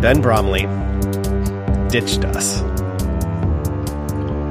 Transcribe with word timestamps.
Ben 0.00 0.22
Bromley 0.22 0.62
ditched 1.90 2.24
us. 2.24 2.60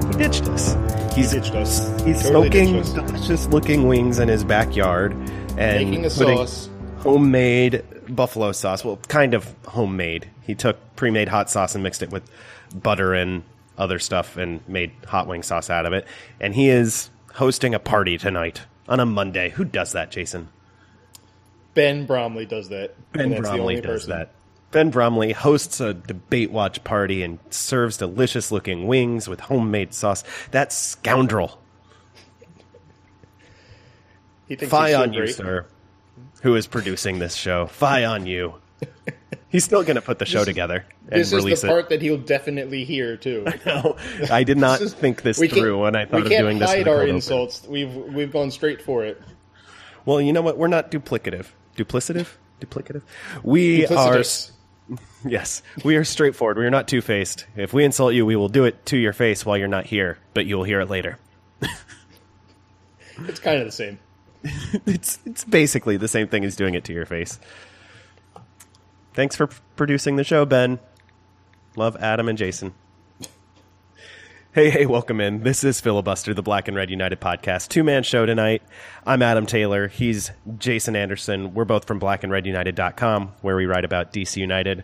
He 0.06 0.18
ditched 0.24 0.44
us. 0.48 0.76
He's 1.16 1.32
ditched 1.32 1.54
us. 1.56 1.80
He's 2.04 2.22
Totally 2.22 2.50
smoking 2.50 2.74
ditched 2.74 2.98
us. 2.98 3.12
delicious 3.12 3.48
looking 3.48 3.88
wings 3.88 4.20
in 4.20 4.28
his 4.28 4.44
backyard 4.44 5.14
and 5.58 5.90
Making 5.90 6.06
a 6.06 6.10
putting 6.10 6.38
sauce. 6.38 6.70
homemade 7.00 7.84
buffalo 8.08 8.52
sauce. 8.52 8.86
Well, 8.86 8.98
kind 9.08 9.34
of 9.34 9.54
homemade. 9.66 10.30
He 10.44 10.54
took 10.56 10.78
pre-made 10.96 11.28
hot 11.30 11.50
sauce 11.50 11.74
and 11.74 11.84
mixed 11.84 12.04
it 12.04 12.12
with 12.12 12.24
butter 12.76 13.14
and 13.14 13.44
other 13.78 13.98
stuff 13.98 14.38
and 14.38 14.62
made 14.68 14.92
hot 15.08 15.26
wing 15.28 15.42
sauce 15.42 15.70
out 15.72 15.86
of 15.88 15.94
it. 15.94 16.06
And 16.40 16.54
he 16.54 16.70
is 16.70 17.10
hosting 17.34 17.74
a 17.74 17.80
party 17.80 18.18
tonight 18.20 18.62
on 18.88 19.00
a 19.00 19.06
Monday. 19.06 19.50
Who 19.50 19.66
does 19.66 19.94
that, 19.94 20.12
Jason? 20.12 20.50
Ben 21.74 22.06
Bromley 22.06 22.46
does 22.46 22.70
that. 22.70 22.94
Ben 23.14 23.24
and 23.24 23.32
that's 23.34 23.50
the 23.50 23.56
Bromley 23.56 23.76
does 23.76 23.84
person. 24.06 24.10
that. 24.12 24.32
Ben 24.72 24.92
Bromley 24.92 25.32
hosts 25.32 25.80
a 25.80 25.94
debate 25.94 26.52
watch 26.52 26.84
party 26.84 27.24
and 27.24 27.40
serves 27.50 27.98
delicious 27.98 28.52
looking 28.52 28.86
wings 28.88 29.28
with 29.28 29.40
homemade 29.40 29.94
sauce. 29.94 30.24
That 30.52 30.72
scoundrel. 30.72 31.60
Fie 34.58 34.94
on 34.94 35.14
you, 35.14 35.22
great. 35.22 35.36
sir, 35.36 35.66
who 36.42 36.56
is 36.56 36.68
producing 36.68 37.20
this 37.20 37.36
show. 37.36 37.68
Fie 37.68 38.04
on 38.06 38.26
you. 38.26 38.56
He's 39.50 39.64
still 39.64 39.84
going 39.84 39.96
to 39.96 40.02
put 40.02 40.20
the 40.20 40.26
show 40.26 40.46
together 40.46 40.86
and 41.10 41.20
This 41.22 41.34
is 41.34 41.44
the 41.44 41.52
it. 41.52 41.62
part 41.70 41.90
that 41.90 42.02
he'll 42.02 42.18
definitely 42.18 42.84
hear 42.86 43.18
too. 43.18 43.46
No, 43.66 43.96
I 44.32 44.44
did 44.44 44.58
not 44.58 44.80
This 44.80 44.90
is- 44.90 44.94
think 44.94 45.22
this 45.24 45.40
we 45.40 45.48
can't- 45.48 45.62
through 45.62 45.82
when 45.82 45.96
I 45.96 46.06
thought 46.06 46.22
of 46.24 46.30
can't 46.30 46.44
doing 46.44 46.60
this. 46.60 46.72
in 46.72 46.78
hide 46.80 46.88
our 46.88 47.02
open. 47.02 47.16
insults. 47.16 47.66
We've 47.68 47.94
we've 47.94 48.32
gone 48.32 48.52
straight 48.52 48.82
for 48.82 49.04
it. 49.04 49.22
Well, 50.06 50.22
you 50.22 50.32
know 50.34 50.42
what? 50.42 50.58
We're 50.58 50.68
not 50.68 50.92
duplicative. 50.92 51.48
Duplicative? 51.76 52.28
Duplicative? 52.62 53.02
We 53.44 53.86
are. 53.88 54.24
Yes, 55.26 55.62
we 55.84 55.98
are 55.98 56.06
straightforward. 56.06 56.58
We 56.58 56.66
are 56.66 56.70
not 56.70 56.88
two 56.88 57.02
faced. 57.02 57.46
If 57.58 57.74
we 57.74 57.84
insult 57.84 58.14
you, 58.14 58.26
we 58.26 58.38
will 58.38 58.48
do 58.48 58.64
it 58.64 58.86
to 58.86 58.98
your 58.98 59.12
face 59.12 59.46
while 59.46 59.58
you're 59.58 59.68
not 59.68 59.86
here, 59.86 60.18
but 60.34 60.46
you 60.46 60.56
will 60.56 60.64
hear 60.64 60.80
it 60.80 60.90
later. 60.90 61.18
It's 63.28 63.40
kind 63.40 63.60
of 63.60 63.66
the 63.66 63.72
same. 63.72 64.00
It's 64.86 65.20
it's 65.26 65.44
basically 65.44 65.98
the 65.98 66.08
same 66.08 66.30
thing 66.30 66.46
as 66.46 66.56
doing 66.56 66.74
it 66.74 66.86
to 66.86 66.94
your 66.94 67.06
face. 67.06 67.38
Thanks 69.14 69.36
for 69.36 69.48
p- 69.48 69.58
producing 69.76 70.16
the 70.16 70.24
show, 70.24 70.46
Ben. 70.46 70.80
Love 71.76 71.98
Adam 71.98 72.30
and 72.30 72.38
Jason. 72.38 72.74
Hey, 74.52 74.72
hey, 74.72 74.88
welcome 74.88 75.22
in. 75.22 75.44
This 75.44 75.64
is 75.64 75.80
Filibuster, 75.80 76.34
the 76.34 76.42
Black 76.42 76.68
and 76.68 76.76
Red 76.76 76.90
United 76.90 77.22
podcast. 77.22 77.68
Two 77.68 77.84
man 77.84 78.02
show 78.02 78.26
tonight. 78.26 78.64
I'm 79.06 79.22
Adam 79.22 79.46
Taylor. 79.46 79.88
He's 79.88 80.32
Jason 80.58 80.96
Anderson. 80.96 81.54
We're 81.54 81.66
both 81.66 81.86
from 81.86 82.00
blackandredunited.com, 82.00 83.34
where 83.42 83.56
we 83.56 83.68
write 83.68 83.86
about 83.86 84.12
DC 84.12 84.38
United 84.38 84.84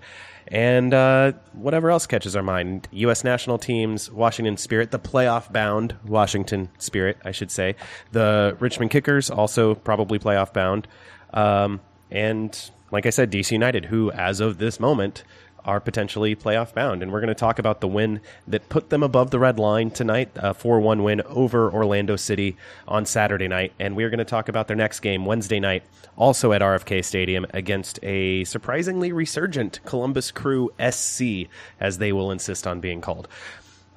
and 0.50 0.94
uh, 0.94 1.32
whatever 1.54 1.90
else 1.90 2.06
catches 2.06 2.36
our 2.36 2.44
mind. 2.44 2.88
U.S. 2.92 3.24
national 3.24 3.58
teams, 3.58 4.12
Washington 4.12 4.58
Spirit, 4.58 4.92
the 4.92 5.00
playoff 5.00 5.52
bound 5.52 5.96
Washington 6.06 6.70
Spirit, 6.78 7.18
I 7.26 7.32
should 7.32 7.50
say. 7.50 7.76
The 8.12 8.56
Richmond 8.60 8.92
Kickers, 8.92 9.32
also 9.32 9.74
probably 9.74 10.20
playoff 10.20 10.54
bound. 10.54 10.88
Um, 11.34 11.82
and 12.12 12.70
like 12.92 13.08
I 13.08 13.10
said, 13.10 13.32
DC 13.32 13.50
United, 13.50 13.86
who, 13.86 14.12
as 14.12 14.42
of 14.42 14.60
this 14.60 14.80
moment, 14.80 15.24
are 15.66 15.80
potentially 15.80 16.36
playoff 16.36 16.74
bound. 16.74 17.04
And 17.04 17.12
we're 17.12 17.20
going 17.20 17.28
to 17.28 17.34
talk 17.36 17.60
about 17.60 17.82
the 17.82 17.88
win 17.88 18.22
that 18.48 18.70
put 18.70 18.90
them 18.90 19.04
above 19.04 19.32
the 19.32 19.40
red 19.40 19.60
line 19.60 19.92
tonight, 19.92 20.30
a 20.36 20.54
4 20.54 20.80
1 20.80 21.04
win 21.04 21.22
over 21.24 21.70
Orlando 21.72 22.16
City 22.16 22.56
on 22.88 23.06
Saturday 23.06 23.48
night. 23.48 23.74
And 23.80 23.96
we're 23.96 24.10
going 24.10 24.20
to 24.20 24.26
talk 24.26 24.48
about 24.48 24.68
their 24.68 24.78
next 24.78 25.00
game 25.02 25.26
Wednesday 25.26 25.60
night, 25.60 25.84
also 26.16 26.54
at 26.54 26.62
RFK 26.62 27.04
Stadium, 27.04 27.46
against 27.54 28.00
a 28.04 28.44
surprisingly 28.46 29.12
resurgent 29.12 29.80
Columbus 29.86 30.32
Crew 30.32 30.72
SC, 30.80 31.50
as 31.80 31.98
they 31.98 32.12
will 32.14 32.32
insist 32.32 32.68
on 32.68 32.80
being 32.80 33.02
called. 33.02 33.28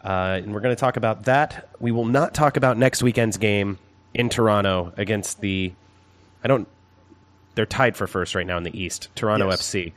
Uh, 0.02 0.40
and 0.42 0.54
we're 0.54 0.60
going 0.60 0.74
to 0.74 0.80
talk 0.80 0.96
about 0.96 1.24
that. 1.24 1.68
We 1.80 1.92
will 1.92 2.06
not 2.06 2.32
talk 2.32 2.56
about 2.56 2.78
next 2.78 3.02
weekend's 3.02 3.36
game 3.36 3.78
in 4.14 4.28
Toronto 4.28 4.92
against 4.96 5.40
the. 5.40 5.72
I 6.42 6.48
don't. 6.48 6.66
They're 7.56 7.66
tied 7.66 7.96
for 7.96 8.06
first 8.06 8.34
right 8.36 8.46
now 8.46 8.56
in 8.56 8.62
the 8.62 8.80
East, 8.80 9.08
Toronto 9.16 9.48
Yes. 9.50 9.60
FC. 9.60 9.92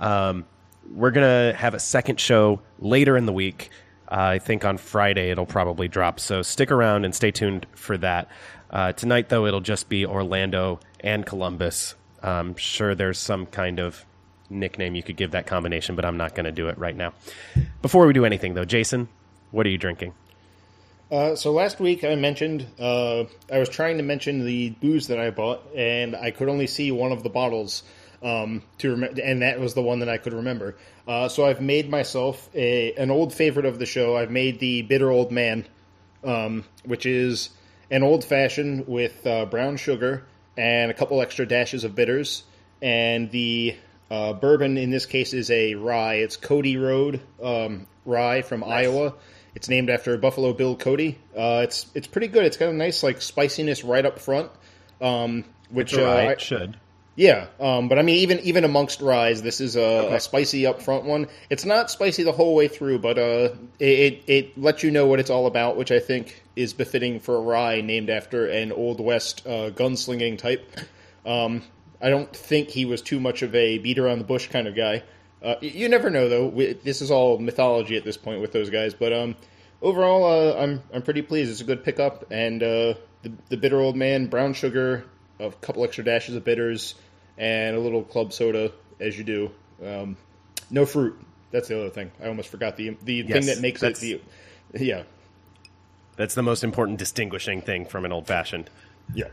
Um, 0.00 0.46
we're 0.90 1.10
to 1.10 1.56
have 1.56 1.74
a 1.74 1.78
second 1.78 2.20
show 2.20 2.60
later 2.78 3.16
in 3.16 3.26
the 3.26 3.32
week. 3.32 3.70
Uh, 4.10 4.16
I 4.16 4.38
think 4.38 4.64
on 4.64 4.76
Friday 4.76 5.30
it'll 5.30 5.46
probably 5.46 5.88
drop. 5.88 6.20
So 6.20 6.42
stick 6.42 6.70
around 6.70 7.04
and 7.04 7.14
stay 7.14 7.30
tuned 7.30 7.66
for 7.74 7.96
that. 7.98 8.28
Uh, 8.70 8.92
tonight, 8.92 9.28
though, 9.28 9.46
it'll 9.46 9.60
just 9.60 9.88
be 9.88 10.06
Orlando 10.06 10.80
and 11.00 11.24
Columbus. 11.24 11.94
I'm 12.22 12.56
sure 12.56 12.94
there's 12.94 13.18
some 13.18 13.46
kind 13.46 13.78
of 13.78 14.04
nickname 14.48 14.94
you 14.94 15.02
could 15.02 15.16
give 15.16 15.32
that 15.32 15.46
combination, 15.46 15.96
but 15.96 16.04
I'm 16.04 16.16
not 16.16 16.34
going 16.34 16.44
to 16.44 16.52
do 16.52 16.68
it 16.68 16.78
right 16.78 16.96
now. 16.96 17.12
Before 17.80 18.06
we 18.06 18.12
do 18.12 18.24
anything, 18.24 18.54
though, 18.54 18.64
Jason, 18.64 19.08
what 19.50 19.66
are 19.66 19.70
you 19.70 19.78
drinking? 19.78 20.14
Uh, 21.10 21.36
so 21.36 21.52
last 21.52 21.78
week 21.78 22.04
I 22.04 22.14
mentioned 22.14 22.66
uh, 22.78 23.24
I 23.52 23.58
was 23.58 23.68
trying 23.68 23.98
to 23.98 24.02
mention 24.02 24.46
the 24.46 24.70
booze 24.70 25.08
that 25.08 25.18
I 25.18 25.30
bought, 25.30 25.62
and 25.76 26.16
I 26.16 26.30
could 26.30 26.48
only 26.48 26.66
see 26.66 26.90
one 26.90 27.12
of 27.12 27.22
the 27.22 27.28
bottles 27.28 27.82
um, 28.22 28.62
to 28.78 28.94
rem- 28.96 29.16
and 29.22 29.42
that 29.42 29.58
was 29.60 29.74
the 29.74 29.82
one 29.82 29.98
that 30.00 30.08
I 30.08 30.18
could 30.18 30.32
remember. 30.32 30.76
Uh, 31.06 31.28
so 31.28 31.44
I've 31.44 31.60
made 31.60 31.90
myself 31.90 32.48
a 32.54 32.92
an 32.94 33.10
old 33.10 33.32
favorite 33.34 33.66
of 33.66 33.78
the 33.78 33.86
show. 33.86 34.16
I've 34.16 34.30
made 34.30 34.60
the 34.60 34.82
bitter 34.82 35.10
old 35.10 35.32
man, 35.32 35.66
um, 36.24 36.64
which 36.84 37.06
is 37.06 37.50
an 37.90 38.02
old 38.02 38.24
fashioned 38.24 38.86
with 38.88 39.26
uh, 39.26 39.44
brown 39.46 39.76
sugar 39.76 40.24
and 40.56 40.90
a 40.90 40.94
couple 40.94 41.20
extra 41.20 41.46
dashes 41.46 41.84
of 41.84 41.94
bitters, 41.94 42.44
and 42.80 43.30
the 43.30 43.76
uh, 44.10 44.32
bourbon 44.34 44.76
in 44.76 44.90
this 44.90 45.06
case 45.06 45.32
is 45.32 45.50
a 45.50 45.74
rye. 45.74 46.14
It's 46.16 46.36
Cody 46.36 46.76
Road 46.76 47.20
um, 47.42 47.86
rye 48.04 48.42
from 48.42 48.62
Iowa. 48.62 49.14
It's 49.54 49.68
named 49.68 49.90
after 49.90 50.16
Buffalo 50.16 50.52
Bill 50.52 50.76
Cody. 50.76 51.18
Uh, 51.36 51.60
it's 51.64 51.86
it's 51.94 52.06
pretty 52.06 52.28
good. 52.28 52.44
It's 52.44 52.56
got 52.56 52.68
a 52.70 52.72
nice 52.72 53.02
like 53.02 53.20
spiciness 53.20 53.82
right 53.84 54.04
up 54.06 54.18
front, 54.18 54.50
um, 55.00 55.44
which 55.70 55.94
uh, 55.94 56.04
I- 56.04 56.32
it 56.32 56.40
should. 56.40 56.76
Yeah, 57.14 57.48
um, 57.60 57.88
but 57.88 57.98
I 57.98 58.02
mean, 58.02 58.16
even 58.16 58.40
even 58.40 58.64
amongst 58.64 59.02
ryes, 59.02 59.42
this 59.42 59.60
is 59.60 59.76
a, 59.76 60.14
a 60.14 60.20
spicy 60.20 60.62
upfront 60.62 61.04
one. 61.04 61.28
It's 61.50 61.66
not 61.66 61.90
spicy 61.90 62.22
the 62.22 62.32
whole 62.32 62.54
way 62.54 62.68
through, 62.68 63.00
but 63.00 63.18
uh, 63.18 63.50
it, 63.78 63.86
it 63.86 64.24
it 64.26 64.58
lets 64.58 64.82
you 64.82 64.90
know 64.90 65.06
what 65.06 65.20
it's 65.20 65.30
all 65.30 65.46
about, 65.46 65.76
which 65.76 65.90
I 65.90 65.98
think 65.98 66.42
is 66.56 66.72
befitting 66.72 67.20
for 67.20 67.36
a 67.36 67.40
rye 67.40 67.82
named 67.82 68.08
after 68.08 68.46
an 68.46 68.72
old 68.72 69.00
west 69.00 69.46
uh, 69.46 69.70
gunslinging 69.70 70.38
type. 70.38 70.70
Um, 71.26 71.62
I 72.00 72.08
don't 72.08 72.34
think 72.34 72.70
he 72.70 72.84
was 72.84 73.02
too 73.02 73.20
much 73.20 73.42
of 73.42 73.54
a 73.54 73.78
beat 73.78 73.98
around 73.98 74.18
the 74.18 74.24
bush 74.24 74.48
kind 74.48 74.66
of 74.66 74.74
guy. 74.74 75.02
Uh, 75.42 75.56
you 75.60 75.88
never 75.88 76.08
know, 76.08 76.28
though. 76.28 76.46
We, 76.46 76.72
this 76.72 77.02
is 77.02 77.10
all 77.10 77.38
mythology 77.38 77.96
at 77.96 78.04
this 78.04 78.16
point 78.16 78.40
with 78.40 78.52
those 78.52 78.70
guys. 78.70 78.94
But 78.94 79.12
um, 79.12 79.36
overall, 79.82 80.24
uh, 80.24 80.62
I'm 80.62 80.82
I'm 80.94 81.02
pretty 81.02 81.22
pleased. 81.22 81.50
It's 81.50 81.60
a 81.60 81.64
good 81.64 81.84
pickup, 81.84 82.30
and 82.30 82.62
uh, 82.62 82.94
the 83.22 83.32
the 83.50 83.56
bitter 83.56 83.80
old 83.80 83.96
man, 83.96 84.26
brown 84.26 84.54
sugar, 84.54 85.04
a 85.38 85.50
couple 85.50 85.84
extra 85.84 86.04
dashes 86.04 86.36
of 86.36 86.44
bitters, 86.44 86.94
and 87.38 87.76
a 87.76 87.80
little 87.80 88.02
club 88.02 88.32
soda, 88.32 88.72
as 89.00 89.16
you 89.18 89.24
do. 89.24 89.50
Um, 89.84 90.16
no 90.70 90.86
fruit. 90.86 91.18
That's 91.50 91.68
the 91.68 91.78
other 91.78 91.90
thing. 91.90 92.10
I 92.22 92.28
almost 92.28 92.48
forgot 92.48 92.76
the 92.76 92.96
the 93.02 93.24
Yes, 93.26 93.32
thing 93.32 93.46
that 93.46 93.60
makes 93.60 93.82
it 93.82 93.96
the 93.96 94.20
yeah 94.74 95.04
That's 96.16 96.34
the 96.34 96.42
most 96.42 96.64
important 96.64 96.98
distinguishing 96.98 97.62
thing 97.62 97.86
from 97.86 98.04
an 98.04 98.12
old 98.12 98.26
fashioned. 98.26 98.70
yeah. 99.14 99.28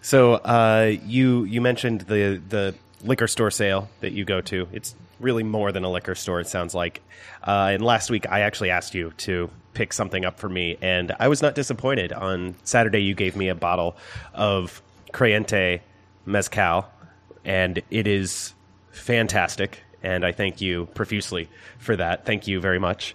So 0.00 0.34
uh, 0.34 0.92
you 1.02 1.44
you 1.44 1.60
mentioned 1.60 2.02
the 2.02 2.42
the 2.48 2.74
liquor 3.02 3.26
store 3.26 3.50
sale 3.50 3.88
that 4.00 4.12
you 4.12 4.24
go 4.24 4.40
to. 4.42 4.68
It's 4.72 4.94
really 5.20 5.42
more 5.42 5.72
than 5.72 5.84
a 5.84 5.90
liquor 5.90 6.14
store. 6.14 6.40
It 6.40 6.48
sounds 6.48 6.74
like. 6.74 7.02
Uh, 7.42 7.70
and 7.74 7.84
last 7.84 8.10
week 8.10 8.26
I 8.28 8.40
actually 8.40 8.70
asked 8.70 8.94
you 8.94 9.12
to 9.18 9.50
pick 9.74 9.92
something 9.92 10.24
up 10.24 10.38
for 10.38 10.48
me, 10.48 10.76
and 10.82 11.12
I 11.18 11.28
was 11.28 11.42
not 11.42 11.54
disappointed. 11.54 12.12
On 12.12 12.54
Saturday 12.64 13.00
you 13.02 13.14
gave 13.14 13.36
me 13.36 13.48
a 13.48 13.54
bottle 13.54 13.96
of 14.34 14.82
Creyente 15.12 15.80
mezcal, 16.26 16.88
and 17.44 17.82
it 17.90 18.06
is 18.06 18.54
fantastic. 18.90 19.82
And 20.02 20.24
I 20.24 20.32
thank 20.32 20.60
you 20.60 20.86
profusely 20.94 21.48
for 21.78 21.96
that. 21.96 22.26
Thank 22.26 22.46
you 22.46 22.60
very 22.60 22.78
much. 22.78 23.14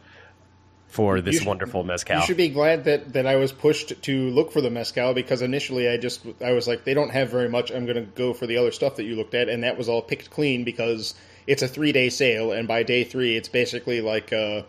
for 0.87 1.21
this 1.21 1.37
should- 1.37 1.45
wonderful 1.47 1.83
mezcal. 1.83 2.19
You 2.19 2.25
should 2.25 2.35
be 2.37 2.49
glad 2.49 2.85
that, 2.85 3.13
that 3.13 3.27
I 3.27 3.35
was 3.35 3.51
pushed 3.51 4.01
to 4.01 4.29
look 4.31 4.51
for 4.51 4.59
the 4.59 4.71
mezcal 4.71 5.13
because 5.13 5.43
initially 5.43 5.87
I 5.87 5.97
just 5.97 6.25
I 6.43 6.53
was 6.53 6.67
like 6.67 6.83
they 6.83 6.95
don't 6.95 7.11
have 7.11 7.29
very 7.29 7.47
much. 7.47 7.69
I'm 7.69 7.85
going 7.85 7.97
to 7.97 8.11
go 8.15 8.33
for 8.33 8.47
the 8.47 8.57
other 8.57 8.71
stuff 8.71 8.95
that 8.95 9.03
you 9.03 9.15
looked 9.15 9.35
at, 9.35 9.49
and 9.49 9.63
that 9.63 9.77
was 9.77 9.87
all 9.87 10.01
picked 10.01 10.31
clean 10.31 10.63
because 10.63 11.13
it's 11.45 11.61
a 11.61 11.67
three 11.67 11.91
day 11.91 12.09
sale, 12.09 12.51
and 12.51 12.67
by 12.67 12.81
day 12.81 13.03
three 13.03 13.37
it's 13.37 13.49
basically 13.49 14.01
like 14.01 14.33
uh, 14.33 14.63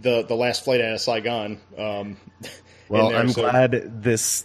the 0.00 0.22
the 0.22 0.36
last 0.36 0.62
flight 0.62 0.80
out 0.80 0.94
of 0.94 1.00
Saigon. 1.00 1.58
Um, 1.76 2.16
well, 2.88 3.08
there, 3.08 3.18
I'm 3.18 3.30
so- 3.30 3.42
glad 3.42 4.00
this 4.00 4.44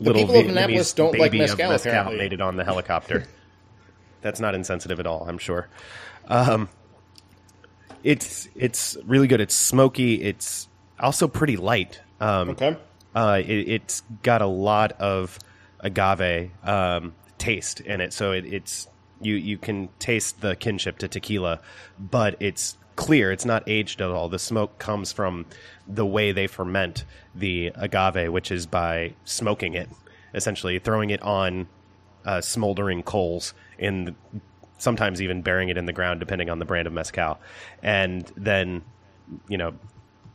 little 0.00 0.22
people 0.22 0.40
of 0.40 0.48
Annapolis 0.48 0.92
don't 0.92 1.18
like 1.18 1.32
of 1.32 1.38
mezcal, 1.38 1.72
apparently. 1.72 2.16
made 2.16 2.32
it 2.32 2.40
on 2.40 2.56
the 2.56 2.64
helicopter. 2.64 3.26
That's 4.22 4.40
not 4.40 4.54
insensitive 4.54 5.00
at 5.00 5.06
all, 5.06 5.26
I'm 5.28 5.38
sure. 5.38 5.68
Um, 6.28 6.68
it's 8.02 8.48
it's 8.54 8.96
really 9.04 9.26
good. 9.26 9.40
It's 9.40 9.54
smoky. 9.54 10.22
It's 10.22 10.68
also 10.98 11.28
pretty 11.28 11.56
light. 11.56 12.00
Um, 12.20 12.50
Okay. 12.50 12.76
uh, 13.14 13.40
it, 13.44 13.68
it's 13.68 14.02
got 14.22 14.42
a 14.42 14.46
lot 14.46 14.92
of 14.92 15.38
agave 15.80 16.50
um, 16.64 17.14
taste 17.38 17.80
in 17.80 18.00
it, 18.00 18.12
so 18.12 18.32
it, 18.32 18.44
it's 18.46 18.88
you 19.20 19.34
you 19.34 19.58
can 19.58 19.88
taste 19.98 20.40
the 20.40 20.56
kinship 20.56 20.98
to 20.98 21.08
tequila, 21.08 21.60
but 21.98 22.36
it's 22.40 22.76
clear. 23.00 23.32
It's 23.32 23.46
not 23.46 23.64
aged 23.66 24.00
at 24.02 24.10
all. 24.10 24.28
The 24.28 24.38
smoke 24.38 24.78
comes 24.78 25.10
from 25.10 25.46
the 25.88 26.04
way 26.04 26.32
they 26.32 26.46
ferment 26.46 27.04
the 27.34 27.72
agave, 27.74 28.30
which 28.30 28.52
is 28.52 28.66
by 28.66 29.14
smoking 29.24 29.72
it, 29.74 29.88
essentially 30.34 30.78
throwing 30.78 31.08
it 31.10 31.22
on 31.22 31.66
uh, 32.26 32.42
smoldering 32.42 33.02
coals 33.02 33.54
in 33.78 34.14
sometimes 34.76 35.20
even 35.22 35.40
burying 35.42 35.70
it 35.70 35.76
in 35.78 35.86
the 35.86 35.92
ground 35.92 36.20
depending 36.20 36.50
on 36.50 36.58
the 36.58 36.64
brand 36.64 36.86
of 36.86 36.92
mezcal 36.92 37.38
and 37.82 38.30
then 38.36 38.82
you 39.48 39.56
know 39.58 39.72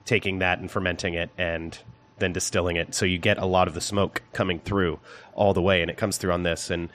taking 0.05 0.39
that 0.39 0.59
and 0.59 0.69
fermenting 0.69 1.13
it 1.15 1.29
and 1.37 1.79
then 2.19 2.31
distilling 2.33 2.75
it 2.75 2.93
so 2.95 3.05
you 3.05 3.17
get 3.17 3.37
a 3.39 3.45
lot 3.45 3.67
of 3.67 3.73
the 3.73 3.81
smoke 3.81 4.21
coming 4.33 4.59
through 4.59 4.99
all 5.33 5.53
the 5.53 5.61
way 5.61 5.81
and 5.81 5.89
it 5.91 5.97
comes 5.97 6.17
through 6.17 6.31
on 6.31 6.43
this 6.43 6.69
and 6.71 6.89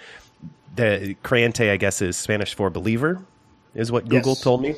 the 0.76 1.16
creyente 1.24 1.70
i 1.70 1.76
guess 1.76 2.00
is 2.02 2.16
spanish 2.16 2.54
for 2.54 2.70
believer 2.70 3.24
is 3.74 3.90
what 3.92 4.08
google 4.08 4.32
Yes. 4.32 4.40
told 4.42 4.62
me 4.62 4.74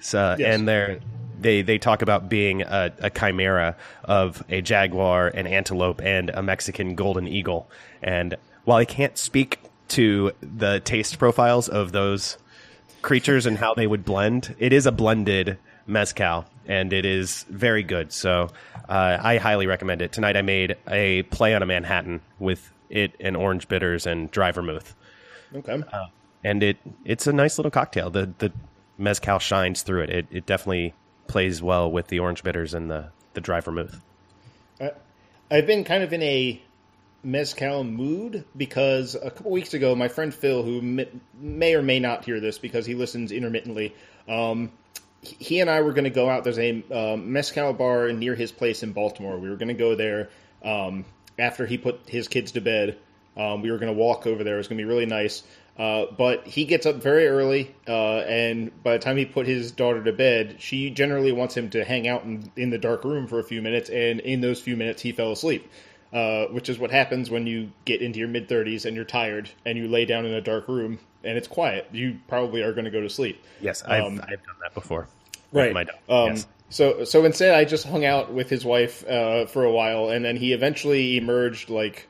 so, 0.00 0.36
Yes. 0.38 0.54
and 0.54 0.68
they're 0.68 1.00
they 1.40 1.62
they 1.62 1.78
talk 1.78 2.02
about 2.02 2.28
being 2.28 2.62
a, 2.62 2.92
a 2.98 3.10
chimera 3.10 3.76
of 4.04 4.42
a 4.48 4.60
jaguar, 4.60 5.28
an 5.28 5.46
antelope, 5.46 6.00
and 6.02 6.30
a 6.30 6.42
Mexican 6.42 6.94
golden 6.94 7.28
eagle. 7.28 7.70
And 8.02 8.36
while 8.64 8.78
I 8.78 8.84
can't 8.84 9.16
speak 9.16 9.60
to 9.88 10.32
the 10.40 10.80
taste 10.80 11.18
profiles 11.18 11.68
of 11.68 11.92
those 11.92 12.36
creatures 13.02 13.46
and 13.46 13.56
how 13.56 13.74
they 13.74 13.86
would 13.86 14.04
blend, 14.04 14.54
it 14.58 14.72
is 14.72 14.86
a 14.86 14.92
blended 14.92 15.58
mezcal, 15.86 16.44
and 16.66 16.92
it 16.92 17.06
is 17.06 17.44
very 17.48 17.82
good. 17.82 18.12
So 18.12 18.50
uh, 18.88 19.18
I 19.22 19.38
highly 19.38 19.66
recommend 19.66 20.02
it. 20.02 20.12
Tonight 20.12 20.36
I 20.36 20.42
made 20.42 20.76
a 20.88 21.22
play 21.24 21.54
on 21.54 21.62
a 21.62 21.66
Manhattan 21.66 22.20
with 22.38 22.70
it 22.90 23.12
and 23.20 23.36
orange 23.36 23.68
bitters 23.68 24.06
and 24.06 24.30
dry 24.30 24.50
vermouth 24.50 24.94
Okay. 25.54 25.82
and 26.42 26.62
it 26.62 26.78
it's 27.04 27.26
a 27.26 27.32
nice 27.32 27.58
little 27.58 27.70
cocktail. 27.70 28.10
The 28.10 28.32
the 28.38 28.52
mezcal 28.98 29.38
shines 29.38 29.82
through 29.82 30.02
it. 30.02 30.10
It 30.10 30.26
it 30.30 30.46
definitely 30.46 30.94
plays 31.26 31.62
well 31.62 31.90
with 31.90 32.08
the 32.08 32.18
orange 32.18 32.42
bitters 32.42 32.74
and 32.74 32.90
the 32.90 33.10
the 33.34 33.40
dry 33.40 33.60
vermouth. 33.60 34.00
I've 35.50 35.66
been 35.66 35.84
kind 35.84 36.02
of 36.02 36.12
in 36.12 36.22
a 36.22 36.60
mezcal 37.22 37.84
mood 37.84 38.44
because 38.56 39.14
a 39.14 39.30
couple 39.30 39.50
weeks 39.50 39.72
ago, 39.74 39.94
my 39.94 40.08
friend 40.08 40.32
Phil, 40.34 40.62
who 40.62 40.82
may, 40.82 41.74
or 41.74 41.82
may 41.82 42.00
not 42.00 42.24
hear 42.24 42.38
this 42.38 42.58
because 42.58 42.84
he 42.84 42.94
listens 42.94 43.32
intermittently, 43.32 43.94
um, 44.28 44.70
he- 45.22 45.60
and 45.60 45.70
I 45.70 45.80
were 45.80 45.92
going 45.92 46.04
to 46.04 46.10
go 46.10 46.28
out. 46.28 46.44
There's 46.44 46.58
a 46.58 46.82
um, 46.92 47.32
mezcal 47.32 47.72
bar 47.72 48.12
near 48.12 48.34
his 48.34 48.52
place 48.52 48.82
in 48.82 48.92
Baltimore. 48.92 49.38
We 49.38 49.48
were 49.48 49.56
going 49.56 49.68
to 49.68 49.74
go 49.74 49.94
there 49.94 50.28
um, 50.62 51.06
after 51.38 51.66
he 51.66 51.78
put 51.78 52.00
his 52.06 52.28
kids 52.28 52.52
to 52.52 52.60
bed. 52.60 52.98
Um, 53.36 53.62
we 53.62 53.70
were 53.70 53.78
going 53.78 53.92
to 53.94 53.98
walk 53.98 54.26
over 54.26 54.44
there. 54.44 54.54
It 54.54 54.58
was 54.58 54.68
going 54.68 54.78
to 54.78 54.84
be 54.84 54.88
really 54.88 55.06
nice. 55.06 55.44
Uh, 55.78 56.06
but 56.16 56.44
he 56.44 56.64
gets 56.64 56.86
up 56.86 56.96
very 56.96 57.28
early, 57.28 57.74
uh, 57.86 58.18
and 58.18 58.82
by 58.82 58.94
the 58.94 58.98
time 58.98 59.16
he 59.16 59.24
put 59.24 59.46
his 59.46 59.70
daughter 59.70 60.02
to 60.02 60.12
bed, 60.12 60.56
she 60.58 60.90
generally 60.90 61.30
wants 61.30 61.56
him 61.56 61.70
to 61.70 61.84
hang 61.84 62.08
out 62.08 62.24
in, 62.24 62.50
in 62.56 62.70
the 62.70 62.78
dark 62.78 63.04
room 63.04 63.28
for 63.28 63.38
a 63.38 63.44
few 63.44 63.62
minutes. 63.62 63.88
And 63.88 64.18
in 64.18 64.40
those 64.40 64.60
few 64.60 64.76
minutes, 64.76 65.02
he 65.02 65.12
fell 65.12 65.30
asleep, 65.30 65.70
uh, 66.12 66.46
which 66.46 66.68
is 66.68 66.80
what 66.80 66.90
happens 66.90 67.30
when 67.30 67.46
you 67.46 67.70
get 67.84 68.02
into 68.02 68.18
your 68.18 68.26
mid 68.26 68.48
30s 68.48 68.86
and 68.86 68.96
you're 68.96 69.04
tired 69.04 69.48
and 69.64 69.78
you 69.78 69.86
lay 69.86 70.04
down 70.04 70.26
in 70.26 70.32
a 70.32 70.40
dark 70.40 70.66
room 70.66 70.98
and 71.22 71.38
it's 71.38 71.48
quiet. 71.48 71.86
You 71.92 72.18
probably 72.26 72.62
are 72.62 72.72
going 72.72 72.86
to 72.86 72.90
go 72.90 73.00
to 73.00 73.10
sleep. 73.10 73.40
Yes, 73.60 73.84
I've 73.84 74.02
Um, 74.02 74.20
I've 74.22 74.44
done 74.44 74.56
that 74.62 74.74
before. 74.74 75.06
Right. 75.52 75.72
My 75.72 75.84
dog. 75.84 75.96
Um, 76.08 76.26
yes. 76.30 76.46
So 76.70 77.04
so 77.04 77.24
instead, 77.24 77.54
I 77.54 77.64
just 77.64 77.86
hung 77.86 78.04
out 78.04 78.32
with 78.32 78.50
his 78.50 78.64
wife 78.64 79.06
uh, 79.08 79.46
for 79.46 79.64
a 79.64 79.72
while, 79.72 80.10
and 80.10 80.22
then 80.24 80.36
he 80.36 80.52
eventually 80.52 81.16
emerged 81.16 81.70
like 81.70 82.08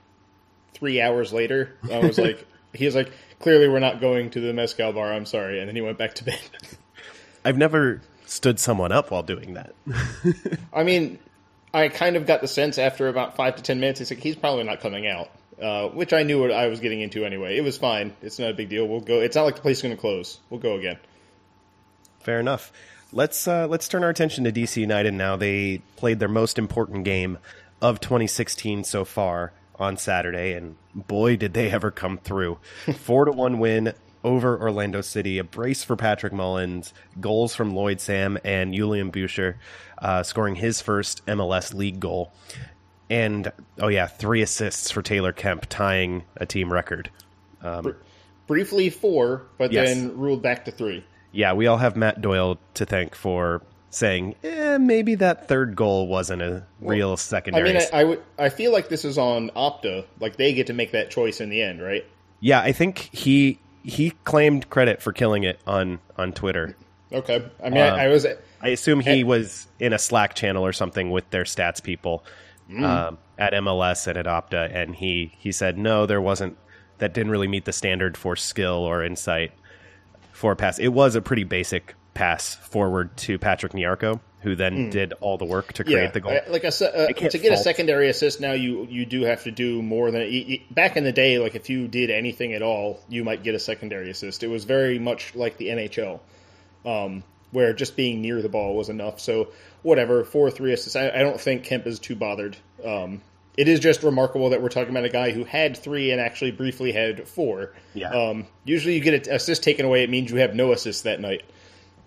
three 0.74 1.00
hours 1.00 1.32
later. 1.32 1.76
I 1.92 1.98
was 1.98 2.18
like, 2.18 2.44
he 2.72 2.84
was 2.84 2.94
like, 2.94 3.12
clearly 3.40 3.68
we're 3.68 3.78
not 3.78 4.00
going 4.00 4.30
to 4.30 4.40
the 4.40 4.52
mezcal 4.52 4.92
bar. 4.92 5.12
I'm 5.12 5.26
sorry, 5.26 5.60
and 5.60 5.68
then 5.68 5.76
he 5.76 5.82
went 5.82 5.98
back 5.98 6.14
to 6.14 6.24
bed. 6.24 6.40
I've 7.44 7.56
never 7.56 8.02
stood 8.26 8.60
someone 8.60 8.92
up 8.92 9.10
while 9.10 9.22
doing 9.22 9.54
that. 9.54 9.74
I 10.72 10.82
mean, 10.82 11.18
I 11.72 11.88
kind 11.88 12.16
of 12.16 12.26
got 12.26 12.40
the 12.40 12.48
sense 12.48 12.78
after 12.78 13.08
about 13.08 13.36
five 13.36 13.56
to 13.56 13.62
ten 13.62 13.80
minutes, 13.80 14.00
he's 14.00 14.10
like, 14.10 14.20
he's 14.20 14.36
probably 14.36 14.64
not 14.64 14.80
coming 14.80 15.06
out. 15.06 15.30
Uh, 15.60 15.88
which 15.88 16.12
I 16.12 16.22
knew 16.22 16.40
what 16.40 16.52
I 16.52 16.68
was 16.68 16.78
getting 16.78 17.00
into 17.00 17.24
anyway. 17.24 17.56
It 17.56 17.62
was 17.62 17.76
fine. 17.76 18.14
It's 18.22 18.38
not 18.38 18.50
a 18.50 18.54
big 18.54 18.68
deal. 18.68 18.86
We'll 18.86 19.00
go. 19.00 19.20
It's 19.20 19.34
not 19.34 19.42
like 19.42 19.56
the 19.56 19.60
place 19.60 19.78
is 19.78 19.82
going 19.82 19.94
to 19.94 20.00
close. 20.00 20.38
We'll 20.50 20.60
go 20.60 20.76
again. 20.76 20.98
Fair 22.20 22.38
enough. 22.38 22.72
Let's 23.12 23.48
uh, 23.48 23.66
let's 23.66 23.88
turn 23.88 24.04
our 24.04 24.10
attention 24.10 24.44
to 24.44 24.52
DC 24.52 24.76
United 24.76 25.14
now. 25.14 25.34
They 25.34 25.82
played 25.96 26.20
their 26.20 26.28
most 26.28 26.58
important 26.58 27.04
game 27.04 27.38
of 27.82 27.98
2016 28.00 28.84
so 28.84 29.04
far 29.04 29.52
on 29.78 29.96
Saturday, 29.96 30.52
and 30.52 30.76
boy, 30.94 31.36
did 31.36 31.54
they 31.54 31.70
ever 31.70 31.90
come 31.90 32.19
through! 32.19 32.58
Four 32.96 33.25
to 33.26 33.32
one 33.32 33.58
win 33.58 33.92
over 34.25 34.60
Orlando 34.60 35.00
City. 35.00 35.38
A 35.38 35.44
brace 35.44 35.84
for 35.84 35.94
Patrick 35.96 36.32
Mullins. 36.32 36.92
Goals 37.20 37.54
from 37.54 37.75
Lloyd 37.75 38.00
Sam 38.00 38.36
and 38.44 38.75
Julian 38.75 39.12
Buescher, 39.12 39.54
uh, 39.98 40.22
scoring 40.25 40.56
his 40.56 40.80
first 40.80 41.25
MLS 41.26 41.72
league 41.72 42.00
goal. 42.00 42.32
And 43.10 43.52
oh 43.78 43.88
yeah, 43.88 44.06
three 44.06 44.42
assists 44.42 44.90
for 44.90 45.00
Taylor 45.02 45.32
Kemp, 45.32 45.66
tying 45.69 46.25
a 46.36 46.44
team 46.46 46.72
record. 46.72 47.10
Briefly 48.46 48.90
four, 48.90 49.42
but 49.58 49.72
Yes. 49.72 49.88
then 49.88 50.16
ruled 50.19 50.42
back 50.42 50.64
to 50.64 50.70
three. 50.70 51.04
yeah, 51.32 51.52
we 51.52 51.66
all 51.66 51.76
have 51.76 51.96
Matt 51.96 52.20
Doyle 52.22 52.58
to 52.75 52.86
thank 52.86 53.14
for 53.14 53.62
saying, 53.90 54.35
eh, 54.44 54.79
maybe 54.79 55.14
that 55.17 55.49
third 55.49 55.75
goal 55.76 56.06
wasn't 56.08 56.43
a 56.43 56.64
real 56.81 57.12
I 57.12 57.17
secondary. 57.17 57.73
mean, 57.73 57.82
I, 57.93 58.00
I 58.00 58.05
would. 58.05 58.23
I 58.38 58.49
feel 58.50 58.73
like 58.73 58.88
this 58.88 59.04
is 59.04 59.18
on 59.18 59.50
Opta. 59.57 60.04
Like 60.21 60.37
they 60.37 60.52
get 60.54 60.66
to 60.68 60.73
make 60.73 60.92
that 60.92 61.11
choice 61.11 61.40
in 61.40 61.49
the 61.50 61.62
end, 61.62 61.83
right? 61.83 62.04
yeah, 62.40 62.61
I 62.61 62.73
think 62.73 62.99
he 63.12 63.59
he 63.83 64.11
claimed 64.25 64.68
credit 64.71 65.00
for 65.02 65.12
killing 65.12 65.45
it 65.45 65.59
on 65.66 65.99
on 66.16 66.33
Twitter. 66.33 66.76
Okay. 67.12 67.45
I 67.64 67.71
mean, 67.71 67.78
Um, 67.83 67.95
I, 67.95 68.04
I 68.04 68.09
was. 68.09 68.26
I 68.61 68.68
assume 68.68 69.00
he 69.00 69.21
Eh. 69.21 69.23
was 69.23 69.66
in 69.80 69.92
a 69.92 69.99
Slack 69.99 70.35
channel 70.35 70.64
or 70.66 70.73
something 70.73 71.11
with 71.11 71.28
their 71.30 71.45
stats 71.45 71.83
people 71.83 72.25
um, 72.83 73.16
at 73.38 73.52
MLS 73.54 74.07
and 74.07 74.18
at 74.18 74.26
Opta, 74.26 74.71
and 74.75 74.95
he 74.95 75.33
he 75.38 75.50
said 75.52 75.78
no, 75.78 76.04
there 76.07 76.21
wasn't. 76.21 76.57
That 76.99 77.14
didn't 77.14 77.30
really 77.30 77.47
meet 77.49 77.64
the 77.64 77.73
standard 77.73 78.16
for 78.16 78.35
skill 78.37 78.75
or 78.85 79.02
insight 79.04 79.52
for 80.33 80.52
a 80.52 80.57
pass. 80.57 80.78
It 80.80 80.88
was 80.88 81.14
a 81.14 81.23
pretty 81.23 81.45
basic 81.45 81.95
pass 82.18 82.54
forward 82.56 83.16
to 83.16 83.38
Patrick 83.38 83.72
Nyarko, 83.72 84.18
who 84.40 84.56
then 84.56 84.90
did 84.90 85.12
all 85.20 85.38
the 85.38 85.44
work 85.44 85.72
to 85.75 85.84
create 85.84 86.02
Yeah, 86.02 86.10
the 86.10 86.20
goal. 86.20 86.32
I- 86.32 86.50
like 86.50 86.64
I 86.64 86.70
said, 86.70 86.92
uh, 86.94 87.12
can't 87.12 87.30
to 87.30 87.38
get 87.38 87.52
a 87.52 87.56
secondary 87.56 88.08
assist 88.08 88.40
now, 88.40 88.52
you 88.52 88.87
you 88.90 89.06
do 89.06 89.22
have 89.22 89.44
to 89.44 89.52
do 89.52 89.80
more 89.82 90.10
than 90.10 90.22
y- 90.22 90.44
y- 90.48 90.60
back 90.70 90.96
in 90.96 91.04
the 91.04 91.12
day. 91.12 91.38
Like 91.38 91.54
if 91.54 91.70
you 91.70 91.87
did 91.87 92.10
anything 92.10 92.54
at 92.54 92.62
all, 92.62 92.98
you 93.08 93.22
might 93.22 93.44
get 93.44 93.54
a 93.54 93.58
secondary 93.60 94.10
assist. 94.10 94.42
It 94.42 94.48
was 94.48 94.64
very 94.64 94.98
much 94.98 95.37
like 95.37 95.58
the 95.58 95.68
NHL, 95.70 96.20
um, 96.84 97.22
where 97.52 97.72
just 97.72 97.96
being 97.96 98.20
near 98.20 98.42
the 98.42 98.48
ball 98.48 98.75
was 98.75 98.88
enough. 98.88 99.20
So 99.20 99.48
whatever, 99.82 100.25
four 100.25 100.48
or 100.48 100.50
three 100.50 100.72
assists. 100.72 100.96
I, 100.96 101.10
I 101.10 101.18
don't 101.18 101.40
think 101.40 101.62
Kemp 101.62 101.87
is 101.87 102.00
too 102.00 102.16
bothered. 102.16 102.56
Um, 102.84 103.20
it 103.56 103.68
is 103.68 103.78
just 103.80 104.02
remarkable 104.02 104.50
that 104.50 104.60
we're 104.62 104.68
talking 104.68 104.90
about 104.90 105.04
a 105.04 105.08
guy 105.08 105.30
who 105.30 105.44
had 105.44 105.76
three 105.76 106.10
and 106.10 106.20
actually 106.20 106.50
briefly 106.50 106.90
had 106.92 107.28
four. 107.28 107.75
Yeah. 107.94 108.10
Um, 108.10 108.46
usually, 108.64 108.94
you 108.94 109.00
get 109.00 109.26
an 109.28 109.34
assist 109.34 109.62
taken 109.62 109.84
away, 109.87 110.02
it 110.02 110.10
means 110.10 110.30
you 110.32 110.38
have 110.38 110.54
no 110.56 110.72
assists 110.72 111.02
that 111.02 111.20
night. 111.20 111.42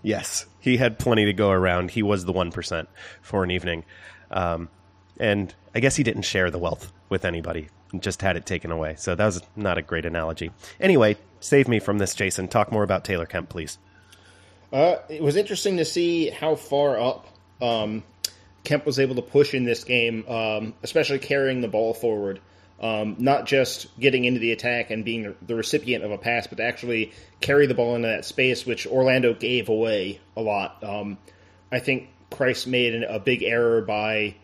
Yes, 0.02 0.46
he 0.58 0.76
had 0.76 0.98
plenty 0.98 1.24
to 1.26 1.32
go 1.32 1.50
around. 1.50 1.90
He 1.90 2.02
was 2.02 2.24
the 2.24 2.32
one 2.32 2.50
percent 2.50 2.88
for 3.20 3.44
an 3.44 3.50
evening, 3.50 3.84
um, 4.30 4.68
and 5.18 5.54
I 5.74 5.80
guess 5.80 5.96
he 5.96 6.02
didn't 6.02 6.22
share 6.22 6.50
the 6.50 6.58
wealth 6.58 6.92
with 7.08 7.24
anybody. 7.24 7.68
Just 7.98 8.22
had 8.22 8.36
it 8.36 8.46
taken 8.46 8.72
away. 8.72 8.94
So 8.96 9.14
that 9.14 9.24
was 9.24 9.42
not 9.54 9.78
a 9.78 9.82
great 9.82 10.06
analogy. 10.06 10.50
Anyway, 10.80 11.16
save 11.40 11.68
me 11.68 11.78
from 11.78 11.98
this, 11.98 12.14
Jason. 12.14 12.48
Talk 12.48 12.72
more 12.72 12.82
about 12.82 13.04
Taylor 13.04 13.26
Kemp, 13.26 13.48
please. 13.48 13.78
Uh, 14.72 14.96
it 15.10 15.22
was 15.22 15.36
interesting 15.36 15.76
to 15.76 15.84
see 15.84 16.30
how 16.30 16.54
far 16.54 16.98
up 16.98 17.28
um, 17.60 18.02
Kemp 18.64 18.86
was 18.86 18.98
able 18.98 19.16
to 19.16 19.22
push 19.22 19.52
in 19.52 19.64
this 19.64 19.84
game, 19.84 20.26
um, 20.26 20.74
especially 20.82 21.18
carrying 21.18 21.60
the 21.60 21.68
ball 21.68 21.92
forward. 21.92 22.40
Um, 22.82 23.14
not 23.20 23.46
just 23.46 23.96
getting 24.00 24.24
into 24.24 24.40
the 24.40 24.50
attack 24.50 24.90
and 24.90 25.04
being 25.04 25.36
the, 25.40 25.54
recipient 25.54 26.02
of 26.02 26.10
a 26.10 26.18
pass, 26.18 26.48
but 26.48 26.56
to 26.56 26.64
actually 26.64 27.12
carry 27.40 27.66
the 27.66 27.74
ball 27.74 27.94
into 27.94 28.08
that 28.08 28.24
space, 28.24 28.66
which 28.66 28.88
Orlando 28.88 29.34
gave 29.34 29.68
away 29.68 30.18
a 30.36 30.42
lot. 30.42 30.82
Um, 30.82 31.16
I 31.70 31.78
think 31.78 32.08
Kreis 32.32 32.66
made 32.66 33.02
a 33.02 33.20
big 33.20 33.44
error 33.44 33.82
by. 33.82 34.34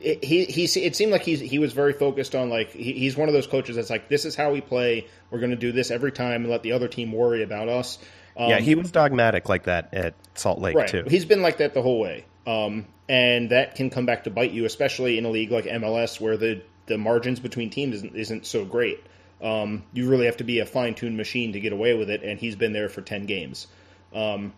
It, 0.00 0.22
he, 0.22 0.44
he 0.44 0.64
it 0.64 0.94
seemed 0.94 1.10
like 1.10 1.22
he's 1.22 1.40
he 1.40 1.58
was 1.58 1.72
very 1.72 1.92
focused 1.92 2.34
on 2.34 2.50
like 2.50 2.70
he, 2.70 2.92
he's 2.92 3.16
one 3.16 3.28
of 3.28 3.32
those 3.32 3.48
coaches 3.48 3.74
that's 3.74 3.90
like 3.90 4.08
this 4.08 4.24
is 4.24 4.36
how 4.36 4.52
we 4.52 4.60
play 4.60 5.08
we're 5.32 5.40
going 5.40 5.50
to 5.50 5.56
do 5.56 5.72
this 5.72 5.90
every 5.90 6.12
time 6.12 6.42
and 6.42 6.50
let 6.50 6.62
the 6.62 6.70
other 6.70 6.86
team 6.86 7.10
worry 7.10 7.42
about 7.42 7.68
us 7.68 7.98
um, 8.36 8.48
yeah 8.48 8.60
he 8.60 8.76
was 8.76 8.92
dogmatic 8.92 9.48
like 9.48 9.64
that 9.64 9.92
at 9.92 10.14
Salt 10.34 10.60
Lake 10.60 10.76
right. 10.76 10.86
too 10.86 11.02
he's 11.08 11.24
been 11.24 11.42
like 11.42 11.58
that 11.58 11.74
the 11.74 11.82
whole 11.82 11.98
way 11.98 12.24
um, 12.46 12.86
and 13.08 13.50
that 13.50 13.74
can 13.74 13.90
come 13.90 14.06
back 14.06 14.22
to 14.22 14.30
bite 14.30 14.52
you 14.52 14.64
especially 14.66 15.18
in 15.18 15.24
a 15.24 15.30
league 15.30 15.50
like 15.50 15.64
MLS 15.64 16.20
where 16.20 16.36
the 16.36 16.62
the 16.88 16.98
margins 16.98 17.40
between 17.40 17.70
teams 17.70 17.96
isn't, 17.96 18.16
isn't 18.16 18.46
so 18.46 18.64
great 18.64 19.04
um, 19.40 19.84
you 19.92 20.08
really 20.08 20.26
have 20.26 20.38
to 20.38 20.44
be 20.44 20.58
a 20.58 20.66
fine 20.66 20.94
tuned 20.94 21.16
machine 21.16 21.52
to 21.52 21.60
get 21.60 21.72
away 21.72 21.94
with 21.94 22.10
it 22.10 22.22
and 22.22 22.40
he's 22.40 22.56
been 22.56 22.72
there 22.72 22.88
for 22.88 23.02
ten 23.02 23.26
games 23.26 23.66
um, 24.14 24.52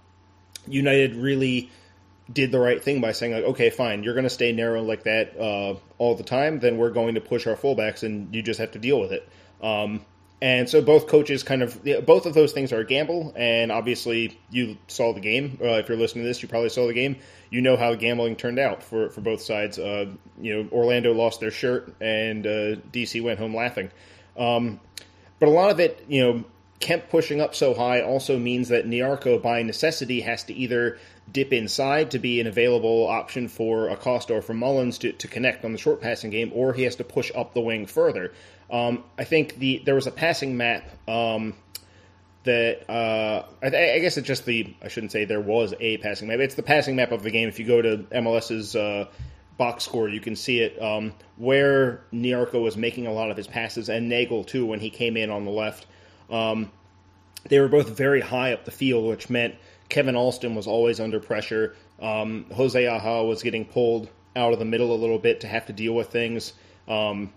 United 0.66 1.16
really 1.16 1.70
did 2.32 2.52
the 2.52 2.60
right 2.60 2.82
thing 2.82 3.00
by 3.00 3.12
saying 3.12 3.32
like, 3.32 3.44
okay, 3.44 3.70
fine, 3.70 4.02
you're 4.02 4.14
going 4.14 4.24
to 4.24 4.30
stay 4.30 4.52
narrow 4.52 4.82
like 4.82 5.04
that 5.04 5.38
uh, 5.38 5.74
all 5.98 6.14
the 6.14 6.22
time. 6.22 6.60
Then 6.60 6.78
we're 6.78 6.90
going 6.90 7.14
to 7.14 7.20
push 7.20 7.46
our 7.46 7.56
fullbacks, 7.56 8.02
and 8.02 8.34
you 8.34 8.42
just 8.42 8.60
have 8.60 8.72
to 8.72 8.78
deal 8.78 9.00
with 9.00 9.12
it. 9.12 9.28
Um, 9.62 10.04
and 10.42 10.68
so 10.68 10.80
both 10.80 11.06
coaches 11.06 11.42
kind 11.42 11.62
of 11.62 11.84
both 12.06 12.24
of 12.24 12.32
those 12.32 12.52
things 12.52 12.72
are 12.72 12.80
a 12.80 12.86
gamble. 12.86 13.32
And 13.36 13.70
obviously, 13.70 14.38
you 14.50 14.78
saw 14.88 15.12
the 15.12 15.20
game. 15.20 15.58
Uh, 15.62 15.74
if 15.74 15.88
you're 15.88 15.98
listening 15.98 16.24
to 16.24 16.28
this, 16.28 16.42
you 16.42 16.48
probably 16.48 16.70
saw 16.70 16.86
the 16.86 16.94
game. 16.94 17.16
You 17.50 17.60
know 17.60 17.76
how 17.76 17.94
gambling 17.94 18.36
turned 18.36 18.58
out 18.58 18.82
for 18.82 19.10
for 19.10 19.20
both 19.20 19.42
sides. 19.42 19.78
Uh, 19.78 20.06
you 20.40 20.54
know, 20.54 20.68
Orlando 20.72 21.12
lost 21.12 21.40
their 21.40 21.50
shirt, 21.50 21.94
and 22.00 22.46
uh, 22.46 22.76
DC 22.92 23.22
went 23.22 23.38
home 23.38 23.54
laughing. 23.54 23.90
Um, 24.36 24.80
but 25.38 25.48
a 25.48 25.52
lot 25.52 25.70
of 25.70 25.80
it, 25.80 26.04
you 26.08 26.22
know. 26.22 26.44
Kemp 26.80 27.10
pushing 27.10 27.42
up 27.42 27.54
so 27.54 27.74
high 27.74 28.00
also 28.00 28.38
means 28.38 28.70
that 28.70 28.86
Nyarko, 28.86 29.42
by 29.42 29.62
necessity, 29.62 30.22
has 30.22 30.44
to 30.44 30.54
either 30.54 30.96
dip 31.30 31.52
inside 31.52 32.10
to 32.12 32.18
be 32.18 32.40
an 32.40 32.46
available 32.46 33.06
option 33.06 33.48
for 33.48 33.90
Acosta 33.90 34.32
or 34.32 34.40
for 34.40 34.54
Mullins 34.54 34.96
to, 35.00 35.12
to 35.12 35.28
connect 35.28 35.62
on 35.62 35.72
the 35.72 35.78
short 35.78 36.00
passing 36.00 36.30
game, 36.30 36.50
or 36.54 36.72
he 36.72 36.84
has 36.84 36.96
to 36.96 37.04
push 37.04 37.30
up 37.34 37.52
the 37.52 37.60
wing 37.60 37.84
further. 37.84 38.32
Um, 38.70 39.04
I 39.18 39.24
think 39.24 39.58
the 39.58 39.82
there 39.84 39.94
was 39.94 40.06
a 40.06 40.12
passing 40.12 40.56
map 40.56 40.84
um, 41.08 41.54
that 42.44 42.88
uh, 42.88 43.44
I, 43.62 43.66
I, 43.66 43.98
guess 43.98 44.16
it's 44.16 44.26
just 44.26 44.44
the 44.44 44.74
I 44.82 44.88
shouldn't 44.88 45.12
say 45.12 45.24
there 45.24 45.40
was 45.40 45.74
a 45.80 45.96
passing 45.98 46.28
map. 46.28 46.38
It's 46.38 46.54
the 46.54 46.62
passing 46.62 46.96
map 46.96 47.12
of 47.12 47.22
the 47.22 47.30
game. 47.30 47.48
If 47.48 47.58
you 47.58 47.66
go 47.66 47.82
to 47.82 47.98
MLS's 48.12 48.76
uh, 48.76 49.06
box 49.58 49.84
score, 49.84 50.08
you 50.08 50.20
can 50.20 50.36
see 50.36 50.60
it 50.60 50.80
um, 50.80 51.12
where 51.36 52.02
Nyarko 52.12 52.62
was 52.62 52.76
making 52.76 53.06
a 53.06 53.12
lot 53.12 53.30
of 53.30 53.36
his 53.36 53.46
passes, 53.48 53.88
and 53.88 54.08
Neagle 54.10 54.46
too 54.46 54.64
when 54.66 54.78
he 54.78 54.90
came 54.90 55.16
in 55.16 55.30
on 55.30 55.44
the 55.44 55.50
left. 55.50 55.86
Um, 56.30 56.70
they 57.48 57.58
were 57.58 57.68
both 57.68 57.96
very 57.96 58.20
high 58.20 58.52
up 58.52 58.64
the 58.64 58.70
field, 58.70 59.08
which 59.08 59.28
meant 59.28 59.56
Kevin 59.88 60.14
Alston 60.14 60.54
was 60.54 60.66
always 60.66 61.00
under 61.00 61.18
pressure. 61.18 61.74
Um, 62.00 62.46
Jose 62.54 62.86
Aja 62.86 63.24
was 63.24 63.42
getting 63.42 63.64
pulled 63.64 64.08
out 64.36 64.52
of 64.52 64.58
the 64.58 64.64
middle 64.64 64.94
a 64.94 64.96
little 64.96 65.18
bit 65.18 65.40
to 65.40 65.48
have 65.48 65.66
to 65.66 65.72
deal 65.72 65.94
with 65.94 66.08
things. 66.08 66.52
Um, 66.86 67.32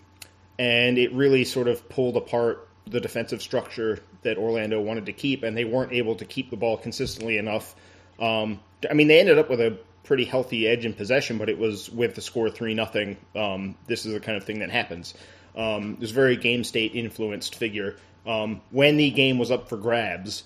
and 0.63 0.97
it 0.97 1.11
really 1.11 1.43
sort 1.43 1.67
of 1.67 1.89
pulled 1.89 2.15
apart 2.15 2.69
the 2.87 3.01
defensive 3.01 3.41
structure 3.41 3.99
that 4.21 4.37
Orlando 4.37 4.79
wanted 4.79 5.07
to 5.07 5.11
keep, 5.13 5.43
and 5.43 5.57
they 5.57 5.65
weren't 5.65 5.91
able 5.91 6.15
to 6.15 6.23
keep 6.23 6.49
the 6.51 6.55
ball 6.55 6.77
consistently 6.77 7.37
enough. 7.37 7.75
Um, 8.17 8.61
I 8.89 8.93
mean, 8.93 9.09
they 9.09 9.19
ended 9.19 9.37
up 9.39 9.49
with 9.49 9.59
a 9.59 9.77
pretty 10.05 10.23
healthy 10.23 10.65
edge 10.65 10.85
in 10.85 10.93
possession, 10.93 11.37
but 11.37 11.49
it 11.49 11.57
was 11.57 11.89
with 11.89 12.15
the 12.15 12.21
score 12.21 12.49
three 12.49 12.73
nothing. 12.73 13.17
Um, 13.35 13.75
this 13.87 14.05
is 14.05 14.13
the 14.13 14.21
kind 14.21 14.37
of 14.37 14.45
thing 14.45 14.59
that 14.59 14.69
happens. 14.69 15.13
Um, 15.53 15.97
this 15.99 16.11
very 16.11 16.37
game 16.37 16.63
state 16.63 16.95
influenced 16.95 17.55
figure. 17.55 17.97
Um, 18.25 18.61
when 18.71 18.95
the 18.95 19.09
game 19.09 19.39
was 19.39 19.51
up 19.51 19.67
for 19.67 19.75
grabs, 19.75 20.43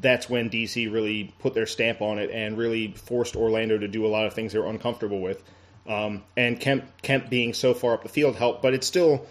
that's 0.00 0.30
when 0.30 0.50
DC 0.50 0.92
really 0.92 1.34
put 1.40 1.54
their 1.54 1.66
stamp 1.66 2.00
on 2.00 2.20
it 2.20 2.30
and 2.30 2.56
really 2.56 2.92
forced 2.92 3.34
Orlando 3.34 3.76
to 3.76 3.88
do 3.88 4.06
a 4.06 4.08
lot 4.08 4.26
of 4.26 4.34
things 4.34 4.52
they 4.52 4.60
were 4.60 4.68
uncomfortable 4.68 5.20
with. 5.20 5.42
Um, 5.88 6.22
and 6.36 6.60
Kemp 6.60 6.84
Kemp 7.02 7.28
being 7.28 7.54
so 7.54 7.74
far 7.74 7.94
up 7.94 8.04
the 8.04 8.08
field 8.08 8.36
helped, 8.36 8.62
but 8.62 8.72
it's 8.72 8.86
still, 8.86 9.26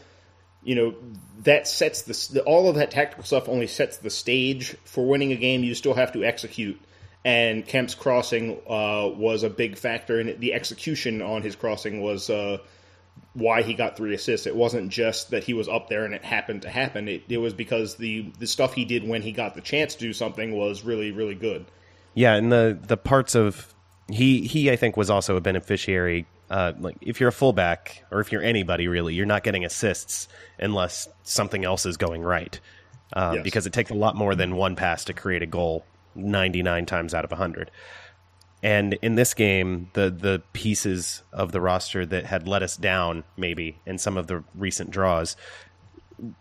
you 0.68 0.76
know, 0.76 0.96
that 1.44 1.66
sets 1.66 2.02
the 2.02 2.42
all 2.42 2.70
of 2.70 2.76
that 2.76 2.92
tactical 2.92 3.24
stuff 3.24 3.48
only 3.48 3.68
sets 3.68 3.98
the 3.98 4.10
stage 4.10 4.76
for 4.84 5.08
winning 5.08 5.32
a 5.32 5.38
game. 5.38 5.64
You 5.64 5.74
still 5.76 5.94
have 5.94 6.12
to 6.12 6.26
execute, 6.26 6.80
and 7.24 7.66
Kemp's 7.66 7.96
crossing 7.96 8.60
uh, 8.70 9.08
was 9.16 9.44
a 9.44 9.50
big 9.50 9.78
factor, 9.78 10.20
and 10.20 10.40
the 10.42 10.54
execution 10.54 11.22
on 11.24 11.42
his 11.42 11.56
crossing 11.56 12.02
was. 12.02 12.30
Uh, 12.30 12.60
why 13.34 13.62
he 13.62 13.74
got 13.74 13.98
three 13.98 14.14
assists. 14.14 14.46
It 14.46 14.56
wasn't 14.56 14.90
just 14.90 15.32
that 15.32 15.44
he 15.44 15.54
was 15.54 15.68
up 15.68 15.90
there 15.90 16.06
and 16.06 16.14
it 16.14 16.24
happened 16.24 16.64
to 16.64 16.70
happen. 16.70 17.08
It, 17.08 17.24
it 17.30 17.38
was 17.38 17.54
because 17.54 17.96
the 17.96 18.32
the 18.40 18.46
stuff 18.46 18.74
he 18.74 18.86
did 18.86 19.08
when 19.08 19.24
he 19.24 19.32
got 19.32 19.56
the 19.56 19.62
chance 19.62 19.96
to 19.96 20.00
do 20.00 20.14
something 20.14 20.56
was 20.56 20.84
really 20.84 21.12
really 21.12 21.36
good. 21.36 21.66
Yeah, 22.14 22.36
and 22.36 22.52
the 22.52 22.78
the 22.80 22.98
parts 22.98 23.36
of 23.36 23.74
he 24.10 24.46
he 24.48 24.72
I 24.72 24.76
think 24.76 24.98
was 24.98 25.10
also 25.10 25.36
a 25.36 25.42
beneficiary. 25.42 26.28
Uh, 26.50 26.74
like 26.80 26.98
if 27.02 27.20
you're 27.20 27.30
a 27.30 27.34
fullback 27.34 28.06
or 28.12 28.20
if 28.20 28.32
you're 28.32 28.42
anybody 28.42 28.88
really, 28.88 29.14
you're 29.14 29.26
not 29.26 29.44
getting 29.44 29.66
assists 29.66 30.28
unless 30.60 31.08
something 31.24 31.66
else 31.66 31.86
is 31.86 31.98
going 31.98 32.22
right. 32.22 32.60
Uh, 33.14 33.34
yes. 33.36 33.44
Because 33.44 33.66
it 33.66 33.74
takes 33.74 33.90
a 33.90 33.96
lot 33.96 34.16
more 34.16 34.36
than 34.36 34.56
one 34.56 34.76
pass 34.76 35.06
to 35.06 35.14
create 35.14 35.42
a 35.42 35.46
goal, 35.46 35.86
99 36.16 36.86
times 36.86 37.14
out 37.14 37.26
of 37.26 37.32
100. 37.32 37.72
And 38.64 38.94
in 39.02 39.16
this 39.16 39.34
game, 39.34 39.90
the 39.94 40.10
the 40.10 40.42
pieces 40.54 41.22
of 41.32 41.52
the 41.52 41.62
roster 41.62 42.06
that 42.06 42.26
had 42.26 42.48
let 42.48 42.64
us 42.64 42.76
down, 42.76 43.24
maybe 43.38 43.78
in 43.86 43.98
some 43.98 44.18
of 44.18 44.28
the 44.28 44.44
recent 44.56 44.90
draws, 44.90 45.38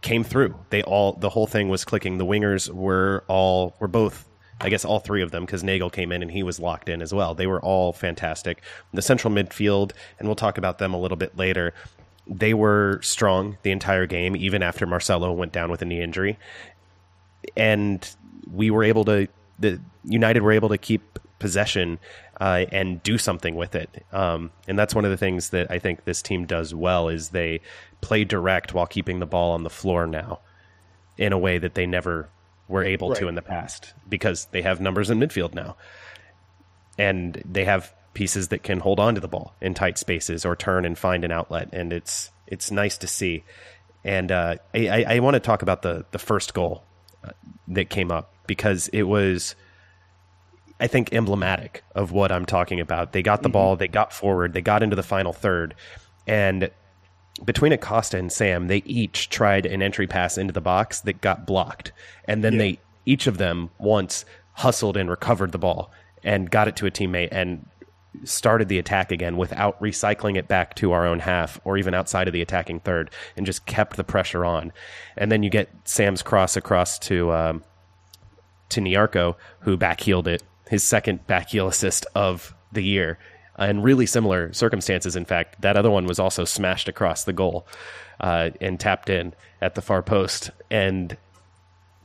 came 0.00 0.24
through. 0.24 0.54
They 0.70 0.82
all 0.82 1.12
the 1.12 1.28
whole 1.28 1.46
thing 1.46 1.68
was 1.68 1.84
clicking. 1.84 2.16
The 2.16 2.24
wingers 2.24 2.70
were 2.70 3.24
all 3.28 3.76
were 3.80 3.88
both 3.88 4.26
I 4.60 4.70
guess 4.70 4.84
all 4.84 5.00
three 5.00 5.22
of 5.22 5.30
them 5.30 5.44
because 5.44 5.62
Neagle 5.62 5.90
came 5.90 6.12
in 6.12 6.22
and 6.22 6.30
he 6.30 6.42
was 6.42 6.58
locked 6.58 6.88
in 6.88 7.02
as 7.02 7.12
well. 7.12 7.34
They 7.34 7.46
were 7.46 7.60
all 7.60 7.92
fantastic. 7.92 8.62
The 8.92 9.02
central 9.02 9.32
midfield, 9.32 9.92
and 10.18 10.28
we'll 10.28 10.36
talk 10.36 10.56
about 10.56 10.78
them 10.78 10.94
a 10.94 10.98
little 10.98 11.16
bit 11.16 11.36
later. 11.36 11.74
They 12.26 12.54
were 12.54 13.00
strong 13.02 13.58
the 13.62 13.70
entire 13.70 14.06
game, 14.06 14.34
even 14.34 14.62
after 14.62 14.86
Marcelo 14.86 15.30
went 15.32 15.52
down 15.52 15.70
with 15.70 15.82
a 15.82 15.84
knee 15.84 16.02
injury, 16.02 16.38
and 17.56 18.08
we 18.52 18.70
were 18.70 18.82
able 18.82 19.04
to. 19.04 19.28
The 19.58 19.80
United 20.04 20.42
were 20.42 20.52
able 20.52 20.68
to 20.68 20.78
keep 20.78 21.18
possession 21.38 21.98
uh, 22.40 22.66
and 22.72 23.02
do 23.02 23.18
something 23.18 23.54
with 23.54 23.74
it. 23.74 24.04
Um, 24.12 24.50
and 24.68 24.78
that's 24.78 24.94
one 24.94 25.04
of 25.04 25.10
the 25.10 25.16
things 25.16 25.50
that 25.50 25.70
I 25.70 25.78
think 25.78 26.04
this 26.04 26.22
team 26.22 26.46
does 26.46 26.74
well 26.74 27.08
is 27.08 27.30
they 27.30 27.60
play 28.00 28.24
direct 28.24 28.74
while 28.74 28.86
keeping 28.86 29.20
the 29.20 29.26
ball 29.26 29.52
on 29.52 29.62
the 29.62 29.70
floor 29.70 30.06
now 30.06 30.40
in 31.16 31.32
a 31.32 31.38
way 31.38 31.58
that 31.58 31.74
they 31.74 31.86
never 31.86 32.28
were 32.68 32.84
able 32.84 33.10
right. 33.10 33.18
to 33.18 33.28
in 33.28 33.34
the 33.34 33.42
past 33.42 33.94
because 34.08 34.46
they 34.52 34.62
have 34.62 34.80
numbers 34.80 35.10
in 35.10 35.18
midfield 35.18 35.54
now. 35.54 35.76
And 36.98 37.42
they 37.44 37.64
have 37.64 37.94
pieces 38.14 38.48
that 38.48 38.62
can 38.62 38.80
hold 38.80 38.98
on 38.98 39.14
to 39.14 39.20
the 39.20 39.28
ball 39.28 39.54
in 39.60 39.74
tight 39.74 39.98
spaces 39.98 40.44
or 40.44 40.56
turn 40.56 40.84
and 40.84 40.96
find 40.98 41.24
an 41.24 41.32
outlet. 41.32 41.68
And 41.72 41.92
it's 41.92 42.30
it's 42.46 42.70
nice 42.70 42.98
to 42.98 43.06
see. 43.06 43.44
And 44.04 44.32
uh, 44.32 44.56
I, 44.74 45.04
I 45.08 45.18
want 45.20 45.34
to 45.34 45.40
talk 45.40 45.62
about 45.62 45.82
the, 45.82 46.04
the 46.12 46.18
first 46.18 46.54
goal 46.54 46.84
uh, 47.24 47.30
that 47.68 47.90
came 47.90 48.10
up 48.10 48.32
because 48.46 48.88
it 48.88 49.02
was– 49.02 49.54
I 50.78 50.88
think, 50.88 51.14
emblematic 51.14 51.84
of 51.94 52.12
what 52.12 52.30
I'm 52.30 52.44
talking 52.44 52.80
about. 52.80 53.12
They 53.12 53.22
got 53.22 53.42
the 53.42 53.48
mm-hmm. 53.48 53.52
ball, 53.52 53.76
they 53.76 53.88
got 53.88 54.12
forward, 54.12 54.52
they 54.52 54.60
got 54.60 54.82
into 54.82 54.94
the 54.94 55.02
final 55.02 55.32
third, 55.32 55.74
and 56.26 56.70
between 57.44 57.72
Acosta 57.72 58.18
and 58.18 58.32
Sam, 58.32 58.68
they 58.68 58.78
each 58.86 59.28
tried 59.28 59.66
an 59.66 59.82
entry 59.82 60.06
pass 60.06 60.38
into 60.38 60.52
the 60.52 60.60
box 60.60 61.00
that 61.00 61.20
got 61.20 61.46
blocked, 61.46 61.92
and 62.26 62.42
then 62.42 62.54
yeah. 62.54 62.58
they 62.58 62.78
each 63.04 63.26
of 63.26 63.38
them 63.38 63.70
once 63.78 64.24
hustled 64.52 64.96
and 64.96 65.08
recovered 65.08 65.52
the 65.52 65.58
ball 65.58 65.92
and 66.24 66.50
got 66.50 66.66
it 66.66 66.76
to 66.76 66.86
a 66.86 66.90
teammate 66.90 67.28
and 67.30 67.66
started 68.24 68.68
the 68.68 68.78
attack 68.78 69.12
again 69.12 69.36
without 69.36 69.80
recycling 69.80 70.36
it 70.36 70.48
back 70.48 70.74
to 70.74 70.92
our 70.92 71.06
own 71.06 71.20
half 71.20 71.60
or 71.64 71.76
even 71.76 71.94
outside 71.94 72.26
of 72.26 72.32
the 72.32 72.40
attacking 72.40 72.80
third 72.80 73.10
and 73.36 73.46
just 73.46 73.66
kept 73.66 73.96
the 73.96 74.04
pressure 74.04 74.44
on. 74.44 74.72
And 75.16 75.30
then 75.30 75.42
you 75.42 75.50
get 75.50 75.68
Sam's 75.84 76.22
cross 76.22 76.56
across 76.56 76.98
to 77.00 77.32
um, 77.32 77.64
to 78.70 78.80
Nyarko, 78.80 79.36
who 79.60 79.76
backheeled 79.76 80.26
it 80.26 80.42
his 80.68 80.82
second 80.82 81.26
backheel 81.26 81.68
assist 81.68 82.06
of 82.14 82.54
the 82.72 82.82
year. 82.82 83.18
And 83.58 83.82
really 83.82 84.06
similar 84.06 84.52
circumstances, 84.52 85.16
in 85.16 85.24
fact. 85.24 85.62
That 85.62 85.76
other 85.76 85.90
one 85.90 86.06
was 86.06 86.18
also 86.18 86.44
smashed 86.44 86.88
across 86.88 87.24
the 87.24 87.32
goal 87.32 87.66
uh, 88.20 88.50
and 88.60 88.78
tapped 88.78 89.08
in 89.08 89.34
at 89.60 89.74
the 89.74 89.82
far 89.82 90.02
post. 90.02 90.50
And 90.70 91.16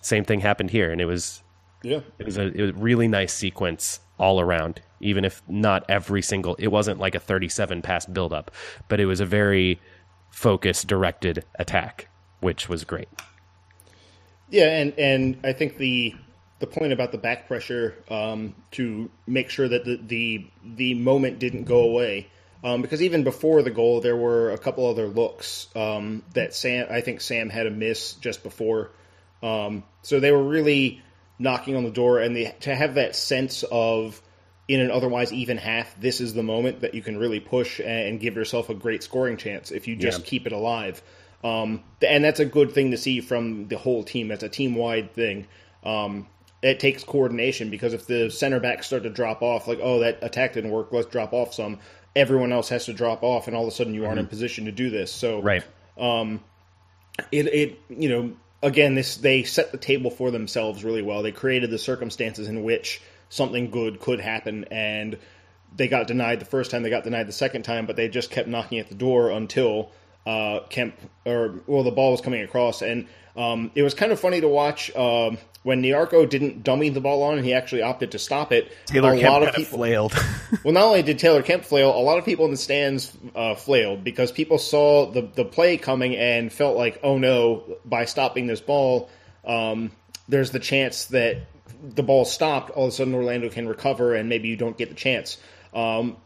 same 0.02 0.24
thing 0.24 0.40
happened 0.40 0.72
here. 0.72 0.92
And 0.92 1.02
it 1.02 1.06
was, 1.06 1.44
yeah, 1.84 2.02
it 2.20 2.26
was 2.26 2.38
a, 2.38 2.48
it 2.48 2.62
was 2.62 2.70
a 2.72 2.74
really 2.74 3.08
nice 3.08 3.34
sequence 3.34 4.00
all 4.18 4.40
around. 4.40 4.82
Even 5.02 5.26
if 5.26 5.42
not 5.48 5.84
every 5.90 6.22
single, 6.22 6.56
it 6.60 6.68
wasn't 6.68 7.00
like 7.00 7.16
a 7.16 7.20
37 7.20 7.82
pass 7.82 8.06
buildup, 8.06 8.52
but 8.88 9.00
it 9.00 9.06
was 9.06 9.20
a 9.20 9.26
very 9.26 9.82
focused, 10.30 10.88
directed 10.88 11.44
attack, 11.56 12.08
which 12.40 12.70
was 12.70 12.84
great. 12.84 13.10
Yeah, 14.50 14.78
and 14.78 14.94
and 15.00 15.40
I 15.44 15.54
think 15.54 15.78
the 15.78 16.14
the 16.62 16.68
point 16.68 16.94
about 16.94 17.12
the 17.12 17.18
back 17.18 17.48
pressure 17.48 17.96
um, 18.10 18.56
to 18.72 19.10
make 19.28 19.50
sure 19.50 19.68
that 19.68 19.84
the, 19.84 20.00
the 20.08 20.48
the 20.64 20.94
moment 20.94 21.40
didn't 21.40 21.66
go 21.66 21.84
away. 21.84 22.28
Um, 22.64 22.84
because 22.84 23.02
even 23.02 23.24
before 23.24 23.64
the 23.64 23.72
goal, 23.72 24.02
there 24.02 24.16
were 24.16 24.52
a 24.52 24.58
couple 24.58 24.86
other 24.86 25.08
looks 25.08 25.68
um, 25.76 26.24
that 26.36 26.54
Sam. 26.54 26.88
I 26.90 27.02
think 27.02 27.20
Sam 27.20 27.50
had 27.50 27.66
a 27.66 27.72
miss 27.72 28.14
just 28.14 28.44
before, 28.44 28.92
um, 29.42 29.84
so 30.04 30.20
they 30.20 30.32
were 30.32 30.44
really 30.44 31.02
knocking 31.40 31.76
on 31.76 31.84
the 31.84 31.92
door, 31.92 32.20
and 32.20 32.36
they, 32.36 32.56
to 32.62 32.76
have 32.76 32.96
that 32.96 33.16
sense 33.16 33.64
of 33.72 34.22
in 34.68 34.80
an 34.80 34.92
otherwise 34.92 35.34
even 35.34 35.58
half, 35.58 36.00
this 36.00 36.22
is 36.22 36.34
the 36.34 36.44
moment 36.44 36.82
that 36.82 36.94
you 36.94 37.02
can 37.02 37.18
really 37.18 37.40
push 37.40 37.82
and 37.84 38.20
give 38.20 38.36
yourself 38.36 38.70
a 38.70 38.74
great 38.74 39.04
scoring 39.04 39.36
chance 39.36 39.72
if 39.72 39.88
you 39.88 39.96
just 39.96 40.20
Yeah. 40.20 40.26
keep 40.26 40.46
it 40.46 40.54
alive. 40.54 41.02
Um, 41.44 41.84
and 42.08 42.24
that's 42.24 42.40
a 42.40 42.46
good 42.46 42.72
thing 42.72 42.92
to 42.92 42.98
see 42.98 43.20
from 43.22 43.68
the 43.68 43.78
whole 43.78 44.04
team. 44.04 44.28
That's 44.28 44.44
a 44.44 44.50
team 44.50 44.76
wide 44.76 45.14
thing. 45.14 45.48
Um, 45.84 46.28
it 46.62 46.80
takes 46.80 47.04
coordination 47.04 47.70
because 47.70 47.94
if 47.94 48.06
the 48.06 48.30
center 48.30 48.60
backs 48.60 48.88
start 48.88 49.04
to 49.04 49.10
drop 49.10 49.42
off, 49.42 49.68
like, 49.68 49.80
oh, 49.82 50.00
that 50.00 50.20
attack 50.22 50.54
didn't 50.54 50.72
work, 50.72 50.92
let's 50.92 51.08
drop 51.08 51.34
off 51.34 51.54
some, 51.54 51.80
everyone 52.16 52.52
else 52.52 52.70
has 52.70 52.86
to 52.86 52.94
drop 52.94 53.24
off, 53.24 53.48
and 53.48 53.56
all 53.56 53.64
of 53.64 53.68
a 53.68 53.72
sudden 53.72 53.94
you 53.94 54.06
aren't 54.06 54.20
in 54.20 54.28
position 54.28 54.66
to 54.66 54.72
do 54.72 54.90
this. 54.90 55.12
So, 55.12 55.42
Right. 55.42 55.64
Um, 55.98 56.42
it, 57.32 57.48
it 57.48 57.80
you 57.90 58.10
know 58.10 58.34
again 58.64 58.96
this 58.96 59.18
they 59.18 59.44
set 59.44 59.72
the 59.72 59.78
table 59.78 60.12
for 60.12 60.32
themselves 60.32 60.84
really 60.84 61.02
well 61.02 61.22
they 61.22 61.32
created 61.32 61.70
the 61.70 61.78
circumstances 61.78 62.48
in 62.48 62.64
which 62.64 63.02
something 63.30 63.70
good 63.70 64.00
could 64.00 64.20
happen 64.20 64.66
and 64.72 65.18
they 65.76 65.88
got 65.88 66.08
denied 66.08 66.40
the 66.40 66.46
first 66.46 66.72
time 66.72 66.84
they 66.84 66.90
got 66.90 67.04
denied 67.04 67.28
the 67.28 67.34
second 67.34 67.64
time 67.64 67.86
but 67.86 67.96
they 67.96 68.08
just 68.08 68.32
kept 68.32 68.48
knocking 68.48 68.80
at 68.80 68.90
the 68.90 68.96
door 68.96 69.30
until 69.30 69.92
uh, 70.26 70.62
Kemp 70.70 70.96
or 71.26 71.62
well 71.68 71.84
the 71.84 71.92
ball 71.92 72.12
was 72.12 72.22
coming 72.22 72.42
across 72.42 72.82
and 72.82 73.08
um, 73.36 73.72
it 73.76 73.84
was 73.84 73.94
kind 73.94 74.12
of 74.12 74.20
funny 74.20 74.42
to 74.42 74.48
watch 74.48 74.94
um, 74.96 75.38
when 75.64 75.82
Nyarko 75.82 76.30
didn't 76.30 76.64
dummy 76.64 76.90
the 76.90 77.00
ball 77.00 77.24
on 77.24 77.38
and 77.38 77.46
he 77.46 77.54
actually 77.54 77.82
opted 77.82 78.12
to 78.12 78.20
stop 78.20 78.52
it 78.52 78.72
Taylor 78.88 79.14
a 79.14 79.20
Kemp 79.20 79.32
lot 79.32 79.44
of 79.48 79.56
people 79.56 79.78
flailed. 79.78 80.14
well, 80.64 80.74
not 80.74 80.84
only 80.84 81.02
did 81.02 81.18
Taylor 81.18 81.42
Kemp 81.42 81.64
flail, 81.64 81.96
a 81.98 82.02
lot 82.02 82.18
of 82.18 82.26
people 82.26 82.46
in 82.46 82.52
the 82.52 82.58
stands 82.58 83.16
uh, 83.36 83.56
flailed 83.56 84.04
because 84.04 84.32
people 84.32 84.58
saw 84.58 85.10
the 85.10 85.22
the 85.22 85.46
play 85.46 85.78
coming 85.78 86.16
and 86.16 86.52
felt 86.52 86.76
like, 86.76 87.00
oh 87.04 87.18
no, 87.18 87.64
by 87.86 88.06
stopping 88.06 88.48
this 88.48 88.62
ball, 88.62 89.10
um, 89.46 89.92
there's 90.28 90.52
the 90.52 90.60
chance 90.60 91.06
that 91.06 91.38
the 91.84 92.04
ball 92.04 92.26
stopped. 92.26 92.70
All 92.72 92.86
of 92.86 92.90
a 92.90 92.92
sudden, 92.96 93.16
Orlando 93.16 93.50
can 93.50 93.68
recover, 93.68 94.16
and 94.16 94.30
maybe 94.30 94.48
you 94.48 94.56
don't 94.56 94.78
get 94.78 94.90
the 94.90 94.96
chance. 94.96 95.38
Um, 95.74 96.18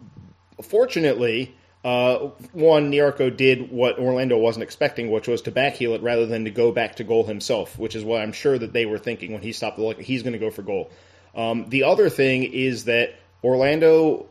fortunately, 0.61 1.55
uh, 1.85 2.31
one 2.51 2.91
Nyarko 2.91 3.37
did 3.37 3.71
what 3.71 3.99
Orlando 3.99 4.39
wasn't 4.39 4.63
expecting, 4.63 5.11
which 5.11 5.27
was 5.27 5.43
to 5.43 5.51
backheel 5.51 5.93
it 5.93 6.01
rather 6.01 6.25
than 6.25 6.45
to 6.45 6.49
go 6.49 6.71
back 6.71 6.95
to 6.95 7.03
goal 7.03 7.23
himself, 7.23 7.77
which 7.77 7.95
is 7.95 8.03
what 8.03 8.21
I'm 8.21 8.31
sure 8.31 8.57
that 8.57 8.73
they 8.73 8.87
were 8.87 8.97
thinking 8.97 9.33
when 9.33 9.43
he 9.43 9.51
stopped 9.51 9.77
the 9.77 9.83
look. 9.83 10.01
He's 10.01 10.23
going 10.23 10.33
to 10.33 10.39
go 10.39 10.49
for 10.49 10.63
goal. 10.63 10.89
Um, 11.35 11.69
the 11.69 11.83
other 11.83 12.09
thing 12.09 12.41
is 12.41 12.85
that 12.85 13.13
Orlando 13.43 14.25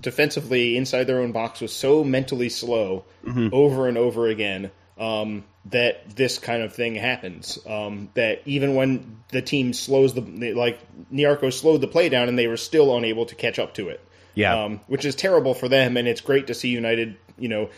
defensively 0.00 0.76
inside 0.76 1.04
their 1.04 1.18
own 1.18 1.32
box 1.32 1.60
was 1.60 1.72
so 1.72 2.04
mentally 2.04 2.48
slow 2.48 3.04
over 3.52 3.88
and 3.88 3.98
over 3.98 4.28
again 4.28 4.70
um, 4.96 5.42
that 5.64 6.14
this 6.14 6.38
kind 6.38 6.62
of 6.62 6.72
thing 6.72 6.94
happens. 6.94 7.58
Um, 7.66 8.10
that 8.14 8.42
even 8.44 8.76
when 8.76 9.24
the 9.30 9.42
team 9.42 9.72
slows 9.72 10.14
the 10.14 10.54
like 10.54 10.78
Nyarko 11.12 11.52
slowed 11.52 11.80
the 11.80 11.88
play 11.88 12.08
down 12.08 12.28
and 12.28 12.38
they 12.38 12.46
were 12.46 12.56
still 12.56 12.96
unable 12.96 13.26
to 13.26 13.34
catch 13.34 13.58
up 13.58 13.74
to 13.74 13.88
it. 13.88 14.00
Yeah. 14.40 14.64
um, 14.64 14.80
which 14.86 15.04
is 15.04 15.14
terrible 15.14 15.54
for 15.54 15.68
them. 15.68 15.96
And 15.96 16.08
it's 16.08 16.20
great 16.20 16.48
to 16.48 16.54
see 16.54 16.68
United. 16.68 17.16
You 17.38 17.48
know, 17.48 17.70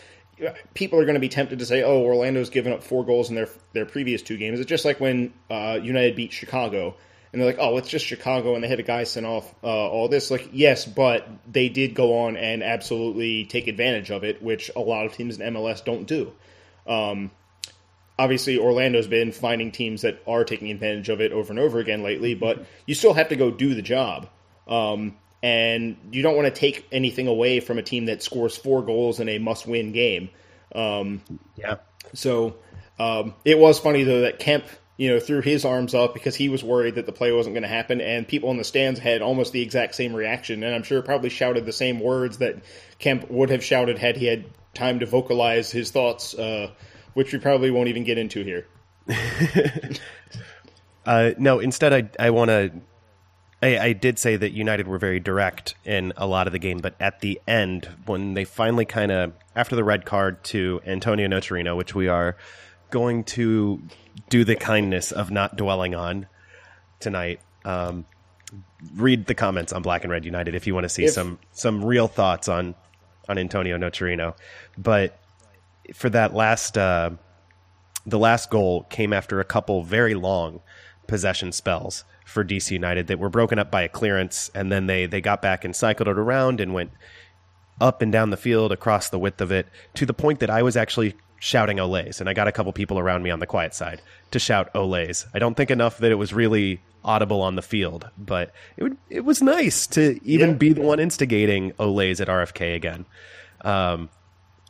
people 0.75 0.99
are 1.01 1.05
going 1.05 1.15
to 1.15 1.21
be 1.21 1.29
tempted 1.29 1.59
to 1.59 1.67
say, 1.67 1.83
"Oh, 1.83 2.03
Orlando's 2.03 2.51
given 2.51 2.73
up 2.73 2.83
four 2.83 3.05
goals 3.05 3.29
in 3.29 3.35
their 3.35 3.49
their 3.73 3.87
previous 3.87 4.23
two 4.23 4.37
games." 4.37 4.61
It's 4.61 4.69
just 4.69 4.85
like 4.85 5.01
when 5.01 5.33
uh, 5.51 5.79
United 5.83 6.17
beat 6.17 6.33
Chicago. 6.33 6.97
And 7.33 7.41
they're 7.41 7.49
like, 7.49 7.59
oh, 7.59 7.79
it's 7.79 7.89
just 7.89 8.05
Chicago, 8.05 8.55
and 8.55 8.63
they 8.63 8.69
had 8.69 8.79
a 8.79 8.83
guy 8.83 9.05
sent 9.05 9.25
off 9.25 9.55
uh, 9.65 9.67
all 9.67 10.09
this. 10.09 10.31
Like, 10.31 10.51
yes, 10.53 10.85
but 10.85 11.27
they 11.51 11.71
did 11.71 11.95
go 11.95 12.25
on 12.25 12.37
and 12.37 12.63
absolutely 12.63 13.47
take 13.47 13.69
advantage 13.69 14.11
of 14.11 14.23
it, 14.23 14.43
which 14.43 14.71
a 14.77 14.81
lot 14.81 15.07
of 15.07 15.15
teams 15.15 15.41
in 15.41 15.55
MLS 15.55 15.83
don't 15.83 16.07
do. 16.07 16.31
Um, 16.87 17.31
obviously, 18.19 18.59
Orlando's 18.59 19.07
been 19.07 19.33
finding 19.33 19.73
teams 19.73 20.03
that 20.03 20.23
are 20.27 20.45
taking 20.45 20.71
advantage 20.71 21.09
of 21.09 21.23
it 21.23 21.33
over 21.33 21.51
and 21.51 21.59
over 21.59 21.79
again 21.79 22.03
lately, 22.03 22.35
but 22.35 22.67
you 22.87 22.95
still 22.95 23.15
have 23.15 23.31
to 23.31 23.37
go 23.37 23.51
do 23.51 23.75
the 23.75 23.81
job. 23.81 24.29
Um, 24.69 25.17
and 25.43 25.97
you 26.13 26.23
don't 26.23 26.37
want 26.37 26.47
to 26.47 26.59
take 26.59 26.87
anything 26.93 27.27
away 27.27 27.61
from 27.61 27.79
a 27.79 27.83
team 27.83 28.07
that 28.07 28.23
scores 28.23 28.57
four 28.57 28.83
goals 28.83 29.21
in 29.21 29.29
a 29.29 29.39
must-win 29.39 29.93
game. 29.93 30.31
yeah. 31.57 31.77
So 32.15 32.57
um, 32.99 33.35
it 33.45 33.59
was 33.59 33.79
funny 33.79 34.05
though 34.05 34.23
that 34.23 34.39
Kemp, 34.39 34.65
you 34.97 35.11
know, 35.11 35.21
threw 35.21 35.41
his 35.41 35.65
arms 35.65 35.95
up 35.95 36.15
because 36.15 36.37
he 36.37 36.49
was 36.49 36.63
worried 36.63 36.95
that 36.95 37.07
the 37.07 37.13
play 37.13 37.33
wasn't 37.33 37.55
going 37.55 37.63
to 37.63 37.69
happen, 37.69 38.01
and 38.01 38.29
people 38.29 38.51
in 38.51 38.57
the 38.57 38.65
stands 38.65 39.01
had 39.01 39.23
almost 39.23 39.53
the 39.53 39.63
exact 39.63 39.95
same 39.95 40.15
reaction, 40.15 40.63
and 40.63 40.75
I'm 40.75 40.83
sure 40.83 41.03
probably 41.03 41.31
shouted 41.31 41.67
the 41.67 41.73
same 41.73 41.99
words 41.99 42.39
that 42.39 42.63
Kemp 42.99 43.31
would 43.31 43.51
have 43.51 43.65
shouted 43.65 43.99
had 43.99 44.17
he 44.17 44.27
had 44.27 44.45
time 44.75 45.01
to 45.01 45.07
vocalize 45.07 45.71
his 45.73 45.91
thoughts, 45.91 46.35
uh, 46.35 46.71
which 47.15 47.33
we 47.33 47.39
probably 47.39 47.71
won't 47.71 47.89
even 47.89 48.05
get 48.05 48.19
into 48.19 48.45
here. 48.45 48.67
Uh, 51.05 51.33
no, 51.39 51.59
instead, 51.59 51.93
I 51.93 52.27
I 52.27 52.31
want 52.31 52.51
to. 52.51 52.71
I, 53.63 53.79
I 53.79 53.93
did 53.93 54.19
say 54.19 54.37
that 54.37 54.53
United 54.53 54.89
were 54.89 54.99
very 54.99 55.21
direct 55.21 55.75
in 55.85 56.13
a 56.17 56.27
lot 56.27 56.47
of 56.47 56.53
the 56.53 56.59
game, 56.59 56.79
but 56.79 56.95
at 56.99 57.21
the 57.21 57.41
end, 57.47 57.89
when 58.07 58.35
they 58.35 58.45
finally 58.45 58.85
kind 58.85 59.13
of 59.13 59.33
after 59.55 59.77
the 59.77 59.85
red 59.85 60.05
card 60.05 60.43
to 60.45 60.81
Antonio 60.85 61.29
Nocerino, 61.29 61.77
which 61.77 61.95
we 61.95 62.09
are 62.09 62.37
going 62.91 63.25
to 63.25 63.83
do 64.29 64.45
the 64.45 64.57
kindness 64.57 65.13
of 65.13 65.31
not 65.31 65.57
dwelling 65.57 65.95
on 65.95 66.27
tonight. 67.01 67.41
Um, 67.65 68.05
read 68.95 69.27
the 69.27 69.35
comments 69.35 69.73
on 69.73 69.83
Black 69.83 70.03
and 70.03 70.11
Red 70.11 70.25
United 70.25 70.55
if 70.55 70.67
you 70.67 70.75
want 70.75 70.85
to 70.85 70.89
see 70.89 71.05
If- 71.05 71.13
some 71.13 71.39
some 71.53 71.85
real 71.85 72.09
thoughts 72.09 72.49
on 72.49 72.75
on 73.29 73.39
Antonio 73.39 73.79
Nocerino. 73.79 74.35
But 74.77 75.19
for 75.95 76.11
that 76.11 76.35
last 76.35 76.77
uh, 76.77 77.11
the 78.05 78.19
last 78.19 78.51
goal 78.51 78.83
came 78.91 79.13
after 79.13 79.41
a 79.41 79.45
couple 79.45 79.85
very 79.85 80.15
long 80.15 80.61
possession 81.07 81.53
spells 81.53 82.05
for 82.33 82.45
DC 82.45 82.71
United 82.73 83.07
that 83.07 83.19
were 83.19 83.29
broken 83.29 83.59
up 83.59 83.71
by 83.71 83.83
a 83.83 83.89
clearance, 83.89 84.51
and 84.55 84.73
then 84.73 84.87
they 84.87 85.07
they 85.07 85.21
got 85.21 85.41
back 85.43 85.65
and 85.65 85.77
cycled 85.77 86.09
it 86.09 86.19
around 86.19 86.61
and 86.61 86.75
went 86.75 86.91
up 87.81 88.03
and 88.03 88.11
down 88.13 88.31
the 88.31 88.37
field 88.37 88.73
across 88.73 89.09
the 89.11 89.19
width 89.19 89.41
of 89.41 89.53
it 89.53 89.67
to 89.95 90.07
the 90.07 90.15
point 90.15 90.41
that 90.41 90.51
I 90.51 90.63
was 90.63 90.77
actually 90.77 91.15
shouting 91.39 91.79
Olays, 91.79 92.21
and 92.21 92.29
I 92.29 92.35
got 92.35 92.47
a 92.49 92.53
couple 92.53 92.73
people 92.73 92.99
around 92.99 93.23
me 93.23 93.31
on 93.31 93.41
the 93.41 93.47
quiet 93.47 93.75
side 93.75 94.01
to 94.31 94.39
shout 94.39 94.73
Olays. 94.75 95.27
I 95.35 95.39
don't 95.39 95.57
think 95.57 95.71
enough 95.71 95.99
that 95.99 96.13
it 96.13 96.17
was 96.17 96.33
really 96.33 96.81
audible 97.05 97.43
on 97.43 97.57
the 97.57 97.63
field, 97.63 98.09
but 98.17 98.53
it 98.77 98.85
would, 98.85 98.97
it 99.11 99.25
was 99.25 99.43
nice 99.43 99.89
to 99.89 100.21
even 100.25 100.51
Yeah. 100.51 100.57
be 100.57 100.73
the 100.73 100.83
one 100.83 101.01
instigating 101.01 101.73
Olays 101.73 102.21
at 102.21 102.29
RFK 102.29 102.77
again, 102.77 103.07
um, 103.63 104.09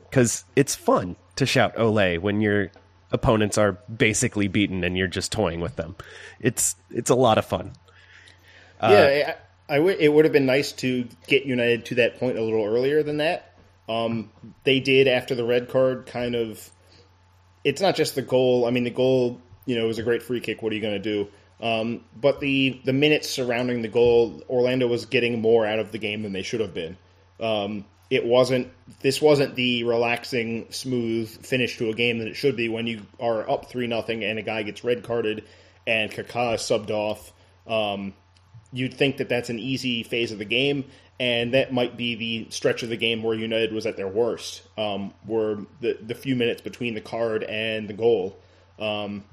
because 0.08 0.44
it's 0.56 0.74
fun 0.74 1.16
to 1.36 1.44
shout 1.44 1.74
Olay 1.76 2.18
when 2.18 2.40
your 2.40 2.70
opponents 3.12 3.58
are 3.58 3.72
basically 3.94 4.48
beaten 4.48 4.82
and 4.84 4.96
you're 4.96 5.06
just 5.06 5.30
toying 5.32 5.60
with 5.60 5.76
them. 5.76 5.96
It's 6.40 6.76
it's 6.90 7.10
a 7.10 7.14
lot 7.14 7.38
of 7.38 7.44
fun. 7.44 7.72
yeah, 8.82 9.34
I, 9.68 9.74
I 9.74 9.76
w- 9.78 9.96
it 9.98 10.08
would 10.08 10.24
have 10.24 10.32
been 10.32 10.46
nice 10.46 10.72
to 10.72 11.06
get 11.26 11.44
United 11.44 11.84
to 11.86 11.94
that 11.96 12.18
point 12.18 12.38
a 12.38 12.42
little 12.42 12.64
earlier 12.64 13.02
than 13.02 13.18
that. 13.18 13.54
Um, 13.88 14.30
they 14.64 14.80
did 14.80 15.08
after 15.08 15.34
the 15.34 15.44
red 15.44 15.68
card, 15.68 16.06
kind 16.06 16.34
of. 16.34 16.70
It's 17.64 17.80
not 17.80 17.94
just 17.94 18.16
the 18.16 18.22
goal. 18.22 18.66
I 18.66 18.70
mean, 18.70 18.82
the 18.82 18.90
goal, 18.90 19.40
you 19.66 19.78
know, 19.78 19.86
was 19.86 19.98
a 19.98 20.02
great 20.02 20.22
free 20.22 20.40
kick. 20.40 20.62
What 20.62 20.72
are 20.72 20.74
you 20.74 20.80
going 20.82 21.00
to 21.00 21.24
do? 21.24 21.28
Um, 21.64 22.04
but 22.20 22.40
the 22.40 22.80
the 22.84 22.92
minutes 22.92 23.30
surrounding 23.30 23.82
the 23.82 23.88
goal, 23.88 24.42
Orlando 24.48 24.88
was 24.88 25.06
getting 25.06 25.40
more 25.40 25.64
out 25.64 25.78
of 25.78 25.92
the 25.92 25.98
game 25.98 26.22
than 26.22 26.32
they 26.32 26.42
should 26.42 26.60
have 26.60 26.74
been. 26.74 26.96
Um, 27.38 27.84
it 28.12 28.26
wasn't. 28.26 28.68
This 29.00 29.22
wasn't 29.22 29.54
the 29.54 29.84
relaxing, 29.84 30.66
smooth 30.70 31.30
finish 31.46 31.78
to 31.78 31.88
a 31.88 31.94
game 31.94 32.18
that 32.18 32.28
it 32.28 32.34
should 32.34 32.56
be 32.56 32.68
when 32.68 32.86
you 32.86 33.06
are 33.18 33.48
up 33.48 33.70
three 33.70 33.86
nothing 33.86 34.22
and 34.22 34.38
a 34.38 34.42
guy 34.42 34.62
gets 34.64 34.84
red 34.84 35.02
carded 35.02 35.44
and 35.86 36.10
Kaká 36.10 36.56
subbed 36.56 36.90
off. 36.90 37.32
Um, 37.66 38.12
you'd 38.70 38.92
think 38.92 39.16
that 39.16 39.30
that's 39.30 39.48
an 39.48 39.58
easy 39.58 40.02
phase 40.02 40.30
of 40.30 40.38
the 40.38 40.44
game, 40.44 40.84
and 41.18 41.54
that 41.54 41.72
might 41.72 41.96
be 41.96 42.14
the 42.14 42.50
stretch 42.50 42.82
of 42.82 42.90
the 42.90 42.98
game 42.98 43.22
where 43.22 43.34
United 43.34 43.72
was 43.72 43.86
at 43.86 43.96
their 43.96 44.08
worst, 44.08 44.60
um, 44.76 45.14
were 45.26 45.64
the 45.80 45.96
the 46.02 46.14
few 46.14 46.36
minutes 46.36 46.60
between 46.60 46.92
the 46.92 47.00
card 47.00 47.42
and 47.44 47.88
the 47.88 47.94
goal. 47.94 48.38
Um, 48.78 49.24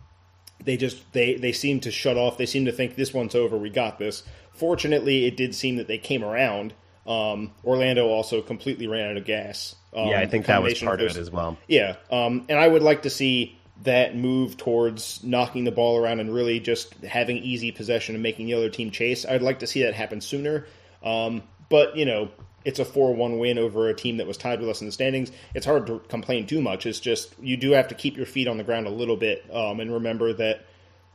they 0.63 0.77
just 0.77 1.11
they 1.11 1.35
they 1.35 1.51
seem 1.51 1.81
to 1.81 1.91
shut 1.91 2.15
off. 2.15 2.37
They 2.37 2.45
seem 2.45 2.63
to 2.63 2.71
think 2.71 2.95
this 2.95 3.13
one's 3.13 3.35
over. 3.35 3.57
We 3.57 3.71
got 3.71 3.99
this. 3.99 4.23
Fortunately, 4.53 5.25
it 5.25 5.35
did 5.35 5.53
seem 5.53 5.75
that 5.75 5.87
they 5.87 5.97
came 5.97 6.23
around. 6.23 6.73
Um, 7.09 7.51
Orlando 7.65 8.07
also 8.07 8.41
completely 8.41 8.87
ran 8.87 9.09
out 9.09 9.17
of 9.17 9.25
gas. 9.25 9.75
Um, 9.93 10.07
yeah, 10.09 10.19
I 10.19 10.27
think 10.27 10.45
that 10.45 10.61
was 10.61 10.79
part 10.79 11.01
of 11.01 11.07
those- 11.07 11.17
it 11.17 11.21
as 11.21 11.31
well. 11.31 11.57
yeah, 11.67 11.95
um, 12.11 12.45
and 12.47 12.59
I 12.59 12.67
would 12.67 12.83
like 12.83 13.01
to 13.01 13.09
see 13.09 13.57
that 13.83 14.15
move 14.15 14.57
towards 14.57 15.23
knocking 15.23 15.63
the 15.63 15.71
ball 15.71 15.97
around 15.97 16.19
and 16.19 16.33
really 16.33 16.59
just 16.59 16.93
having 17.03 17.37
easy 17.37 17.71
possession 17.71 18.13
and 18.13 18.21
making 18.21 18.45
the 18.45 18.53
other 18.53 18.69
team 18.69 18.91
chase. 18.91 19.25
I'd 19.25 19.41
like 19.41 19.59
to 19.59 19.67
see 19.67 19.83
that 19.83 19.93
happen 19.93 20.21
sooner. 20.21 20.67
Um, 21.01 21.43
but 21.69 21.95
you 21.95 22.05
know, 22.05 22.29
it's 22.65 22.77
a 22.77 22.85
four-one 22.85 23.39
win 23.39 23.57
over 23.57 23.87
a 23.87 23.93
team 23.95 24.17
that 24.17 24.27
was 24.27 24.37
tied 24.37 24.59
with 24.59 24.69
us 24.69 24.81
in 24.81 24.87
the 24.87 24.91
standings. 24.91 25.31
It's 25.55 25.65
hard 25.65 25.87
to 25.87 25.99
complain 26.09 26.45
too 26.45 26.61
much. 26.61 26.85
It's 26.85 26.99
just 26.99 27.33
you 27.41 27.55
do 27.57 27.71
have 27.71 27.87
to 27.87 27.95
keep 27.95 28.17
your 28.17 28.25
feet 28.25 28.47
on 28.47 28.57
the 28.57 28.63
ground 28.63 28.85
a 28.85 28.91
little 28.91 29.15
bit 29.17 29.45
um, 29.51 29.79
and 29.79 29.91
remember 29.93 30.33
that 30.33 30.65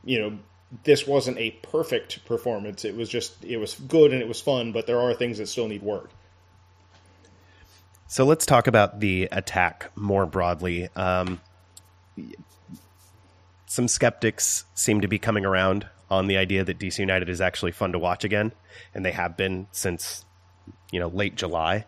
you 0.03 0.19
know 0.19 0.39
this 0.83 1.07
wasn't 1.07 1.37
a 1.37 1.51
perfect 1.51 2.25
performance. 2.25 2.85
It 2.85 2.95
was 2.95 3.09
just 3.09 3.43
it 3.43 3.57
was 3.57 3.75
good 3.75 4.11
and 4.11 4.21
it 4.21 4.27
was 4.27 4.41
fun, 4.41 4.71
but 4.71 4.87
there 4.87 4.99
are 4.99 5.13
things 5.13 5.37
that 5.37 5.47
still 5.47 5.67
need 5.67 5.83
work. 5.83 6.09
So 8.07 8.25
let's 8.25 8.45
talk 8.45 8.67
about 8.67 8.99
the 8.99 9.27
attack 9.31 9.91
more 9.95 10.25
broadly. 10.25 10.89
Um, 10.95 11.41
some 13.65 13.87
skeptics 13.87 14.65
seem 14.75 15.01
to 15.01 15.07
be 15.07 15.17
coming 15.17 15.45
around 15.45 15.87
on 16.09 16.27
the 16.27 16.37
idea 16.37 16.63
that 16.63 16.77
DC 16.77 16.99
United 16.99 17.29
is 17.29 17.41
actually 17.41 17.71
fun 17.71 17.91
to 17.93 17.99
watch 17.99 18.23
again, 18.23 18.51
and 18.93 19.03
they 19.03 19.11
have 19.11 19.35
been 19.35 19.67
since 19.71 20.25
you 20.91 20.99
know 20.99 21.07
late 21.07 21.35
July. 21.35 21.85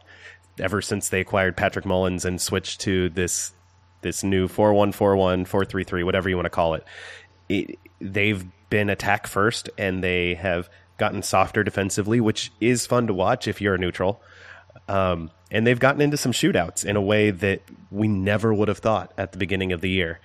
Ever 0.60 0.82
since 0.82 1.10
they 1.10 1.22
acquired 1.22 1.56
Patrick 1.56 1.86
Mullins 1.86 2.26
and 2.26 2.42
switched 2.42 2.82
to 2.82 3.10
this 3.10 3.54
this 4.02 4.24
new 4.24 4.48
four 4.48 4.74
one 4.74 4.92
four 4.92 5.16
one 5.16 5.46
four 5.46 5.66
three 5.66 5.84
three 5.84 6.04
whatever 6.04 6.30
you 6.30 6.36
want 6.36 6.48
to 6.48 6.52
call 6.52 6.74
it, 6.74 6.84
it 7.48 7.78
they've 8.02 8.46
been 8.70 8.90
attack 8.90 9.28
first 9.28 9.70
and 9.78 10.04
they 10.04 10.36
have 10.36 10.70
gotten 10.98 11.22
softer 11.22 11.64
defensively, 11.64 12.20
which 12.20 12.52
is 12.60 12.86
fun 12.86 13.08
to 13.08 13.14
watch 13.14 13.48
if 13.48 13.62
you're 13.62 13.76
a 13.76 13.78
neutral. 13.78 14.22
Um, 14.88 15.32
and 15.52 15.66
they've 15.66 15.80
gotten 15.80 16.02
into 16.02 16.18
some 16.18 16.32
shootouts 16.32 16.86
in 16.86 16.96
a 16.96 17.02
way 17.02 17.32
that 17.32 17.62
we 17.92 18.08
never 18.08 18.54
would 18.54 18.68
have 18.68 18.80
thought 18.80 19.14
at 19.18 19.32
the 19.32 19.38
beginning 19.38 19.72
of 19.72 19.82
the 19.82 19.90
year. 19.90 20.20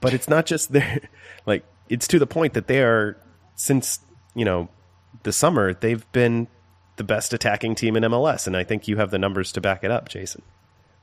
But 0.00 0.14
it's 0.14 0.28
not 0.28 0.46
just 0.46 0.72
there, 0.72 1.00
like 1.46 1.64
it's 1.88 2.08
to 2.08 2.18
the 2.18 2.26
point 2.26 2.54
that 2.54 2.66
they 2.66 2.82
are 2.82 3.16
since 3.54 4.00
you 4.34 4.44
know 4.44 4.68
the 5.24 5.32
summer 5.32 5.74
they've 5.74 6.10
been 6.12 6.48
the 6.96 7.04
best 7.04 7.32
attacking 7.32 7.74
team 7.74 7.96
in 7.96 8.02
MLS, 8.04 8.46
and 8.46 8.56
I 8.56 8.64
think 8.64 8.86
you 8.86 8.98
have 8.98 9.10
the 9.10 9.18
numbers 9.18 9.52
to 9.52 9.60
back 9.60 9.82
it 9.82 9.90
up, 9.90 10.08
Jason. 10.08 10.42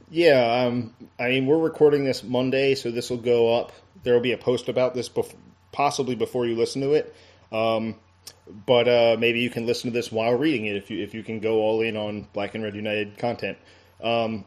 Yeah, 0.09 0.65
um, 0.65 0.93
I 1.17 1.29
mean 1.29 1.45
we're 1.45 1.57
recording 1.57 2.03
this 2.03 2.23
Monday, 2.23 2.75
so 2.75 2.91
this 2.91 3.09
will 3.09 3.17
go 3.17 3.55
up. 3.55 3.71
There 4.03 4.13
will 4.13 4.21
be 4.21 4.31
a 4.31 4.37
post 4.37 4.69
about 4.69 4.93
this, 4.93 5.09
bef- 5.09 5.35
possibly 5.71 6.15
before 6.15 6.45
you 6.45 6.55
listen 6.55 6.81
to 6.81 6.93
it. 6.93 7.15
Um, 7.51 7.95
but 8.65 8.87
uh, 8.87 9.17
maybe 9.19 9.39
you 9.39 9.49
can 9.49 9.65
listen 9.65 9.91
to 9.91 9.93
this 9.93 10.11
while 10.11 10.33
reading 10.33 10.65
it 10.65 10.75
if 10.75 10.89
you 10.91 11.03
if 11.03 11.13
you 11.13 11.23
can 11.23 11.39
go 11.39 11.59
all 11.59 11.81
in 11.81 11.97
on 11.97 12.27
Black 12.33 12.55
and 12.55 12.63
Red 12.63 12.75
United 12.75 13.17
content. 13.17 13.57
Um, 14.01 14.45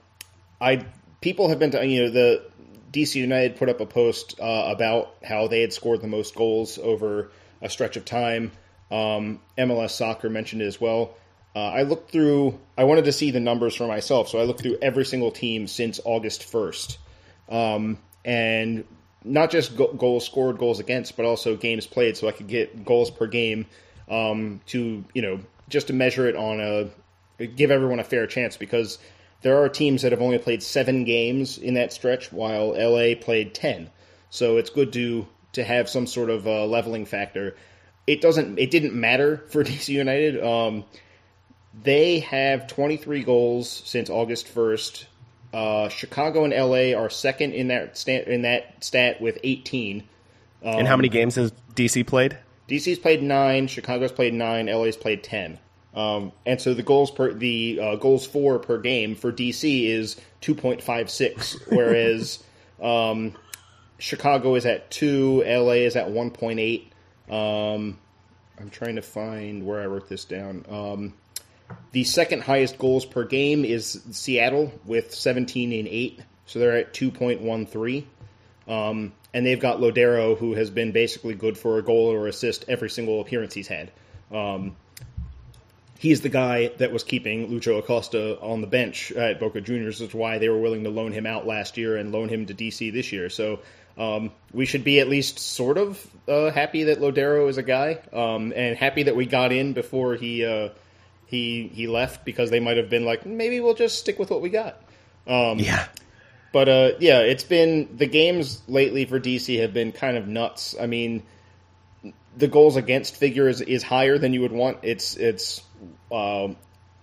I 0.61 0.85
people 1.21 1.49
have 1.49 1.59
been 1.59 1.71
to, 1.73 1.87
you 1.87 2.05
know 2.05 2.11
the 2.11 2.45
DC 2.93 3.15
United 3.17 3.57
put 3.57 3.69
up 3.69 3.81
a 3.81 3.87
post 3.87 4.39
uh, 4.41 4.69
about 4.75 5.15
how 5.25 5.49
they 5.49 5.61
had 5.61 5.73
scored 5.73 6.03
the 6.03 6.09
most 6.09 6.35
goals 6.35 6.79
over 6.79 7.31
a 7.61 7.69
stretch 7.69 7.97
of 7.97 8.05
time. 8.05 8.53
Um, 8.91 9.41
MLS 9.57 9.91
Soccer 9.91 10.29
mentioned 10.29 10.63
it 10.63 10.67
as 10.67 10.81
well. 10.81 11.15
Uh, 11.55 11.61
I 11.61 11.83
looked 11.83 12.11
through. 12.11 12.59
I 12.77 12.85
wanted 12.85 13.07
to 13.07 13.13
see 13.13 13.31
the 13.31 13.41
numbers 13.41 13.75
for 13.75 13.87
myself, 13.87 14.29
so 14.29 14.39
I 14.39 14.45
looked 14.45 14.63
through 14.63 14.79
every 14.83 15.05
single 15.05 15.31
team 15.31 15.67
since 15.67 16.01
August 16.05 16.45
first, 16.45 16.99
um, 17.49 17.99
and 18.25 18.85
not 19.25 19.51
just 19.51 19.77
go- 19.77 19.93
goals 19.93 20.25
scored, 20.25 20.59
goals 20.59 20.81
against, 20.81 21.17
but 21.17 21.27
also 21.27 21.57
games 21.57 21.87
played, 21.87 22.17
so 22.17 22.29
I 22.29 22.33
could 22.33 22.49
get 22.49 22.85
goals 22.85 23.11
per 23.11 23.27
game 23.27 23.67
um, 24.09 24.61
to 24.67 25.05
you 25.15 25.23
know 25.23 25.41
just 25.69 25.89
to 25.89 25.93
measure 25.93 26.29
it 26.29 26.37
on 26.37 26.61
a 26.61 27.47
give 27.47 27.71
everyone 27.71 27.99
a 27.99 28.05
fair 28.05 28.27
chance 28.27 28.57
because 28.57 28.99
there 29.43 29.63
are 29.63 29.69
teams 29.69 30.03
that 30.03 30.13
have 30.13 30.23
only 30.23 30.39
played 30.39 30.63
seven 30.63 31.05
games 31.05 31.59
in 31.59 31.75
that 31.75 31.93
stretch 31.93 32.33
while 32.33 32.71
LA 32.71 33.15
played 33.21 33.55
ten. 33.55 33.91
So 34.31 34.57
it's 34.57 34.71
good 34.71 34.93
to 34.95 35.27
to 35.53 35.65
have 35.65 35.89
some 35.89 36.07
sort 36.07 36.31
of 36.31 36.47
uh, 36.47 36.67
leveling 36.67 37.05
factor. 37.07 37.57
It 38.07 38.21
doesn't. 38.21 38.59
It 38.59 38.71
didn't 38.71 38.95
matter 38.95 39.45
for 39.49 39.65
DC 39.65 39.89
United. 39.89 40.43
Um, 40.43 40.85
they 41.75 42.21
have 42.21 42.67
23 42.67 43.23
goals 43.23 43.83
since 43.87 44.11
August 44.11 44.53
1st. 44.55 45.07
Uh, 45.53 45.89
Chicago 45.89 46.45
and 46.45 46.53
LA 46.53 46.99
are 46.99 47.11
second 47.11 47.53
in 47.53 47.69
that 47.69 47.99
stat, 47.99 48.27
in 48.27 48.43
that 48.43 48.83
stat 48.83 49.21
with 49.21 49.39
18. 49.45 50.03
Um, 50.65 50.79
and 50.79 50.89
how 50.89 50.97
many 50.97 51.09
games 51.09 51.35
has 51.35 51.53
DC 51.75 52.07
played? 52.07 52.39
DC's 52.69 52.99
played 52.99 53.23
nine, 53.23 53.67
Chicago's 53.67 54.13
played 54.13 54.35
nine, 54.35 54.67
LA's 54.67 54.97
played 54.97 55.23
ten. 55.23 55.59
Um, 55.95 56.33
and 56.47 56.61
so 56.61 56.73
the 56.73 56.83
goals 56.83 57.11
per 57.11 57.33
the 57.35 57.79
uh, 57.83 57.97
goals 57.97 58.27
for 58.27 58.59
per 58.59 58.79
game 58.79 59.15
for 59.15 59.31
DC 59.31 59.87
is 59.87 60.19
two 60.41 60.55
point 60.55 60.83
five 60.83 61.11
six, 61.11 61.57
whereas 61.69 62.43
um, 62.81 63.37
Chicago 63.99 64.55
is 64.55 64.65
at 64.65 64.91
two, 64.91 65.43
LA 65.45 65.73
is 65.73 65.97
at 65.97 66.11
one 66.11 66.31
point 66.31 66.61
eight. 66.61 66.93
Um, 67.29 67.99
I'm 68.59 68.71
trying 68.71 68.97
to 68.97 69.03
find 69.03 69.67
where 69.67 69.83
I 69.83 69.87
wrote 69.87 70.09
this 70.09 70.25
down. 70.25 70.65
The 71.93 72.05
second 72.05 72.43
highest 72.43 72.79
goals 72.79 73.05
per 73.05 73.25
game 73.25 73.65
is 73.65 74.03
Seattle 74.11 74.73
with 74.85 75.15
17 75.15 75.73
and 75.73 75.89
8, 75.89 76.21
so 76.47 76.59
they're 76.59 76.77
at 76.77 76.95
2.13. 76.95 78.05
Um, 78.69 79.13
and 79.35 79.47
they've 79.47 79.61
got 79.61 79.79
Lodeiro, 79.79 80.37
who 80.37 80.55
has 80.55 80.71
been 80.71 80.93
basically 80.93 81.35
good 81.35 81.59
for 81.59 81.79
a 81.79 81.83
goal 81.83 82.13
or 82.13 82.27
assist 82.29 82.65
every 82.69 82.91
single 82.91 83.21
appearance 83.21 83.55
he's 83.55 83.69
had. 83.69 83.91
Um, 84.31 84.77
he's 85.99 86.21
the 86.21 86.29
guy 86.29 86.69
that 86.79 86.93
was 86.93 87.05
keeping 87.05 87.49
Lucho 87.49 87.79
Acosta 87.79 88.39
on 88.41 88.61
the 88.61 88.67
bench 88.67 89.13
at 89.13 89.41
Boca 89.41 89.61
Juniors. 89.61 90.01
is 90.01 90.15
why 90.15 90.39
they 90.39 90.49
were 90.49 90.59
willing 90.59 90.85
to 90.85 90.91
loan 90.91 91.13
him 91.13 91.27
out 91.27 91.47
last 91.47 91.77
year 91.77 91.97
and 91.97 92.13
loan 92.13 92.29
him 92.29 92.47
to 92.47 92.55
DC 92.55 92.93
this 92.93 93.13
year. 93.13 93.31
So 93.31 93.61
um, 93.97 94.33
we 94.53 94.67
should 94.67 94.85
be 94.85 95.01
at 95.01 95.09
least 95.09 95.39
sort 95.39 95.79
of 95.79 96.05
uh, 96.29 96.51
happy 96.51 96.85
that 96.85 96.99
Lodeiro 96.99 97.49
is 97.49 97.59
a 97.59 97.63
guy, 97.63 98.01
um, 98.13 98.53
and 98.55 98.77
happy 98.77 99.05
that 99.05 99.17
we 99.17 99.27
got 99.27 99.53
in 99.53 99.75
before 99.75 100.15
he 100.15 100.45
uh, 100.45 100.71
he 101.33 101.67
he 101.73 101.87
left 101.87 102.27
because 102.27 102.51
they 102.51 102.61
might 102.61 102.77
have 102.77 102.91
been 102.91 103.07
like 103.07 103.25
maybe 103.25 103.59
we'll 103.59 103.75
just 103.75 103.99
stick 103.99 104.19
with 104.19 104.31
what 104.31 104.43
we 104.43 104.51
got. 104.51 104.81
Um, 105.27 105.59
yeah. 105.59 105.89
But 106.53 106.69
uh, 106.69 106.91
yeah, 107.01 107.21
it's 107.21 107.45
been 107.45 107.97
the 107.97 108.07
games 108.07 108.61
lately 108.69 109.07
for 109.07 109.19
DC 109.19 109.59
have 109.61 109.73
been 109.73 109.93
kind 109.93 110.19
of 110.19 110.29
nuts. 110.29 110.77
I 110.79 110.87
mean, 110.87 111.23
the 112.37 112.49
goals 112.49 112.77
against 112.77 113.17
figure 113.17 113.49
is, 113.49 113.63
is 113.63 113.83
higher 113.83 114.19
than 114.19 114.35
you 114.35 114.43
would 114.43 114.53
want. 114.53 114.79
It's 114.83 115.17
it's 115.17 115.63
uh, 116.13 116.49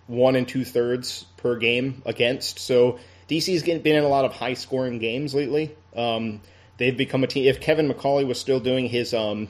one 0.06 0.36
and 0.36 0.48
two 0.48 0.64
thirds 0.64 1.26
per 1.38 1.58
game 1.58 2.04
against. 2.06 2.60
So 2.60 3.00
DC's 3.28 3.64
been 3.64 3.96
in 3.96 4.04
a 4.04 4.08
lot 4.08 4.26
of 4.26 4.34
high 4.34 4.54
scoring 4.54 5.00
games 5.00 5.34
lately. 5.34 5.76
Um, 5.96 6.42
they've 6.78 6.96
become 6.96 7.24
a 7.24 7.28
team. 7.28 7.46
If 7.46 7.60
Kevin 7.60 7.92
McCauley 7.92 8.28
was 8.28 8.40
still 8.40 8.60
doing 8.60 8.88
his 8.88 9.16
um, 9.16 9.50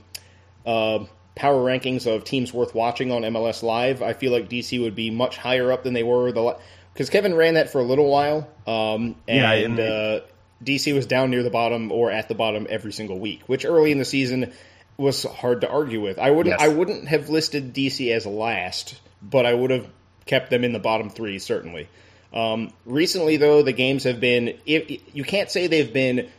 uh, 0.65 1.03
power 1.39 1.63
rankings 1.63 2.05
of 2.05 2.25
teams 2.25 2.53
worth 2.53 2.75
watching 2.75 3.13
on 3.13 3.21
MLS 3.21 3.63
Live, 3.63 4.03
I 4.03 4.11
feel 4.11 4.33
like 4.33 4.49
DC 4.49 4.79
would 4.81 4.93
be 4.93 5.09
much 5.09 5.37
higher 5.37 5.71
up 5.71 5.83
than 5.83 5.93
they 5.93 6.03
were 6.03 6.31
the 6.33 6.57
because 6.93 7.09
Kevin 7.09 7.33
ran 7.33 7.53
that 7.53 7.71
for 7.71 7.79
a 7.79 7.83
little 7.83 8.09
while, 8.09 8.49
um, 8.67 9.15
and 9.25 9.77
yeah, 9.77 9.83
uh, 9.83 10.21
DC 10.63 10.93
was 10.93 11.05
down 11.05 11.31
near 11.31 11.41
the 11.41 11.49
bottom 11.49 11.93
or 11.93 12.11
at 12.11 12.27
the 12.27 12.35
bottom 12.35 12.67
every 12.69 12.91
single 12.91 13.17
week, 13.17 13.43
which 13.47 13.63
early 13.63 13.93
in 13.93 13.99
the 13.99 14.05
season 14.05 14.51
was 14.97 15.23
hard 15.23 15.61
to 15.61 15.69
argue 15.69 16.01
with. 16.01 16.19
I 16.19 16.29
wouldn't 16.29 16.59
yes. 16.59 16.61
I 16.61 16.67
wouldn't 16.67 17.07
have 17.07 17.29
listed 17.29 17.73
DC 17.73 18.11
as 18.13 18.25
last, 18.25 18.99
but 19.21 19.45
I 19.45 19.53
would 19.53 19.71
have 19.71 19.87
kept 20.25 20.49
them 20.49 20.65
in 20.65 20.73
the 20.73 20.79
bottom 20.79 21.09
three 21.09 21.39
certainly. 21.39 21.87
Um, 22.33 22.73
recently, 22.85 23.37
though, 23.37 23.63
the 23.63 23.71
games 23.71 24.03
have 24.03 24.19
been 24.19 24.59
if, 24.65 25.15
you 25.15 25.23
can't 25.23 25.49
say 25.49 25.67
they've 25.67 25.91
been 25.91 26.29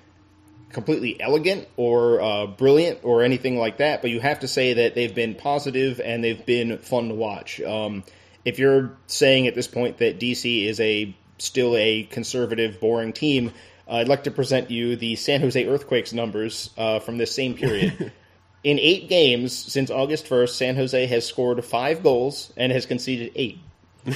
completely 0.73 1.21
elegant 1.21 1.69
or 1.77 2.21
uh, 2.21 2.47
brilliant 2.47 3.01
or 3.03 3.23
anything 3.23 3.59
like 3.59 3.79
that, 3.79 4.03
but 4.03 4.11
you 4.11 4.21
have 4.21 4.41
to 4.41 4.49
say 4.49 4.75
that 4.75 4.95
they've 4.95 5.15
been 5.15 5.35
positive 5.35 6.01
and 6.01 6.23
they've 6.23 6.45
been 6.45 6.79
fun 6.79 7.09
to 7.09 7.15
watch. 7.15 7.61
Um, 7.61 8.05
if 8.45 8.59
you're 8.59 8.97
saying 9.07 9.47
at 9.47 9.55
this 9.55 9.67
point 9.67 9.99
that 9.99 10.19
DC 10.19 10.65
is 10.65 10.81
a 10.81 11.15
still 11.39 11.77
a 11.77 12.05
conservative, 12.05 12.81
boring 12.81 13.13
team, 13.13 13.53
uh, 13.89 13.97
I'd 13.97 14.09
like 14.09 14.25
to 14.25 14.31
present 14.31 14.71
you 14.71 14.97
the 14.97 15.17
San 15.17 15.41
Jose 15.41 15.67
Earthquakes 15.67 16.13
numbers 16.13 16.71
uh, 16.79 17.01
from 17.01 17.19
this 17.19 17.35
same 17.35 17.55
period. 17.55 18.13
in 18.65 18.79
eight 18.79 19.09
games 19.09 19.57
since 19.57 19.91
August 19.91 20.27
1st, 20.27 20.51
San 20.51 20.77
Jose 20.77 21.07
has 21.07 21.27
scored 21.27 21.65
five 21.65 22.03
goals 22.03 22.53
and 22.57 22.71
has 22.73 22.87
conceded 22.87 23.33
eight. 23.35 23.59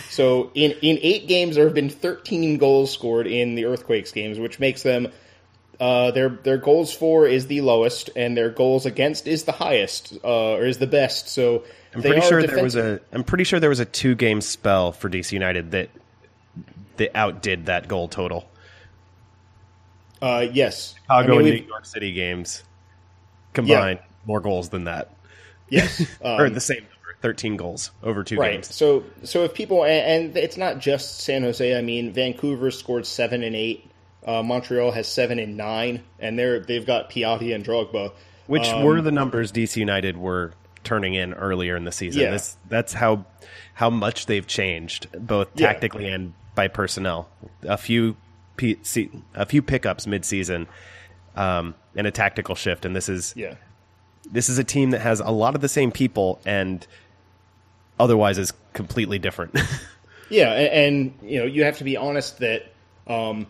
so 0.09 0.51
in, 0.55 0.73
in 0.83 0.99
eight 1.03 1.27
games, 1.27 1.57
there 1.57 1.65
have 1.65 1.75
been 1.75 1.91
13 1.91 2.59
goals 2.59 2.93
scored 2.93 3.27
in 3.27 3.55
the 3.55 3.65
Earthquakes 3.67 4.13
games, 4.13 4.39
which 4.39 4.59
makes 4.61 4.83
them 4.83 5.09
uh, 5.81 6.11
their 6.11 6.29
their 6.29 6.59
goals 6.59 6.93
for 6.93 7.27
is 7.27 7.47
the 7.47 7.61
lowest, 7.61 8.11
and 8.17 8.37
their 8.37 8.51
goals 8.51 8.87
against 8.87 9.27
is 9.27 9.45
the 9.45 9.53
highest, 9.53 10.17
uh, 10.25 10.53
or 10.53 10.65
is 10.65 10.79
the 10.79 10.87
best. 10.87 11.29
So 11.29 11.65
I'm 11.95 12.03
pretty 12.03 12.21
sure 12.23 12.41
defensive. 12.41 12.55
there 12.55 12.65
was 12.65 12.77
a. 12.77 13.01
I'm 13.13 13.25
pretty 13.25 13.45
sure 13.45 13.61
there 13.61 13.71
was 13.71 13.81
a 13.81 13.85
two 13.85 14.15
game 14.15 14.41
spell 14.41 14.93
for 14.93 15.09
DC 15.09 15.33
United 15.33 15.73
that 15.73 15.91
that 16.97 17.17
outdid 17.17 17.67
that 17.67 17.89
goal 17.89 18.09
total. 18.09 18.49
Uh, 20.21 20.47
yes, 20.53 20.95
Chicago 21.03 21.35
I 21.35 21.39
mean, 21.39 21.49
and 21.49 21.61
New 21.61 21.69
York 21.69 21.85
City 21.85 22.13
games 22.13 22.63
combined 23.53 23.99
yeah. 24.01 24.07
more 24.27 24.41
goals 24.41 24.71
than 24.71 24.85
that. 24.85 25.11
Yes, 25.69 26.01
um, 26.25 26.41
or 26.41 26.51
the 26.51 26.61
same 26.61 26.81
number, 26.83 27.17
thirteen 27.21 27.57
goals 27.57 27.91
over 28.03 28.25
two 28.25 28.37
right. 28.37 28.53
games. 28.53 28.75
So, 28.75 29.05
so 29.23 29.45
if 29.45 29.55
people 29.55 29.85
and, 29.85 30.27
and, 30.29 30.37
it's 30.37 30.57
not 30.57 30.79
just 30.79 31.21
San 31.21 31.43
Jose. 31.43 31.77
I 31.77 31.83
mean, 31.83 32.13
Vancouver 32.13 32.71
scored 32.71 33.07
seven 33.07 33.43
and 33.43 33.55
eight. 33.55 33.91
Uh, 34.25 34.43
Montreal 34.43 34.91
has 34.93 35.07
seven 35.07 35.39
and 35.39 35.57
nine, 35.57 36.03
and 36.19 36.39
they're 36.39 36.61
they've 36.61 36.87
got 36.87 37.11
Piatti 37.11 37.55
and 37.55 37.65
Drogba, 37.65 38.13
which 38.47 38.67
um, 38.69 38.85
were 38.85 39.01
the 39.01 39.13
numbers 39.13 39.53
DC 39.53 39.77
United 39.77 40.17
were 40.17 40.53
turning 40.85 41.15
in 41.15 41.35
earlier 41.35 41.77
in 41.77 41.85
the 41.85 41.93
season. 41.93 42.23
Yeah. 42.23 42.31
This, 42.31 42.57
that's 42.69 42.93
how 42.93 43.25
how 43.75 43.91
much 43.91 44.27
they've 44.27 44.47
changed, 44.47 45.09
both 45.19 45.49
yeah. 45.55 45.73
tactically 45.73 46.09
and 46.09 46.33
by 46.55 46.69
personnel. 46.69 47.29
A 47.63 47.77
few 47.77 48.17
P, 48.57 48.79
C, 48.83 49.11
a 49.35 49.47
few 49.47 49.63
pickups 49.63 50.07
midseason, 50.07 50.67
um, 51.37 51.75
and 51.97 52.07
a 52.07 52.11
tactical 52.11 52.55
shift. 52.55 52.85
And 52.85 52.95
this 52.95 53.09
is 53.09 53.35
yeah. 53.37 53.55
this 54.31 54.49
is 54.49 54.59
a 54.59 54.65
team 54.65 54.91
that 54.91 55.01
has 55.01 55.21
a 55.21 55.31
lot 55.31 55.55
of 55.55 55.61
the 55.61 55.69
same 55.69 55.91
people 55.91 56.41
and 56.47 56.87
otherwise 57.99 58.39
is 58.39 58.53
completely 58.73 59.19
different. 59.19 59.59
yeah, 60.31 60.53
and, 60.53 61.15
and, 61.21 61.31
you 61.31 61.41
know 61.41 61.47
you 61.47 61.65
have 61.65 61.79
to 61.79 61.85
be 61.85 61.97
honest 61.97 62.39
that 62.39 62.73
um, 63.07 63.47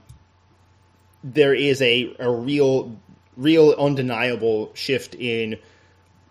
there 1.24 1.54
is 1.54 1.82
a 1.82 2.14
a 2.20 2.30
real 2.30 2.96
real 3.36 3.74
undeniable 3.76 4.70
shift 4.74 5.16
in 5.16 5.58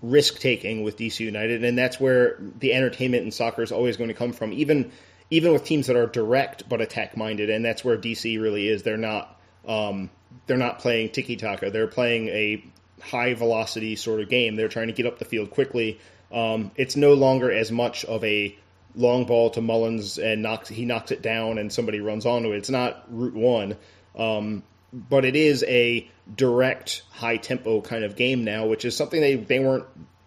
risk 0.02 0.40
taking 0.40 0.84
with 0.84 0.98
DC 0.98 1.20
United, 1.20 1.64
and 1.64 1.78
that's 1.78 2.00
where 2.00 2.38
the 2.60 2.74
entertainment 2.74 3.26
in 3.26 3.32
soccer 3.32 3.64
is 3.64 3.72
always 3.72 3.98
going 3.98 4.10
to 4.10 4.14
come 4.14 4.32
from. 4.32 4.54
Even 4.54 4.92
even 5.30 5.52
with 5.52 5.66
teams 5.66 5.88
that 5.88 5.96
are 5.96 6.08
direct 6.08 6.70
but 6.70 6.80
attack 6.80 7.18
minded, 7.18 7.50
and 7.50 7.66
that's 7.66 7.84
where 7.84 7.98
DC 7.98 8.40
really 8.40 8.68
is. 8.68 8.84
They're 8.84 8.98
not 8.98 9.40
um, 9.68 10.10
they're 10.46 10.58
not 10.58 10.80
playing 10.80 11.10
tiki 11.10 11.36
taka. 11.36 11.72
They're 11.72 11.88
playing 11.88 12.28
a 12.30 12.64
high 13.02 13.34
velocity 13.34 13.96
sort 13.96 14.22
of 14.22 14.30
game. 14.30 14.56
They're 14.56 14.70
trying 14.70 14.88
to 14.88 14.94
get 14.94 15.06
up 15.06 15.20
the 15.20 15.26
field 15.26 15.52
quickly. 15.52 16.00
Um, 16.32 16.72
it's 16.76 16.96
no 16.96 17.14
longer 17.14 17.52
as 17.52 17.72
much 17.72 18.06
of 18.06 18.24
a 18.24 18.58
long 18.96 19.26
ball 19.26 19.50
to 19.52 19.62
Mullins 19.62 20.20
and 20.20 20.42
knocks 20.42 20.70
he 20.70 20.86
knocks 20.86 21.12
it 21.12 21.22
down 21.22 21.58
and 21.58 21.72
somebody 21.72 22.00
runs 22.00 22.26
onto 22.26 22.52
it. 22.52 22.58
It's 22.58 22.70
not 22.70 23.06
route 23.10 23.34
one, 23.34 23.78
um, 24.16 24.64
but 24.94 25.26
it 25.26 25.36
is 25.36 25.64
a 25.68 26.10
direct 26.34 27.02
high 27.10 27.38
tempo 27.38 27.82
kind 27.82 28.04
of 28.04 28.16
game 28.16 28.44
now, 28.44 28.68
which 28.68 28.86
is 28.86 28.96
something 28.96 29.20
they 29.20 29.36
they 29.36 29.60
weren't 29.60 29.86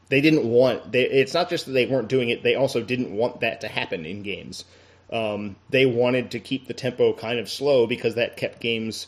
they 0.09 0.21
didn't 0.21 0.45
want. 0.49 0.93
They, 0.93 1.03
it's 1.03 1.35
not 1.35 1.49
just 1.49 1.67
that 1.67 1.73
they 1.73 1.87
weren't 1.87 2.09
doing 2.09 2.31
it; 2.31 2.43
they 2.43 2.57
also 2.57 2.83
didn't 2.83 3.13
want 3.13 3.41
that 3.41 3.63
to 3.63 3.69
happen 3.69 4.05
in 4.05 4.23
games. 4.23 4.65
Um, 5.11 5.57
they 5.71 5.87
wanted 5.87 6.33
to 6.33 6.41
keep 6.41 6.67
the 6.67 6.75
tempo 6.75 7.13
kind 7.13 7.39
of 7.39 7.49
slow 7.49 7.87
because 7.87 8.17
that 8.17 8.37
kept 8.37 8.61
games, 8.61 9.07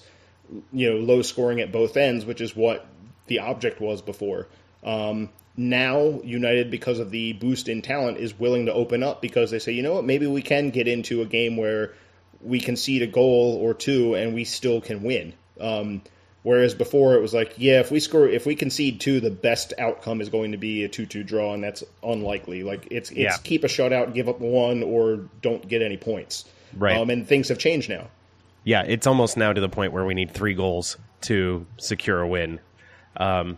you 0.72 0.90
know, 0.90 0.98
low 0.98 1.22
scoring 1.22 1.60
at 1.60 1.72
both 1.72 1.96
ends, 1.96 2.24
which 2.24 2.40
is 2.40 2.54
what 2.54 2.86
the 3.26 3.40
object 3.40 3.80
was 3.80 4.00
before. 4.00 4.46
Um, 4.84 5.30
now 5.56 6.20
United, 6.22 6.70
because 6.70 7.00
of 7.00 7.10
the 7.10 7.32
boost 7.32 7.68
in 7.68 7.82
talent, 7.82 8.18
is 8.18 8.38
willing 8.38 8.66
to 8.66 8.72
open 8.72 9.02
up 9.02 9.20
because 9.20 9.50
they 9.50 9.58
say, 9.58 9.72
you 9.72 9.82
know 9.82 9.94
what, 9.94 10.04
maybe 10.04 10.28
we 10.28 10.40
can 10.40 10.70
get 10.70 10.86
into 10.86 11.20
a 11.20 11.26
game 11.26 11.56
where 11.56 11.94
we 12.40 12.60
concede 12.60 13.02
a 13.02 13.08
goal 13.08 13.58
or 13.60 13.74
two 13.74 14.14
and 14.14 14.34
we 14.34 14.44
still 14.44 14.80
can 14.80 15.02
win. 15.02 15.34
Um, 15.60 16.02
whereas 16.42 16.74
before 16.74 17.14
it 17.14 17.20
was 17.20 17.34
like, 17.34 17.54
yeah, 17.56 17.80
if 17.80 17.90
we 17.90 18.00
score, 18.00 18.28
if 18.28 18.46
we 18.46 18.54
concede 18.54 19.00
two, 19.00 19.20
the 19.20 19.30
best 19.30 19.72
outcome 19.78 20.20
is 20.20 20.28
going 20.28 20.52
to 20.52 20.58
be 20.58 20.84
a 20.84 20.88
two-two 20.88 21.24
draw, 21.24 21.54
and 21.54 21.62
that's 21.62 21.84
unlikely. 22.02 22.62
Like 22.62 22.88
it's 22.90 23.10
it's 23.10 23.18
Yeah. 23.18 23.36
keep 23.42 23.64
a 23.64 23.68
shutout, 23.68 24.14
give 24.14 24.28
up 24.28 24.40
one, 24.40 24.82
or 24.82 25.20
don't 25.42 25.66
get 25.68 25.82
any 25.82 25.96
points. 25.96 26.44
Right. 26.76 26.96
Um, 26.96 27.10
and 27.10 27.26
things 27.26 27.48
have 27.48 27.58
changed 27.58 27.88
now. 27.88 28.08
Yeah, 28.64 28.82
it's 28.82 29.06
almost 29.06 29.36
now 29.36 29.52
to 29.52 29.60
the 29.60 29.68
point 29.68 29.92
where 29.92 30.04
we 30.04 30.14
need 30.14 30.32
three 30.32 30.54
goals 30.54 30.98
to 31.22 31.64
secure 31.78 32.20
a 32.20 32.28
win. 32.28 32.60
Um, 33.16 33.56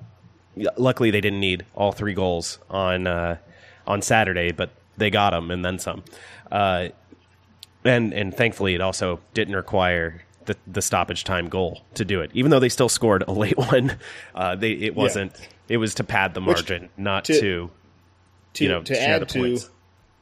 luckily, 0.76 1.10
they 1.10 1.20
didn't 1.20 1.40
need 1.40 1.64
all 1.74 1.92
three 1.92 2.14
goals 2.14 2.58
on 2.70 3.06
uh, 3.06 3.36
on 3.86 4.02
Saturday, 4.02 4.52
but 4.52 4.70
they 4.96 5.10
got 5.10 5.30
them 5.30 5.50
and 5.50 5.64
then 5.64 5.78
some. 5.78 6.04
Uh, 6.52 6.88
and 7.84 8.12
and 8.12 8.34
thankfully, 8.36 8.74
it 8.74 8.80
also 8.80 9.20
didn't 9.34 9.56
require 9.56 10.22
the, 10.52 10.56
the 10.72 10.82
stoppage 10.82 11.24
time 11.24 11.48
goal 11.48 11.80
to 11.94 12.04
do 12.04 12.20
it. 12.20 12.30
Even 12.34 12.50
though 12.50 12.60
they 12.60 12.68
still 12.68 12.88
scored 12.88 13.24
a 13.26 13.32
late 13.32 13.56
one, 13.72 13.96
uh, 14.34 14.56
they 14.56 14.72
it 14.72 14.94
wasn't. 14.94 15.32
It 15.68 15.76
was 15.76 15.94
to 15.96 16.04
pad 16.04 16.34
the 16.34 16.40
margin, 16.40 16.88
not 16.96 17.24
to- 17.26 17.40
to, 17.40 17.70
to, 18.54 18.64
you 18.64 18.70
know 18.70 18.82
to 18.82 18.94
share 18.94 19.14
add 19.16 19.22
the 19.22 19.26
to 19.26 19.38
points. 19.38 19.70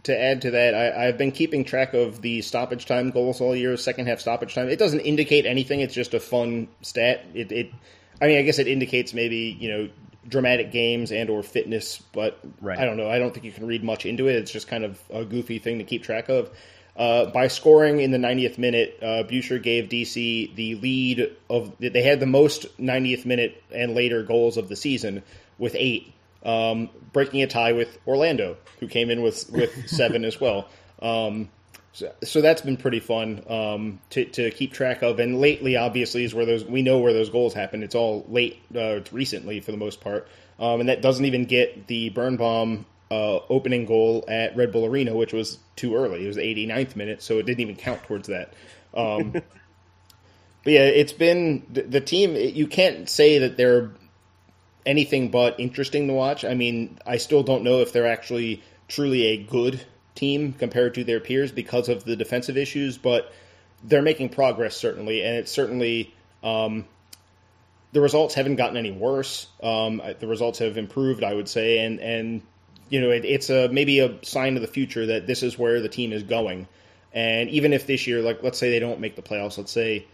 to 0.05 0.19
add 0.21 0.43
to 0.43 0.51
that, 0.53 0.75
I, 0.75 1.09
I've 1.09 1.17
been 1.19 1.33
keeping 1.33 1.65
track 1.65 1.95
of 1.95 2.21
the 2.21 2.43
stoppage 2.43 2.85
time 2.87 3.11
goals 3.11 3.41
all 3.41 3.57
year. 3.57 3.77
Second 3.77 4.07
half 4.07 4.21
stoppage 4.21 4.55
time. 4.55 4.69
It 4.69 4.79
doesn't 4.79 5.01
indicate 5.01 5.47
anything. 5.47 5.81
It's 5.81 5.95
just 5.95 6.13
a 6.15 6.21
fun 6.21 6.69
stat. 6.83 7.25
It, 7.35 7.51
it 7.51 7.73
I 8.21 8.27
mean, 8.27 8.39
I 8.39 8.43
guess 8.43 8.59
it 8.59 8.69
indicates 8.69 9.15
maybe 9.15 9.57
you 9.59 9.69
know 9.71 9.89
dramatic 10.29 10.71
games 10.71 11.11
and 11.11 11.31
or 11.31 11.43
fitness, 11.43 12.03
but 12.13 12.39
Right. 12.61 12.79
I 12.79 12.85
don't 12.85 12.99
know. 12.99 13.09
I 13.09 13.19
don't 13.19 13.33
think 13.33 13.47
you 13.47 13.53
can 13.53 13.67
read 13.67 13.83
much 13.83 14.05
into 14.05 14.29
it. 14.29 14.37
It's 14.37 14.51
just 14.51 14.69
kind 14.69 14.85
of 14.85 15.01
a 15.11 15.25
goofy 15.25 15.59
thing 15.59 15.79
to 15.79 15.85
keep 15.85 16.03
track 16.03 16.29
of. 16.29 16.51
Uh, 16.99 17.27
by 17.27 17.47
scoring 17.47 18.01
in 18.01 18.11
the 18.11 18.19
90th 18.19 18.59
minute, 18.59 18.99
uh, 19.01 19.23
Buescher 19.23 19.63
gave 19.63 19.89
DC 19.89 20.53
the 20.57 20.75
lead 20.75 21.31
of. 21.49 21.73
They 21.79 22.03
had 22.03 22.19
the 22.19 22.27
most 22.27 22.77
90th 22.77 23.25
minute 23.25 23.63
and 23.73 23.95
later 23.95 24.25
goals 24.25 24.57
of 24.57 24.69
the 24.69 24.75
season 24.75 25.23
with 25.59 25.77
eight, 25.79 26.13
um, 26.45 26.91
breaking 27.13 27.43
a 27.43 27.47
tie 27.47 27.71
with 27.71 27.97
Orlando, 28.05 28.57
who 28.81 28.89
came 28.89 29.11
in 29.11 29.23
with 29.23 29.49
with 29.49 29.89
seven 29.89 30.25
as 30.25 30.41
well. 30.41 30.69
Um, 31.01 31.51
so, 31.93 32.13
so 32.25 32.41
that's 32.41 32.63
been 32.63 32.77
pretty 32.77 32.99
fun 32.99 33.45
um, 33.49 34.01
to, 34.11 34.25
to 34.25 34.51
keep 34.51 34.73
track 34.73 35.03
of. 35.03 35.21
And 35.21 35.41
lately, 35.41 35.77
obviously, 35.77 36.25
is 36.25 36.35
where 36.35 36.47
those 36.47 36.65
we 36.65 36.83
know 36.83 36.99
where 36.99 37.13
those 37.13 37.31
goals 37.31 37.55
happen. 37.55 37.85
It's 37.85 37.95
all 37.95 38.27
late, 38.29 38.61
uh, 38.75 39.01
recently 39.13 39.61
for 39.61 39.71
the 39.71 39.79
most 39.79 40.01
part, 40.01 40.27
um, 40.59 40.81
and 40.81 40.89
that 40.89 41.01
doesn't 41.01 41.25
even 41.25 41.45
get 41.45 41.87
the 41.87 42.09
Birnbaum 42.09 42.87
uh, 43.11 43.41
opening 43.49 43.87
goal 43.87 44.25
at 44.29 44.57
Red 44.57 44.73
Bull 44.73 44.85
Arena, 44.85 45.15
which 45.15 45.33
was 45.33 45.59
too 45.77 45.97
early. 45.97 46.25
It 46.25 46.27
was 46.27 46.37
the 46.37 46.43
89th 46.43 46.97
minute, 46.97 47.23
so 47.23 47.39
it 47.39 47.47
didn't 47.47 47.61
even 47.61 47.77
count 47.77 48.03
towards 48.05 48.29
that. 48.29 48.53
Um, 48.95 49.33
but 49.33 50.73
yeah, 50.73 50.85
it's 50.85 51.13
been 51.13 51.67
the, 51.71 52.01
team. 52.01 52.35
You 52.35 52.67
can't 52.67 53.09
say 53.09 53.39
that 53.39 53.57
they're 53.57 53.93
anything 54.85 55.31
but 55.31 55.59
interesting 55.59 56.09
to 56.09 56.13
watch. 56.13 56.45
I 56.45 56.55
mean, 56.55 56.99
I 57.07 57.17
still 57.19 57.43
don't 57.43 57.63
know 57.63 57.81
if 57.81 57.93
they're 57.93 58.07
actually 58.07 58.63
truly 58.89 59.27
a 59.27 59.37
good 59.43 59.81
team 60.15 60.53
compared 60.53 60.95
to 60.95 61.05
their 61.05 61.21
peers 61.21 61.53
because 61.53 61.89
of 61.89 62.05
the 62.05 62.17
defensive 62.17 62.57
issues, 62.57 62.99
but 62.99 63.33
they're 63.85 64.03
making 64.03 64.31
progress 64.31 64.77
certainly, 64.77 65.23
and 65.23 65.37
it's 65.37 65.53
certainly 65.53 66.15
um, 66.43 66.85
the 67.93 68.01
results 68.01 68.35
haven't 68.35 68.57
gotten 68.57 68.77
any 68.77 68.91
worse. 68.91 69.47
Um, 69.63 70.03
the 70.19 70.27
results 70.27 70.59
have 70.59 70.77
improved, 70.77 71.23
I 71.23 71.35
would 71.35 71.49
say, 71.49 71.79
and 71.79 72.01
and 72.01 72.43
you 72.89 73.01
know 73.01 73.11
it, 73.11 73.25
it's 73.25 73.51
a 73.51 73.69
maybe 73.69 74.01
a 74.01 74.25
sign 74.25 74.57
of 74.57 74.63
the 74.63 74.69
future 74.69 75.07
that 75.07 75.27
this 75.27 75.43
is 75.43 75.59
where 75.59 75.81
the 75.81 75.89
team 75.89 76.13
is 76.13 76.23
going. 76.23 76.69
And 77.13 77.49
even 77.51 77.73
if 77.73 77.87
this 77.87 78.07
year, 78.07 78.21
like 78.21 78.43
let's 78.43 78.59
say 78.59 78.71
they 78.71 78.79
don't 78.79 79.01
make 79.01 79.17
the 79.17 79.23
playoffs, 79.23 79.59
let's 79.59 79.73
say 79.73 80.07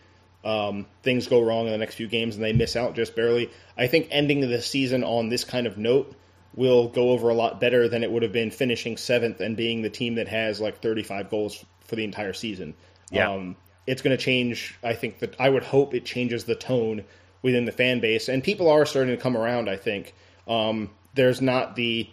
um, 0.44 0.86
things 1.02 1.26
go 1.26 1.42
wrong 1.42 1.66
in 1.66 1.72
the 1.72 1.78
next 1.78 1.96
few 1.96 2.06
games 2.06 2.36
and 2.36 2.44
they 2.44 2.52
miss 2.52 2.76
out 2.76 2.94
just 2.94 3.16
barely, 3.16 3.50
I 3.76 3.86
think 3.86 4.08
ending 4.10 4.40
the 4.40 4.62
season 4.62 5.02
on 5.02 5.28
this 5.28 5.44
kind 5.44 5.66
of 5.66 5.76
note 5.76 6.14
will 6.54 6.88
go 6.88 7.10
over 7.10 7.30
a 7.30 7.34
lot 7.34 7.60
better 7.60 7.88
than 7.88 8.04
it 8.04 8.10
would 8.10 8.22
have 8.22 8.32
been 8.32 8.50
finishing 8.50 8.96
seventh 8.96 9.40
and 9.40 9.56
being 9.56 9.82
the 9.82 9.90
team 9.90 10.14
that 10.14 10.28
has 10.28 10.60
like 10.60 10.80
35 10.80 11.30
goals 11.30 11.64
for 11.80 11.96
the 11.96 12.04
entire 12.04 12.32
season. 12.32 12.74
Yeah. 13.10 13.30
Um, 13.30 13.56
it's 13.86 14.02
going 14.02 14.16
to 14.16 14.22
change. 14.22 14.78
I 14.82 14.94
think 14.94 15.18
that 15.18 15.34
I 15.38 15.48
would 15.48 15.62
hope 15.62 15.94
it 15.94 16.04
changes 16.04 16.44
the 16.44 16.54
tone 16.54 17.04
within 17.42 17.64
the 17.64 17.72
fan 17.72 18.00
base, 18.00 18.28
and 18.28 18.42
people 18.42 18.70
are 18.70 18.86
starting 18.86 19.14
to 19.14 19.22
come 19.22 19.36
around. 19.36 19.68
I 19.68 19.76
think 19.76 20.14
um, 20.48 20.90
there's 21.14 21.40
not 21.40 21.76
the. 21.76 22.08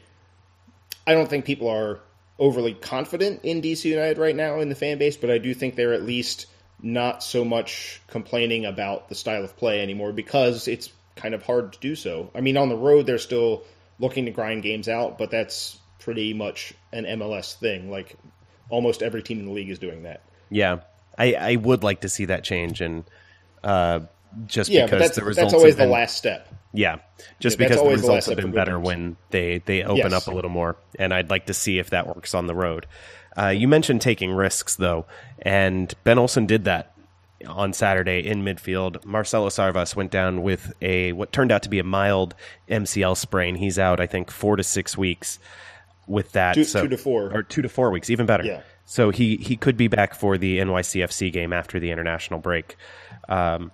I 1.05 1.13
don't 1.13 1.29
think 1.29 1.45
people 1.45 1.69
are 1.69 1.99
overly 2.39 2.73
confident 2.73 3.41
in 3.43 3.61
DC 3.61 3.85
United 3.85 4.17
right 4.17 4.35
now 4.35 4.59
in 4.59 4.69
the 4.69 4.75
fan 4.75 4.97
base, 4.97 5.17
but 5.17 5.29
I 5.29 5.37
do 5.37 5.53
think 5.53 5.75
they're 5.75 5.93
at 5.93 6.03
least 6.03 6.47
not 6.81 7.23
so 7.23 7.45
much 7.45 8.01
complaining 8.07 8.65
about 8.65 9.09
the 9.09 9.15
style 9.15 9.43
of 9.43 9.55
play 9.57 9.81
anymore 9.81 10.11
because 10.11 10.67
it's 10.67 10.91
kind 11.15 11.35
of 11.35 11.43
hard 11.43 11.73
to 11.73 11.79
do 11.79 11.95
so. 11.95 12.31
I 12.33 12.41
mean, 12.41 12.57
on 12.57 12.69
the 12.69 12.75
road 12.75 13.05
they're 13.05 13.19
still 13.19 13.63
looking 13.99 14.25
to 14.25 14.31
grind 14.31 14.63
games 14.63 14.89
out, 14.89 15.17
but 15.17 15.29
that's 15.29 15.77
pretty 15.99 16.33
much 16.33 16.73
an 16.91 17.05
MLS 17.05 17.55
thing. 17.55 17.91
Like 17.91 18.17
almost 18.69 19.03
every 19.03 19.21
team 19.21 19.39
in 19.39 19.45
the 19.45 19.51
league 19.51 19.69
is 19.69 19.79
doing 19.79 20.03
that. 20.03 20.21
Yeah, 20.49 20.79
I, 21.17 21.33
I 21.33 21.55
would 21.57 21.83
like 21.83 22.01
to 22.01 22.09
see 22.09 22.25
that 22.25 22.43
change, 22.43 22.81
and 22.81 23.03
uh, 23.63 24.01
just 24.47 24.69
Yeah, 24.69 24.85
because 24.85 25.11
the 25.11 25.23
results 25.23 25.51
that's 25.51 25.53
always 25.53 25.75
have 25.75 25.87
the 25.87 25.93
last 25.93 26.17
step. 26.17 26.47
Yeah, 26.73 26.97
just 27.39 27.59
Yeah, 27.59 27.67
because 27.67 27.83
the 27.83 27.89
results 27.89 28.27
have 28.27 28.37
been 28.37 28.51
better 28.51 28.75
teams. 28.75 28.85
when 28.85 29.17
they 29.31 29.61
they 29.65 29.83
open 29.83 29.97
Yes. 29.97 30.13
up 30.13 30.27
a 30.31 30.35
little 30.35 30.49
more, 30.51 30.77
and 30.97 31.13
I'd 31.13 31.29
like 31.29 31.45
to 31.47 31.53
see 31.53 31.79
if 31.79 31.89
that 31.89 32.07
works 32.07 32.33
on 32.33 32.47
the 32.47 32.55
road. 32.55 32.85
Uh, 33.37 33.47
you 33.47 33.67
mentioned 33.67 34.01
taking 34.01 34.31
risks 34.31 34.75
though, 34.75 35.05
and 35.41 35.93
Ben 36.03 36.17
Olsen 36.17 36.45
did 36.45 36.63
that 36.65 36.93
on 37.47 37.73
Saturday 37.73 38.19
in 38.25 38.43
midfield. 38.43 39.03
Marcelo 39.03 39.49
Sarvas 39.49 39.95
went 39.95 40.11
down 40.11 40.43
with 40.43 40.73
a 40.81 41.11
what 41.13 41.31
turned 41.33 41.51
out 41.51 41.63
to 41.63 41.69
be 41.69 41.79
a 41.79 41.83
mild 41.83 42.35
MCL 42.69 43.15
sprain. 43.15 43.55
He's 43.55 43.79
out, 43.79 43.99
I 43.99 44.05
think, 44.07 44.29
four 44.31 44.55
to 44.57 44.63
six 44.63 44.97
weeks 44.97 45.39
with 46.07 46.31
that. 46.33 46.53
Two- 46.55 46.63
so, 46.63 46.83
two 46.83 46.87
to 46.89 46.97
four. 46.97 47.31
or 47.33 47.43
two 47.43 47.61
to 47.61 47.69
four 47.69 47.89
weeks, 47.91 48.09
even 48.09 48.25
better. 48.25 48.45
Yeah. 48.45 48.61
So 48.85 49.09
he 49.09 49.37
he 49.37 49.55
could 49.55 49.75
be 49.77 49.87
back 49.87 50.13
for 50.13 50.37
the 50.37 50.59
NYCFC 50.59 51.31
game 51.31 51.51
after 51.53 51.79
the 51.79 51.91
international 51.91 52.39
break. 52.39 52.75
Um, 53.29 53.71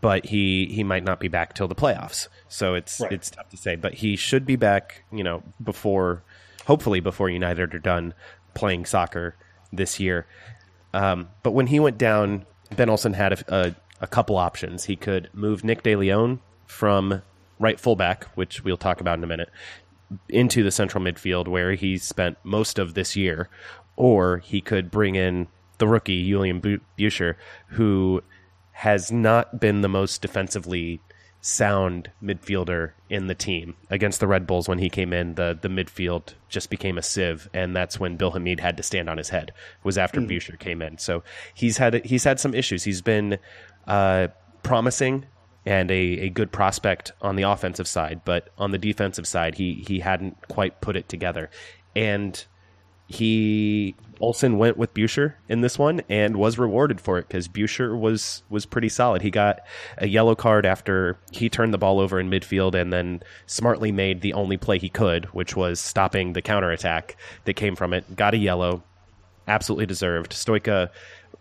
but 0.00 0.26
he 0.26 0.66
he 0.66 0.82
might 0.84 1.04
not 1.04 1.20
be 1.20 1.28
back 1.28 1.54
till 1.54 1.68
the 1.68 1.74
playoffs. 1.74 2.28
So 2.48 2.74
it's 2.74 3.00
Right. 3.00 3.12
it's 3.12 3.30
tough 3.30 3.48
to 3.50 3.56
say. 3.56 3.76
But 3.76 3.94
he 3.94 4.16
should 4.16 4.46
be 4.46 4.56
back, 4.56 5.04
you 5.12 5.22
know, 5.22 5.42
before 5.62 6.22
hopefully 6.66 7.00
before 7.00 7.28
United 7.28 7.74
are 7.74 7.78
done 7.78 8.14
playing 8.54 8.86
soccer 8.86 9.34
this 9.72 9.98
year. 10.00 10.26
Um, 10.94 11.28
but 11.42 11.50
when 11.52 11.66
he 11.68 11.80
went 11.80 11.98
down, 11.98 12.46
Ben 12.76 12.88
Olsen 12.88 13.14
had 13.14 13.32
a, 13.32 13.54
a, 13.68 13.74
a 14.02 14.06
couple 14.06 14.36
options. 14.36 14.84
He 14.84 14.96
could 14.96 15.28
move 15.32 15.64
Nick 15.64 15.82
De 15.82 15.96
Leon 15.96 16.40
from 16.66 17.22
right 17.58 17.80
fullback, 17.80 18.24
which 18.34 18.62
we'll 18.64 18.76
talk 18.76 19.00
about 19.00 19.18
in 19.18 19.24
a 19.24 19.26
minute, 19.26 19.50
into 20.28 20.62
the 20.62 20.70
central 20.70 21.02
midfield 21.02 21.48
where 21.48 21.74
he 21.74 21.98
spent 21.98 22.36
most 22.44 22.78
of 22.78 22.94
this 22.94 23.16
year, 23.16 23.48
or 23.96 24.38
he 24.38 24.60
could 24.60 24.90
bring 24.90 25.14
in 25.16 25.48
the 25.78 25.88
rookie 25.88 26.28
Julian 26.28 26.60
Bu- 26.60 26.80
Buescher, 26.98 27.34
who 27.68 28.22
has 28.72 29.12
not 29.12 29.60
been 29.60 29.82
the 29.82 29.88
most 29.88 30.22
defensively 30.22 31.00
sound 31.42 32.08
midfielder 32.22 32.92
in 33.10 33.26
the 33.26 33.34
team. 33.34 33.74
Against 33.90 34.20
the 34.20 34.26
Red 34.26 34.46
Bulls, 34.46 34.68
when 34.68 34.78
he 34.78 34.88
came 34.88 35.12
in, 35.12 35.34
the 35.34 35.58
the 35.60 35.68
midfield 35.68 36.34
just 36.48 36.70
became 36.70 36.96
a 36.96 37.02
sieve, 37.02 37.50
and 37.52 37.76
that's 37.76 38.00
when 38.00 38.16
Bill 38.16 38.30
Hamid 38.30 38.60
had 38.60 38.76
to 38.76 38.82
stand 38.82 39.10
on 39.10 39.18
his 39.18 39.28
head. 39.28 39.52
Was 39.82 39.98
after 39.98 40.20
Buescher 40.20 40.58
came 40.58 40.80
in, 40.80 40.98
so 40.98 41.22
he's 41.52 41.76
had 41.76 42.04
he's 42.04 42.24
had 42.24 42.40
some 42.40 42.54
issues. 42.54 42.84
He's 42.84 43.02
been 43.02 43.38
uh, 43.86 44.28
promising 44.62 45.26
and 45.64 45.90
a, 45.90 45.94
a 45.94 46.28
good 46.28 46.50
prospect 46.50 47.12
on 47.20 47.36
the 47.36 47.42
offensive 47.42 47.86
side, 47.86 48.22
but 48.24 48.48
on 48.58 48.70
the 48.70 48.78
defensive 48.78 49.26
side, 49.26 49.56
he 49.56 49.84
he 49.86 50.00
hadn't 50.00 50.48
quite 50.48 50.80
put 50.80 50.96
it 50.96 51.08
together, 51.08 51.50
and 51.94 52.46
he 53.12 53.94
Olsen 54.20 54.56
went 54.56 54.76
with 54.76 54.94
Buescher 54.94 55.34
in 55.48 55.62
this 55.62 55.78
one 55.78 56.00
and 56.08 56.36
was 56.36 56.56
rewarded 56.56 57.00
for 57.00 57.18
it 57.18 57.26
because 57.26 57.48
Buescher 57.48 57.98
was 57.98 58.44
was 58.48 58.64
pretty 58.64 58.88
solid. 58.88 59.20
He 59.20 59.30
got 59.30 59.60
a 59.98 60.06
yellow 60.06 60.36
card 60.36 60.64
after 60.64 61.18
he 61.32 61.48
turned 61.48 61.74
the 61.74 61.78
ball 61.78 61.98
over 61.98 62.20
in 62.20 62.30
midfield 62.30 62.74
and 62.74 62.92
then 62.92 63.20
smartly 63.46 63.90
made 63.90 64.20
the 64.20 64.32
only 64.32 64.56
play 64.56 64.78
he 64.78 64.88
could, 64.88 65.24
which 65.26 65.56
was 65.56 65.80
stopping 65.80 66.32
the 66.34 66.42
counterattack 66.42 67.16
that 67.44 67.54
came 67.54 67.74
from 67.74 67.92
it. 67.92 68.14
Got 68.14 68.34
a 68.34 68.38
yellow, 68.38 68.84
absolutely 69.48 69.86
deserved. 69.86 70.32
Stoica 70.32 70.90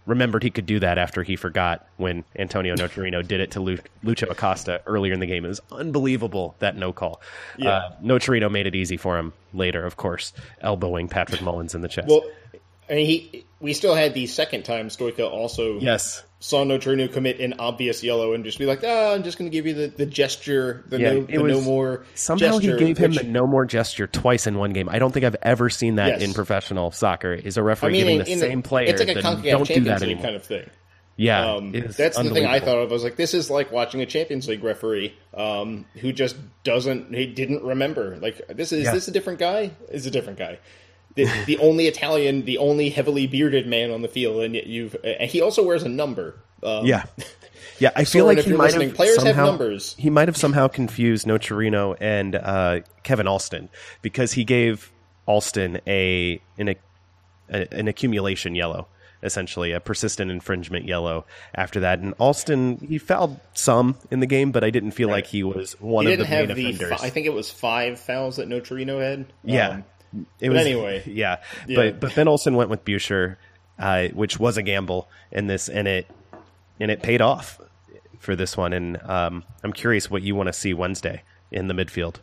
remembered 0.06 0.44
he 0.44 0.50
could 0.50 0.66
do 0.66 0.80
that 0.80 0.98
after 0.98 1.24
he 1.24 1.36
forgot 1.36 1.88
when 1.98 2.24
Antonio 2.36 2.76
Nocerino 2.76 3.26
did 3.26 3.40
it 3.40 3.52
to 3.52 3.60
Lu- 3.60 3.80
Lucho 4.04 4.30
Acosta 4.30 4.82
earlier 4.86 5.14
in 5.14 5.20
the 5.20 5.26
game. 5.26 5.46
It 5.46 5.50
was 5.50 5.62
unbelievable 5.72 6.56
that 6.60 6.76
no 6.76 6.92
call. 6.92 7.22
Yeah. 7.58 7.70
Uh, 7.70 7.92
Nocerino 8.02 8.52
made 8.52 8.68
it 8.68 8.76
easy 8.76 8.98
for 8.98 9.18
him 9.18 9.34
later, 9.54 9.86
of 9.86 9.98
course, 9.98 10.34
elbowing 10.62 11.08
Patrick 11.08 11.42
Mullins 11.42 11.76
in 11.76 11.82
the 11.82 11.88
chest. 11.88 12.08
Well, 12.08 12.24
I 12.90 12.96
mean, 12.96 13.06
he 13.06 13.46
we 13.60 13.74
still 13.74 13.96
had 13.96 14.14
the 14.14 14.28
second 14.28 14.64
time 14.64 14.90
Stoica 14.90 15.30
also 15.30 15.80
yes 15.80 16.24
saw 16.42 16.66
Nocerino 16.66 17.12
commit 17.12 17.40
an 17.40 17.54
obvious 17.60 18.04
yellow 18.04 18.34
and 18.34 18.44
just 18.44 18.58
be 18.58 18.66
like, 18.66 18.80
"Ah, 18.84 18.88
oh, 18.88 19.16
I'm 19.16 19.24
just 19.24 19.38
going 19.38 19.50
to 19.50 19.56
give 19.56 19.66
you 19.68 19.74
the, 19.74 19.88
the 19.88 20.06
gesture, 20.06 20.84
the, 20.88 21.00
yeah, 21.00 21.14
no, 21.14 21.22
the 21.22 21.38
no 21.38 21.62
more." 21.62 22.04
Somehow 22.16 22.60
gesture, 22.60 22.78
he 22.78 22.86
gave 22.86 22.98
him 22.98 23.14
the 23.14 23.24
no 23.24 23.46
more 23.46 23.64
gesture 23.64 24.08
twice 24.08 24.48
in 24.48 24.58
one 24.58 24.74
game. 24.74 24.90
I 24.90 25.00
don't 25.00 25.14
think 25.14 25.24
I've 25.24 25.38
ever 25.44 25.70
seen 25.70 25.96
that 25.96 26.20
yes. 26.20 26.22
in 26.24 26.34
professional 26.34 26.92
soccer. 26.92 27.34
Is 27.34 27.58
a 27.58 27.64
referee 27.64 27.90
I 27.90 27.92
mean, 27.92 28.02
giving 28.02 28.34
in, 28.34 28.40
the 28.40 28.46
same 28.48 28.62
the, 28.62 28.68
player? 28.68 28.88
It's 28.88 29.00
like 29.00 29.16
a 29.16 29.22
don't 29.22 29.68
do 29.68 29.80
that 29.82 30.02
anymore. 30.02 30.24
kind 30.24 30.36
of 30.36 30.44
thing. 30.44 30.70
Yeah, 31.16 31.54
um, 31.54 31.72
that's 31.72 32.18
the 32.18 32.32
thing 32.32 32.48
I 32.48 32.60
thought 32.60 32.78
of. 32.78 32.90
I 32.90 32.94
was 32.94 33.04
like, 33.04 33.16
this 33.16 33.36
is 33.36 33.52
like 33.52 33.72
watching 33.72 34.02
a 34.02 34.08
Champions 34.08 34.48
League 34.48 34.64
referee 34.64 35.16
um, 35.36 35.86
who 36.00 36.12
just 36.12 36.36
doesn't, 36.64 37.14
he 37.14 37.28
didn't 37.28 37.64
remember. 37.64 38.18
Like, 38.18 38.42
this 38.48 38.72
is 38.72 38.86
yeah. 38.86 38.94
this 38.94 39.08
a 39.08 39.12
different 39.12 39.38
guy? 39.38 39.72
Is 39.92 40.08
a 40.08 40.12
different 40.12 40.40
guy 40.40 40.58
the, 41.16 41.28
the 41.46 41.58
only 41.58 41.88
Italian, 41.88 42.46
the 42.46 42.58
only 42.58 42.90
heavily 42.90 43.28
bearded 43.28 43.68
man 43.68 43.92
on 43.92 44.02
the 44.02 44.08
field, 44.08 44.44
and 44.44 44.56
yet 44.56 44.68
you've. 44.68 44.96
And 45.04 45.30
he 45.30 45.42
also 45.42 45.64
wears 45.64 45.84
a 45.84 45.90
number. 45.90 46.40
Um, 46.64 46.86
yeah, 46.86 47.06
yeah. 47.80 47.92
I 47.96 48.04
feel 48.06 48.26
like 48.26 48.40
he 48.40 48.54
might 48.54 48.74
have 48.74 48.94
players 48.96 49.16
somehow, 49.16 49.34
have 49.34 49.46
numbers. 49.46 49.96
He 49.98 50.10
might 50.10 50.28
have 50.28 50.38
somehow 50.38 50.68
confused 50.68 51.26
Nocerino 51.28 51.96
and 52.00 52.36
uh, 52.36 52.82
Kevin 53.04 53.28
Alston 53.28 53.70
because 54.02 54.34
he 54.34 54.44
gave 54.44 54.92
Alston 55.26 55.82
a 55.88 56.42
an, 56.58 56.70
a, 56.70 56.76
an 57.50 57.88
accumulation 57.88 58.56
yellow 58.56 58.88
essentially 59.24 59.72
a 59.72 59.80
persistent 59.80 60.32
infringement 60.32 60.88
yellow 60.88 61.26
after 61.54 61.82
that. 61.82 62.00
And 62.00 62.14
Alston, 62.18 62.78
he 62.78 62.98
fouled 62.98 63.40
some 63.54 63.96
in 64.10 64.20
the 64.20 64.26
game, 64.26 64.52
but 64.52 64.64
I 64.64 64.70
didn't 64.70 64.92
feel 64.92 65.10
right. 65.10 65.16
like 65.16 65.28
he 65.28 65.44
was 65.44 65.80
one 65.80 66.06
he 66.06 66.14
of 66.14 66.20
the 66.20 66.26
main 66.26 66.50
offenders. 66.50 67.00
Fi- 67.00 67.06
I 67.06 67.10
think 67.10 67.28
it 67.28 67.34
was 67.34 67.52
five 67.52 68.00
fouls 68.00 68.38
that 68.38 68.50
Nocerino 68.50 69.00
had. 69.00 69.28
Yeah, 69.44 69.70
um, 69.70 69.84
it 70.40 70.50
was 70.50 70.66
anyway. 70.66 71.04
Yeah. 71.08 71.38
yeah. 71.68 71.76
But 71.76 72.00
but 72.00 72.16
Ben 72.16 72.28
Olsen 72.28 72.56
went 72.56 72.70
with 72.70 72.84
Buescher, 72.86 73.38
uh, 73.80 74.08
which 74.10 74.40
was 74.40 74.58
a 74.58 74.64
gamble 74.64 75.10
in 75.32 75.48
this, 75.48 75.70
and 75.70 75.88
it 75.88 76.08
and 76.80 76.92
it 76.92 77.02
paid 77.02 77.22
off 77.22 77.60
for 78.20 78.36
this 78.36 78.56
one. 78.58 78.74
And 78.74 79.02
um, 79.04 79.44
I'm 79.64 79.74
curious 79.74 80.10
what 80.10 80.22
you 80.22 80.36
want 80.36 80.48
to 80.48 80.54
see 80.54 80.74
Wednesday 80.74 81.24
in 81.52 81.68
the 81.68 81.74
midfield. 81.74 82.16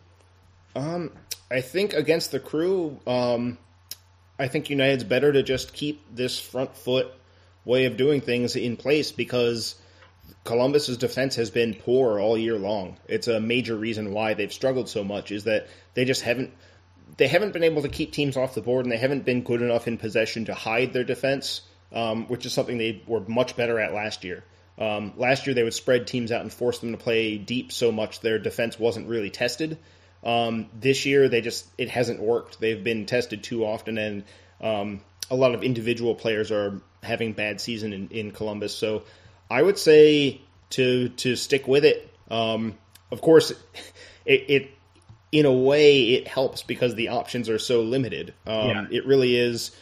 Um, 0.75 1.11
I 1.51 1.61
think 1.61 1.95
against 1.95 2.31
the 2.31 2.41
crew, 2.41 2.99
um, 3.07 3.59
I 4.39 4.49
think 4.49 4.71
United's 4.71 5.05
better 5.05 5.33
to 5.33 5.43
just 5.43 5.73
keep 5.73 6.03
this 6.15 6.39
front 6.39 6.77
foot 6.77 7.09
way 7.65 7.85
of 7.87 7.97
doing 7.97 8.21
things 8.21 8.57
in 8.57 8.77
place 8.77 9.13
because 9.13 9.75
Columbus's 10.45 10.97
defense 10.97 11.37
has 11.37 11.51
been 11.51 11.75
poor 11.75 12.19
all 12.21 12.39
year 12.39 12.59
long. 12.59 12.97
It's 13.09 13.29
a 13.29 13.41
major 13.41 13.77
reason 13.77 14.13
why 14.13 14.35
they've 14.35 14.53
struggled 14.53 14.89
so 14.89 15.05
much 15.05 15.33
is 15.33 15.45
that 15.45 15.69
they 15.95 16.05
just 16.05 16.23
haven't 16.23 16.53
they 17.19 17.27
haven't 17.27 17.53
been 17.53 17.65
able 17.65 17.83
to 17.83 17.89
keep 17.89 18.13
teams 18.13 18.37
off 18.37 18.55
the 18.55 18.63
board, 18.63 18.87
and 18.87 18.93
they 18.93 18.97
haven't 18.97 19.25
been 19.25 19.43
good 19.43 19.61
enough 19.61 19.87
in 19.87 19.99
possession 19.99 20.47
to 20.47 20.55
hide 20.55 20.93
their 20.93 21.05
defense, 21.05 21.63
um, 21.93 22.27
which 22.29 22.47
is 22.47 22.53
something 22.53 22.79
they 22.79 23.03
were 23.07 23.21
much 23.21 23.57
better 23.57 23.79
at 23.79 23.93
last 23.93 24.25
year. 24.25 24.45
Um, 24.79 25.13
last 25.17 25.47
year, 25.47 25.55
they 25.55 25.65
would 25.65 25.75
spread 25.75 26.07
teams 26.07 26.31
out 26.31 26.43
and 26.43 26.53
force 26.53 26.79
them 26.79 26.93
to 26.93 26.99
play 26.99 27.37
deep 27.37 27.73
so 27.73 27.91
much 27.91 28.21
their 28.21 28.39
defense 28.39 28.79
wasn't 28.79 29.09
really 29.09 29.31
tested. 29.31 29.79
Um, 30.23 30.69
this 30.79 31.07
year, 31.07 31.29
they 31.29 31.41
just 31.41 31.67
it 31.77 31.91
hasn't 31.91 32.21
worked. 32.21 32.61
They've 32.61 32.83
been 32.83 33.05
tested 33.05 33.43
too 33.43 33.65
often, 33.65 33.99
and 33.99 34.25
um, 34.61 35.01
a 35.29 35.35
lot 35.35 35.55
of 35.55 35.65
individual 35.65 36.15
players 36.15 36.53
are 36.53 36.81
having 37.03 37.33
bad 37.33 37.61
season 37.61 37.93
in, 37.93 38.09
in 38.09 38.31
Columbus. 38.31 38.75
So, 38.75 39.03
I 39.51 39.61
would 39.61 39.79
say 39.79 40.41
to 40.71 41.09
to 41.09 41.35
stick 41.35 41.67
with 41.67 41.85
it. 41.85 42.09
Um, 42.31 42.79
of 43.11 43.21
course, 43.21 43.51
it, 44.25 44.45
it 44.49 44.71
in 45.31 45.47
a 45.47 45.53
way, 45.53 46.15
it 46.15 46.29
helps 46.29 46.63
because 46.63 46.95
the 46.95 47.09
options 47.09 47.49
are 47.49 47.59
so 47.59 47.83
limited. 47.83 48.35
Um, 48.47 48.69
yeah. 48.69 48.87
It 48.91 49.07
really 49.07 49.37
is 49.37 49.73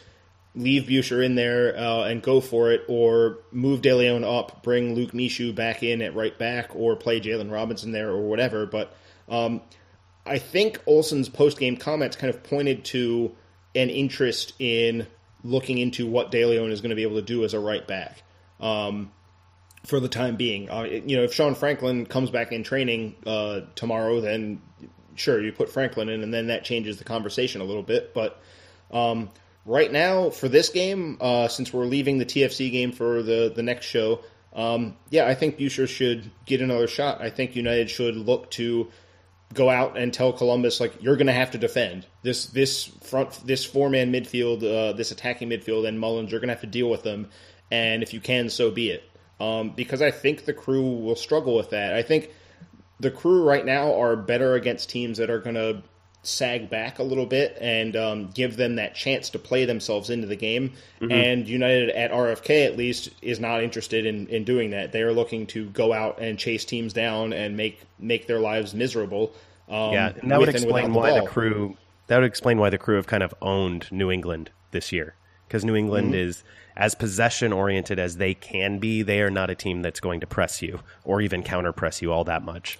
leave 0.55 0.83
Buescher 0.83 1.23
in 1.23 1.35
there 1.35 1.77
uh, 1.77 2.03
and 2.05 2.21
go 2.21 2.41
for 2.41 2.71
it, 2.71 2.83
or 2.87 3.39
move 3.51 3.81
DeLeon 3.81 4.23
up, 4.23 4.63
bring 4.63 4.95
Luke 4.95 5.11
Mishu 5.11 5.53
back 5.53 5.83
in 5.83 6.01
at 6.01 6.15
right 6.15 6.37
back, 6.37 6.75
or 6.75 6.95
play 6.95 7.21
Jalen 7.21 7.51
Robinson 7.51 7.91
there, 7.91 8.09
or 8.09 8.27
whatever. 8.27 8.65
But 8.65 8.95
um, 9.29 9.61
I 10.25 10.39
think 10.39 10.81
Olsen's 10.85 11.29
post 11.29 11.59
game 11.59 11.77
comments 11.77 12.15
kind 12.15 12.33
of 12.33 12.43
pointed 12.43 12.85
to 12.85 13.35
an 13.75 13.89
interest 13.89 14.53
in 14.59 15.07
looking 15.43 15.77
into 15.77 16.07
what 16.07 16.31
DeLeon 16.31 16.71
is 16.71 16.81
going 16.81 16.89
to 16.89 16.95
be 16.95 17.03
able 17.03 17.17
to 17.17 17.21
do 17.21 17.43
as 17.43 17.53
a 17.53 17.59
right 17.59 17.87
back. 17.87 18.23
Um, 18.59 19.11
for 19.85 20.01
the 20.01 20.09
time 20.09 20.35
being, 20.35 20.69
uh, 20.69 20.81
you 20.81 21.15
know, 21.15 21.23
if 21.23 21.33
Sean 21.33 21.55
Franklin 21.55 22.05
comes 22.05 22.29
back 22.29 22.51
in 22.51 22.63
training 22.63 23.15
uh, 23.25 23.61
tomorrow, 23.75 24.19
then 24.19 24.61
sure 25.19 25.41
you 25.43 25.51
put 25.51 25.69
Franklin 25.69 26.09
in, 26.09 26.23
and 26.23 26.33
then 26.33 26.47
that 26.47 26.63
changes 26.63 26.97
the 26.97 27.03
conversation 27.03 27.61
a 27.61 27.63
little 27.63 27.83
bit. 27.83 28.13
But 28.13 28.41
um, 28.91 29.29
right 29.65 29.91
now, 29.91 30.29
for 30.29 30.47
this 30.47 30.69
game, 30.69 31.17
uh, 31.19 31.47
since 31.47 31.71
we're 31.73 31.85
leaving 31.85 32.17
the 32.17 32.25
TFC 32.25 32.71
game 32.71 32.91
for 32.91 33.21
the 33.21 33.51
the 33.53 33.63
next 33.63 33.85
show, 33.85 34.21
um, 34.53 34.95
yeah, 35.09 35.27
I 35.27 35.35
think 35.35 35.57
Buescher 35.57 35.87
should 35.87 36.31
get 36.45 36.61
another 36.61 36.87
shot. 36.87 37.21
I 37.21 37.29
think 37.29 37.55
United 37.55 37.89
should 37.89 38.15
look 38.15 38.49
to 38.51 38.89
go 39.53 39.69
out 39.69 39.97
and 39.97 40.13
tell 40.13 40.33
Columbus 40.33 40.79
like 40.79 41.01
you're 41.01 41.15
going 41.15 41.27
to 41.27 41.33
have 41.33 41.51
to 41.51 41.57
defend 41.57 42.05
this 42.21 42.47
this 42.47 42.83
front 42.83 43.45
this 43.45 43.63
four 43.65 43.89
man 43.89 44.11
midfield, 44.11 44.63
uh, 44.63 44.93
this 44.93 45.11
attacking 45.11 45.49
midfield, 45.49 45.87
and 45.87 45.99
Mullins. 45.99 46.31
You're 46.31 46.39
going 46.39 46.49
to 46.49 46.53
have 46.53 46.61
to 46.61 46.67
deal 46.67 46.89
with 46.89 47.03
them, 47.03 47.29
and 47.71 48.03
if 48.03 48.13
you 48.13 48.19
can, 48.19 48.49
so 48.49 48.71
be 48.71 48.89
it. 48.89 49.03
Um, 49.39 49.69
because 49.69 50.01
I 50.01 50.09
think 50.09 50.45
the 50.45 50.53
crew 50.53 50.97
will 50.97 51.15
struggle 51.15 51.55
with 51.55 51.69
that. 51.69 51.93
I 51.93 52.01
think 52.01 52.31
the 52.99 53.11
crew 53.11 53.43
right 53.43 53.65
now 53.65 53.99
are 53.99 54.15
better 54.15 54.55
against 54.55 54.89
teams 54.89 55.17
that 55.17 55.29
are 55.29 55.39
going 55.39 55.55
to 55.55 55.83
sag 56.23 56.69
back 56.69 56.99
a 56.99 57.03
little 57.03 57.25
bit 57.25 57.57
and 57.61 57.95
um, 57.95 58.29
give 58.31 58.57
them 58.57 58.75
that 58.75 58.95
chance 58.95 59.29
to 59.29 59.39
play 59.39 59.65
themselves 59.65 60.09
into 60.09 60.27
the 60.27 60.35
game. 60.35 60.73
Mm-hmm. 60.99 61.11
And 61.11 61.47
United 61.47 61.89
at 61.91 62.11
RFK 62.11 62.65
at 62.65 62.77
least 62.77 63.09
is 63.21 63.39
not 63.39 63.63
interested 63.63 64.05
in, 64.05 64.27
in 64.27 64.43
doing 64.43 64.71
that. 64.71 64.91
They 64.91 65.03
are 65.03 65.13
looking 65.13 65.47
to 65.47 65.69
go 65.69 65.93
out 65.93 66.19
and 66.19 66.37
chase 66.37 66.65
teams 66.65 66.93
down 66.93 67.33
and 67.33 67.55
make 67.55 67.81
make 67.99 68.27
their 68.27 68.39
lives 68.39 68.73
miserable. 68.73 69.33
Um, 69.69 69.93
yeah, 69.93 70.13
and 70.21 70.31
that 70.31 70.39
would 70.39 70.49
explain 70.49 70.91
the 70.91 70.99
why 70.99 71.19
the 71.19 71.25
crew 71.25 71.77
that 72.07 72.17
would 72.17 72.25
explain 72.25 72.57
why 72.57 72.69
the 72.69 72.77
crew 72.77 72.95
have 72.95 73.07
kind 73.07 73.23
of 73.23 73.33
owned 73.41 73.89
New 73.91 74.11
England 74.11 74.49
this 74.71 74.91
year 74.91 75.15
because 75.47 75.63
New 75.65 75.75
England 75.75 76.07
mm-hmm. 76.07 76.29
is 76.29 76.43
as 76.75 76.93
possession 76.93 77.53
oriented 77.53 77.99
as 77.99 78.17
they 78.17 78.33
can 78.33 78.79
be, 78.79 79.01
they 79.01 79.21
are 79.21 79.31
not 79.31 79.49
a 79.49 79.55
team 79.55 79.81
that's 79.81 79.99
going 79.99 80.19
to 80.19 80.27
press 80.27 80.61
you 80.61 80.79
or 81.03 81.21
even 81.21 81.43
counter 81.43 81.71
press 81.71 82.01
you 82.01 82.11
all 82.11 82.23
that 82.25 82.43
much. 82.43 82.77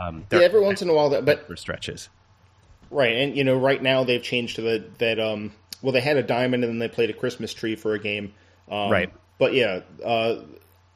Um, 0.00 0.26
yeah, 0.32 0.40
every 0.40 0.60
once 0.60 0.82
in 0.82 0.88
a 0.88 0.94
while, 0.94 1.10
that 1.10 1.24
but 1.24 1.46
for 1.46 1.56
stretches, 1.56 2.08
right? 2.90 3.16
And 3.16 3.36
you 3.36 3.44
know, 3.44 3.56
right 3.56 3.82
now 3.82 4.04
they've 4.04 4.22
changed 4.22 4.56
to 4.56 4.62
the, 4.62 4.84
that. 4.98 5.20
Um, 5.20 5.52
well, 5.82 5.92
they 5.92 6.00
had 6.00 6.16
a 6.16 6.22
diamond 6.22 6.64
and 6.64 6.72
then 6.72 6.78
they 6.78 6.88
played 6.88 7.10
a 7.10 7.12
Christmas 7.12 7.52
tree 7.52 7.76
for 7.76 7.92
a 7.92 7.98
game, 7.98 8.32
um, 8.70 8.90
right? 8.90 9.12
But 9.38 9.52
yeah, 9.52 9.80
uh, 10.02 10.36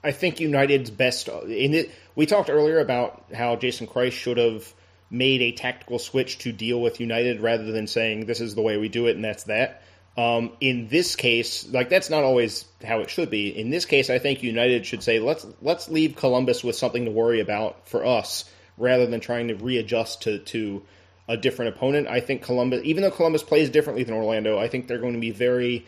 I 0.03 0.13
think 0.13 0.41
United's 0.41 0.91
best. 0.91 1.29
In 1.29 1.75
it, 1.75 1.91
we 2.15 2.25
talked 2.25 2.49
earlier 2.49 2.79
about 2.79 3.25
how 3.35 3.57
Jason 3.57 3.87
Kreis 3.87 4.13
should 4.13 4.39
have 4.39 4.73
made 5.11 5.43
a 5.43 5.53
tactical 5.53 5.99
switch 5.99 6.39
to 6.39 6.53
deal 6.53 6.81
with 6.81 7.01
United 7.01 7.41
rather 7.41 7.73
than 7.73 7.87
saying 7.87 8.27
this 8.27 8.41
is 8.41 8.55
the 8.55 8.63
way 8.63 8.77
we 8.77 8.89
do 8.89 9.07
it 9.07 9.17
and 9.17 9.25
that's 9.25 9.45
that. 9.45 9.83
Um, 10.17 10.53
in 10.61 10.89
this 10.89 11.15
case, 11.15 11.69
like 11.69 11.91
that's 11.91 12.11
not 12.11 12.25
always 12.25 12.65
how 12.85 13.01
it 13.01 13.11
should 13.11 13.31
be. 13.31 13.57
In 13.57 13.71
this 13.71 13.85
case, 13.85 14.11
I 14.11 14.19
think 14.19 14.43
United 14.43 14.85
should 14.85 15.03
say 15.03 15.21
let's 15.21 15.47
let's 15.63 15.89
leave 15.89 16.17
Columbus 16.17 16.65
with 16.65 16.75
something 16.75 17.05
to 17.05 17.11
worry 17.11 17.41
about 17.41 17.89
for 17.89 18.05
us 18.05 18.45
rather 18.77 19.07
than 19.07 19.21
trying 19.21 19.49
to 19.49 19.55
readjust 19.55 20.23
to 20.23 20.39
to 20.41 20.83
a 21.29 21.37
different 21.37 21.77
opponent. 21.77 22.09
I 22.09 22.21
think 22.21 22.43
Columbus, 22.43 22.81
even 22.85 23.03
though 23.03 23.11
Columbus 23.11 23.43
plays 23.43 23.71
differently 23.71 24.03
than 24.03 24.15
Orlando, 24.15 24.59
I 24.59 24.67
think 24.67 24.89
they're 24.89 24.99
going 24.99 25.15
to 25.15 25.21
be 25.21 25.31
very 25.31 25.87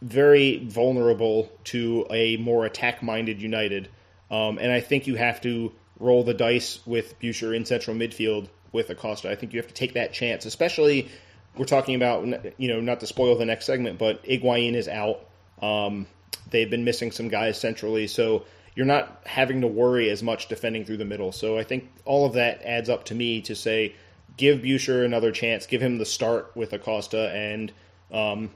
very 0.00 0.58
vulnerable 0.64 1.52
to 1.64 2.06
a 2.10 2.36
more 2.38 2.64
attack 2.64 3.02
minded 3.02 3.40
United. 3.40 3.88
Um, 4.30 4.58
and 4.58 4.72
I 4.72 4.80
think 4.80 5.06
you 5.06 5.14
have 5.14 5.40
to 5.42 5.72
roll 6.00 6.24
the 6.24 6.34
dice 6.34 6.80
with 6.84 7.18
Buescher 7.20 7.54
in 7.54 7.64
central 7.64 7.96
midfield 7.96 8.48
with 8.72 8.90
Acosta. 8.90 9.30
I 9.30 9.36
think 9.36 9.52
you 9.52 9.60
have 9.60 9.68
to 9.68 9.74
take 9.74 9.94
that 9.94 10.12
chance, 10.12 10.46
especially 10.46 11.08
we're 11.56 11.66
talking 11.66 11.94
about, 11.94 12.26
you 12.58 12.68
know, 12.68 12.80
not 12.80 13.00
to 13.00 13.06
spoil 13.06 13.36
the 13.36 13.46
next 13.46 13.66
segment, 13.66 13.98
but 13.98 14.24
Higuain 14.24 14.74
is 14.74 14.88
out. 14.88 15.26
Um, 15.60 16.06
they've 16.50 16.70
been 16.70 16.84
missing 16.84 17.10
some 17.10 17.28
guys 17.28 17.60
centrally, 17.60 18.06
so 18.06 18.44
you're 18.74 18.86
not 18.86 19.20
having 19.26 19.60
to 19.60 19.66
worry 19.66 20.08
as 20.10 20.22
much 20.22 20.48
defending 20.48 20.84
through 20.84 20.96
the 20.96 21.04
middle. 21.04 21.32
So 21.32 21.58
I 21.58 21.64
think 21.64 21.90
all 22.04 22.24
of 22.24 22.34
that 22.34 22.62
adds 22.62 22.88
up 22.88 23.04
to 23.06 23.14
me 23.14 23.42
to 23.42 23.54
say, 23.54 23.94
give 24.36 24.60
Buescher 24.60 25.04
another 25.04 25.30
chance, 25.30 25.66
give 25.66 25.82
him 25.82 25.98
the 25.98 26.06
start 26.06 26.52
with 26.54 26.72
Acosta, 26.72 27.30
and 27.30 27.72
um, 28.10 28.50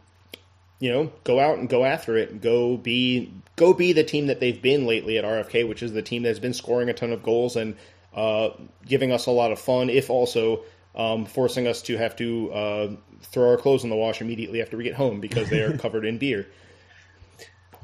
you 0.78 0.90
know, 0.90 1.12
go 1.24 1.40
out 1.40 1.58
and 1.58 1.68
go 1.68 1.84
after 1.84 2.16
it. 2.16 2.40
Go 2.40 2.76
be 2.76 3.32
go 3.56 3.72
be 3.72 3.92
the 3.92 4.04
team 4.04 4.26
that 4.26 4.40
they've 4.40 4.60
been 4.60 4.86
lately 4.86 5.18
at 5.18 5.24
RFK, 5.24 5.68
which 5.68 5.82
is 5.82 5.92
the 5.92 6.02
team 6.02 6.22
that's 6.22 6.38
been 6.38 6.54
scoring 6.54 6.88
a 6.88 6.94
ton 6.94 7.12
of 7.12 7.22
goals 7.22 7.56
and 7.56 7.76
uh, 8.14 8.50
giving 8.84 9.12
us 9.12 9.26
a 9.26 9.30
lot 9.30 9.52
of 9.52 9.58
fun, 9.58 9.90
if 9.90 10.10
also 10.10 10.64
um, 10.96 11.26
forcing 11.26 11.66
us 11.66 11.82
to 11.82 11.96
have 11.96 12.16
to 12.16 12.52
uh, 12.52 12.96
throw 13.20 13.50
our 13.50 13.56
clothes 13.56 13.84
in 13.84 13.90
the 13.90 13.96
wash 13.96 14.20
immediately 14.20 14.62
after 14.62 14.76
we 14.76 14.84
get 14.84 14.94
home 14.94 15.20
because 15.20 15.48
they 15.50 15.62
are 15.62 15.76
covered 15.78 16.04
in 16.04 16.18
beer. 16.18 16.46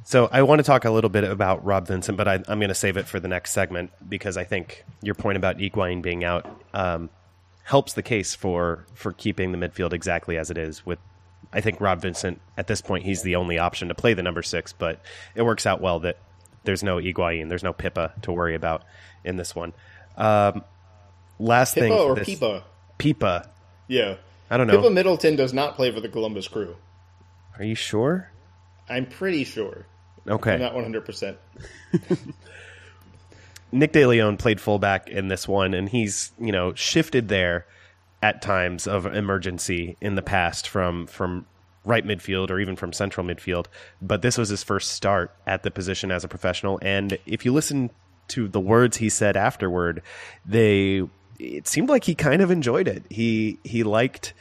So 0.04 0.28
I 0.32 0.42
want 0.42 0.58
to 0.58 0.64
talk 0.64 0.84
a 0.84 0.90
little 0.90 1.10
bit 1.10 1.24
about 1.24 1.64
Rob 1.64 1.86
Vincent, 1.86 2.18
but 2.18 2.26
I, 2.26 2.34
am 2.34 2.58
going 2.58 2.68
to 2.68 2.74
save 2.74 2.96
it 2.96 3.06
for 3.06 3.20
the 3.20 3.28
next 3.28 3.52
segment 3.52 3.92
because 4.08 4.36
I 4.36 4.44
think 4.44 4.84
your 5.00 5.14
point 5.14 5.36
about 5.36 5.58
Higuain 5.58 6.02
being 6.02 6.24
out 6.24 6.46
um, 6.74 7.08
helps 7.62 7.92
the 7.92 8.02
case 8.02 8.34
for 8.34 8.84
for 8.94 9.12
keeping 9.12 9.52
the 9.52 9.58
midfield 9.58 9.92
exactly 9.92 10.36
as 10.36 10.50
it 10.50 10.58
is. 10.58 10.84
With 10.84 10.98
I 11.52 11.60
think 11.60 11.80
Rob 11.80 12.00
Vincent 12.00 12.40
at 12.56 12.66
this 12.66 12.80
point 12.80 13.04
he's 13.04 13.22
the 13.22 13.36
only 13.36 13.58
option 13.58 13.88
to 13.88 13.94
play 13.94 14.14
the 14.14 14.22
number 14.22 14.42
six, 14.42 14.72
but 14.72 15.00
it 15.36 15.42
works 15.42 15.66
out 15.66 15.80
well 15.80 16.00
that 16.00 16.18
there's 16.64 16.82
no 16.82 16.96
Higuain, 16.96 17.48
there's 17.48 17.62
no 17.62 17.72
Pipa 17.72 18.12
to 18.22 18.32
worry 18.32 18.56
about 18.56 18.82
in 19.24 19.36
this 19.36 19.54
one. 19.54 19.72
Um, 20.16 20.64
last 21.38 21.74
Pipa 21.74 21.80
thing, 21.80 21.92
or 21.92 22.14
this, 22.16 22.26
Pipa? 22.26 22.64
Pipa. 23.02 23.50
Yeah, 23.88 24.16
I 24.48 24.56
don't 24.56 24.68
know. 24.68 24.80
Pipa 24.80 24.90
Middleton 24.92 25.34
does 25.34 25.52
not 25.52 25.74
play 25.74 25.90
for 25.90 26.00
the 26.00 26.08
Columbus 26.08 26.46
Crew. 26.46 26.76
Are 27.58 27.64
you 27.64 27.74
sure? 27.74 28.30
I'm 28.88 29.06
pretty 29.06 29.42
sure. 29.42 29.86
Okay. 30.28 30.54
I'm 30.54 30.60
not 30.60 30.74
100. 30.74 31.04
percent 31.04 31.36
Nick 33.72 33.92
DeLeon 33.92 34.38
played 34.38 34.60
fullback 34.60 35.08
in 35.08 35.26
this 35.28 35.48
one, 35.48 35.74
and 35.74 35.88
he's 35.88 36.30
you 36.38 36.52
know 36.52 36.74
shifted 36.74 37.28
there 37.28 37.66
at 38.22 38.40
times 38.40 38.86
of 38.86 39.04
emergency 39.06 39.96
in 40.00 40.14
the 40.14 40.22
past 40.22 40.68
from 40.68 41.08
from 41.08 41.44
right 41.84 42.06
midfield 42.06 42.50
or 42.50 42.60
even 42.60 42.76
from 42.76 42.92
central 42.92 43.26
midfield. 43.26 43.66
But 44.00 44.22
this 44.22 44.38
was 44.38 44.48
his 44.48 44.62
first 44.62 44.92
start 44.92 45.34
at 45.44 45.64
the 45.64 45.72
position 45.72 46.12
as 46.12 46.22
a 46.22 46.28
professional, 46.28 46.78
and 46.82 47.18
if 47.26 47.44
you 47.44 47.52
listen 47.52 47.90
to 48.28 48.46
the 48.46 48.60
words 48.60 48.98
he 48.98 49.08
said 49.08 49.36
afterward, 49.36 50.02
they 50.46 51.02
it 51.42 51.66
seemed 51.66 51.88
like 51.88 52.04
he 52.04 52.14
kind 52.14 52.40
of 52.40 52.50
enjoyed 52.50 52.88
it. 52.88 53.04
He 53.10 53.58
he 53.64 53.82
liked 53.82 54.32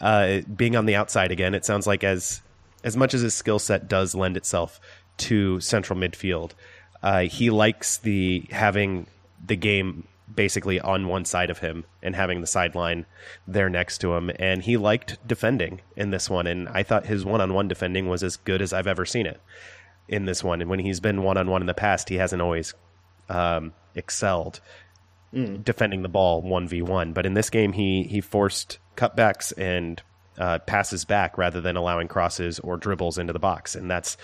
uh, 0.00 0.40
being 0.40 0.76
on 0.76 0.86
the 0.86 0.96
outside 0.96 1.30
again. 1.30 1.54
It 1.54 1.64
sounds 1.64 1.86
like 1.86 2.02
as 2.02 2.42
as 2.82 2.96
much 2.96 3.14
as 3.14 3.20
his 3.20 3.34
skill 3.34 3.58
set 3.58 3.88
does 3.88 4.14
lend 4.14 4.36
itself 4.36 4.80
to 5.18 5.60
central 5.60 5.98
midfield, 5.98 6.52
uh, 7.02 7.22
he 7.22 7.50
likes 7.50 7.98
the 7.98 8.46
having 8.50 9.06
the 9.44 9.56
game 9.56 10.06
basically 10.32 10.80
on 10.80 11.06
one 11.06 11.24
side 11.24 11.50
of 11.50 11.58
him 11.58 11.84
and 12.02 12.16
having 12.16 12.40
the 12.40 12.46
sideline 12.46 13.06
there 13.46 13.70
next 13.70 13.98
to 13.98 14.14
him. 14.14 14.30
And 14.38 14.62
he 14.62 14.76
liked 14.76 15.18
defending 15.26 15.80
in 15.96 16.10
this 16.10 16.28
one. 16.28 16.46
And 16.46 16.68
I 16.68 16.82
thought 16.82 17.06
his 17.06 17.24
one 17.24 17.40
on 17.40 17.54
one 17.54 17.68
defending 17.68 18.08
was 18.08 18.22
as 18.22 18.36
good 18.36 18.60
as 18.60 18.72
I've 18.72 18.88
ever 18.88 19.06
seen 19.06 19.26
it 19.26 19.40
in 20.08 20.24
this 20.24 20.42
one. 20.42 20.60
And 20.60 20.68
when 20.68 20.80
he's 20.80 21.00
been 21.00 21.22
one 21.22 21.36
on 21.36 21.48
one 21.48 21.62
in 21.62 21.66
the 21.66 21.74
past, 21.74 22.08
he 22.08 22.16
hasn't 22.16 22.42
always 22.42 22.74
um, 23.28 23.72
excelled 23.94 24.60
mm. 25.36 25.62
defending 25.62 26.02
the 26.02 26.08
ball 26.08 26.42
1v1. 26.42 27.14
But 27.14 27.26
in 27.26 27.34
this 27.34 27.50
game, 27.50 27.72
he, 27.72 28.04
he 28.04 28.20
forced 28.20 28.78
cutbacks 28.96 29.52
and 29.56 30.02
uh, 30.38 30.58
passes 30.60 31.04
back 31.04 31.38
rather 31.38 31.60
than 31.60 31.76
allowing 31.76 32.08
crosses 32.08 32.58
or 32.60 32.76
dribbles 32.76 33.18
into 33.18 33.32
the 33.32 33.38
box. 33.38 33.74
And 33.74 33.90
that's 33.90 34.16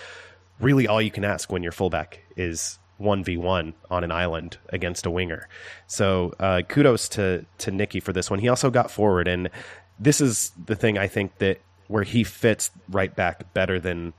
really 0.59 0.87
all 0.87 1.01
you 1.01 1.11
can 1.11 1.23
ask 1.23 1.51
when 1.51 1.63
your 1.63 1.71
fullback 1.71 2.23
is 2.35 2.79
1v1 2.99 3.73
on 3.89 4.03
an 4.03 4.11
island 4.11 4.57
against 4.69 5.05
a 5.05 5.11
winger. 5.11 5.47
So 5.87 6.33
uh, 6.39 6.61
kudos 6.67 7.09
to, 7.09 7.45
to 7.59 7.71
Nicky 7.71 7.99
for 7.99 8.13
this 8.13 8.29
one. 8.29 8.39
He 8.39 8.47
also 8.47 8.69
got 8.69 8.91
forward, 8.91 9.27
and 9.27 9.49
this 9.99 10.21
is 10.21 10.51
the 10.65 10.75
thing 10.75 10.97
I 10.97 11.07
think 11.07 11.37
that 11.39 11.59
where 11.87 12.03
he 12.03 12.23
fits 12.23 12.71
right 12.89 13.13
back 13.13 13.53
better 13.53 13.79
than 13.79 14.13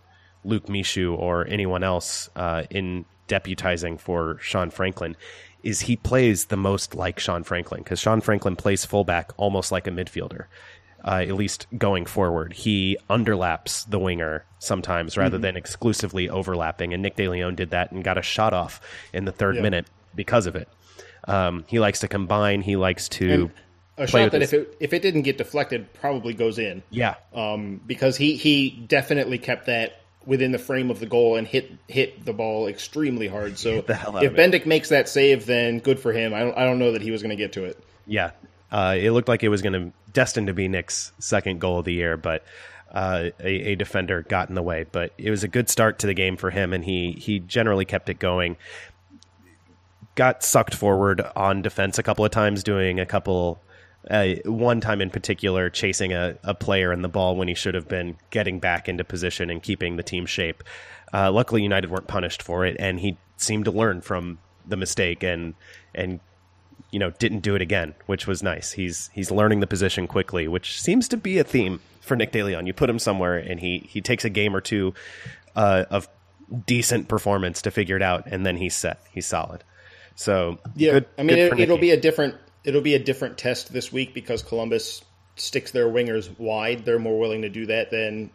Luke 0.44 0.66
Mishu 0.66 1.16
or 1.16 1.46
anyone 1.48 1.82
else 1.82 2.28
uh, 2.36 2.64
in 2.70 3.06
deputizing 3.28 3.98
for 3.98 4.38
Sean 4.40 4.70
Franklin 4.70 5.16
is 5.64 5.80
he 5.80 5.96
plays 5.96 6.46
the 6.46 6.56
most 6.56 6.94
like 6.94 7.18
Sean 7.18 7.42
Franklin 7.42 7.82
because 7.82 7.98
Sean 7.98 8.20
Franklin 8.20 8.54
plays 8.54 8.84
fullback 8.84 9.32
almost 9.36 9.72
like 9.72 9.86
a 9.86 9.90
midfielder 9.90 10.46
uh, 11.04 11.24
at 11.28 11.34
least 11.34 11.66
going 11.76 12.06
forward. 12.06 12.52
He 12.54 12.96
underlaps 13.10 13.88
the 13.88 13.98
winger 13.98 14.44
sometimes 14.58 15.16
rather 15.16 15.36
mm-hmm. 15.36 15.42
than 15.42 15.56
exclusively 15.56 16.30
overlapping. 16.30 16.94
And 16.94 17.02
Nick 17.02 17.16
DeLeon 17.16 17.56
did 17.56 17.70
that 17.70 17.92
and 17.92 18.02
got 18.02 18.16
a 18.16 18.22
shot 18.22 18.54
off 18.54 18.80
in 19.12 19.26
the 19.26 19.32
third 19.32 19.56
minute 19.56 19.86
because 20.14 20.46
of 20.46 20.56
it. 20.56 20.68
Um, 21.28 21.64
he 21.68 21.78
likes 21.78 22.00
to 22.00 22.08
combine. 22.08 22.62
He 22.62 22.76
likes 22.76 23.08
to. 23.10 23.30
And 23.30 23.50
a 23.96 24.06
shot 24.06 24.32
that 24.32 24.40
his... 24.40 24.52
if 24.52 24.60
it 24.60 24.76
if 24.80 24.92
it 24.92 25.02
didn't 25.02 25.22
get 25.22 25.38
deflected 25.38 25.92
probably 25.92 26.34
goes 26.34 26.58
in. 26.58 26.82
Yeah. 26.90 27.16
Um, 27.34 27.80
because 27.86 28.16
he 28.16 28.36
he 28.36 28.70
definitely 28.70 29.38
kept 29.38 29.66
that 29.66 30.00
within 30.26 30.52
the 30.52 30.58
frame 30.58 30.90
of 30.90 31.00
the 31.00 31.06
goal 31.06 31.36
and 31.36 31.46
hit 31.46 31.70
hit 31.88 32.24
the 32.24 32.32
ball 32.32 32.66
extremely 32.66 33.28
hard. 33.28 33.58
So 33.58 33.78
if 33.78 33.86
Bendik 34.32 34.66
makes 34.66 34.88
that 34.88 35.08
save, 35.08 35.46
then 35.46 35.78
good 35.78 35.98
for 35.98 36.12
him. 36.12 36.34
I 36.34 36.40
don't 36.40 36.56
I 36.56 36.64
don't 36.64 36.78
know 36.78 36.92
that 36.92 37.02
he 37.02 37.10
was 37.10 37.22
going 37.22 37.30
to 37.30 37.36
get 37.36 37.52
to 37.54 37.64
it. 37.64 37.82
Yeah, 38.06 38.30
uh, 38.70 38.96
it 38.98 39.12
looked 39.12 39.28
like 39.28 39.42
it 39.42 39.48
was 39.48 39.62
going 39.62 39.72
to 39.72 39.92
destined 40.12 40.46
to 40.46 40.54
be 40.54 40.68
Nick's 40.68 41.12
second 41.18 41.60
goal 41.60 41.80
of 41.80 41.84
the 41.84 41.92
year, 41.92 42.16
but 42.16 42.44
uh, 42.92 43.30
a, 43.40 43.72
a, 43.72 43.74
defender 43.74 44.22
got 44.22 44.48
in 44.48 44.54
the 44.54 44.62
way. 44.62 44.86
But 44.90 45.12
it 45.18 45.30
was 45.30 45.44
a 45.44 45.48
good 45.48 45.68
start 45.68 45.98
to 45.98 46.06
the 46.06 46.14
game 46.14 46.36
for 46.36 46.50
him, 46.50 46.72
and 46.72 46.84
he 46.84 47.12
he 47.12 47.40
generally 47.40 47.84
kept 47.84 48.08
it 48.08 48.18
going. 48.18 48.56
Got 50.14 50.44
sucked 50.44 50.74
forward 50.74 51.20
on 51.34 51.60
defense 51.60 51.98
a 51.98 52.02
couple 52.02 52.24
of 52.24 52.30
times, 52.30 52.62
doing 52.62 53.00
a 53.00 53.06
couple. 53.06 53.60
Uh, 54.10 54.34
one 54.44 54.80
time 54.80 55.00
in 55.00 55.10
particular, 55.10 55.70
chasing 55.70 56.12
a, 56.12 56.36
a 56.42 56.54
player 56.54 56.92
in 56.92 57.02
the 57.02 57.08
ball 57.08 57.36
when 57.36 57.48
he 57.48 57.54
should 57.54 57.74
have 57.74 57.88
been 57.88 58.16
getting 58.30 58.58
back 58.58 58.88
into 58.88 59.04
position 59.04 59.50
and 59.50 59.62
keeping 59.62 59.96
the 59.96 60.02
team 60.02 60.26
shape. 60.26 60.62
Uh, 61.12 61.30
luckily, 61.30 61.62
United 61.62 61.90
weren't 61.90 62.06
punished 62.06 62.42
for 62.42 62.66
it, 62.66 62.76
and 62.78 63.00
he 63.00 63.16
seemed 63.36 63.64
to 63.64 63.70
learn 63.70 64.00
from 64.00 64.38
the 64.66 64.76
mistake 64.76 65.22
and 65.22 65.54
and 65.94 66.20
you 66.94 67.00
know, 67.00 67.10
didn't 67.10 67.40
do 67.40 67.56
it 67.56 67.60
again, 67.60 67.92
which 68.06 68.28
was 68.28 68.40
nice. 68.40 68.70
He's 68.70 69.10
he's 69.12 69.32
learning 69.32 69.58
the 69.58 69.66
position 69.66 70.06
quickly, 70.06 70.46
which 70.46 70.80
seems 70.80 71.08
to 71.08 71.16
be 71.16 71.38
a 71.38 71.44
theme 71.44 71.80
for 72.00 72.14
Nick 72.14 72.30
DeLeon. 72.30 72.68
You 72.68 72.72
put 72.72 72.88
him 72.88 73.00
somewhere, 73.00 73.36
and 73.36 73.58
he 73.58 73.80
he 73.90 74.00
takes 74.00 74.24
a 74.24 74.30
game 74.30 74.54
or 74.54 74.60
two 74.60 74.94
uh, 75.56 75.86
of 75.90 76.08
decent 76.66 77.08
performance 77.08 77.62
to 77.62 77.72
figure 77.72 77.96
it 77.96 78.02
out, 78.02 78.26
and 78.26 78.46
then 78.46 78.56
he's 78.56 78.76
set. 78.76 79.00
He's 79.10 79.26
solid. 79.26 79.64
So 80.14 80.58
yeah, 80.76 80.92
good, 80.92 81.06
I 81.18 81.24
mean, 81.24 81.36
it, 81.36 81.68
will 81.68 81.78
be 81.78 81.90
a 81.90 82.00
different 82.00 82.36
it'll 82.64 82.80
be 82.80 82.94
a 82.94 82.98
different 82.98 83.38
test 83.38 83.72
this 83.72 83.92
week 83.92 84.14
because 84.14 84.42
Columbus 84.42 85.02
sticks 85.36 85.70
their 85.70 85.86
wingers 85.86 86.36
wide. 86.38 86.84
They're 86.84 86.98
more 86.98 87.18
willing 87.18 87.42
to 87.42 87.48
do 87.48 87.66
that 87.66 87.90
than 87.90 88.30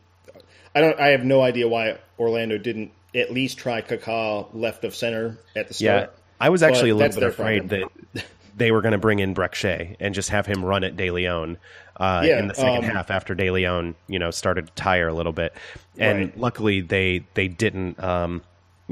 I 0.76 0.82
don't. 0.82 1.00
I 1.00 1.08
have 1.08 1.26
no 1.26 1.42
idea 1.42 1.68
why 1.68 1.98
Orlando 2.18 2.58
didn't 2.58 2.92
at 3.16 3.32
least 3.32 3.58
try 3.58 3.82
Kaká 3.82 4.48
left 4.54 4.84
of 4.84 4.96
center 4.96 5.38
at 5.56 5.68
the 5.68 5.74
start. 5.74 6.12
Yeah, 6.12 6.20
I 6.40 6.50
was 6.50 6.64
actually 6.64 6.92
a 6.92 6.96
little 6.96 7.20
bit 7.20 7.30
afraid 7.30 7.70
problem. 7.70 7.90
that 8.14 8.26
they 8.56 8.72
were 8.72 8.82
going 8.82 8.92
to 8.92 8.98
bring 8.98 9.20
in 9.20 9.34
Brek 9.34 9.56
Shea 9.56 9.96
and 10.00 10.14
just 10.14 10.30
have 10.30 10.46
him 10.46 10.64
run 10.64 10.84
at 10.84 10.96
De 10.96 11.12
Leon 11.12 11.58
uh, 11.98 12.24
yeah, 12.26 12.40
in 12.40 12.48
the 12.48 12.54
second 12.54 12.86
um, 12.86 12.92
half 12.92 13.12
after 13.12 13.36
De 13.36 13.52
Leon, 13.52 13.96
you 14.08 14.20
know, 14.20 14.32
started 14.32 14.68
to 14.68 14.74
tire 14.74 15.08
a 15.08 15.14
little 15.14 15.34
bit. 15.34 15.54
And 15.98 16.20
right. 16.20 16.38
luckily, 16.38 16.82
they 16.82 17.26
they 17.34 17.48
didn't. 17.48 18.02
Um, 18.02 18.42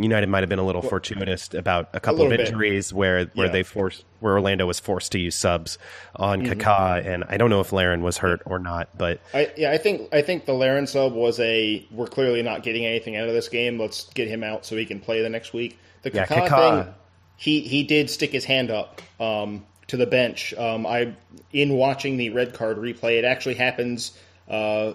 United 0.04 0.28
might 0.28 0.42
have 0.42 0.50
been 0.50 0.60
a 0.60 0.66
little 0.66 0.82
fortuitous 0.82 1.54
about 1.54 1.90
a 1.94 2.00
couple 2.00 2.24
a 2.24 2.26
of 2.28 2.40
injuries 2.40 2.92
bit. 2.92 2.98
where 2.98 3.26
where 3.34 3.48
yeah. 3.48 3.52
they 3.52 3.64
forced 3.64 4.06
where 4.20 4.34
Orlando 4.34 4.66
was 4.66 4.80
forced 4.80 5.12
to 5.14 5.20
use 5.20 5.36
subs 5.36 5.78
on 6.16 6.42
mm-hmm. 6.42 6.60
Kaká, 6.60 7.06
and 7.06 7.24
I 7.28 7.38
don't 7.38 7.50
know 7.50 7.62
if 7.62 7.72
Larin 7.74 8.04
was 8.04 8.18
hurt 8.18 8.42
or 8.46 8.60
not, 8.60 8.98
but 8.98 9.20
I, 9.34 9.52
yeah, 9.58 9.72
I 9.72 9.78
think 9.78 10.14
I 10.14 10.22
think 10.22 10.46
the 10.46 10.54
Larin 10.54 10.88
sub 10.88 11.14
was 11.14 11.40
a 11.40 11.86
we're 11.92 12.08
clearly 12.08 12.44
not 12.44 12.64
getting 12.64 12.86
anything 12.86 13.16
out 13.16 13.28
of 13.28 13.34
this 13.34 13.50
game. 13.50 13.80
Let's 13.80 14.06
get 14.14 14.28
him 14.28 14.44
out 14.44 14.66
so 14.66 14.76
he 14.76 14.86
can 14.86 15.00
play 15.00 15.22
the 15.22 15.30
next 15.30 15.54
week. 15.54 15.78
The 16.04 16.12
Kaká, 16.12 16.14
yeah, 16.14 16.26
Kaká 16.26 16.84
thing 16.86 16.94
he 17.38 17.62
he 17.62 17.84
did 17.84 18.10
stick 18.10 18.32
his 18.32 18.44
hand 18.44 18.70
up 18.72 19.02
um, 19.22 19.66
to 19.88 19.96
the 19.96 20.08
bench. 20.08 20.54
Um, 20.56 20.86
I 20.86 21.14
in 21.54 21.74
watching 21.74 22.18
the 22.18 22.32
red 22.32 22.54
card 22.54 22.78
replay, 22.78 23.20
it 23.20 23.26
actually 23.26 23.56
happens 23.56 24.18
uh, 24.50 24.94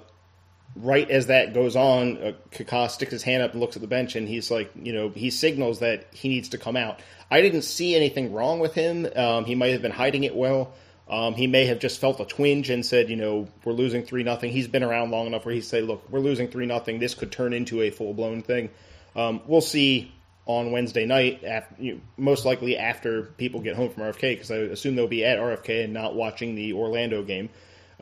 right 0.76 1.08
as 1.10 1.26
that 1.26 1.54
goes 1.54 1.76
on. 1.76 2.18
Uh, 2.18 2.32
Kaká 2.50 2.90
sticks 2.90 3.12
his 3.12 3.22
hand 3.22 3.42
up 3.42 3.52
and 3.52 3.60
looks 3.60 3.76
at 3.76 3.82
the 3.82 3.88
bench, 3.88 4.16
and 4.16 4.28
he's 4.28 4.50
like, 4.50 4.70
you 4.80 4.92
know, 4.92 5.10
he 5.10 5.30
signals 5.30 5.80
that 5.80 6.06
he 6.12 6.28
needs 6.28 6.50
to 6.50 6.58
come 6.58 6.76
out. 6.76 7.00
I 7.30 7.40
didn't 7.40 7.62
see 7.62 7.94
anything 7.94 8.32
wrong 8.32 8.58
with 8.58 8.74
him. 8.74 9.06
Um, 9.16 9.44
he 9.44 9.54
might 9.54 9.72
have 9.72 9.82
been 9.82 9.92
hiding 9.92 10.24
it 10.24 10.34
well. 10.34 10.72
Um, 11.08 11.34
he 11.34 11.46
may 11.46 11.66
have 11.66 11.78
just 11.78 12.00
felt 12.00 12.20
a 12.20 12.24
twinge 12.24 12.70
and 12.70 12.86
said, 12.86 13.10
you 13.10 13.16
know, 13.16 13.48
we're 13.64 13.72
losing 13.72 14.02
three 14.02 14.22
nothing. 14.22 14.50
He's 14.50 14.68
been 14.68 14.82
around 14.82 15.10
long 15.10 15.26
enough 15.26 15.44
where 15.44 15.54
he 15.54 15.60
say, 15.60 15.82
look, 15.82 16.08
we're 16.08 16.20
losing 16.20 16.48
three 16.48 16.66
nothing. 16.66 16.98
This 16.98 17.14
could 17.14 17.32
turn 17.32 17.52
into 17.52 17.82
a 17.82 17.90
full 17.90 18.14
blown 18.14 18.42
thing. 18.42 18.70
Um, 19.14 19.42
we'll 19.46 19.60
see 19.60 20.12
on 20.46 20.72
Wednesday 20.72 21.06
night, 21.06 21.44
after, 21.44 21.82
you 21.82 21.94
know, 21.94 22.00
most 22.16 22.44
likely 22.44 22.76
after 22.76 23.24
people 23.24 23.60
get 23.60 23.76
home 23.76 23.90
from 23.90 24.04
RFK, 24.04 24.20
because 24.20 24.50
I 24.50 24.56
assume 24.56 24.96
they'll 24.96 25.06
be 25.06 25.24
at 25.24 25.38
RFK 25.38 25.84
and 25.84 25.92
not 25.92 26.14
watching 26.14 26.54
the 26.54 26.72
Orlando 26.72 27.22
game. 27.22 27.50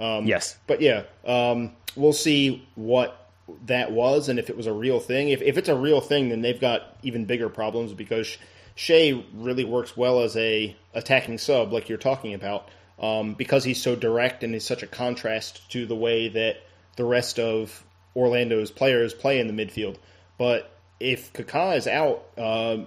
Um, 0.01 0.27
yes, 0.27 0.57
but 0.67 0.81
yeah, 0.81 1.03
um, 1.25 1.73
we'll 1.95 2.13
see 2.13 2.67
what 2.75 3.31
that 3.67 3.93
was 3.93 4.29
and 4.29 4.39
if 4.39 4.49
it 4.51 4.57
was 4.57 4.67
a 4.67 4.73
real 4.73 5.01
thing. 5.01 5.29
If, 5.29 5.43
if 5.43 5.59
it's 5.59 5.69
a 5.69 5.77
real 5.77 6.01
thing, 6.01 6.29
then 6.29 6.41
they've 6.41 6.61
got 6.61 6.97
even 7.03 7.25
bigger 7.25 7.49
problems 7.49 7.93
because 7.93 8.39
Shea 8.75 9.25
really 9.35 9.65
works 9.65 9.97
well 9.97 10.23
as 10.23 10.37
a 10.37 10.75
attacking 10.95 11.39
sub, 11.39 11.73
like 11.73 11.89
you're 11.89 11.99
talking 11.99 12.35
about, 12.35 12.69
um, 12.99 13.35
because 13.35 13.65
he's 13.65 13.83
so 13.83 13.95
direct 13.97 14.43
and 14.43 14.55
he's 14.55 14.65
such 14.65 14.83
a 14.83 14.87
contrast 14.87 15.71
to 15.73 15.87
the 15.87 15.97
way 15.97 16.29
that 16.29 16.57
the 16.97 17.05
rest 17.05 17.39
of 17.39 17.85
Orlando's 18.17 18.71
players 18.71 19.13
play 19.13 19.41
in 19.41 19.55
the 19.55 19.65
midfield. 19.67 19.97
But 20.39 20.71
if 20.99 21.33
Kaká 21.33 21.77
is 21.77 21.87
out, 21.87 22.25
um, 22.39 22.87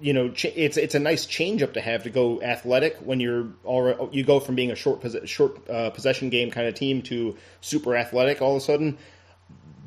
you 0.00 0.12
know, 0.12 0.32
it's 0.42 0.76
it's 0.76 0.94
a 0.94 0.98
nice 0.98 1.24
change 1.24 1.62
up 1.62 1.74
to 1.74 1.80
have 1.80 2.02
to 2.02 2.10
go 2.10 2.42
athletic 2.42 2.96
when 2.98 3.18
you're 3.18 3.48
already 3.64 3.98
you 4.12 4.24
go 4.24 4.40
from 4.40 4.54
being 4.54 4.70
a 4.70 4.76
short 4.76 5.02
short 5.26 5.68
uh, 5.70 5.90
possession 5.90 6.28
game 6.28 6.50
kind 6.50 6.66
of 6.66 6.74
team 6.74 7.02
to 7.02 7.36
super 7.62 7.96
athletic 7.96 8.42
all 8.42 8.56
of 8.56 8.62
a 8.62 8.64
sudden. 8.64 8.98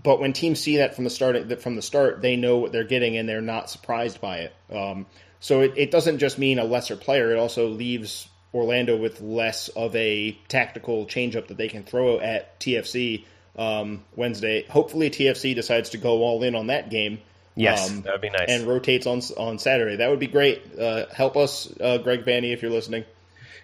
But 0.02 0.20
when 0.20 0.34
teams 0.34 0.60
see 0.60 0.78
that 0.78 0.96
from 0.96 1.04
the 1.04 1.10
start, 1.10 1.62
from 1.62 1.76
the 1.76 1.82
start, 1.82 2.22
they 2.22 2.38
know 2.38 2.58
what 2.58 2.72
they're 2.72 2.86
getting 2.86 3.18
and 3.18 3.28
they're 3.28 3.42
not 3.42 3.70
surprised 3.70 4.22
by 4.22 4.38
it. 4.40 4.56
Um, 4.74 5.06
so 5.42 5.62
it, 5.62 5.74
it 5.76 5.92
doesn't 5.92 6.20
just 6.20 6.40
mean 6.40 6.58
a 6.58 6.64
lesser 6.64 6.96
player; 6.96 7.32
it 7.32 7.38
also 7.38 7.68
leaves 7.68 8.28
Orlando 8.54 8.98
with 8.98 9.22
less 9.22 9.68
of 9.70 9.96
a 9.96 10.32
tactical 10.48 11.06
changeup 11.06 11.48
that 11.48 11.58
they 11.58 11.68
can 11.68 11.84
throw 11.84 12.20
at 12.20 12.60
TFC 12.60 13.26
um, 13.58 14.04
Wednesday. 14.16 14.66
Hopefully, 14.68 15.12
TFC 15.12 15.54
decides 15.54 15.92
to 15.92 15.98
go 15.98 16.24
all 16.24 16.42
in 16.42 16.56
on 16.56 16.68
that 16.68 16.90
game 16.90 17.20
Yes, 17.60 17.90
um, 17.90 18.02
that 18.04 18.14
would 18.14 18.22
be 18.22 18.30
nice. 18.30 18.50
And 18.50 18.66
rotates 18.66 19.06
on 19.06 19.22
on 19.38 19.60
Saturday. 19.60 19.98
That 19.98 20.10
would 20.10 20.20
be 20.20 20.28
great. 20.28 20.62
Uh, 20.80 21.08
help 21.14 21.36
us, 21.36 21.72
uh, 21.82 21.98
Greg 21.98 22.24
Vanney, 22.24 22.54
if 22.54 22.62
you're 22.62 22.72
listening. 22.72 23.04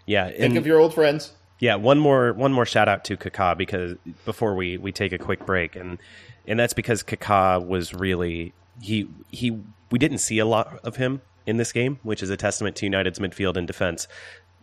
Yeah, 0.05 0.29
think 0.29 0.57
of 0.57 0.67
your 0.67 0.79
old 0.79 0.93
friends. 0.93 1.31
Yeah, 1.59 1.75
one 1.75 1.99
more 1.99 2.33
one 2.33 2.51
more 2.51 2.65
shout 2.65 2.89
out 2.89 3.05
to 3.05 3.15
Kaká 3.15 3.57
because 3.57 3.97
before 4.25 4.55
we, 4.55 4.77
we 4.77 4.91
take 4.91 5.13
a 5.13 5.17
quick 5.17 5.45
break 5.45 5.77
and 5.77 5.97
and 6.45 6.59
that's 6.59 6.73
because 6.73 7.03
Kaká 7.03 7.65
was 7.65 7.93
really 7.93 8.53
he 8.81 9.07
he 9.31 9.57
we 9.89 9.97
didn't 9.97 10.17
see 10.17 10.39
a 10.39 10.45
lot 10.45 10.79
of 10.83 10.97
him 10.97 11.21
in 11.45 11.55
this 11.55 11.71
game, 11.71 11.99
which 12.03 12.21
is 12.21 12.29
a 12.29 12.37
testament 12.37 12.75
to 12.77 12.85
United's 12.85 13.19
midfield 13.19 13.55
and 13.55 13.65
defense. 13.65 14.09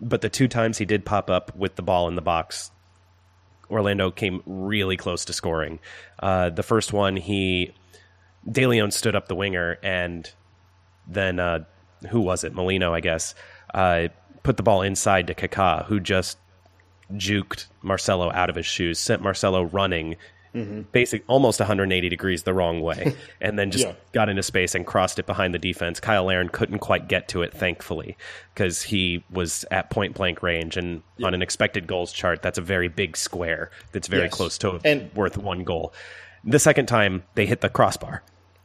But 0.01 0.21
the 0.21 0.29
two 0.29 0.49
times 0.49 0.77
he 0.77 0.85
did 0.85 1.07
pop 1.07 1.31
up 1.31 1.57
with 1.57 1.77
the 1.77 1.83
ball 1.83 2.09
in 2.09 2.17
the 2.17 2.23
box, 2.23 2.71
Orlando 3.71 4.11
came 4.11 4.43
really 4.45 4.99
close 4.99 5.25
to 5.27 5.33
scoring. 5.33 5.79
Uh, 6.19 6.51
the 6.51 6.63
first 6.63 6.93
one, 6.93 7.17
he 7.17 7.73
De 8.51 8.67
Leon 8.67 8.91
stood 8.91 9.15
up 9.15 9.29
the 9.29 9.37
winger, 9.37 9.79
and 9.83 10.31
then 11.07 11.39
uh, 11.39 11.65
who 12.09 12.21
was 12.21 12.45
it? 12.45 12.55
Molino, 12.55 12.93
I 12.93 13.01
guess, 13.01 13.35
uh, 13.75 14.09
put 14.43 14.57
the 14.57 14.63
ball 14.63 14.83
inside 14.83 15.27
to 15.29 15.35
Kaká, 15.35 15.85
who 15.87 16.01
just 16.01 16.39
juked 17.13 17.67
Marcelo 17.83 18.31
out 18.33 18.51
of 18.51 18.57
his 18.57 18.67
shoes, 18.67 18.99
sent 18.99 19.23
Marcelo 19.23 19.63
running. 19.63 20.17
Mm-hmm. 20.55 20.83
Basic, 20.93 21.25
almost 21.29 21.61
180 21.61 22.11
degrees 22.11 22.43
the 22.43 22.53
wrong 22.53 22.83
way, 22.83 23.15
and 23.41 23.59
then 23.59 23.71
just 23.71 23.87
yeah. 23.87 23.95
got 24.13 24.29
into 24.29 24.43
space 24.43 24.75
and 24.75 24.87
crossed 24.87 25.19
it 25.19 25.25
behind 25.25 25.55
the 25.55 25.59
defense. 25.59 25.99
Cyle 26.05 26.25
Larin 26.25 26.51
couldn't 26.51 26.81
quite 26.81 27.09
get 27.09 27.29
to 27.29 27.41
it, 27.41 27.55
thankfully, 27.55 28.19
because 28.55 28.83
he 28.83 29.25
was 29.31 29.65
at 29.71 29.89
point 29.89 30.15
blank 30.15 30.43
range. 30.43 30.77
And 30.77 31.03
yeah. 31.17 31.29
on 31.29 31.33
an 31.33 31.41
expected 31.41 31.87
goals 31.87 32.13
chart, 32.13 32.43
that's 32.43 32.59
a 32.59 32.63
very 32.63 32.89
big 32.89 33.17
square 33.17 33.71
that's 33.93 34.09
very 34.09 34.25
yes. 34.25 34.35
close 34.35 34.59
to 34.59 34.79
and, 34.85 35.11
worth 35.15 35.39
one 35.39 35.65
goal. 35.65 35.95
The 36.45 36.59
second 36.59 36.85
time 36.85 37.23
they 37.35 37.47
hit 37.47 37.63
the 37.63 37.71
crossbar, 37.71 38.23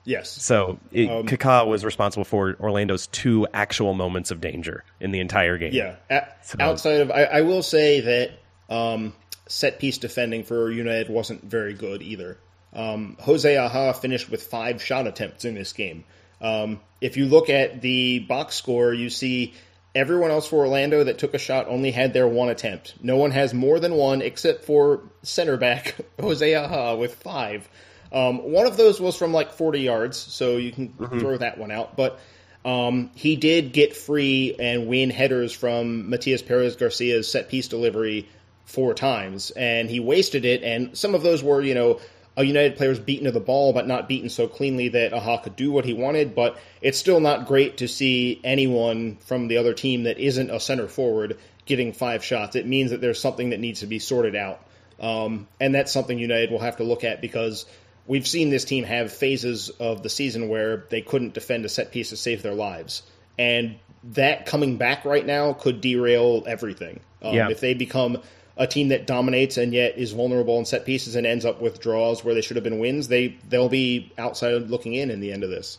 Yes. 0.08 0.42
So 0.42 0.80
it, 0.94 1.10
um, 1.10 1.28
Kaká 1.28 1.68
was 1.68 1.84
responsible 1.84 2.24
for 2.24 2.56
Orlando's 2.62 3.08
two 3.08 3.46
actual 3.54 3.94
moments 3.94 4.32
of 4.32 4.40
danger 4.40 4.86
in 5.02 5.12
the 5.12 5.20
entire 5.20 5.58
game. 5.58 5.74
Yeah. 5.74 5.98
so, 6.42 6.56
outside 6.62 7.02
of, 7.02 7.12
I, 7.12 7.26
I, 7.26 7.42
will 7.42 7.62
say 7.62 8.00
that 8.00 8.32
um, 8.74 9.14
set 9.50 9.80
piece 9.80 9.98
defending 9.98 10.46
for 10.46 10.72
United 10.72 11.10
wasn't 11.10 11.44
very 11.44 11.74
good 11.74 12.02
either. 12.02 12.38
Um, 12.72 13.18
Jose 13.20 13.58
Aja 13.58 13.92
finished 13.92 14.30
with 14.30 14.44
five 14.44 14.82
shot 14.82 15.08
attempts 15.08 15.44
in 15.44 15.56
this 15.56 15.74
game. 15.74 16.06
Um, 16.40 16.80
if 17.02 17.18
you 17.18 17.26
look 17.26 17.50
at 17.50 17.82
the 17.82 18.20
box 18.20 18.56
score, 18.56 18.94
you 18.94 19.10
see 19.10 19.56
everyone 19.94 20.32
else 20.32 20.48
for 20.48 20.60
Orlando 20.60 21.04
that 21.04 21.18
took 21.18 21.34
a 21.34 21.38
shot 21.38 21.68
only 21.68 21.92
had 21.92 22.14
their 22.14 22.30
one 22.30 22.48
attempt. 22.48 22.94
No 23.04 23.18
one 23.18 23.32
has 23.32 23.54
more 23.54 23.78
than 23.82 23.94
one 23.96 24.22
except 24.22 24.64
for 24.64 25.02
center 25.22 25.58
back 25.58 25.96
Jose 26.22 26.56
Aja 26.56 26.96
with 26.96 27.16
five. 27.16 27.68
Um, 28.12 28.52
one 28.52 28.68
of 28.68 28.78
those 28.78 29.00
was 29.00 29.16
from 29.16 29.34
like 29.34 29.52
40 29.52 29.82
yards, 29.82 30.18
so 30.18 30.58
you 30.58 30.72
can 30.72 30.90
mm-hmm. 30.90 31.20
throw 31.20 31.38
that 31.38 31.58
one 31.58 31.72
out. 31.72 31.96
But 31.96 32.20
um, 32.66 33.12
he 33.16 33.36
did 33.36 33.74
get 33.74 33.96
free 33.96 34.56
and 34.60 34.88
win 34.88 35.10
headers 35.10 35.54
from 35.54 36.10
Matias 36.10 36.42
Perez 36.42 36.76
Garcia's 36.76 37.32
set 37.32 37.50
piece 37.50 37.68
delivery 37.68 38.28
four 38.66 38.94
times, 38.94 39.52
and 39.52 39.90
he 39.90 40.00
wasted 40.00 40.46
it. 40.46 40.64
And 40.64 40.98
some 40.98 41.16
of 41.16 41.24
those 41.24 41.44
were, 41.44 41.62
you 41.62 41.74
know, 41.74 42.00
a 42.36 42.44
United 42.44 42.78
player's 42.78 43.00
beaten 43.00 43.26
to 43.26 43.32
the 43.32 43.40
ball, 43.40 43.74
but 43.74 43.88
not 43.88 44.08
beaten 44.08 44.30
so 44.30 44.48
cleanly 44.48 44.90
that 44.90 45.14
Aja 45.14 45.42
could 45.44 45.56
do 45.56 45.72
what 45.72 45.86
he 45.86 45.94
wanted. 45.94 46.36
But 46.36 46.58
it's 46.82 46.98
still 46.98 47.20
not 47.20 47.48
great 47.48 47.78
to 47.78 47.88
see 47.88 48.40
anyone 48.44 49.18
from 49.22 49.48
the 49.48 49.58
other 49.58 49.74
team 49.74 50.04
that 50.04 50.20
isn't 50.20 50.52
a 50.52 50.60
center 50.60 50.88
forward 50.88 51.38
getting 51.66 51.94
five 51.94 52.24
shots. 52.24 52.56
It 52.56 52.68
means 52.68 52.92
that 52.92 53.02
there's 53.02 53.20
something 53.20 53.50
that 53.50 53.60
needs 53.60 53.80
to 53.80 53.88
be 53.88 54.00
sorted 54.00 54.36
out. 54.36 54.62
Um, 55.00 55.48
and 55.60 55.74
that's 55.74 55.92
something 55.92 56.18
United 56.18 56.52
will 56.52 56.60
have 56.60 56.78
to 56.78 56.84
look 56.84 57.04
at 57.04 57.22
because 57.22 57.66
we've 58.08 58.28
seen 58.28 58.50
this 58.50 58.66
team 58.66 58.84
have 58.86 59.12
phases 59.12 59.70
of 59.70 60.02
the 60.02 60.10
season 60.10 60.50
where 60.50 60.86
they 60.90 61.02
couldn't 61.02 61.34
defend 61.34 61.66
a 61.66 61.70
set 61.70 61.92
piece 61.92 62.10
to 62.10 62.18
save 62.18 62.42
their 62.42 62.56
lives, 62.56 63.04
and 63.38 63.78
that 64.04 64.46
coming 64.46 64.78
back 64.78 65.06
right 65.06 65.26
now 65.26 65.54
could 65.54 65.82
derail 65.82 66.44
everything. 66.48 67.00
Um, 67.22 67.36
yeah. 67.36 67.50
If 67.50 67.60
they 67.60 67.74
become 67.74 68.22
a 68.56 68.68
team 68.68 68.90
that 68.90 69.06
dominates 69.06 69.58
and 69.58 69.74
yet 69.74 69.98
is 69.98 70.14
vulnerable 70.14 70.58
in 70.58 70.66
set 70.66 70.86
pieces 70.86 71.16
and 71.16 71.28
ends 71.28 71.46
up 71.46 71.62
with 71.62 71.80
draws 71.80 72.24
where 72.24 72.34
they 72.34 72.42
should 72.42 72.58
have 72.58 72.64
been 72.64 72.80
wins, 72.80 73.08
they 73.08 73.38
they'll 73.50 73.70
be 73.70 74.12
outside 74.18 74.70
looking 74.70 74.94
in 74.94 75.12
in 75.12 75.20
the 75.20 75.32
end 75.32 75.44
of 75.44 75.50
this. 75.50 75.78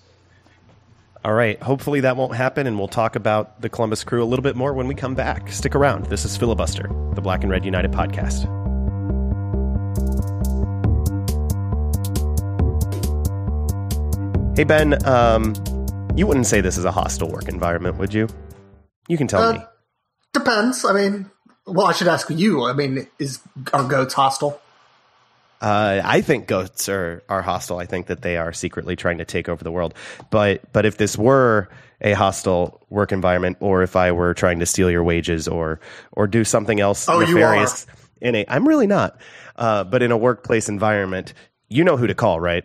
All 1.25 1.35
right. 1.35 1.61
Hopefully 1.61 2.01
that 2.01 2.17
won't 2.17 2.35
happen, 2.35 2.67
and 2.67 2.79
we'll 2.79 2.89
talk 2.89 3.17
about 3.17 3.61
the 3.61 3.69
Columbus 3.69 4.05
Crew 4.05 4.23
a 4.23 4.27
little 4.27 4.43
bit 4.43 4.55
more 4.57 4.73
when 4.73 4.87
we 4.87 4.95
come 4.95 5.15
back. 5.15 5.51
Stick 5.51 5.75
around. 5.75 6.07
This 6.07 6.25
is 6.25 6.37
Filibuster, 6.37 6.89
the 7.15 7.21
Black 7.21 7.43
and 7.43 7.51
Red 7.51 7.65
United 7.65 7.91
podcast. 7.91 8.58
Hey, 14.59 14.65
Ben, 14.65 15.07
um, 15.07 15.55
you 16.17 16.27
wouldn't 16.27 16.47
say 16.47 16.61
this 16.61 16.77
is 16.77 16.85
a 16.85 16.91
hostile 16.91 17.31
work 17.31 17.47
environment, 17.47 17.97
would 17.99 18.13
you? 18.13 18.27
You 19.07 19.17
can 19.17 19.29
tell 19.29 19.41
uh, 19.41 19.53
me. 19.53 19.61
Depends. 20.33 20.85
I 20.85 20.93
mean, 20.95 21.31
well, 21.65 21.87
I 21.87 21.93
should 21.93 22.09
ask 22.09 22.29
you. 22.29 22.65
I 22.65 22.73
mean, 22.73 23.07
is 23.21 23.39
are 23.73 23.85
goats 23.85 24.15
hostile? 24.15 24.61
Uh, 25.61 26.01
I 26.03 26.23
think 26.23 26.49
goats 26.49 26.89
are, 26.89 27.23
are 27.29 27.41
hostile. 27.41 27.79
I 27.79 27.87
think 27.87 28.09
that 28.09 28.23
they 28.23 28.37
are 28.37 28.53
secretly 28.53 28.97
trying 28.97 29.19
to 29.19 29.25
take 29.25 29.49
over 29.49 29.63
the 29.63 29.71
world. 29.71 29.95
But 30.29 30.73
but 30.73 30.85
if 30.85 30.97
this 30.97 31.17
were 31.17 31.69
a 32.01 32.15
hostile 32.15 32.85
work 32.91 33.13
environment, 33.13 33.59
or 33.61 33.85
if 33.85 33.95
I 33.95 34.11
were 34.11 34.35
trying 34.35 34.59
to 34.59 34.67
steal 34.67 34.91
your 34.91 35.05
wages, 35.05 35.47
or 35.47 35.79
or 36.11 36.27
do 36.27 36.43
something 36.43 36.81
else 36.81 37.09
oh, 37.09 37.21
nefarious 37.21 37.87
in 38.21 38.35
a, 38.35 38.45
I'm 38.49 38.67
really 38.67 38.89
not. 38.89 39.21
Uh, 39.55 39.85
but 39.85 40.03
in 40.03 40.11
a 40.11 40.17
workplace 40.19 40.69
environment, 40.69 41.33
you 41.69 41.85
know 41.85 41.97
who 41.97 42.09
to 42.09 42.15
call, 42.17 42.41
right? 42.41 42.65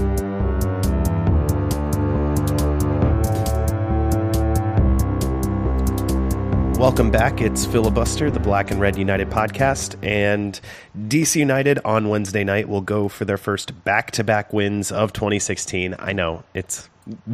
Welcome 6.81 7.11
back. 7.11 7.41
It's 7.41 7.63
Filibuster, 7.63 8.31
the 8.31 8.39
Black 8.39 8.71
and 8.71 8.81
Red 8.81 8.97
United 8.97 9.29
podcast. 9.29 9.95
And 10.03 10.59
DC 10.97 11.35
United 11.35 11.77
on 11.85 12.09
Wednesday 12.09 12.43
night 12.43 12.67
will 12.67 12.81
go 12.81 13.07
for 13.07 13.23
their 13.23 13.37
first 13.37 13.83
back 13.83 14.09
to 14.13 14.23
back 14.23 14.51
wins 14.51 14.91
of 14.91 15.13
2016. 15.13 15.93
I 15.99 16.13
know 16.13 16.43
it's 16.55 16.89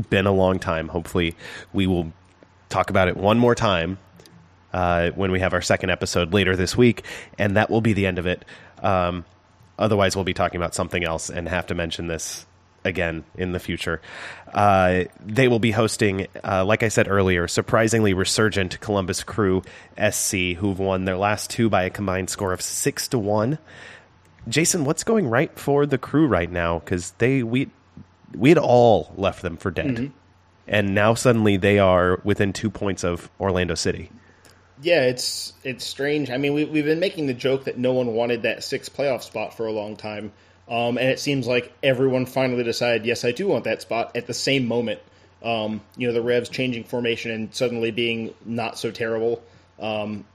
been 0.10 0.28
a 0.28 0.34
long 0.34 0.60
time. 0.60 0.90
Hopefully, 0.90 1.34
we 1.72 1.88
will 1.88 2.12
talk 2.68 2.90
about 2.90 3.08
it 3.08 3.16
one 3.16 3.40
more 3.40 3.56
time 3.56 4.00
uh, 4.74 5.12
when 5.12 5.32
we 5.32 5.40
have 5.40 5.54
our 5.54 5.62
second 5.62 5.92
episode 5.92 6.34
later 6.34 6.58
this 6.58 6.76
week. 6.76 7.06
And 7.40 7.56
that 7.56 7.70
will 7.70 7.80
be 7.80 7.94
the 7.94 8.06
end 8.06 8.20
of 8.20 8.28
it. 8.28 8.44
Um, 8.84 9.24
otherwise, 9.80 10.14
we'll 10.14 10.26
be 10.26 10.34
talking 10.34 10.60
about 10.60 10.76
something 10.76 11.06
else 11.06 11.30
and 11.30 11.48
have 11.48 11.68
to 11.68 11.74
mention 11.74 12.08
this 12.08 12.46
again 12.88 13.24
in 13.36 13.52
the 13.52 13.60
future. 13.60 14.02
Uh, 14.54 15.04
they 15.24 15.48
will 15.48 15.60
be 15.60 15.72
hosting, 15.72 16.28
uh, 16.44 16.66
like 16.66 16.84
I 16.84 16.88
said 16.88 17.08
earlier, 17.08 17.48
surprisingly 17.48 18.14
resurgent 18.14 18.80
Columbus 18.80 19.24
Crew 19.24 19.62
SC, 19.98 20.56
who've 20.58 20.80
won 20.80 21.06
their 21.06 21.18
last 21.18 21.50
two 21.50 21.70
by 21.70 21.84
a 21.84 21.90
combined 21.90 22.30
score 22.30 22.54
of 22.54 22.62
six 22.62 23.08
to 23.10 23.20
one. 23.20 23.60
Jason, 24.48 24.86
what's 24.86 25.04
going 25.04 25.28
right 25.28 25.58
for 25.58 25.86
the 25.86 25.98
crew 25.98 26.26
right 26.28 26.50
now? 26.50 26.80
Because 26.80 27.12
they 27.18 27.44
we 27.44 27.70
we 28.36 28.50
had 28.50 28.58
all 28.58 29.14
left 29.18 29.42
them 29.42 29.58
for 29.58 29.72
dead, 29.72 29.88
mm-hmm. 29.88 30.18
and 30.68 30.96
now 30.96 31.14
suddenly 31.14 31.58
they 31.58 31.80
are 31.80 32.22
within 32.24 32.54
two 32.54 32.70
points 32.70 33.04
of 33.04 33.30
Orlando 33.40 33.76
City. 33.76 34.12
Yeah, 34.82 35.04
it's 35.04 35.54
it's 35.64 35.86
strange. 35.86 36.30
I 36.30 36.38
mean, 36.38 36.54
we, 36.54 36.66
we've 36.66 36.86
been 36.86 37.00
making 37.00 37.28
the 37.28 37.34
joke 37.34 37.66
that 37.66 37.78
no 37.78 37.94
one 37.94 38.08
wanted 38.08 38.44
that 38.44 38.64
sixth 38.64 38.96
playoff 38.96 39.24
spot 39.24 39.56
for 39.56 39.66
a 39.66 39.72
long 39.72 39.96
time, 39.96 40.32
um, 40.70 40.98
and 40.98 41.08
it 41.10 41.20
seems 41.20 41.48
like 41.48 41.72
everyone 41.82 42.26
finally 42.26 42.64
decided, 42.64 43.06
yes, 43.06 43.24
I 43.24 43.32
do 43.32 43.48
want 43.48 43.64
that 43.64 43.82
spot 43.82 44.16
at 44.16 44.28
the 44.28 44.34
same 44.34 44.68
moment. 44.68 45.00
Um, 45.44 45.82
you 45.96 46.08
know, 46.08 46.14
the 46.14 46.22
Revs 46.22 46.50
changing 46.50 46.84
formation 46.84 47.32
and 47.32 47.54
suddenly 47.54 47.92
being 47.92 48.34
not 48.46 48.78
so 48.78 48.92
terrible. 48.92 49.42
Um, 49.80 50.26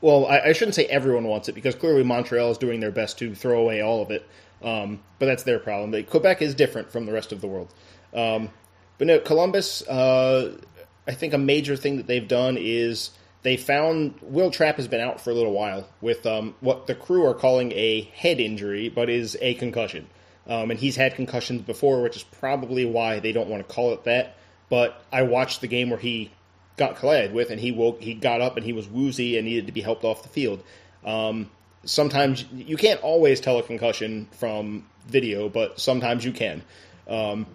well, 0.00 0.26
I, 0.26 0.40
I, 0.40 0.52
shouldn't 0.52 0.74
say 0.74 0.86
everyone 0.86 1.24
wants 1.24 1.48
it 1.48 1.54
because 1.54 1.74
clearly 1.74 2.02
Montreal 2.02 2.50
is 2.50 2.58
doing 2.58 2.80
their 2.80 2.90
best 2.90 3.18
to 3.18 3.34
throw 3.34 3.60
away 3.60 3.82
all 3.82 4.00
of 4.00 4.10
it. 4.10 4.26
Um, 4.62 5.00
but 5.18 5.26
that's 5.26 5.42
their 5.42 5.58
problem. 5.58 6.02
Quebec 6.04 6.40
is 6.40 6.54
different 6.54 6.90
from 6.90 7.04
the 7.04 7.12
rest 7.12 7.30
of 7.30 7.40
the 7.40 7.46
world. 7.46 7.72
Um, 8.14 8.50
but 8.96 9.06
no, 9.06 9.18
Columbus. 9.20 9.82
Uh, 9.86 10.58
I 11.06 11.12
think 11.12 11.32
a 11.32 11.38
major 11.38 11.74
thing 11.74 11.96
that 11.96 12.06
they've 12.06 12.28
done 12.28 12.56
is 12.58 13.10
they 13.42 13.56
found 13.56 14.14
Will 14.22 14.50
Trapp 14.50 14.76
has 14.76 14.88
been 14.88 15.00
out 15.00 15.20
for 15.20 15.30
a 15.30 15.34
little 15.34 15.52
while 15.52 15.88
with 16.00 16.26
um, 16.26 16.54
what 16.60 16.86
the 16.86 16.94
crew 16.94 17.24
are 17.26 17.34
calling 17.34 17.72
a 17.72 18.02
head 18.14 18.40
injury, 18.40 18.88
but 18.88 19.08
is 19.08 19.36
a 19.40 19.54
concussion. 19.54 20.08
Um, 20.46 20.70
and 20.70 20.80
he's 20.80 20.96
had 20.96 21.14
concussions 21.14 21.62
before, 21.62 22.02
which 22.02 22.16
is 22.16 22.22
probably 22.22 22.84
why 22.84 23.20
they 23.20 23.32
don't 23.32 23.48
want 23.48 23.66
to 23.66 23.74
call 23.74 23.92
it 23.92 24.04
that. 24.04 24.36
But 24.70 25.02
I 25.12 25.22
watched 25.22 25.60
the 25.60 25.68
game 25.68 25.90
where 25.90 25.98
he 25.98 26.30
got 26.76 26.96
collided 26.96 27.32
with, 27.32 27.50
and 27.50 27.60
he 27.60 27.70
woke, 27.70 28.00
he 28.00 28.14
got 28.14 28.40
up 28.40 28.56
and 28.56 28.64
he 28.64 28.72
was 28.72 28.88
woozy 28.88 29.36
and 29.36 29.46
needed 29.46 29.66
to 29.66 29.72
be 29.72 29.82
helped 29.82 30.04
off 30.04 30.22
the 30.22 30.28
field. 30.28 30.62
Um, 31.04 31.50
sometimes 31.84 32.44
you 32.52 32.76
can't 32.76 33.00
always 33.02 33.40
tell 33.40 33.58
a 33.58 33.62
concussion 33.62 34.28
from 34.32 34.86
video, 35.06 35.48
but 35.48 35.78
sometimes 35.78 36.24
you 36.24 36.32
can. 36.32 36.62
Um, 37.06 37.46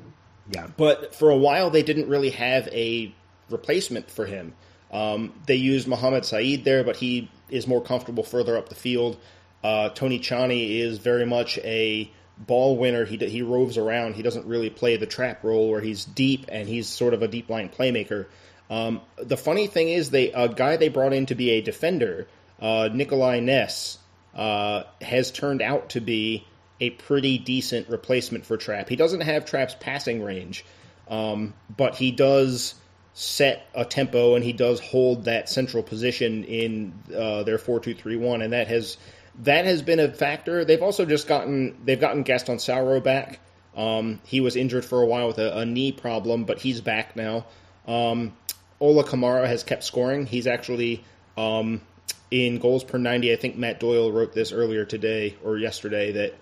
yeah. 0.51 0.67
But 0.77 1.15
for 1.15 1.29
a 1.29 1.37
while, 1.37 1.69
they 1.69 1.83
didn't 1.83 2.09
really 2.09 2.31
have 2.31 2.67
a 2.69 3.13
replacement 3.49 4.09
for 4.09 4.25
him. 4.25 4.53
Um, 4.93 5.33
they 5.47 5.55
used 5.55 5.87
Mohammed 5.87 6.23
Saeid 6.23 6.63
there, 6.63 6.83
but 6.83 6.95
he 6.95 7.29
is 7.49 7.67
more 7.67 7.81
comfortable 7.81 8.23
further 8.23 8.57
up 8.57 8.69
the 8.69 8.75
field. 8.75 9.17
Uh, 9.63 9.89
Tony 9.89 10.19
Tchani 10.19 10.79
is 10.79 10.99
very 10.99 11.25
much 11.25 11.57
a 11.59 12.09
ball 12.37 12.77
winner. 12.77 13.03
He 13.03 13.17
he 13.17 13.41
roves 13.41 13.77
around. 13.77 14.15
He 14.15 14.21
doesn't 14.21 14.45
really 14.45 14.69
play 14.69 14.97
the 14.97 15.07
Trapp 15.07 15.43
role 15.43 15.69
where 15.69 15.81
he's 15.81 16.05
deep 16.05 16.45
and 16.49 16.69
he's 16.69 16.87
sort 16.87 17.13
of 17.13 17.23
a 17.23 17.27
deep 17.27 17.49
line 17.49 17.69
playmaker. 17.69 18.27
Um, 18.69 19.01
the 19.17 19.37
funny 19.37 19.67
thing 19.67 19.89
is, 19.89 20.11
they 20.11 20.31
a 20.31 20.47
guy 20.47 20.77
they 20.77 20.89
brought 20.89 21.13
in 21.13 21.25
to 21.27 21.35
be 21.35 21.51
a 21.51 21.61
defender, 21.61 22.27
uh, 22.61 22.89
Nicolai 22.93 23.39
Naess, 23.39 23.97
uh, 24.35 24.83
has 25.01 25.31
turned 25.31 25.61
out 25.61 25.89
to 25.89 26.01
be 26.01 26.45
a 26.79 26.91
pretty 26.91 27.37
decent 27.37 27.89
replacement 27.89 28.45
for 28.45 28.57
Trapp. 28.57 28.89
He 28.89 28.95
doesn't 28.95 29.21
have 29.21 29.45
Trapp's 29.45 29.75
passing 29.79 30.23
range, 30.23 30.65
um, 31.07 31.53
but 31.75 31.95
he 31.95 32.11
does 32.11 32.75
set 33.13 33.67
a 33.75 33.85
tempo 33.85 34.35
and 34.35 34.43
he 34.43 34.53
does 34.53 34.79
hold 34.79 35.25
that 35.25 35.47
central 35.47 35.83
position 35.83 36.43
in 36.45 36.93
uh, 37.15 37.43
their 37.43 37.57
four 37.57 37.79
two 37.79 37.93
three 37.93 38.17
one, 38.17 38.41
and 38.41 38.53
that 38.53 38.67
has 38.67 38.97
that 39.39 39.65
has 39.65 39.81
been 39.81 39.99
a 39.99 40.11
factor. 40.11 40.65
They've 40.65 40.81
also 40.81 41.05
just 41.05 41.27
gotten 41.27 41.77
they've 41.85 41.99
gotten 41.99 42.23
Gaston 42.23 42.57
Sauro 42.57 42.99
back. 42.99 43.39
Um, 43.75 44.19
he 44.23 44.39
was 44.39 44.55
injured 44.55 44.85
for 44.85 45.01
a 45.01 45.05
while 45.05 45.27
with 45.27 45.39
a, 45.39 45.59
a 45.59 45.65
knee 45.65 45.91
problem, 45.91 46.43
but 46.45 46.59
he's 46.59 46.81
back 46.81 47.15
now. 47.15 47.45
Um, 47.87 48.33
Ola 48.79 49.03
Kamara 49.03 49.47
has 49.47 49.63
kept 49.63 49.83
scoring. 49.83 50.25
He's 50.25 50.45
actually 50.45 51.03
um, 51.37 51.81
in 52.29 52.59
goals 52.59 52.83
per 52.83 52.97
90. 52.97 53.31
I 53.31 53.35
think 53.35 53.57
Matt 53.57 53.79
Doyle 53.79 54.11
wrote 54.11 54.33
this 54.33 54.51
earlier 54.51 54.85
today 54.85 55.35
or 55.43 55.57
yesterday 55.57 56.11
that, 56.11 56.35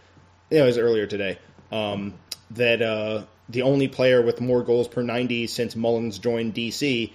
you 0.49 0.57
know, 0.57 0.63
it 0.63 0.67
was 0.67 0.77
earlier 0.77 1.05
today, 1.05 1.37
um, 1.71 2.15
that 2.51 2.81
uh, 2.81 3.23
the 3.51 3.63
only 3.63 3.87
player 3.87 4.21
with 4.21 4.39
more 4.39 4.63
goals 4.63 4.87
per 4.87 5.01
90 5.01 5.47
since 5.47 5.75
Mullins 5.75 6.17
joined 6.19 6.53
DC 6.53 7.11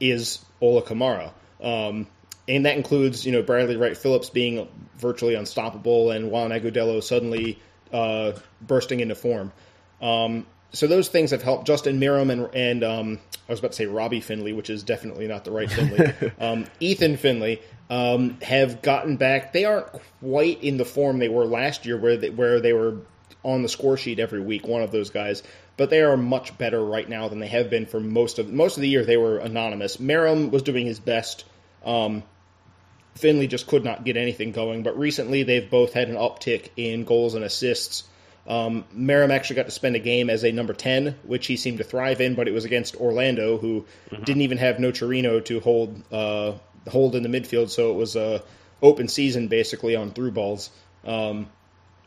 is 0.00 0.44
Ola 0.60 0.82
Kamara. 0.82 1.32
Um, 1.60 2.06
and 2.48 2.66
that 2.66 2.76
includes, 2.76 3.26
you 3.26 3.32
know, 3.32 3.42
Bradley 3.42 3.76
Wright 3.76 3.96
Phillips 3.96 4.30
being 4.30 4.68
virtually 4.96 5.34
unstoppable 5.34 6.10
and 6.12 6.30
Juan 6.30 6.50
Agudelo 6.50 7.02
suddenly 7.02 7.58
uh, 7.92 8.32
bursting 8.60 9.00
into 9.00 9.14
form. 9.14 9.52
Um, 10.00 10.46
so 10.72 10.86
those 10.86 11.08
things 11.08 11.30
have 11.30 11.42
helped. 11.42 11.66
Justin 11.66 11.98
Meram 11.98 12.30
and, 12.30 12.54
and 12.54 12.84
um, 12.84 13.20
I 13.48 13.52
was 13.52 13.58
about 13.58 13.72
to 13.72 13.76
say 13.76 13.86
Robbie 13.86 14.20
Finley, 14.20 14.52
which 14.52 14.70
is 14.70 14.82
definitely 14.82 15.26
not 15.26 15.44
the 15.44 15.50
right 15.50 15.70
Finley. 15.70 16.32
um, 16.38 16.66
Ethan 16.80 17.16
Finlay 17.16 17.60
um, 17.88 18.38
have 18.42 18.82
gotten 18.82 19.16
back. 19.16 19.52
They 19.52 19.64
aren't 19.64 19.86
quite 20.20 20.62
in 20.62 20.76
the 20.76 20.84
form 20.84 21.18
they 21.18 21.28
were 21.28 21.46
last 21.46 21.86
year, 21.86 21.96
where 21.96 22.16
they, 22.16 22.30
where 22.30 22.60
they 22.60 22.72
were 22.72 22.98
on 23.46 23.62
the 23.62 23.68
score 23.68 23.96
sheet 23.96 24.18
every 24.18 24.40
week. 24.40 24.66
One 24.66 24.82
of 24.82 24.90
those 24.90 25.10
guys, 25.10 25.42
but 25.76 25.88
they 25.88 26.02
are 26.02 26.16
much 26.16 26.58
better 26.58 26.84
right 26.84 27.08
now 27.08 27.28
than 27.28 27.38
they 27.38 27.46
have 27.46 27.70
been 27.70 27.86
for 27.86 28.00
most 28.00 28.38
of 28.38 28.52
most 28.52 28.76
of 28.76 28.80
the 28.80 28.88
year. 28.88 29.04
They 29.04 29.16
were 29.16 29.38
anonymous. 29.38 29.98
Meram 29.98 30.50
was 30.50 30.62
doing 30.62 30.84
his 30.84 30.98
best. 30.98 31.44
Um, 31.84 32.24
Finlay 33.14 33.46
just 33.46 33.66
could 33.66 33.84
not 33.84 34.04
get 34.04 34.16
anything 34.16 34.52
going. 34.52 34.82
But 34.82 34.98
recently, 34.98 35.44
they've 35.44 35.70
both 35.70 35.92
had 35.92 36.08
an 36.08 36.16
uptick 36.16 36.70
in 36.76 37.04
goals 37.04 37.34
and 37.34 37.44
assists. 37.44 38.04
Um, 38.48 38.84
Meram 38.94 39.30
actually 39.30 39.56
got 39.56 39.66
to 39.66 39.72
spend 39.72 39.96
a 39.96 40.00
game 40.00 40.28
as 40.28 40.44
a 40.44 40.52
number 40.52 40.72
10, 40.72 41.16
which 41.24 41.46
he 41.46 41.56
seemed 41.56 41.78
to 41.78 41.84
thrive 41.84 42.20
in, 42.20 42.34
but 42.34 42.46
it 42.46 42.52
was 42.52 42.64
against 42.64 42.96
Orlando, 42.96 43.58
who 43.58 43.86
mm-hmm. 44.10 44.22
didn't 44.24 44.42
even 44.42 44.58
have 44.58 44.76
Nocerino 44.76 45.44
to 45.46 45.60
hold 45.60 46.02
uh, 46.12 46.52
hold 46.88 47.14
in 47.16 47.22
the 47.22 47.28
midfield, 47.28 47.70
so 47.70 47.90
it 47.90 47.94
was 47.94 48.16
a 48.16 48.42
open 48.82 49.08
season 49.08 49.48
basically 49.48 49.96
on 49.96 50.12
through 50.12 50.32
balls. 50.32 50.70
Um, 51.04 51.48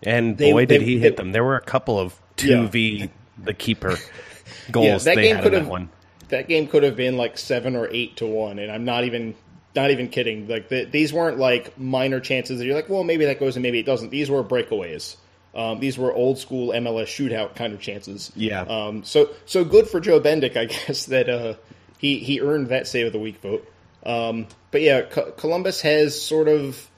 and 0.04 0.38
they, 0.38 0.52
boy, 0.52 0.66
did 0.66 0.82
they, 0.82 0.86
he 0.86 1.00
hit 1.00 1.18
they, 1.18 1.24
them! 1.24 1.32
There 1.32 1.44
were 1.44 1.56
a 1.56 1.62
couple 1.62 2.00
of 2.00 2.20
two 2.36 2.68
v 2.68 3.10
the 3.38 3.54
keeper 3.54 3.98
goals. 4.72 5.06
Yeah, 5.06 5.16
that 5.16 5.22
game 5.22 5.42
could 5.42 5.54
have 5.54 5.68
that, 5.68 5.88
that 6.30 6.48
game 6.48 6.68
could 6.68 6.84
have 6.84 6.96
been 6.96 7.18
like 7.18 7.38
seven 7.38 7.76
or 7.76 7.88
eight 7.92 8.18
to 8.18 8.26
one, 8.26 8.60
and 8.60 8.72
I'm 8.72 8.86
not 8.86 9.04
even 9.04 9.36
not 9.76 9.92
even 9.92 10.10
kidding. 10.10 10.48
Like 10.48 10.70
the, 10.70 10.86
these 10.86 11.14
weren't 11.14 11.38
like 11.38 11.78
minor 11.78 12.20
chances 12.20 12.60
that 12.60 12.66
you're 12.66 12.76
like, 12.76 12.90
well, 12.90 13.04
maybe 13.04 13.26
that 13.26 13.40
goes 13.40 13.56
and 13.56 13.64
maybe 13.64 13.80
it 13.80 13.86
doesn't. 13.86 14.10
These 14.10 14.30
were 14.30 14.44
breakaways. 14.44 15.16
Um, 15.56 15.80
these 15.80 15.98
were 15.98 16.14
old 16.14 16.38
school 16.38 16.70
MLS 16.70 17.06
shootout 17.06 17.56
kind 17.56 17.74
of 17.74 17.82
chances. 17.82 18.32
Yeah. 18.36 18.62
Um, 18.62 19.04
so 19.04 19.32
so 19.46 19.64
good 19.64 19.88
for 19.88 20.00
Joe 20.00 20.20
Bendik, 20.20 20.56
I 20.56 20.66
guess 20.88 21.06
that 21.08 21.30
uh, 21.30 21.56
he 21.98 22.20
he 22.20 22.42
earned 22.42 22.68
that 22.68 22.88
save 22.88 23.08
of 23.08 23.14
the 23.14 23.20
week 23.20 23.42
vote. 23.42 23.68
Um, 24.06 24.48
but 24.72 24.82
yeah, 24.82 25.02
Co- 25.02 25.32
Columbus 25.32 25.82
has 25.82 26.20
sort 26.20 26.48
of. 26.48 26.89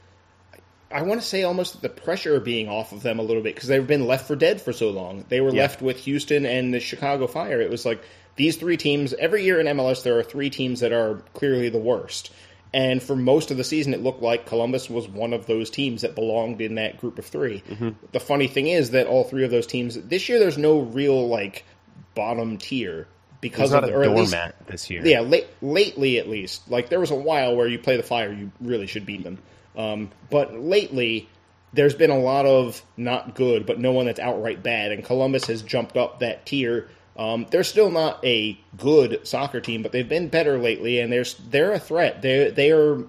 I 0.94 1.04
want 1.04 1.22
to 1.22 1.28
say 1.28 1.44
almost 1.44 1.82
the 1.82 1.90
pressure 1.90 2.40
being 2.40 2.70
off 2.70 2.92
of 2.92 3.02
them 3.04 3.20
a 3.20 3.22
little 3.22 3.44
bit 3.44 3.56
because 3.56 3.70
they've 3.70 3.86
been 3.86 4.08
left 4.08 4.28
for 4.28 4.36
dead 4.36 4.62
for 4.62 4.74
so 4.74 4.90
long. 4.90 5.26
They 5.30 5.42
were 5.42 5.54
yeah. 5.54 5.64
left 5.64 5.82
with 5.82 5.98
Houston 6.00 6.46
and 6.46 6.74
the 6.74 6.80
Chicago 6.80 7.28
Fire. 7.28 7.62
It 7.62 7.70
was 7.70 7.86
like 7.86 8.04
these 8.36 8.58
three 8.58 8.78
teams. 8.78 9.14
Every 9.14 9.44
year 9.44 9.60
in 9.60 9.68
MLS, 9.68 10.04
there 10.04 10.18
are 10.18 10.24
three 10.24 10.50
teams 10.50 10.82
that 10.82 10.92
are 10.92 11.22
clearly 11.34 11.70
the 11.70 11.80
worst. 11.80 12.32
And 12.74 13.04
for 13.04 13.16
most 13.16 13.52
of 13.52 13.58
the 13.58 13.64
season, 13.64 13.94
it 13.94 14.02
looked 14.02 14.22
like 14.22 14.46
Columbus 14.46 14.90
was 14.90 15.08
one 15.08 15.34
of 15.34 15.46
those 15.46 15.70
teams 15.70 16.04
that 16.04 16.16
belonged 16.16 16.62
in 16.62 16.76
that 16.76 16.98
group 17.00 17.20
of 17.20 17.26
3 17.26 17.62
mm-hmm. 17.62 17.90
The 18.14 18.20
funny 18.20 18.48
thing 18.48 18.68
is 18.68 18.92
that 18.92 19.08
all 19.08 19.26
three 19.26 19.44
of 19.44 19.52
those 19.52 19.68
teams 19.68 19.96
this 19.96 20.30
year, 20.30 20.40
there's 20.40 20.58
no 20.58 20.80
real 20.80 21.28
like 21.28 21.66
bottom 22.16 22.58
tier 22.58 23.08
because 23.42 23.72
there's 23.72 23.84
of 23.84 23.90
the, 23.90 23.96
or 23.96 24.04
doormat 24.06 24.56
least, 24.60 24.68
this 24.68 24.90
year. 24.90 25.06
Yeah, 25.06 25.22
late, 25.22 25.48
lately 25.62 26.20
at 26.20 26.30
least, 26.30 26.70
like 26.70 26.90
there 26.90 27.00
was 27.00 27.12
a 27.12 27.16
while 27.16 27.56
where 27.56 27.68
you 27.68 27.80
play 27.80 27.98
the 27.98 28.04
Fire, 28.04 28.32
you 28.32 28.52
really 28.62 28.88
should 28.88 29.06
beat 29.06 29.24
them. 29.24 29.40
Um, 29.76 30.12
but 30.30 30.54
lately, 30.54 31.30
there's 31.74 31.94
been 31.94 32.10
a 32.10 32.20
lot 32.20 32.46
of 32.46 32.82
not 32.98 33.36
good, 33.36 33.66
but 33.66 33.80
no 33.80 33.92
one 33.92 34.06
that's 34.06 34.20
outright 34.20 34.62
bad, 34.64 34.92
and 34.92 35.04
Columbus 35.04 35.46
has 35.46 35.62
jumped 35.62 35.98
up 35.98 36.20
that 36.20 36.46
tier 36.46 36.90
um, 37.18 37.46
they're 37.52 37.64
still 37.64 37.92
not 37.92 38.24
a 38.24 38.58
good 38.78 39.28
soccer 39.28 39.60
team, 39.60 39.84
but 39.84 39.92
they've 39.92 40.08
been 40.08 40.30
better 40.30 40.58
lately, 40.58 41.00
and 41.00 41.12
they're 41.12 41.26
they're 41.50 41.74
a 41.74 41.80
threat. 41.80 42.22
They 42.22 42.50
they 42.52 42.72
are, 42.72 43.04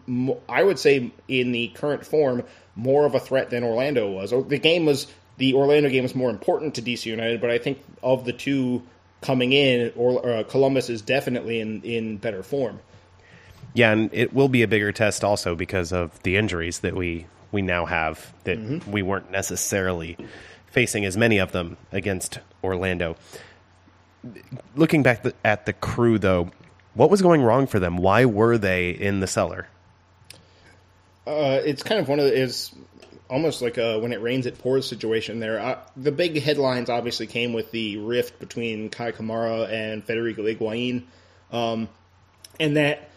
I 0.48 0.62
would 0.62 0.78
say, 0.78 1.12
in 1.28 1.52
the 1.52 1.68
current 1.68 2.04
form, 2.04 2.42
more 2.74 3.06
of 3.06 3.14
a 3.14 3.20
threat 3.20 3.50
than 3.50 3.62
Orlando 3.62 4.10
was. 4.10 4.30
The 4.30 4.58
game 4.58 4.86
was 4.86 5.06
the 5.38 5.54
Orlando 5.54 5.88
game 5.88 6.02
was 6.02 6.14
more 6.14 6.30
important 6.30 6.74
to 6.74 6.82
DC 6.82 7.06
United, 7.06 7.40
but 7.40 7.50
I 7.50 7.58
think 7.58 7.82
of 8.02 8.24
the 8.24 8.32
two 8.32 8.82
coming 9.20 9.52
in, 9.52 9.92
or 9.94 10.26
uh, 10.26 10.42
Columbus 10.42 10.90
is 10.90 11.00
definitely 11.00 11.60
in 11.60 11.82
in 11.82 12.16
better 12.16 12.42
form. 12.42 12.80
Yeah, 13.74 13.92
and 13.92 14.10
it 14.12 14.32
will 14.32 14.48
be 14.48 14.62
a 14.62 14.68
bigger 14.68 14.92
test 14.92 15.24
also 15.24 15.54
because 15.54 15.92
of 15.92 16.22
the 16.22 16.36
injuries 16.36 16.80
that 16.80 16.94
we 16.94 17.26
we 17.50 17.62
now 17.62 17.86
have 17.86 18.32
that 18.44 18.58
mm-hmm. 18.58 18.90
we 18.90 19.02
weren't 19.02 19.30
necessarily 19.30 20.16
facing 20.70 21.04
as 21.04 21.16
many 21.16 21.38
of 21.38 21.52
them 21.52 21.76
against 21.92 22.38
Orlando 22.64 23.16
looking 24.76 25.02
back 25.02 25.24
at 25.44 25.66
the 25.66 25.72
crew, 25.72 26.18
though, 26.18 26.50
what 26.94 27.10
was 27.10 27.22
going 27.22 27.42
wrong 27.42 27.66
for 27.66 27.78
them? 27.78 27.96
Why 27.96 28.24
were 28.24 28.58
they 28.58 28.90
in 28.90 29.20
the 29.20 29.26
cellar? 29.26 29.66
Uh, 31.26 31.60
it's 31.64 31.82
kind 31.82 32.00
of 32.00 32.08
one 32.08 32.18
of 32.18 32.26
the, 32.26 32.34
is 32.34 32.72
almost 33.30 33.62
like 33.62 33.78
a 33.78 33.98
when 33.98 34.12
it 34.12 34.20
rains 34.20 34.46
it 34.46 34.58
pours 34.58 34.86
situation 34.86 35.40
there. 35.40 35.60
Uh, 35.60 35.78
the 35.96 36.12
big 36.12 36.40
headlines 36.40 36.90
obviously 36.90 37.26
came 37.26 37.52
with 37.52 37.70
the 37.70 37.96
rift 37.98 38.38
between 38.38 38.90
Kei 38.90 39.12
Kamara 39.12 39.70
and 39.70 40.04
Federico 40.04 40.42
Higuain, 40.42 41.04
um, 41.52 41.88
and 42.58 42.76
that 42.76 43.08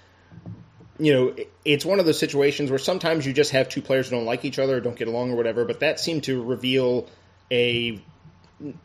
you 1.00 1.14
know 1.14 1.36
it's 1.64 1.86
one 1.86 2.00
of 2.00 2.06
those 2.06 2.20
situations 2.20 2.70
where 2.70 2.80
sometimes 2.80 3.26
you 3.26 3.34
just 3.34 3.52
have 3.52 3.70
two 3.70 3.82
players 3.82 4.10
who 4.10 4.16
don't 4.16 4.26
like 4.26 4.46
each 4.46 4.60
other, 4.60 4.78
or 4.78 4.80
don't 4.80 4.98
get 4.98 5.08
along, 5.08 5.32
or 5.32 5.36
whatever. 5.36 5.66
But 5.66 5.82
that 5.82 6.00
seemed 6.00 6.24
to 6.26 6.43
reveal 6.43 7.08
a 7.52 8.02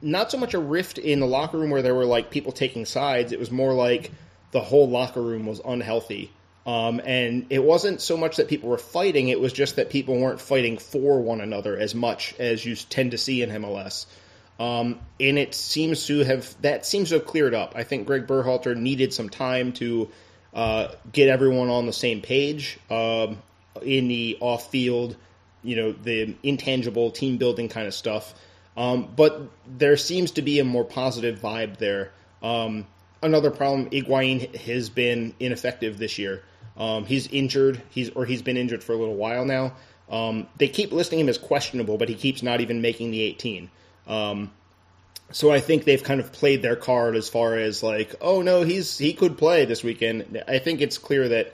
not 0.02 0.30
so 0.30 0.38
much 0.38 0.54
a 0.54 0.58
rift 0.58 0.98
in 0.98 1.20
the 1.20 1.26
locker 1.26 1.58
room 1.58 1.70
where 1.70 1.82
there 1.82 1.94
were 1.94 2.04
like 2.04 2.30
people 2.30 2.52
taking 2.52 2.84
sides. 2.86 3.32
It 3.32 3.38
was 3.38 3.50
more 3.50 3.72
like 3.72 4.10
the 4.50 4.60
whole 4.60 4.88
locker 4.88 5.22
room 5.22 5.46
was 5.46 5.60
unhealthy. 5.64 6.32
Um, 6.66 7.00
and 7.04 7.46
it 7.50 7.62
wasn't 7.62 8.00
so 8.00 8.16
much 8.16 8.36
that 8.36 8.48
people 8.48 8.68
were 8.68 8.78
fighting; 8.78 9.28
it 9.28 9.40
was 9.40 9.52
just 9.52 9.76
that 9.76 9.90
people 9.90 10.18
weren't 10.18 10.40
fighting 10.40 10.78
for 10.78 11.20
one 11.20 11.40
another 11.40 11.76
as 11.78 11.94
much 11.94 12.34
as 12.38 12.64
you 12.64 12.76
tend 12.76 13.12
to 13.12 13.18
see 13.18 13.42
in 13.42 13.50
MLS. 13.50 14.06
Um, 14.58 15.00
and 15.18 15.38
it 15.38 15.54
seems 15.54 16.06
to 16.06 16.22
have 16.24 16.54
that 16.60 16.84
seems 16.84 17.08
to 17.08 17.16
have 17.16 17.26
cleared 17.26 17.54
up. 17.54 17.72
I 17.76 17.84
think 17.84 18.06
Greg 18.06 18.26
Berhalter 18.26 18.76
needed 18.76 19.14
some 19.14 19.30
time 19.30 19.72
to 19.74 20.10
uh, 20.54 20.88
get 21.12 21.28
everyone 21.28 21.68
on 21.68 21.86
the 21.86 21.92
same 21.92 22.20
page 22.20 22.78
um, 22.90 23.38
in 23.82 24.08
the 24.08 24.36
off-field, 24.40 25.16
you 25.62 25.76
know, 25.76 25.92
the 25.92 26.34
intangible 26.42 27.10
team 27.10 27.36
building 27.36 27.68
kind 27.68 27.86
of 27.86 27.94
stuff. 27.94 28.34
Um, 28.76 29.12
but 29.14 29.42
there 29.66 29.96
seems 29.96 30.32
to 30.32 30.42
be 30.42 30.58
a 30.58 30.64
more 30.64 30.84
positive 30.84 31.38
vibe 31.40 31.78
there. 31.78 32.12
Um, 32.42 32.86
another 33.22 33.50
problem: 33.50 33.90
Higuain 33.90 34.54
has 34.56 34.88
been 34.90 35.34
ineffective 35.38 35.98
this 35.98 36.18
year. 36.18 36.42
Um, 36.76 37.04
he's 37.04 37.26
injured. 37.28 37.82
He's 37.90 38.10
or 38.10 38.24
he's 38.24 38.42
been 38.42 38.56
injured 38.56 38.82
for 38.82 38.92
a 38.92 38.96
little 38.96 39.16
while 39.16 39.44
now. 39.44 39.74
Um, 40.08 40.48
they 40.56 40.68
keep 40.68 40.92
listing 40.92 41.20
him 41.20 41.28
as 41.28 41.38
questionable, 41.38 41.98
but 41.98 42.08
he 42.08 42.14
keeps 42.14 42.42
not 42.42 42.60
even 42.60 42.80
making 42.80 43.10
the 43.10 43.22
18. 43.22 43.70
Um, 44.06 44.50
so 45.32 45.50
I 45.50 45.60
think 45.60 45.84
they've 45.84 46.02
kind 46.02 46.20
of 46.20 46.32
played 46.32 46.62
their 46.62 46.76
card 46.76 47.16
as 47.16 47.28
far 47.28 47.56
as 47.56 47.82
like, 47.82 48.14
oh 48.20 48.42
no, 48.42 48.62
he's 48.62 48.98
he 48.98 49.12
could 49.12 49.38
play 49.38 49.64
this 49.64 49.82
weekend. 49.82 50.42
I 50.48 50.58
think 50.58 50.80
it's 50.80 50.98
clear 50.98 51.28
that 51.28 51.52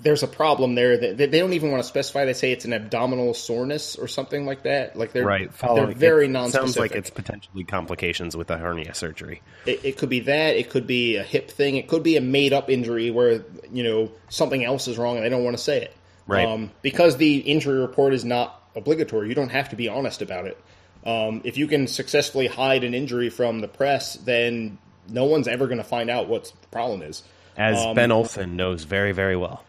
there's 0.00 0.22
a 0.22 0.28
problem 0.28 0.74
there 0.76 0.96
that 0.96 1.16
they 1.16 1.26
don't 1.26 1.52
even 1.52 1.70
want 1.70 1.82
to 1.82 1.88
specify. 1.88 2.24
They 2.24 2.32
say 2.32 2.52
it's 2.52 2.64
an 2.64 2.72
abdominal 2.72 3.34
soreness 3.34 3.96
or 3.96 4.06
something 4.06 4.46
like 4.46 4.62
that. 4.62 4.96
Like 4.96 5.12
they're 5.12 5.24
Right. 5.24 5.50
they're 5.52 5.86
very 5.88 6.26
it 6.26 6.30
non. 6.30 6.50
Sounds 6.50 6.78
like 6.78 6.92
it's 6.92 7.10
potentially 7.10 7.64
complications 7.64 8.36
with 8.36 8.50
a 8.50 8.56
hernia 8.56 8.94
surgery. 8.94 9.42
It, 9.66 9.84
it 9.84 9.96
could 9.98 10.08
be 10.08 10.20
that. 10.20 10.56
It 10.56 10.70
could 10.70 10.86
be 10.86 11.16
a 11.16 11.24
hip 11.24 11.50
thing. 11.50 11.76
It 11.76 11.88
could 11.88 12.02
be 12.02 12.16
a 12.16 12.20
made 12.20 12.52
up 12.52 12.70
injury 12.70 13.10
where 13.10 13.44
you 13.72 13.82
know 13.82 14.12
something 14.28 14.64
else 14.64 14.86
is 14.86 14.98
wrong 14.98 15.16
and 15.16 15.24
they 15.24 15.30
don't 15.30 15.44
want 15.44 15.56
to 15.56 15.62
say 15.62 15.82
it. 15.82 15.96
Right. 16.26 16.46
Um, 16.46 16.70
because 16.82 17.16
the 17.16 17.38
injury 17.38 17.80
report 17.80 18.14
is 18.14 18.24
not 18.24 18.62
obligatory, 18.76 19.28
you 19.28 19.34
don't 19.34 19.48
have 19.50 19.70
to 19.70 19.76
be 19.76 19.88
honest 19.88 20.22
about 20.22 20.46
it. 20.46 20.62
Um, 21.08 21.40
if 21.44 21.56
you 21.56 21.66
can 21.66 21.86
successfully 21.86 22.48
hide 22.48 22.84
an 22.84 22.92
injury 22.92 23.30
from 23.30 23.60
the 23.60 23.68
press, 23.68 24.14
then 24.16 24.76
no 25.08 25.24
one's 25.24 25.48
ever 25.48 25.66
going 25.66 25.78
to 25.78 25.84
find 25.84 26.10
out 26.10 26.28
what 26.28 26.52
the 26.60 26.68
problem 26.68 27.00
is. 27.00 27.22
As 27.56 27.78
Um, 27.78 27.94
Ben 27.94 28.12
Olsen 28.12 28.56
knows 28.56 28.84
very, 28.84 29.12
very 29.12 29.36
well. 29.36 29.64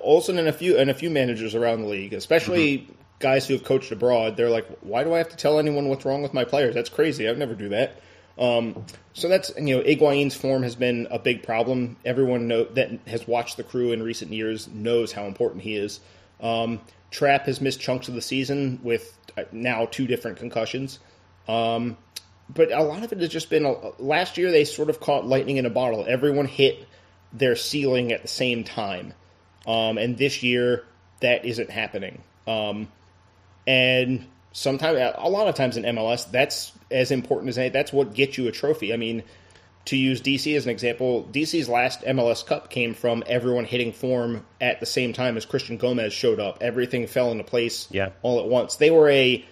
Olsen 0.00 0.38
and 0.38 0.46
a 0.46 0.52
few 0.52 0.78
and 0.78 0.90
a 0.90 0.94
few 0.94 1.10
managers 1.10 1.56
around 1.56 1.82
the 1.82 1.88
league, 1.88 2.12
especially 2.12 2.86
guys 3.18 3.48
who 3.48 3.54
have 3.54 3.64
coached 3.64 3.90
abroad, 3.90 4.36
they're 4.36 4.50
like, 4.50 4.66
"Why 4.82 5.02
do 5.02 5.12
I 5.12 5.18
have 5.18 5.30
to 5.30 5.36
tell 5.36 5.58
anyone 5.58 5.88
what's 5.88 6.04
wrong 6.04 6.22
with 6.22 6.32
my 6.32 6.44
players? 6.44 6.74
That's 6.74 6.90
crazy. 6.90 7.28
I'd 7.28 7.36
never 7.36 7.54
do 7.54 7.70
that." 7.70 8.00
Um, 8.38 8.84
so 9.12 9.28
that's 9.28 9.52
you 9.56 9.76
know, 9.76 9.82
Higuain's 9.82 10.36
form 10.36 10.62
has 10.62 10.76
been 10.76 11.08
a 11.10 11.18
big 11.18 11.42
problem. 11.42 11.96
Everyone 12.04 12.46
know, 12.46 12.64
that 12.64 12.90
has 13.08 13.26
watched 13.26 13.56
the 13.56 13.64
crew 13.64 13.90
in 13.90 14.02
recent 14.02 14.32
years 14.32 14.68
knows 14.68 15.12
how 15.12 15.24
important 15.24 15.62
he 15.62 15.74
is. 15.76 15.98
Um, 16.40 16.80
Trapp 17.10 17.46
has 17.46 17.60
missed 17.60 17.80
chunks 17.80 18.08
of 18.08 18.14
the 18.14 18.22
season 18.22 18.80
with 18.82 19.16
uh, 19.36 19.44
now 19.52 19.86
two 19.86 20.06
different 20.06 20.38
concussions. 20.38 20.98
Um, 21.46 21.96
but 22.52 22.72
a 22.72 22.82
lot 22.82 23.02
of 23.02 23.12
it 23.12 23.20
has 23.20 23.30
just 23.30 23.50
been 23.50 23.64
a, 23.64 23.90
last 23.98 24.36
year 24.36 24.50
they 24.50 24.64
sort 24.64 24.90
of 24.90 25.00
caught 25.00 25.26
lightning 25.26 25.56
in 25.56 25.66
a 25.66 25.70
bottle. 25.70 26.04
Everyone 26.06 26.46
hit 26.46 26.86
their 27.32 27.56
ceiling 27.56 28.12
at 28.12 28.22
the 28.22 28.28
same 28.28 28.64
time. 28.64 29.14
Um, 29.66 29.98
and 29.98 30.16
this 30.18 30.42
year, 30.42 30.84
that 31.20 31.44
isn't 31.44 31.70
happening. 31.70 32.22
Um, 32.46 32.88
and 33.66 34.26
sometimes, 34.52 34.98
a 35.16 35.28
lot 35.28 35.48
of 35.48 35.54
times 35.54 35.76
in 35.76 35.84
MLS, 35.84 36.30
that's 36.30 36.72
as 36.90 37.10
important 37.10 37.48
as 37.48 37.58
any. 37.58 37.70
That's 37.70 37.92
what 37.92 38.14
gets 38.14 38.36
you 38.36 38.46
a 38.48 38.52
trophy. 38.52 38.92
I 38.92 38.96
mean, 38.96 39.22
to 39.86 39.96
use 39.96 40.20
DC 40.22 40.56
as 40.56 40.64
an 40.64 40.70
example, 40.70 41.28
DC's 41.30 41.68
last 41.68 42.02
MLS 42.02 42.44
Cup 42.44 42.70
came 42.70 42.94
from 42.94 43.22
everyone 43.26 43.64
hitting 43.64 43.92
form 43.92 44.46
at 44.60 44.80
the 44.80 44.86
same 44.86 45.12
time 45.12 45.36
as 45.36 45.44
Christian 45.44 45.76
Gomez 45.76 46.12
showed 46.12 46.40
up. 46.40 46.58
Everything 46.62 47.06
fell 47.06 47.30
into 47.30 47.44
place 47.44 47.86
Yeah. 47.90 48.10
all 48.22 48.40
at 48.40 48.46
once. 48.46 48.76
They 48.76 48.90
were 48.90 49.08
a 49.10 49.44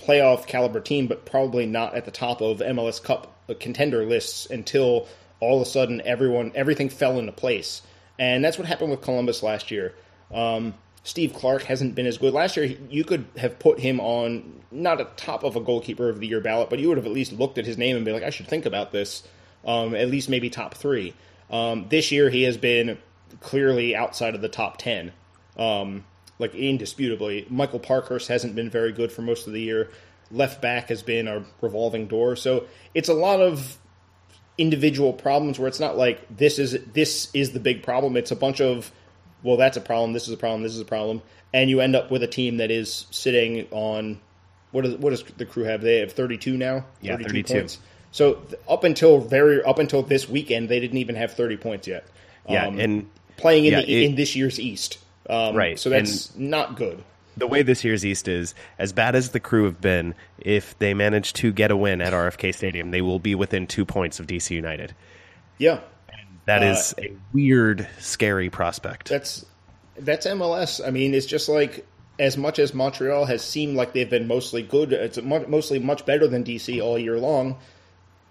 playoff 0.00 0.46
caliber 0.46 0.80
team, 0.80 1.06
but 1.06 1.24
probably 1.24 1.66
not 1.66 1.94
at 1.94 2.04
the 2.04 2.10
top 2.10 2.40
of 2.40 2.58
MLS 2.60 3.02
Cup 3.02 3.32
contender 3.60 4.04
lists 4.04 4.46
until 4.50 5.06
all 5.40 5.60
of 5.60 5.62
a 5.66 5.70
sudden 5.70 6.02
everyone 6.04 6.50
everything 6.54 6.88
fell 6.88 7.18
into 7.18 7.32
place. 7.32 7.82
And 8.18 8.44
that's 8.44 8.58
what 8.58 8.66
happened 8.66 8.90
with 8.90 9.02
Columbus 9.02 9.42
last 9.42 9.70
year. 9.70 9.94
Um, 10.32 10.74
Steve 11.04 11.32
Clark 11.32 11.62
hasn't 11.62 11.94
been 11.94 12.06
as 12.06 12.18
good 12.18 12.32
last 12.32 12.56
year. 12.56 12.76
You 12.90 13.04
could 13.04 13.26
have 13.36 13.60
put 13.60 13.78
him 13.78 14.00
on 14.00 14.62
not 14.72 15.00
at 15.00 15.16
top 15.16 15.44
of 15.44 15.54
a 15.54 15.60
goalkeeper 15.60 16.08
of 16.08 16.18
the 16.18 16.26
year 16.26 16.40
ballot, 16.40 16.68
but 16.70 16.80
you 16.80 16.88
would 16.88 16.96
have 16.96 17.06
at 17.06 17.12
least 17.12 17.32
looked 17.32 17.58
at 17.58 17.64
his 17.66 17.78
name 17.78 17.94
and 17.94 18.04
be 18.04 18.10
like, 18.10 18.24
I 18.24 18.30
should 18.30 18.48
think 18.48 18.66
about 18.66 18.90
this. 18.90 19.22
Um, 19.66 19.94
at 19.94 20.08
least 20.08 20.28
maybe 20.28 20.48
top 20.48 20.74
three. 20.74 21.12
Um, 21.50 21.86
this 21.88 22.12
year 22.12 22.30
he 22.30 22.44
has 22.44 22.56
been 22.56 22.98
clearly 23.40 23.94
outside 23.94 24.34
of 24.34 24.40
the 24.40 24.48
top 24.48 24.78
ten 24.78 25.12
um, 25.58 26.04
like 26.38 26.54
indisputably. 26.54 27.46
Michael 27.48 27.78
Parkhurst 27.78 28.28
hasn't 28.28 28.54
been 28.54 28.70
very 28.70 28.92
good 28.92 29.10
for 29.10 29.22
most 29.22 29.46
of 29.46 29.52
the 29.52 29.60
year. 29.60 29.90
Left 30.30 30.60
back 30.60 30.88
has 30.88 31.02
been 31.02 31.28
a 31.28 31.44
revolving 31.60 32.06
door. 32.06 32.36
So 32.36 32.66
it's 32.94 33.08
a 33.08 33.14
lot 33.14 33.40
of 33.40 33.78
individual 34.58 35.12
problems 35.12 35.58
where 35.58 35.68
it's 35.68 35.80
not 35.80 35.96
like 35.96 36.24
this 36.34 36.58
is 36.58 36.78
this 36.92 37.30
is 37.34 37.52
the 37.52 37.60
big 37.60 37.82
problem. 37.82 38.16
It's 38.16 38.30
a 38.30 38.36
bunch 38.36 38.60
of 38.60 38.90
well, 39.42 39.56
that's 39.56 39.76
a 39.76 39.80
problem. 39.80 40.12
This 40.12 40.26
is 40.26 40.34
a 40.34 40.36
problem. 40.36 40.62
This 40.62 40.74
is 40.74 40.80
a 40.80 40.86
problem, 40.86 41.22
and 41.54 41.70
you 41.70 41.80
end 41.80 41.94
up 41.94 42.10
with 42.10 42.22
a 42.22 42.26
team 42.26 42.56
that 42.56 42.70
is 42.70 43.06
sitting 43.10 43.66
on 43.70 44.18
what 44.72 44.84
does 44.84 44.96
what 44.96 45.10
does 45.10 45.22
the 45.22 45.46
crew 45.46 45.64
have? 45.64 45.82
They 45.82 46.00
have 46.00 46.12
thirty 46.12 46.36
two 46.36 46.56
now. 46.56 46.84
Yeah, 47.00 47.16
32. 47.16 47.66
So 48.16 48.38
up 48.66 48.82
until 48.82 49.18
very 49.20 49.62
up 49.62 49.78
until 49.78 50.00
this 50.02 50.26
weekend, 50.26 50.70
they 50.70 50.80
didn't 50.80 50.96
even 50.96 51.16
have 51.16 51.32
thirty 51.34 51.58
points 51.58 51.86
yet. 51.86 52.06
Yeah, 52.48 52.66
Um, 52.68 52.78
and 52.80 53.10
playing 53.36 53.66
in 53.66 53.72
yeah, 53.72 53.80
the, 53.82 53.92
it- 53.92 54.02
in 54.04 54.14
this 54.14 54.34
year's 54.34 54.58
East. 54.58 54.96
Um, 55.28 55.54
Right, 55.54 55.78
So 55.78 55.90
that's 55.90 56.34
not 56.36 56.76
good. 56.76 57.02
the 57.36 57.46
way 57.46 57.60
this 57.62 57.84
year's 57.84 58.06
East 58.06 58.26
is, 58.28 58.54
as 58.78 58.92
bad 58.94 59.14
as 59.16 59.30
the 59.32 59.40
crew 59.40 59.64
have 59.64 59.80
been, 59.82 60.14
if 60.38 60.78
they 60.78 60.94
manage 60.94 61.32
to 61.34 61.52
get 61.52 61.70
a 61.70 61.76
win 61.76 62.00
at 62.00 62.14
RFK 62.14 62.54
Stadium, 62.54 62.90
they 62.92 63.02
will 63.02 63.18
be 63.18 63.34
within 63.34 63.66
two 63.66 63.84
points 63.84 64.18
of 64.20 64.26
DC 64.26 64.52
United. 64.54 64.94
Yeah, 65.58 65.80
That 66.46 66.62
Uh, 66.62 66.66
is 66.66 66.94
a 66.98 67.12
weird, 67.34 67.86
scary 67.98 68.48
prospect. 68.48 69.08
that's 69.10 69.44
that's 69.98 70.26
MLS. 70.26 70.80
I 70.86 70.90
mean, 70.90 71.12
it's 71.12 71.26
just 71.26 71.48
like 71.50 71.84
as 72.18 72.38
much 72.38 72.58
as 72.58 72.72
Montreal 72.72 73.26
has 73.26 73.42
seemed 73.42 73.76
like 73.76 73.92
they've 73.92 74.08
been 74.08 74.26
mostly 74.28 74.62
good, 74.62 74.92
it's 74.94 75.20
mostly 75.20 75.78
much 75.80 76.06
better 76.06 76.26
than 76.28 76.44
DC 76.44 76.80
all 76.82 76.98
year 76.98 77.18
long. 77.18 77.56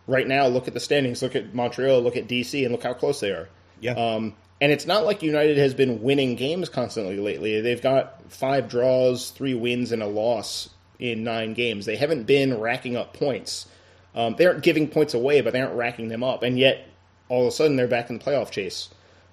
Right 0.07 0.27
now, 0.27 0.47
look 0.47 0.67
at 0.67 0.73
the 0.73 0.79
standings. 0.79 1.21
Look 1.21 1.35
at 1.35 1.53
Montreal. 1.53 2.01
Look 2.01 2.15
at 2.15 2.27
DC, 2.27 2.63
and 2.63 2.71
look 2.71 2.83
how 2.83 2.93
close 2.93 3.19
they 3.19 3.31
are. 3.31 3.49
Yeah. 3.79 3.93
Um, 3.93 4.35
and 4.61 4.71
it's 4.71 4.85
not 4.85 5.03
like 5.03 5.21
United 5.21 5.57
has 5.57 5.73
been 5.73 6.01
winning 6.01 6.35
games 6.35 6.69
constantly 6.69 7.17
lately. 7.17 7.59
They've 7.61 7.81
got 7.81 8.31
five 8.31 8.69
draws, 8.69 9.31
three 9.31 9.53
wins, 9.53 9.91
and 9.91 10.01
a 10.01 10.07
loss 10.07 10.69
in 10.99 11.23
nine 11.23 11.53
games. 11.53 11.85
They 11.85 11.97
haven't 11.97 12.23
been 12.23 12.59
racking 12.59 12.95
up 12.95 13.13
points. 13.13 13.67
Um, 14.13 14.35
they 14.37 14.45
aren't 14.45 14.63
giving 14.63 14.87
points 14.87 15.13
away, 15.13 15.41
but 15.41 15.51
they 15.51 15.61
aren't 15.61 15.75
racking 15.75 16.07
them 16.07 16.23
up. 16.23 16.43
And 16.43 16.57
yet, 16.57 16.87
all 17.27 17.41
of 17.41 17.47
a 17.47 17.51
sudden, 17.51 17.75
they're 17.75 17.87
back 17.87 18.09
in 18.09 18.17
the 18.17 18.23
playoff 18.23 18.51
chase. 18.51 18.89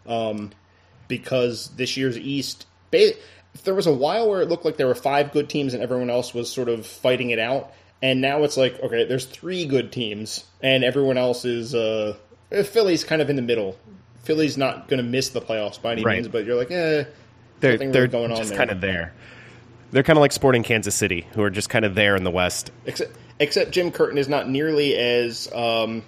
Um, 0.07 0.51
because 1.07 1.69
this 1.77 1.97
year's 1.97 2.19
East, 2.19 2.67
ba- 2.91 3.13
there 3.65 3.75
was 3.75 3.87
a 3.87 3.93
while 3.93 4.29
where 4.29 4.41
it 4.41 4.49
looked 4.49 4.65
like 4.65 4.77
there 4.77 4.87
were 4.87 4.95
five 4.95 5.33
good 5.33 5.49
teams 5.49 5.75
and 5.75 5.83
everyone 5.83 6.11
else 6.11 6.35
was 6.35 6.51
sort 6.51 6.69
of 6.69 6.87
fighting 6.87 7.31
it 7.31 7.39
out. 7.39 7.73
And 8.03 8.21
now 8.21 8.43
it's 8.43 8.57
like, 8.57 8.81
okay, 8.83 9.05
there's 9.05 9.25
three 9.27 9.65
good 9.65 9.93
teams, 9.93 10.45
and 10.61 10.83
everyone 10.85 11.17
else 11.17 11.45
is. 11.45 11.75
Uh, 11.75 12.17
Philly's 12.65 13.05
kind 13.05 13.23
of 13.23 13.31
in 13.31 13.37
the 13.37 13.43
middle. 13.43 13.79
Philly's 14.25 14.59
not 14.59 14.89
going 14.89 14.99
to 14.99 15.09
miss 15.09 15.29
the 15.31 15.41
playoffs 15.41 15.81
by 15.81 15.93
any 15.93 16.03
Right. 16.05 16.17
means, 16.17 16.29
but 16.29 16.45
you're 16.45 16.57
like, 16.57 16.71
eh, 16.71 17.05
they're 17.61 17.79
they're 17.79 17.91
really 17.93 18.09
going 18.09 18.31
on 18.33 18.37
just 18.39 18.51
there. 18.51 18.59
kind 18.59 18.71
of 18.71 18.81
there. 18.81 19.13
They're 19.93 20.03
kind 20.03 20.17
of 20.17 20.21
like 20.21 20.33
Sporting 20.33 20.63
Kansas 20.65 20.95
City, 20.95 21.27
who 21.35 21.43
are 21.43 21.51
just 21.51 21.69
kind 21.71 21.85
of 21.85 21.95
there 21.95 22.17
in 22.17 22.25
the 22.25 22.31
West. 22.31 22.71
except 22.87 23.17
except 23.39 23.71
Jim 23.71 23.91
Curtin 23.93 24.19
is 24.19 24.29
not 24.29 24.49
nearly 24.49 24.97
as 24.97 25.51
um, 25.53 26.03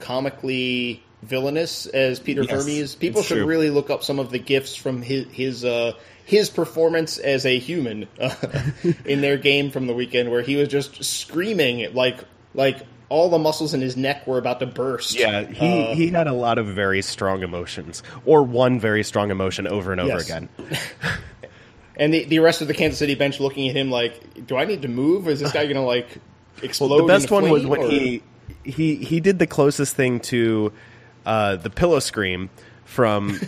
comically 0.00 1.02
villainous 1.22 1.86
as 1.86 2.20
Peter 2.20 2.42
Yes, 2.42 2.64
Vermes. 2.64 2.94
People 2.94 3.22
should 3.22 3.36
true. 3.38 3.46
really 3.46 3.70
look 3.70 3.90
up 3.90 4.02
some 4.04 4.18
of 4.18 4.30
the 4.30 4.38
gifts 4.38 4.76
from 4.76 5.02
his 5.02 5.26
his 5.32 5.64
uh, 5.64 5.92
his 6.24 6.48
performance 6.50 7.18
as 7.18 7.44
a 7.46 7.58
human 7.58 8.08
uh, 8.20 8.34
in 9.04 9.20
their 9.20 9.36
game 9.36 9.70
from 9.70 9.86
the 9.86 9.94
weekend, 9.94 10.30
where 10.30 10.42
he 10.42 10.56
was 10.56 10.68
just 10.68 11.02
screaming 11.04 11.92
like 11.94 12.18
like 12.54 12.78
all 13.10 13.28
the 13.28 13.38
muscles 13.38 13.74
in 13.74 13.80
his 13.80 13.96
neck 13.96 14.26
were 14.26 14.38
about 14.38 14.60
to 14.60 14.66
burst. 14.66 15.18
Yeah, 15.18 15.42
he, 15.46 15.82
Uh, 15.82 15.94
he 15.94 16.08
had 16.08 16.26
a 16.26 16.32
lot 16.32 16.58
of 16.58 16.66
very 16.66 17.02
strong 17.02 17.42
emotions, 17.42 18.02
or 18.24 18.42
one 18.42 18.80
very 18.80 19.04
strong 19.04 19.30
emotion 19.30 19.66
over 19.66 19.92
and 19.92 20.00
over 20.00 20.14
Yes. 20.14 20.24
again. 20.24 20.48
and 21.96 22.12
the, 22.14 22.24
the 22.24 22.38
rest 22.40 22.60
of 22.62 22.68
the 22.68 22.74
Kansas 22.74 22.98
City 22.98 23.14
bench 23.14 23.40
looking 23.40 23.68
at 23.68 23.76
him 23.76 23.90
like, 23.90 24.46
do 24.46 24.56
I 24.56 24.64
need 24.64 24.82
to 24.82 24.88
move? 24.88 25.28
Is 25.28 25.40
this 25.40 25.52
guy 25.52 25.64
going 25.64 25.76
to 25.76 25.82
like 25.82 26.08
explode? 26.62 26.88
Well, 26.90 26.98
the 27.00 27.06
best 27.12 27.30
one 27.30 27.50
was 27.50 27.66
when 27.66 27.80
or- 27.82 27.90
he 27.90 28.22
he 28.64 28.96
he 28.96 29.20
did 29.20 29.38
the 29.38 29.46
closest 29.46 29.94
thing 29.94 30.20
to 30.20 30.72
uh, 31.26 31.56
the 31.56 31.70
pillow 31.70 31.98
scream 32.00 32.50
from 32.84 33.38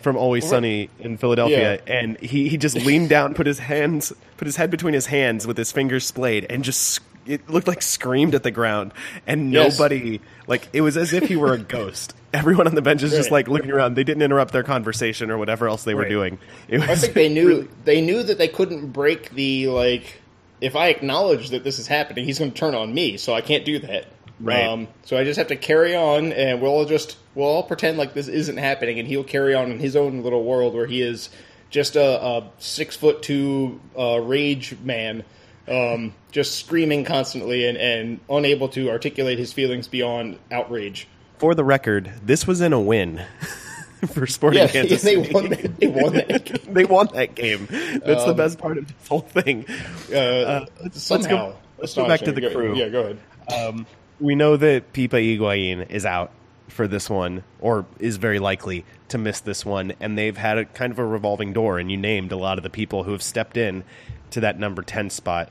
from 0.00 0.16
Always 0.16 0.48
Sunny 0.48 0.90
in 1.00 1.16
Philadelphia, 1.16 1.80
Yeah. 1.86 1.92
and 1.92 2.18
he, 2.20 2.48
he 2.48 2.56
just 2.56 2.76
leaned 2.76 3.08
down, 3.10 3.34
put 3.34 3.46
his 3.46 3.58
hands, 3.58 4.12
put 4.36 4.46
his 4.46 4.56
head 4.56 4.70
between 4.70 4.94
his 4.94 5.06
hands 5.06 5.46
with 5.46 5.56
his 5.56 5.72
fingers 5.72 6.06
splayed, 6.06 6.46
and 6.50 6.62
just 6.64 7.00
it 7.26 7.48
looked 7.50 7.68
like 7.68 7.82
screamed 7.82 8.34
at 8.34 8.42
the 8.42 8.50
ground, 8.50 8.92
and 9.26 9.52
Yes. 9.52 9.78
nobody 9.78 10.20
like 10.46 10.68
it 10.72 10.80
was 10.80 10.96
as 10.96 11.12
if 11.12 11.24
he 11.28 11.36
were 11.36 11.52
a 11.52 11.58
ghost. 11.76 12.14
Everyone 12.32 12.66
on 12.66 12.74
the 12.74 12.82
bench 12.82 13.02
is 13.02 13.10
just 13.12 13.30
like 13.30 13.48
looking 13.48 13.70
around. 13.70 13.94
They 13.94 14.04
didn't 14.04 14.22
interrupt 14.22 14.52
their 14.52 14.62
conversation 14.62 15.30
or 15.30 15.38
whatever 15.38 15.66
else 15.68 15.84
they 15.84 15.94
were 15.94 16.02
Right. 16.02 16.08
doing. 16.10 16.38
It 16.68 16.78
was 16.80 16.88
I 16.88 16.94
think 16.94 17.14
they 17.14 17.28
knew 17.28 17.46
really- 17.48 17.68
they 17.84 18.00
knew 18.00 18.22
that 18.22 18.38
they 18.38 18.48
couldn't 18.48 18.88
break 18.92 19.30
the 19.30 19.66
like. 19.68 20.20
If 20.60 20.74
I 20.74 20.88
acknowledge 20.88 21.50
that 21.50 21.64
this 21.64 21.78
is 21.78 21.86
happening, 21.86 22.24
he's 22.24 22.38
going 22.38 22.50
to 22.50 22.56
turn 22.58 22.74
on 22.74 22.92
me, 22.92 23.16
so 23.16 23.32
I 23.32 23.40
can't 23.42 23.64
do 23.64 23.78
that. 23.80 24.06
Right. 24.40 24.64
Um, 24.66 24.88
so 25.04 25.16
I 25.16 25.24
just 25.24 25.38
have 25.38 25.48
to 25.48 25.56
carry 25.56 25.96
on, 25.96 26.32
and 26.32 26.60
we'll 26.60 26.70
all 26.70 26.84
just 26.84 27.16
we'll 27.34 27.48
all 27.48 27.62
pretend 27.64 27.98
like 27.98 28.14
this 28.14 28.28
isn't 28.28 28.56
happening, 28.56 28.98
and 28.98 29.08
he'll 29.08 29.24
carry 29.24 29.54
on 29.54 29.70
in 29.72 29.78
his 29.80 29.96
own 29.96 30.22
little 30.22 30.44
world 30.44 30.74
where 30.74 30.86
he 30.86 31.02
is 31.02 31.28
just 31.70 31.96
a, 31.96 32.22
a 32.24 32.50
six 32.58 32.96
foot 32.96 33.22
two 33.22 33.80
uh, 33.98 34.18
rage 34.20 34.76
man, 34.84 35.24
um, 35.66 36.14
just 36.30 36.54
screaming 36.56 37.04
constantly 37.04 37.66
and, 37.66 37.76
and 37.76 38.20
unable 38.30 38.68
to 38.68 38.90
articulate 38.90 39.38
his 39.38 39.52
feelings 39.52 39.88
beyond 39.88 40.38
outrage. 40.52 41.08
for 41.38 41.54
the 41.54 41.64
record, 41.64 42.12
this 42.24 42.46
was 42.46 42.60
in 42.60 42.72
a 42.72 42.80
win 42.80 43.20
for 44.12 44.26
Sporting 44.26 44.60
Yeah, 44.60 44.68
Kansas 44.72 45.02
they 45.02 45.16
City. 45.16 45.34
won. 45.34 45.48
That, 45.50 45.76
they 45.80 45.86
won 45.88 46.12
that 46.14 46.44
game. 46.44 46.56
they 46.74 46.84
won 46.84 47.08
that 47.14 47.34
game. 47.34 47.66
That's 47.70 48.24
the 48.24 48.34
best 48.36 48.58
part 48.58 48.78
of 48.78 48.86
this 48.86 49.08
whole 49.08 49.20
thing. 49.20 49.66
Uh, 50.14 50.64
let's- 50.80 51.10
let's 51.10 51.26
go- 51.26 51.56
let's 51.78 51.94
go 51.94 52.06
back 52.06 52.20
to 52.20 52.30
the. 52.32 52.40
Go- 52.40 52.52
crew. 52.52 52.76
Yeah, 52.76 52.88
go 52.88 53.00
ahead. 53.00 53.18
Um, 53.52 53.86
we 54.20 54.34
know 54.34 54.56
that 54.56 54.92
Pipa 54.92 55.16
Higuain 55.16 55.88
is 55.90 56.04
out 56.06 56.30
for 56.68 56.86
this 56.86 57.08
one, 57.08 57.44
or 57.60 57.86
is 57.98 58.16
very 58.16 58.38
likely 58.38 58.84
to 59.08 59.18
miss 59.18 59.40
this 59.40 59.64
one, 59.64 59.92
and 60.00 60.18
they've 60.18 60.36
had 60.36 60.58
a 60.58 60.64
kind 60.64 60.92
of 60.92 60.98
a 60.98 61.04
revolving 61.04 61.52
door. 61.52 61.78
And 61.78 61.90
you 61.90 61.96
named 61.96 62.30
a 62.32 62.36
lot 62.36 62.58
of 62.58 62.62
the 62.64 62.70
people 62.70 63.04
who 63.04 63.12
have 63.12 63.22
stepped 63.22 63.56
in 63.56 63.84
to 64.30 64.40
that 64.40 64.58
number 64.58 64.82
ten 64.82 65.10
spot. 65.10 65.50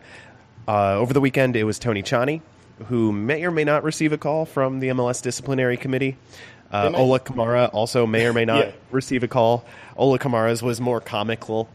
Uh, 0.67 0.93
over 0.95 1.13
the 1.13 1.21
weekend, 1.21 1.55
it 1.55 1.63
was 1.63 1.79
Tony 1.79 2.03
Tchani, 2.03 2.41
who 2.87 3.11
may 3.11 3.43
or 3.43 3.51
may 3.51 3.63
not 3.63 3.83
receive 3.83 4.11
a 4.13 4.17
call 4.17 4.45
from 4.45 4.79
the 4.79 4.89
MLS 4.89 5.21
disciplinary 5.21 5.77
committee. 5.77 6.17
Uh, 6.71 6.91
Ola 6.93 7.19
Kamara 7.21 7.69
also 7.73 8.05
may 8.05 8.25
or 8.25 8.33
may 8.33 8.43
not 8.53 8.65
Yeah. 8.67 8.71
receive 8.91 9.23
a 9.23 9.27
call. 9.27 9.63
Ola 9.95 10.19
Kamara's 10.19 10.61
was 10.61 10.81
more 10.81 10.99
comical. 10.99 11.69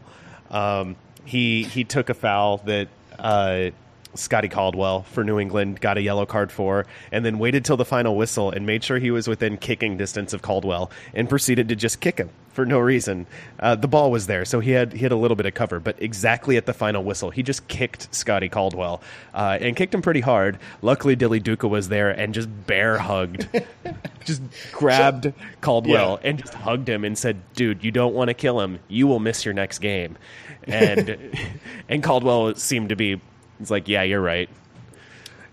Um, 0.51 0.95
he 1.25 1.63
he 1.63 1.83
took 1.83 2.09
a 2.09 2.13
foul 2.13 2.57
that 2.65 2.87
uh, 3.17 3.71
Scotty 4.15 4.47
Caldwell 4.49 5.03
for 5.03 5.23
New 5.23 5.39
England 5.39 5.81
got 5.81 5.97
a 5.97 6.01
yellow 6.01 6.25
card 6.25 6.51
for, 6.51 6.85
and 7.11 7.25
then 7.25 7.39
waited 7.39 7.65
till 7.65 7.77
the 7.77 7.85
final 7.85 8.15
whistle 8.15 8.51
and 8.51 8.65
made 8.65 8.83
sure 8.83 8.99
he 8.99 9.11
was 9.11 9.27
within 9.27 9.57
kicking 9.57 9.97
distance 9.97 10.33
of 10.33 10.41
Caldwell, 10.41 10.91
and 11.13 11.27
proceeded 11.29 11.69
to 11.69 11.75
just 11.75 11.99
kick 11.99 12.17
him 12.19 12.29
for 12.53 12.65
no 12.65 12.77
reason. 12.79 13.25
Uh, 13.59 13.73
the 13.75 13.87
ball 13.87 14.11
was 14.11 14.27
there, 14.27 14.45
so 14.45 14.59
he 14.59 14.71
had 14.71 14.93
he 14.93 14.99
had 14.99 15.11
a 15.11 15.15
little 15.15 15.35
bit 15.35 15.45
of 15.47 15.53
cover, 15.55 15.79
but 15.79 15.95
exactly 16.01 16.57
at 16.57 16.65
the 16.65 16.73
final 16.73 17.03
whistle, 17.03 17.31
he 17.31 17.41
just 17.43 17.67
kicked 17.67 18.13
Scotty 18.13 18.49
Caldwell 18.49 19.01
uh, 19.33 19.57
and 19.59 19.75
kicked 19.75 19.93
him 19.93 20.01
pretty 20.03 20.21
hard. 20.21 20.59
Luckily, 20.81 21.15
Dilly 21.15 21.39
Duka 21.41 21.67
was 21.67 21.89
there 21.89 22.11
and 22.11 22.33
just 22.33 22.49
bear 22.67 22.99
hugged, 22.99 23.47
just 24.25 24.41
grabbed 24.71 25.33
Caldwell 25.61 26.19
Yeah. 26.21 26.29
and 26.29 26.39
just 26.39 26.53
hugged 26.53 26.87
him 26.87 27.03
and 27.03 27.17
said, 27.17 27.37
"Dude, 27.55 27.83
you 27.83 27.91
don't 27.91 28.13
want 28.13 28.27
to 28.27 28.33
kill 28.35 28.59
him. 28.61 28.79
You 28.87 29.07
will 29.07 29.19
miss 29.19 29.43
your 29.45 29.53
next 29.55 29.79
game." 29.79 30.17
And 30.65 31.17
and 31.89 32.03
Caldwell 32.03 32.55
seemed 32.55 32.89
to 32.89 32.95
be. 32.95 33.19
It's 33.63 33.71
like, 33.71 33.87
yeah, 33.87 34.03
you're 34.03 34.21
right. 34.21 34.49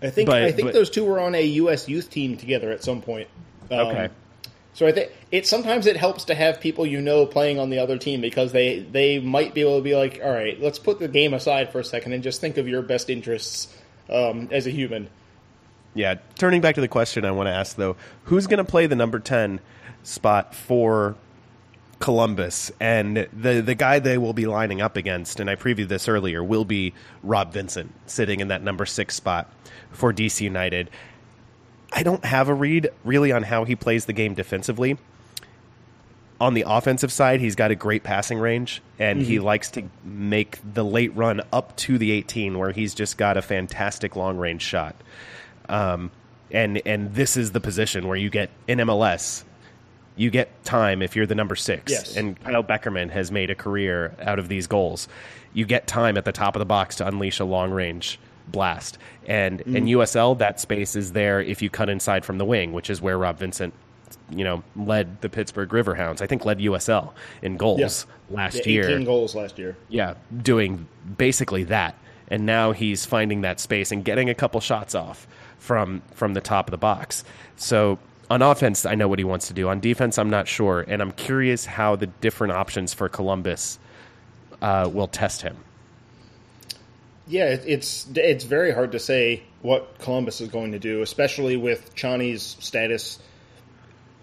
I 0.03 0.09
think 0.09 0.27
But- 0.27 0.43
I 0.43 0.51
think 0.51 0.67
but- 0.69 0.73
those 0.73 0.89
two 0.89 1.03
were 1.05 1.19
on 1.19 1.33
a 1.35 1.41
U.S. 1.41 1.87
youth 1.89 2.09
team 2.09 2.37
together 2.37 2.71
at 2.71 2.83
some 2.83 3.01
point. 3.01 3.27
Um, 3.71 3.79
Okay. 3.87 4.09
So 4.73 4.87
I 4.87 4.93
think 4.93 5.11
it 5.31 5.45
sometimes 5.45 5.85
it 5.85 5.97
helps 5.97 6.23
to 6.25 6.33
have 6.33 6.61
people 6.61 6.85
you 6.85 7.01
know 7.01 7.25
playing 7.25 7.59
on 7.59 7.69
the 7.69 7.79
other 7.79 7.97
team 7.97 8.21
because 8.21 8.53
they 8.53 8.79
they 8.79 9.19
might 9.19 9.53
be 9.53 9.59
able 9.61 9.77
to 9.77 9.83
be 9.83 9.95
like, 9.95 10.21
all 10.23 10.31
right, 10.31 10.59
let's 10.61 10.79
put 10.79 10.97
the 10.99 11.09
game 11.09 11.33
aside 11.33 11.73
for 11.73 11.79
a 11.79 11.83
second 11.83 12.13
and 12.13 12.23
just 12.23 12.39
think 12.39 12.57
of 12.57 12.69
your 12.69 12.81
best 12.81 13.09
interests 13.09 13.67
um, 14.09 14.47
as 14.49 14.67
a 14.67 14.69
human. 14.69 15.09
Yeah. 15.93 16.15
Turning 16.37 16.61
back 16.61 16.75
to 16.75 16.81
the 16.81 16.87
question 16.87 17.25
I 17.25 17.31
want 17.31 17.47
to 17.47 17.51
ask 17.53 17.75
though, 17.75 17.97
who's 18.25 18.47
going 18.47 18.59
to 18.59 18.63
play 18.63 18.87
the 18.87 18.95
number 18.95 19.19
ten 19.19 19.59
spot 20.03 20.55
for 20.55 21.15
Columbus? 22.01 22.71
And 22.79 23.27
the 23.31 23.61
the 23.61 23.75
guy 23.75 23.99
they 23.99 24.17
will 24.17 24.33
be 24.33 24.45
lining 24.45 24.81
up 24.81 24.97
against, 24.97 25.39
and 25.39 25.49
I 25.49 25.55
previewed 25.55 25.87
this 25.87 26.07
earlier, 26.07 26.43
will 26.43 26.65
be 26.65 26.93
Rob 27.23 27.53
Vincent 27.53 27.93
sitting 28.05 28.41
in 28.41 28.49
that 28.49 28.63
number 28.63 28.85
six 28.85 29.15
spot 29.15 29.49
for 29.91 30.11
DC 30.11 30.41
United. 30.41 30.89
I 31.93 32.03
don't 32.03 32.25
have 32.25 32.49
a 32.49 32.53
read 32.53 32.89
really 33.03 33.31
on 33.31 33.43
how 33.43 33.63
he 33.63 33.75
plays 33.75 34.05
the 34.05 34.13
game 34.13 34.33
defensively. 34.33 34.97
On 36.39 36.55
the 36.55 36.63
offensive 36.65 37.11
side, 37.11 37.39
he's 37.39 37.55
got 37.55 37.69
a 37.69 37.75
great 37.75 38.03
passing 38.03 38.39
range, 38.39 38.81
and 38.97 39.21
he 39.21 39.39
likes 39.39 39.69
to 39.71 39.83
make 40.03 40.57
the 40.73 40.83
late 40.83 41.15
run 41.15 41.41
up 41.53 41.75
to 41.77 41.99
the 41.99 42.11
18, 42.11 42.57
where 42.57 42.71
he's 42.71 42.95
just 42.95 43.17
got 43.17 43.37
a 43.37 43.43
fantastic 43.43 44.15
long 44.15 44.37
range 44.37 44.63
shot. 44.63 44.95
Um, 45.69 46.09
and 46.49 46.81
and 46.85 47.13
this 47.13 47.37
is 47.37 47.51
the 47.51 47.59
position 47.59 48.07
where 48.07 48.17
you 48.17 48.29
get 48.29 48.49
in 48.67 48.79
MLS, 48.79 49.43
you 50.15 50.29
get 50.29 50.63
time 50.63 51.01
if 51.01 51.15
you're 51.15 51.25
the 51.25 51.35
number 51.35 51.55
six. 51.55 51.91
Yes. 51.91 52.15
And 52.15 52.39
Kyle 52.41 52.63
Beckerman 52.63 53.09
has 53.11 53.31
made 53.31 53.49
a 53.49 53.55
career 53.55 54.15
out 54.21 54.39
of 54.39 54.47
these 54.49 54.67
goals. 54.67 55.07
You 55.53 55.65
get 55.65 55.87
time 55.87 56.17
at 56.17 56.25
the 56.25 56.31
top 56.31 56.55
of 56.55 56.59
the 56.59 56.65
box 56.65 56.95
to 56.97 57.07
unleash 57.07 57.39
a 57.39 57.45
long 57.45 57.71
range 57.71 58.19
blast. 58.47 58.97
And 59.25 59.59
mm. 59.63 59.75
in 59.75 59.85
USL, 59.85 60.37
that 60.39 60.59
space 60.59 60.95
is 60.95 61.13
there 61.13 61.41
if 61.41 61.61
you 61.61 61.69
cut 61.69 61.89
inside 61.89 62.25
from 62.25 62.37
the 62.37 62.45
wing, 62.45 62.73
which 62.73 62.89
is 62.89 63.01
where 63.01 63.17
Rob 63.17 63.37
Vincent, 63.37 63.73
you 64.29 64.43
know, 64.43 64.63
led 64.75 65.21
the 65.21 65.29
Pittsburgh 65.29 65.69
Riverhounds. 65.69 66.21
I 66.21 66.27
think 66.27 66.45
led 66.45 66.59
USL 66.59 67.13
in 67.41 67.57
goals 67.57 68.05
last 68.29 68.65
Yeah, 68.65 68.73
year 68.73 68.89
18 68.89 69.05
goals 69.05 69.35
last 69.35 69.57
year. 69.57 69.75
yeah, 69.89 70.15
doing 70.41 70.87
basically 71.17 71.63
that. 71.65 71.95
And 72.27 72.45
now 72.45 72.71
he's 72.71 73.05
finding 73.05 73.41
that 73.41 73.59
space 73.59 73.91
and 73.91 74.05
getting 74.05 74.29
a 74.29 74.33
couple 74.33 74.61
shots 74.61 74.95
off 74.95 75.27
from 75.59 76.01
from 76.13 76.33
the 76.33 76.41
top 76.41 76.67
of 76.67 76.71
the 76.71 76.77
box. 76.77 77.23
So 77.57 77.99
on 78.31 78.41
offense, 78.41 78.85
I 78.85 78.95
know 78.95 79.09
what 79.09 79.19
he 79.19 79.25
wants 79.25 79.49
to 79.49 79.53
do. 79.53 79.67
On 79.67 79.81
defense, 79.81 80.17
I'm 80.17 80.29
not 80.29 80.47
sure, 80.47 80.85
and 80.87 81.01
I'm 81.01 81.11
curious 81.11 81.65
how 81.65 81.97
the 81.97 82.07
different 82.07 82.53
options 82.53 82.93
for 82.93 83.09
Columbus 83.09 83.77
uh, 84.61 84.89
will 84.91 85.07
test 85.07 85.41
him. 85.41 85.57
Yeah, 87.27 87.45
it's 87.45 88.07
it's 88.15 88.45
very 88.45 88.71
hard 88.71 88.93
to 88.93 88.99
say 88.99 89.43
what 89.61 89.99
Columbus 89.99 90.39
is 90.39 90.47
going 90.47 90.71
to 90.71 90.79
do, 90.79 91.01
especially 91.01 91.57
with 91.57 91.93
Tchani's 91.93 92.55
status. 92.59 93.19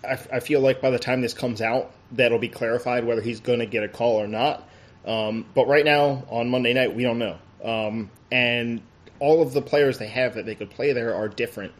I, 0.02 0.18
I 0.32 0.40
feel 0.40 0.60
like 0.60 0.80
by 0.80 0.90
the 0.90 0.98
time 0.98 1.20
this 1.20 1.34
comes 1.34 1.60
out, 1.60 1.90
that'll 2.12 2.38
be 2.38 2.48
clarified 2.48 3.04
whether 3.04 3.20
he's 3.20 3.40
going 3.40 3.58
to 3.58 3.66
get 3.66 3.84
a 3.84 3.88
call 3.88 4.16
or 4.16 4.26
not. 4.26 4.66
Um, 5.04 5.44
but 5.54 5.68
right 5.68 5.84
now, 5.84 6.24
on 6.30 6.48
Monday 6.48 6.72
night, 6.72 6.94
we 6.94 7.02
don't 7.02 7.18
know. 7.18 7.36
Um, 7.62 8.10
and 8.32 8.80
all 9.20 9.42
of 9.42 9.52
the 9.52 9.62
players 9.62 9.98
they 9.98 10.08
have 10.08 10.34
that 10.36 10.46
they 10.46 10.54
could 10.54 10.70
play 10.70 10.94
there 10.94 11.14
are 11.14 11.28
different. 11.28 11.72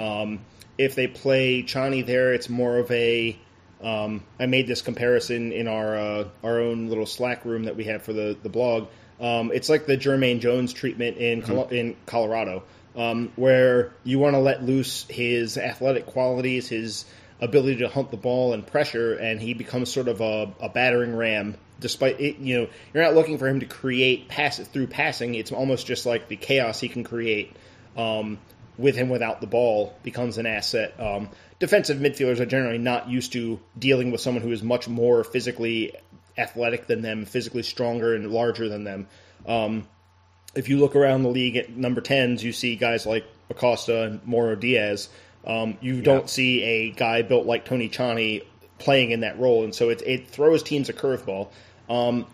Um, 0.00 0.40
if 0.78 0.94
they 0.94 1.08
play 1.08 1.62
Tchani 1.62 2.06
there, 2.06 2.32
it's 2.32 2.48
more 2.48 2.78
of 2.78 2.90
a. 2.90 3.36
Um, 3.82 4.24
I 4.40 4.46
made 4.46 4.66
this 4.66 4.82
comparison 4.82 5.52
in 5.52 5.68
our 5.68 5.96
uh, 5.96 6.28
our 6.42 6.60
own 6.60 6.88
little 6.88 7.06
Slack 7.06 7.44
room 7.44 7.64
that 7.64 7.76
we 7.76 7.84
have 7.84 8.02
for 8.02 8.12
the 8.12 8.36
the 8.42 8.48
blog. 8.48 8.88
Um, 9.20 9.50
it's 9.52 9.68
like 9.68 9.86
the 9.86 9.96
Jermaine 9.96 10.40
Jones 10.40 10.72
treatment 10.72 11.16
in 11.18 11.42
Col- 11.42 11.68
in 11.68 11.96
Colorado, 12.06 12.62
um, 12.96 13.32
where 13.36 13.92
you 14.04 14.18
want 14.18 14.34
to 14.34 14.40
let 14.40 14.62
loose 14.62 15.04
his 15.08 15.58
athletic 15.58 16.06
qualities, 16.06 16.68
his 16.68 17.04
ability 17.40 17.76
to 17.78 17.88
hunt 17.88 18.10
the 18.10 18.16
ball 18.16 18.52
and 18.52 18.66
pressure, 18.66 19.14
and 19.14 19.40
he 19.40 19.54
becomes 19.54 19.92
sort 19.92 20.08
of 20.08 20.20
a, 20.20 20.52
a 20.60 20.68
battering 20.68 21.14
ram. 21.14 21.56
Despite 21.80 22.20
it, 22.20 22.38
you 22.38 22.58
know, 22.58 22.68
you're 22.92 23.04
not 23.04 23.14
looking 23.14 23.38
for 23.38 23.46
him 23.46 23.60
to 23.60 23.66
create 23.66 24.26
pass 24.26 24.58
through 24.58 24.88
passing. 24.88 25.36
It's 25.36 25.52
almost 25.52 25.86
just 25.86 26.06
like 26.06 26.26
the 26.26 26.34
chaos 26.34 26.80
he 26.80 26.88
can 26.88 27.04
create 27.04 27.54
um, 27.96 28.38
with 28.78 28.94
him 28.94 29.08
without 29.08 29.40
the 29.40 29.46
ball 29.46 29.94
becomes 30.02 30.38
an 30.38 30.46
asset. 30.46 30.98
Um, 30.98 31.28
defensive 31.58 31.98
midfielders 31.98 32.40
are 32.40 32.46
generally 32.46 32.78
not 32.78 33.10
used 33.10 33.32
to 33.32 33.60
dealing 33.78 34.10
with 34.10 34.20
someone 34.20 34.42
who 34.42 34.52
is 34.52 34.62
much 34.62 34.88
more 34.88 35.24
physically 35.24 35.94
athletic 36.38 36.86
than 36.86 37.02
them, 37.02 37.24
physically 37.24 37.64
stronger 37.64 38.14
and 38.14 38.30
larger 38.30 38.68
than 38.68 38.84
them. 38.84 39.08
Um, 39.46 39.88
if 40.54 40.68
you 40.68 40.78
look 40.78 40.96
around 40.96 41.24
the 41.24 41.28
league 41.28 41.56
at 41.56 41.70
number 41.70 42.00
10s, 42.00 42.42
you 42.42 42.52
see 42.52 42.76
guys 42.76 43.04
like 43.04 43.26
Acosta 43.50 44.04
and 44.04 44.24
Mauro 44.24 44.54
Diaz. 44.54 45.08
Um, 45.44 45.76
you 45.80 46.00
don't 46.00 46.28
see 46.28 46.62
a 46.62 46.90
guy 46.90 47.22
built 47.22 47.46
like 47.46 47.64
Tony 47.64 47.88
Tchani 47.88 48.44
playing 48.78 49.10
in 49.10 49.20
that 49.20 49.38
role, 49.38 49.64
and 49.64 49.74
so 49.74 49.88
it, 49.88 50.02
it 50.06 50.28
throws 50.28 50.62
teams 50.62 50.88
a 50.88 50.92
curveball. 50.92 51.48
Um, 51.88 52.26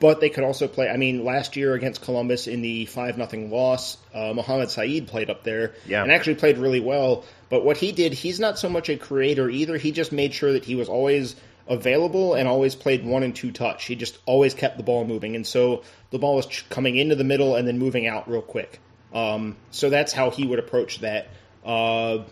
but 0.00 0.20
they 0.20 0.30
could 0.30 0.42
also 0.44 0.66
play. 0.66 0.88
I 0.88 0.96
mean, 0.96 1.24
last 1.24 1.54
year 1.56 1.74
against 1.74 2.00
Columbus 2.02 2.46
in 2.48 2.62
the 2.62 2.86
five 2.86 3.16
nothing 3.18 3.50
loss, 3.50 3.96
uh, 4.14 4.32
Mohammed 4.34 4.70
Saeid 4.70 5.06
played 5.06 5.30
up 5.30 5.44
there 5.44 5.74
Yeah. 5.86 6.02
and 6.02 6.10
actually 6.10 6.34
played 6.36 6.58
really 6.58 6.80
well. 6.80 7.24
But 7.50 7.64
what 7.64 7.76
he 7.76 7.92
did, 7.92 8.12
he's 8.14 8.40
not 8.40 8.58
so 8.58 8.68
much 8.68 8.88
a 8.88 8.96
creator 8.96 9.48
either. 9.48 9.76
He 9.76 9.92
just 9.92 10.10
made 10.10 10.32
sure 10.34 10.52
that 10.54 10.64
he 10.64 10.74
was 10.74 10.88
always 10.88 11.36
available 11.68 12.34
and 12.34 12.48
always 12.48 12.74
played 12.74 13.04
one 13.04 13.22
and 13.22 13.36
two 13.36 13.52
touch. 13.52 13.84
He 13.84 13.94
just 13.94 14.18
always 14.26 14.54
kept 14.54 14.76
the 14.76 14.82
ball 14.82 15.04
moving, 15.04 15.36
and 15.36 15.46
so 15.46 15.82
the 16.10 16.18
ball 16.18 16.34
was 16.36 16.46
coming 16.70 16.96
into 16.96 17.14
the 17.14 17.24
middle 17.24 17.54
and 17.54 17.68
then 17.68 17.78
moving 17.78 18.06
out 18.08 18.28
real 18.28 18.42
quick. 18.42 18.80
Um, 19.12 19.56
so 19.70 19.90
that's 19.90 20.12
how 20.12 20.30
he 20.30 20.46
would 20.46 20.58
approach 20.58 21.00
that. 21.00 21.28
Uh, 21.64 22.24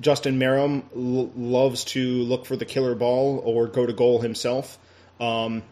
Justin 0.00 0.38
Meram 0.38 0.82
l- 0.96 1.30
loves 1.36 1.84
to 1.84 2.22
look 2.22 2.46
for 2.46 2.56
the 2.56 2.64
killer 2.64 2.94
ball 2.94 3.42
or 3.44 3.66
go 3.66 3.84
to 3.84 3.92
goal 3.92 4.20
himself. 4.20 4.78
Um, 5.20 5.62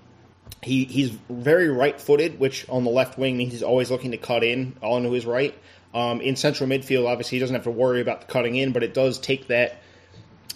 he 0.62 0.84
he's 0.84 1.11
very 1.28 1.68
right-footed, 1.68 2.38
which 2.38 2.68
on 2.68 2.84
the 2.84 2.90
left 2.90 3.18
wing 3.18 3.36
means 3.36 3.53
he's 3.53 3.62
always 3.62 3.90
looking 3.90 4.11
to 4.12 4.16
cut 4.16 4.44
in 4.44 4.76
onto 4.82 5.11
his 5.11 5.26
right. 5.26 5.55
Um, 5.94 6.20
in 6.20 6.36
central 6.36 6.68
midfield, 6.68 7.07
obviously, 7.07 7.36
he 7.36 7.40
doesn't 7.40 7.55
have 7.55 7.64
to 7.64 7.70
worry 7.70 8.01
about 8.01 8.20
the 8.22 8.26
cutting 8.26 8.57
in, 8.57 8.72
but 8.72 8.82
it 8.82 8.94
does 8.94 9.18
take 9.18 9.49
that. 9.49 9.80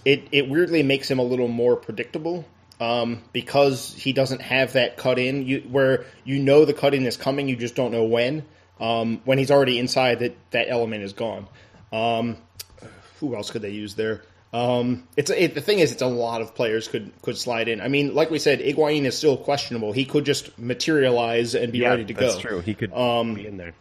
It 0.05 0.28
it 0.32 0.49
weirdly 0.49 0.82
makes 0.82 1.11
him 1.11 1.18
a 1.18 1.22
little 1.22 1.49
more 1.49 1.76
predictable 1.76 2.45
um, 2.80 3.22
because 3.32 3.95
he 3.95 4.12
doesn't 4.12 4.43
have 4.43 4.74
that 4.74 4.97
cut 4.97 5.18
in. 5.18 5.47
You, 5.47 5.61
where 5.61 6.05
you 6.24 6.38
know 6.40 6.64
the 6.64 6.74
cut 6.74 6.95
in 6.95 7.07
is 7.07 7.16
coming, 7.16 7.49
you 7.49 7.57
just 7.57 7.74
don't 7.74 7.93
know 7.93 8.05
when. 8.05 8.45
Um, 8.80 9.20
when 9.24 9.38
he's 9.38 9.51
already 9.51 9.78
inside, 9.78 10.18
that 10.18 10.36
that 10.51 10.68
element 10.68 11.05
is 11.05 11.12
gone. 11.12 11.47
Um, 11.93 12.36
who 13.20 13.36
else 13.36 13.51
could 13.51 13.62
they 13.62 13.70
use 13.70 13.95
there? 13.95 14.22
Um, 14.53 15.09
it's 15.16 15.30
it, 15.30 15.55
the 15.55 15.61
thing 15.62 15.78
is, 15.78 15.92
it's 15.92 16.03
a 16.03 16.07
lot 16.07 16.42
of 16.42 16.55
players 16.55 16.86
could 16.88 17.11
could 17.22 17.38
slide 17.38 17.68
in. 17.68 17.80
I 17.80 17.88
mean, 17.88 18.14
like 18.14 18.30
we 18.30 18.38
said, 18.38 18.61
Higuain 18.61 19.05
is 19.05 19.16
still 19.16 19.36
questionable. 19.38 19.92
He 19.92 20.05
could 20.05 20.24
just 20.26 20.59
materialize 20.59 21.55
and 21.55 21.72
be 21.72 21.78
yeah, 21.78 21.90
ready 21.90 22.05
to 22.05 22.12
that's 22.14 22.20
go. 22.20 22.26
That's 22.32 22.40
true. 22.40 22.61
He 22.61 22.74
could 22.74 22.92
Um, 22.92 23.34
be 23.34 23.46
in 23.46 23.57
there. 23.57 23.72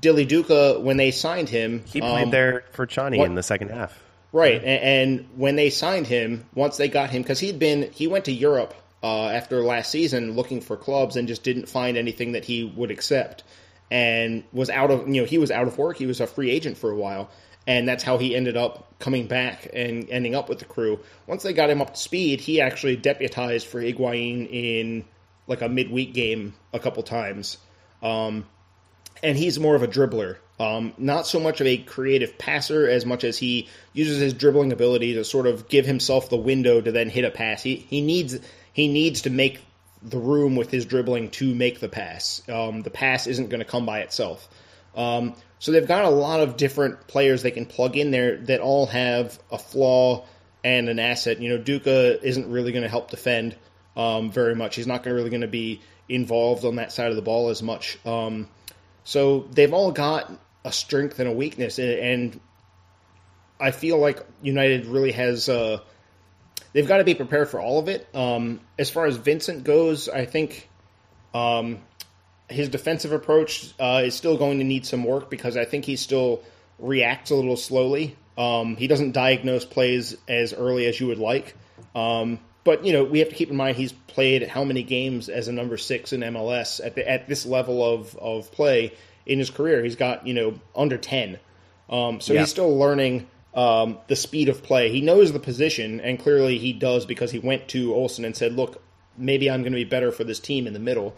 Dilly 0.00 0.26
Duka, 0.26 0.80
when 0.80 0.96
they 0.96 1.10
signed 1.10 1.48
him, 1.48 1.84
He 1.86 2.00
played 2.00 2.24
um, 2.24 2.30
there 2.30 2.64
for 2.72 2.86
Tchani 2.86 3.18
what- 3.18 3.26
in 3.26 3.34
the 3.34 3.42
second 3.42 3.70
half. 3.70 3.98
Right, 4.32 4.56
and, 4.64 4.82
and 5.20 5.28
when 5.36 5.54
they 5.54 5.70
signed 5.70 6.08
him, 6.08 6.44
once 6.56 6.76
they 6.76 6.88
got 6.88 7.10
him, 7.10 7.22
because 7.22 7.38
he'd 7.38 7.60
been 7.60 7.92
he 7.92 8.08
went 8.08 8.24
to 8.24 8.32
Europe 8.32 8.74
uh, 9.00 9.28
after 9.28 9.62
last 9.62 9.92
season 9.92 10.32
looking 10.34 10.60
for 10.60 10.76
clubs 10.76 11.14
and 11.14 11.28
just 11.28 11.44
didn't 11.44 11.68
find 11.68 11.96
anything 11.96 12.32
that 12.32 12.44
he 12.44 12.64
would 12.64 12.90
accept, 12.90 13.44
and 13.92 14.42
was 14.52 14.70
out 14.70 14.90
of 14.90 15.06
you 15.06 15.20
know 15.20 15.24
he 15.24 15.38
was 15.38 15.52
out 15.52 15.68
of 15.68 15.78
work. 15.78 15.98
He 15.98 16.06
was 16.06 16.20
a 16.20 16.26
free 16.26 16.50
agent 16.50 16.76
for 16.78 16.90
a 16.90 16.96
while, 16.96 17.30
and 17.66 17.88
that's 17.88 18.04
how 18.04 18.18
he 18.18 18.34
ended 18.34 18.56
up 18.56 18.98
coming 18.98 19.26
back 19.26 19.68
and 19.72 20.08
ending 20.10 20.34
up 20.34 20.48
with 20.48 20.58
the 20.58 20.64
crew. 20.64 21.00
Once 21.26 21.42
they 21.42 21.52
got 21.52 21.70
him 21.70 21.80
up 21.80 21.94
to 21.94 22.00
speed, 22.00 22.40
he 22.40 22.60
actually 22.60 22.96
deputized 22.96 23.66
for 23.66 23.80
Higuain 23.80 24.48
in 24.50 25.04
like 25.46 25.62
a 25.62 25.68
midweek 25.68 26.14
game 26.14 26.54
a 26.72 26.78
couple 26.78 27.02
times. 27.02 27.58
Um, 28.02 28.46
and 29.22 29.36
he's 29.36 29.58
more 29.58 29.74
of 29.74 29.82
a 29.82 29.88
dribbler. 29.88 30.36
Um, 30.60 30.94
not 30.98 31.26
so 31.26 31.40
much 31.40 31.60
of 31.60 31.66
a 31.66 31.78
creative 31.78 32.38
passer 32.38 32.88
as 32.88 33.04
much 33.04 33.24
as 33.24 33.36
he 33.36 33.68
uses 33.92 34.20
his 34.20 34.34
dribbling 34.34 34.72
ability 34.72 35.14
to 35.14 35.24
sort 35.24 35.46
of 35.46 35.68
give 35.68 35.84
himself 35.84 36.30
the 36.30 36.36
window 36.36 36.80
to 36.80 36.92
then 36.92 37.10
hit 37.10 37.24
a 37.24 37.30
pass. 37.30 37.62
He 37.62 37.76
he 37.76 38.00
needs 38.00 38.38
he 38.72 38.86
needs 38.86 39.22
to 39.22 39.30
make 39.30 39.60
the 40.00 40.18
room 40.18 40.54
with 40.54 40.70
his 40.70 40.84
dribbling 40.84 41.30
to 41.30 41.54
make 41.54 41.80
the 41.80 41.88
pass. 41.88 42.42
Um, 42.48 42.82
the 42.82 42.90
pass 42.90 43.26
isn't 43.26 43.48
going 43.48 43.60
to 43.60 43.64
come 43.64 43.86
by 43.86 44.00
itself. 44.00 44.48
Um, 44.94 45.34
so 45.64 45.72
they've 45.72 45.88
got 45.88 46.04
a 46.04 46.10
lot 46.10 46.40
of 46.40 46.58
different 46.58 47.06
players 47.06 47.42
they 47.42 47.50
can 47.50 47.64
plug 47.64 47.96
in 47.96 48.10
there 48.10 48.36
that 48.36 48.60
all 48.60 48.84
have 48.84 49.38
a 49.50 49.56
flaw 49.56 50.26
and 50.62 50.90
an 50.90 50.98
asset. 50.98 51.40
You 51.40 51.48
know, 51.48 51.58
Duka 51.58 52.22
isn't 52.22 52.50
really 52.50 52.70
going 52.70 52.82
to 52.82 52.88
help 52.90 53.10
defend 53.10 53.56
um, 53.96 54.30
very 54.30 54.54
much. 54.54 54.76
He's 54.76 54.86
not 54.86 55.06
really 55.06 55.30
going 55.30 55.40
to 55.40 55.48
be 55.48 55.80
involved 56.06 56.66
on 56.66 56.76
that 56.76 56.92
side 56.92 57.08
of 57.08 57.16
the 57.16 57.22
ball 57.22 57.48
as 57.48 57.62
much. 57.62 57.98
Um, 58.04 58.46
so 59.04 59.48
they've 59.52 59.72
all 59.72 59.90
got 59.90 60.30
a 60.66 60.70
strength 60.70 61.18
and 61.18 61.30
a 61.30 61.32
weakness, 61.32 61.78
and, 61.78 61.98
and 61.98 62.40
I 63.58 63.70
feel 63.70 63.96
like 63.96 64.22
United 64.42 64.84
really 64.84 65.12
has. 65.12 65.48
Uh, 65.48 65.78
they've 66.74 66.86
got 66.86 66.98
to 66.98 67.04
be 67.04 67.14
prepared 67.14 67.48
for 67.48 67.58
all 67.58 67.78
of 67.78 67.88
it. 67.88 68.06
Um, 68.14 68.60
as 68.78 68.90
far 68.90 69.06
as 69.06 69.16
Vincent 69.16 69.64
goes, 69.64 70.10
I 70.10 70.26
think 70.26 70.68
um, 71.32 71.78
his 72.48 72.68
defensive 72.68 73.12
approach 73.12 73.72
uh, 73.80 74.02
is 74.04 74.14
still 74.14 74.36
going 74.36 74.58
to 74.58 74.64
need 74.64 74.86
some 74.86 75.04
work 75.04 75.30
because 75.30 75.56
I 75.56 75.64
think 75.64 75.84
he 75.84 75.96
still 75.96 76.42
reacts 76.78 77.30
a 77.30 77.34
little 77.34 77.56
slowly. 77.56 78.16
Um, 78.36 78.76
he 78.76 78.86
doesn't 78.86 79.12
diagnose 79.12 79.64
plays 79.64 80.16
as 80.28 80.52
early 80.52 80.86
as 80.86 80.98
you 81.00 81.06
would 81.06 81.18
like. 81.18 81.54
Um, 81.94 82.40
but 82.64 82.84
you 82.84 82.92
know 82.92 83.04
we 83.04 83.18
have 83.20 83.28
to 83.28 83.34
keep 83.34 83.50
in 83.50 83.56
mind 83.56 83.76
he's 83.76 83.92
played 83.92 84.48
how 84.48 84.64
many 84.64 84.82
games 84.82 85.28
as 85.28 85.48
a 85.48 85.52
number 85.52 85.76
six 85.76 86.12
in 86.12 86.20
MLS 86.22 86.84
at 86.84 86.94
the, 86.94 87.08
at 87.08 87.28
this 87.28 87.44
level 87.46 87.84
of, 87.84 88.16
of 88.16 88.50
play 88.52 88.92
in 89.26 89.38
his 89.38 89.50
career. 89.50 89.84
He's 89.84 89.96
got 89.96 90.26
you 90.26 90.34
know 90.34 90.58
under 90.74 90.96
ten, 90.98 91.38
um, 91.88 92.20
so 92.20 92.32
Yeah. 92.32 92.40
he's 92.40 92.50
still 92.50 92.76
learning 92.76 93.28
um, 93.54 93.98
the 94.08 94.16
speed 94.16 94.48
of 94.48 94.62
play. 94.62 94.90
He 94.90 95.00
knows 95.00 95.32
the 95.32 95.38
position, 95.38 96.00
and 96.00 96.18
clearly 96.18 96.58
he 96.58 96.72
does 96.72 97.06
because 97.06 97.30
he 97.30 97.38
went 97.38 97.68
to 97.68 97.94
Olsen 97.94 98.24
and 98.24 98.36
said, 98.36 98.54
"Look, 98.54 98.82
maybe 99.16 99.50
I'm 99.50 99.60
going 99.62 99.72
to 99.72 99.76
be 99.76 99.84
better 99.84 100.10
for 100.10 100.24
this 100.24 100.40
team 100.40 100.66
in 100.66 100.72
the 100.72 100.80
middle." 100.80 101.14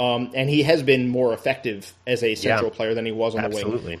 Um, 0.00 0.30
and 0.34 0.48
he 0.48 0.62
has 0.62 0.82
been 0.82 1.08
more 1.10 1.34
effective 1.34 1.92
as 2.06 2.22
a 2.22 2.34
central 2.34 2.70
Yeah. 2.70 2.76
player 2.76 2.94
than 2.94 3.04
he 3.04 3.12
was 3.12 3.34
on 3.34 3.42
the 3.42 3.48
wing 3.50 3.58
Absolutely. 3.58 4.00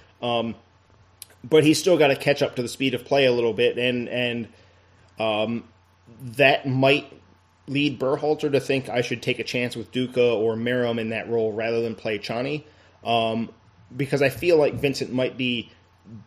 but 1.44 1.62
he's 1.64 1.78
still 1.78 1.98
got 1.98 2.08
to 2.08 2.16
catch 2.16 2.40
up 2.42 2.56
to 2.56 2.62
the 2.62 2.68
speed 2.68 2.94
of 2.94 3.04
play 3.04 3.26
a 3.26 3.32
little 3.32 3.52
bit, 3.52 3.76
and 3.78 4.08
and 4.08 4.48
um, 5.18 5.64
that 6.36 6.66
might 6.66 7.12
lead 7.66 8.00
Berhalter 8.00 8.50
to 8.50 8.60
think 8.60 8.88
I 8.88 9.02
should 9.02 9.22
take 9.22 9.38
a 9.38 9.44
chance 9.44 9.76
with 9.76 9.92
Duka 9.92 10.34
or 10.36 10.56
Meram 10.56 10.98
in 10.98 11.10
that 11.10 11.28
role 11.28 11.52
rather 11.52 11.82
than 11.82 11.94
play 11.94 12.18
Tchani, 12.18 12.64
um, 13.04 13.50
because 13.94 14.22
I 14.22 14.28
feel 14.30 14.56
like 14.56 14.74
Vincent 14.74 15.12
might 15.12 15.36
be 15.36 15.70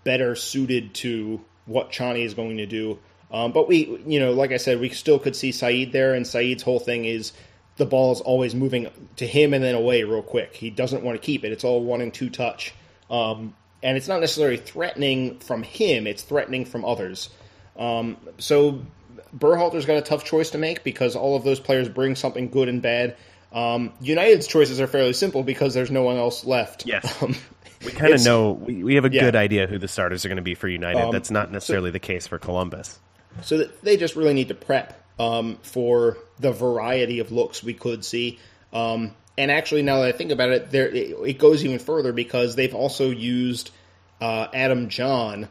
better 0.04 0.36
suited 0.36 0.94
to 0.96 1.42
what 1.66 1.92
Tchani 1.92 2.24
is 2.24 2.34
going 2.34 2.58
to 2.58 2.66
do. 2.66 3.00
Um, 3.32 3.52
but 3.52 3.68
we, 3.68 4.00
you 4.06 4.20
know, 4.20 4.32
like 4.34 4.52
I 4.52 4.58
said, 4.58 4.80
we 4.80 4.90
still 4.90 5.18
could 5.18 5.36
see 5.36 5.52
Saeid 5.52 5.92
there, 5.92 6.14
and 6.14 6.26
Saeid's 6.28 6.62
whole 6.64 6.80
thing 6.80 7.06
is 7.06 7.34
the 7.78 7.86
ball 7.86 8.12
is 8.12 8.22
always 8.22 8.54
moving 8.54 8.88
to 9.18 9.26
him 9.28 9.54
and 9.54 9.64
then 9.64 9.76
away 9.76 10.04
real 10.04 10.22
quick. 10.22 10.56
He 10.56 10.70
doesn't 10.70 11.04
want 11.04 11.20
to 11.20 11.26
keep 11.26 11.44
it. 11.44 11.52
It's 11.52 11.64
all 11.64 11.84
one 11.84 12.02
and 12.02 12.14
two 12.14 12.30
touch. 12.30 12.74
Um, 13.10 13.56
and 13.82 13.98
it's 13.98 14.08
not 14.08 14.22
necessarily 14.22 14.58
threatening 14.58 15.40
from 15.40 15.64
him, 15.64 16.08
it's 16.08 16.24
threatening 16.24 16.66
from 16.66 16.86
others. 16.86 17.30
Um, 17.78 18.18
so 18.38 18.82
Berhalter's 19.38 19.86
got 19.86 19.98
a 19.98 20.02
tough 20.02 20.24
choice 20.24 20.52
to 20.52 20.58
make 20.58 20.84
because 20.84 21.16
all 21.16 21.36
of 21.36 21.44
those 21.44 21.60
players 21.60 21.90
bring 21.90 22.16
something 22.16 22.50
good 22.50 22.70
and 22.70 22.82
bad. 22.82 23.18
Um, 23.52 23.94
United's 24.02 24.48
choices 24.48 24.80
are 24.80 24.88
fairly 24.88 25.14
simple 25.14 25.44
because 25.44 25.74
there's 25.74 25.92
no 25.92 26.04
one 26.04 26.18
else 26.18 26.46
left. 26.46 26.86
Yes. 26.86 27.12
Um, 27.22 27.36
We 27.86 27.92
kind 27.92 28.14
of 28.14 28.24
know 28.24 28.54
we, 28.54 28.82
we 28.82 28.96
have 28.96 29.04
a 29.04 29.12
Yeah. 29.12 29.20
good 29.26 29.36
idea 29.36 29.68
who 29.68 29.78
the 29.78 29.90
starters 29.90 30.24
are 30.24 30.30
going 30.30 30.38
to 30.38 30.42
be 30.42 30.56
for 30.56 30.70
United. 30.70 31.02
Um, 31.02 31.12
That's 31.12 31.30
not 31.30 31.52
necessarily 31.52 31.92
the 31.92 32.00
case 32.00 32.26
for 32.26 32.40
Columbus. 32.40 32.98
So 33.42 33.66
they 33.82 33.98
just 33.98 34.16
really 34.16 34.34
need 34.34 34.48
to 34.48 34.54
prep 34.54 35.04
um, 35.20 35.58
for 35.64 36.18
the 36.44 36.52
variety 36.52 37.18
of 37.20 37.32
looks 37.32 37.64
we 37.64 37.74
could 37.74 38.06
see. 38.06 38.38
Um, 38.72 39.16
and 39.38 39.50
actually, 39.50 39.82
now 39.82 40.02
that 40.02 40.10
I 40.10 40.12
think 40.12 40.32
about 40.32 40.50
it, 40.52 40.70
there 40.70 40.88
it, 40.88 41.18
it 41.26 41.38
goes 41.40 41.66
even 41.66 41.80
further 41.80 42.14
because 42.14 42.56
they've 42.56 42.76
also 42.76 43.10
used 43.10 43.72
uh, 44.22 44.48
Adam 44.54 44.90
Jahn 44.90 45.48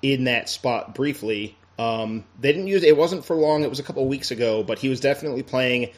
in 0.00 0.24
that 0.24 0.48
spot 0.48 0.94
briefly. 0.94 1.56
Um, 1.78 2.24
they 2.40 2.52
didn't 2.52 2.68
use 2.68 2.82
it 2.82 2.96
wasn't 2.96 3.24
for 3.24 3.36
long. 3.36 3.62
It 3.64 3.70
was 3.70 3.78
a 3.78 3.82
couple 3.82 4.02
of 4.02 4.08
weeks 4.08 4.30
ago, 4.30 4.62
but 4.62 4.78
he 4.78 4.88
was 4.88 5.00
definitely 5.00 5.42
playing 5.42 5.90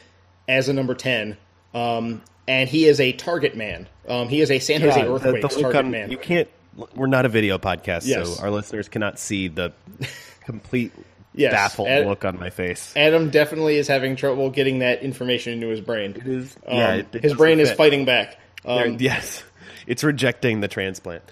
as 0.47 0.67
a 0.69 0.73
number 0.73 0.93
ten. 0.93 1.37
Um, 1.73 2.21
and 2.47 2.67
he 2.67 2.85
is 2.85 2.99
a 2.99 3.13
target 3.13 3.55
man. 3.55 3.87
Um, 4.07 4.27
he 4.27 4.41
is 4.41 4.51
a 4.51 4.59
San 4.59 4.81
Jose 4.81 4.99
Yeah, 4.99 5.05
Earthquakes 5.07 5.55
the 5.55 5.61
look 5.61 5.71
target 5.71 5.85
on- 5.85 5.91
man. 5.91 6.11
You 6.11 6.17
can't. 6.17 6.49
We're 6.95 7.07
not 7.07 7.25
a 7.25 7.29
video 7.29 7.57
podcast, 7.57 8.05
Yes. 8.05 8.37
so 8.37 8.43
our 8.43 8.49
listeners 8.51 8.87
cannot 8.89 9.19
see 9.19 9.47
the 9.49 9.73
complete 10.45 10.91
Yes. 11.33 11.53
baffled 11.53 11.87
Ad- 11.87 12.05
look 12.07 12.25
on 12.25 12.39
my 12.39 12.49
face. 12.49 12.93
Adam 12.95 13.29
definitely 13.29 13.77
is 13.77 13.87
having 13.87 14.15
trouble 14.15 14.49
getting 14.49 14.79
that 14.79 15.01
information 15.01 15.53
into 15.53 15.67
his 15.67 15.81
brain. 15.81 16.11
It 16.15 16.27
is. 16.27 16.55
Um, 16.67 16.77
yeah, 16.77 16.93
it- 16.95 16.99
it 16.99 17.13
his 17.13 17.21
doesn't 17.31 17.37
brain 17.37 17.59
is 17.59 17.71
fighting 17.71 18.05
back. 18.05 18.37
Um, 18.65 18.97
yes, 18.99 19.43
it's 19.87 20.03
rejecting 20.03 20.61
the 20.61 20.67
transplant. 20.67 21.23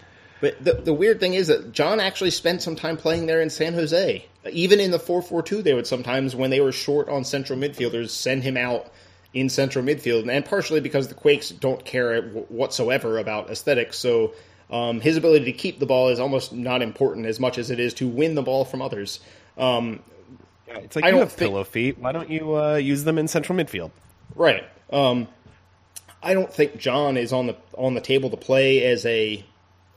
But 0.42 0.64
the, 0.64 0.74
the 0.74 0.94
weird 0.94 1.20
thing 1.20 1.34
is 1.34 1.48
that 1.48 1.74
Jahn 1.74 2.00
actually 2.00 2.32
spent 2.32 2.62
some 2.62 2.76
time 2.78 2.96
playing 2.96 3.26
there 3.26 3.42
in 3.42 3.50
San 3.50 3.74
Jose. 3.74 4.26
Even 4.50 4.80
in 4.80 4.92
the 4.92 5.00
4 5.00 5.22
4 5.22 5.44
2, 5.44 5.62
they 5.62 5.74
would 5.74 5.86
sometimes, 5.86 6.34
when 6.34 6.50
they 6.50 6.62
were 6.62 6.72
short 6.72 7.10
on 7.10 7.26
central 7.26 7.60
midfielders, 7.60 8.12
send 8.12 8.44
him 8.44 8.56
out 8.56 8.90
in 9.34 9.50
central 9.50 9.84
midfield. 9.84 10.32
And 10.32 10.46
partially 10.46 10.80
because 10.80 11.10
the 11.10 11.14
Quakes 11.14 11.50
don't 11.50 11.84
care 11.84 12.22
whatsoever 12.22 13.18
about 13.18 13.50
aesthetics. 13.50 13.98
So 14.00 14.34
um, 14.72 15.02
his 15.02 15.18
ability 15.18 15.46
to 15.46 15.52
keep 15.52 15.80
the 15.80 15.86
ball 15.86 16.08
is 16.08 16.22
almost 16.22 16.54
not 16.54 16.82
important 16.82 17.26
as 17.26 17.38
much 17.40 17.58
as 17.58 17.70
it 17.70 17.80
is 17.82 17.94
to 17.96 18.08
win 18.08 18.36
the 18.36 18.42
ball 18.42 18.64
from 18.64 18.82
others. 18.82 19.20
Um, 19.60 20.00
It's 20.68 20.96
like 20.96 21.06
I 21.06 21.10
you 21.10 21.18
have 21.18 21.32
think- 21.32 21.52
pillow 21.52 21.64
feet. 21.64 21.98
Why 22.00 22.12
don't 22.12 22.30
you 22.30 22.56
uh, 22.56 22.76
use 22.76 23.04
them 23.04 23.18
in 23.18 23.28
central 23.28 23.58
midfield? 23.58 23.92
Right. 24.36 24.64
Um, 24.92 25.28
I 26.22 26.34
don't 26.34 26.52
think 26.52 26.78
Jahn 26.78 27.18
is 27.18 27.32
on 27.34 27.48
the 27.48 27.56
on 27.78 27.94
the 27.94 28.02
table 28.02 28.30
to 28.30 28.38
play 28.38 28.84
as 28.86 29.06
a 29.06 29.44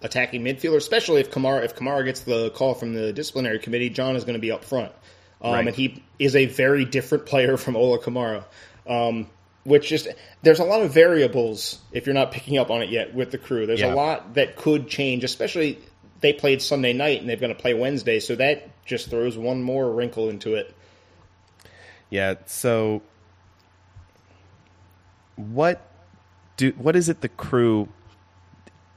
attacking 0.02 0.42
midfielder, 0.42 0.76
especially 0.76 1.20
if 1.20 1.30
Kamara 1.30 1.64
if 1.64 1.76
Kamara 1.76 2.04
gets 2.04 2.20
the 2.20 2.50
call 2.50 2.74
from 2.74 2.94
the 2.94 3.12
disciplinary 3.12 3.58
committee. 3.58 3.90
Jahn 3.90 4.16
is 4.16 4.24
going 4.24 4.34
to 4.34 4.40
be 4.40 4.50
up 4.52 4.64
front, 4.64 4.92
um, 5.40 5.52
Right. 5.52 5.66
and 5.66 5.76
he 5.76 6.02
is 6.18 6.36
a 6.36 6.46
very 6.46 6.84
different 6.84 7.26
player 7.26 7.56
from 7.64 7.76
Ola 7.76 7.98
Kamara. 7.98 8.44
Um, 8.86 9.28
which 9.64 9.88
just 9.88 10.08
there's 10.42 10.58
a 10.58 10.64
lot 10.64 10.82
of 10.82 10.92
variables 10.92 11.78
if 11.92 12.06
you're 12.06 12.14
not 12.14 12.32
picking 12.32 12.58
up 12.58 12.68
on 12.70 12.82
it 12.82 12.88
yet 12.90 13.14
with 13.14 13.30
the 13.30 13.38
crew. 13.38 13.64
There's 13.66 13.78
Yeah. 13.80 13.94
a 13.94 13.96
lot 13.96 14.34
that 14.34 14.56
could 14.56 14.88
change, 14.88 15.22
especially 15.22 15.78
they 16.22 16.32
played 16.32 16.62
Sunday 16.62 16.92
night 16.92 17.20
and 17.20 17.28
they're 17.28 17.36
going 17.36 17.54
to 17.54 17.60
play 17.60 17.74
Wednesday, 17.74 18.20
so 18.20 18.34
that 18.36 18.70
just 18.86 19.10
throws 19.10 19.36
one 19.36 19.62
more 19.62 19.90
wrinkle 19.90 20.28
into 20.28 20.54
it. 20.54 20.74
Yeah. 22.08 22.36
So, 22.46 23.02
what 25.36 25.86
do 26.56 26.70
what 26.78 26.96
is 26.96 27.08
it 27.08 27.20
the 27.20 27.28
crew? 27.28 27.88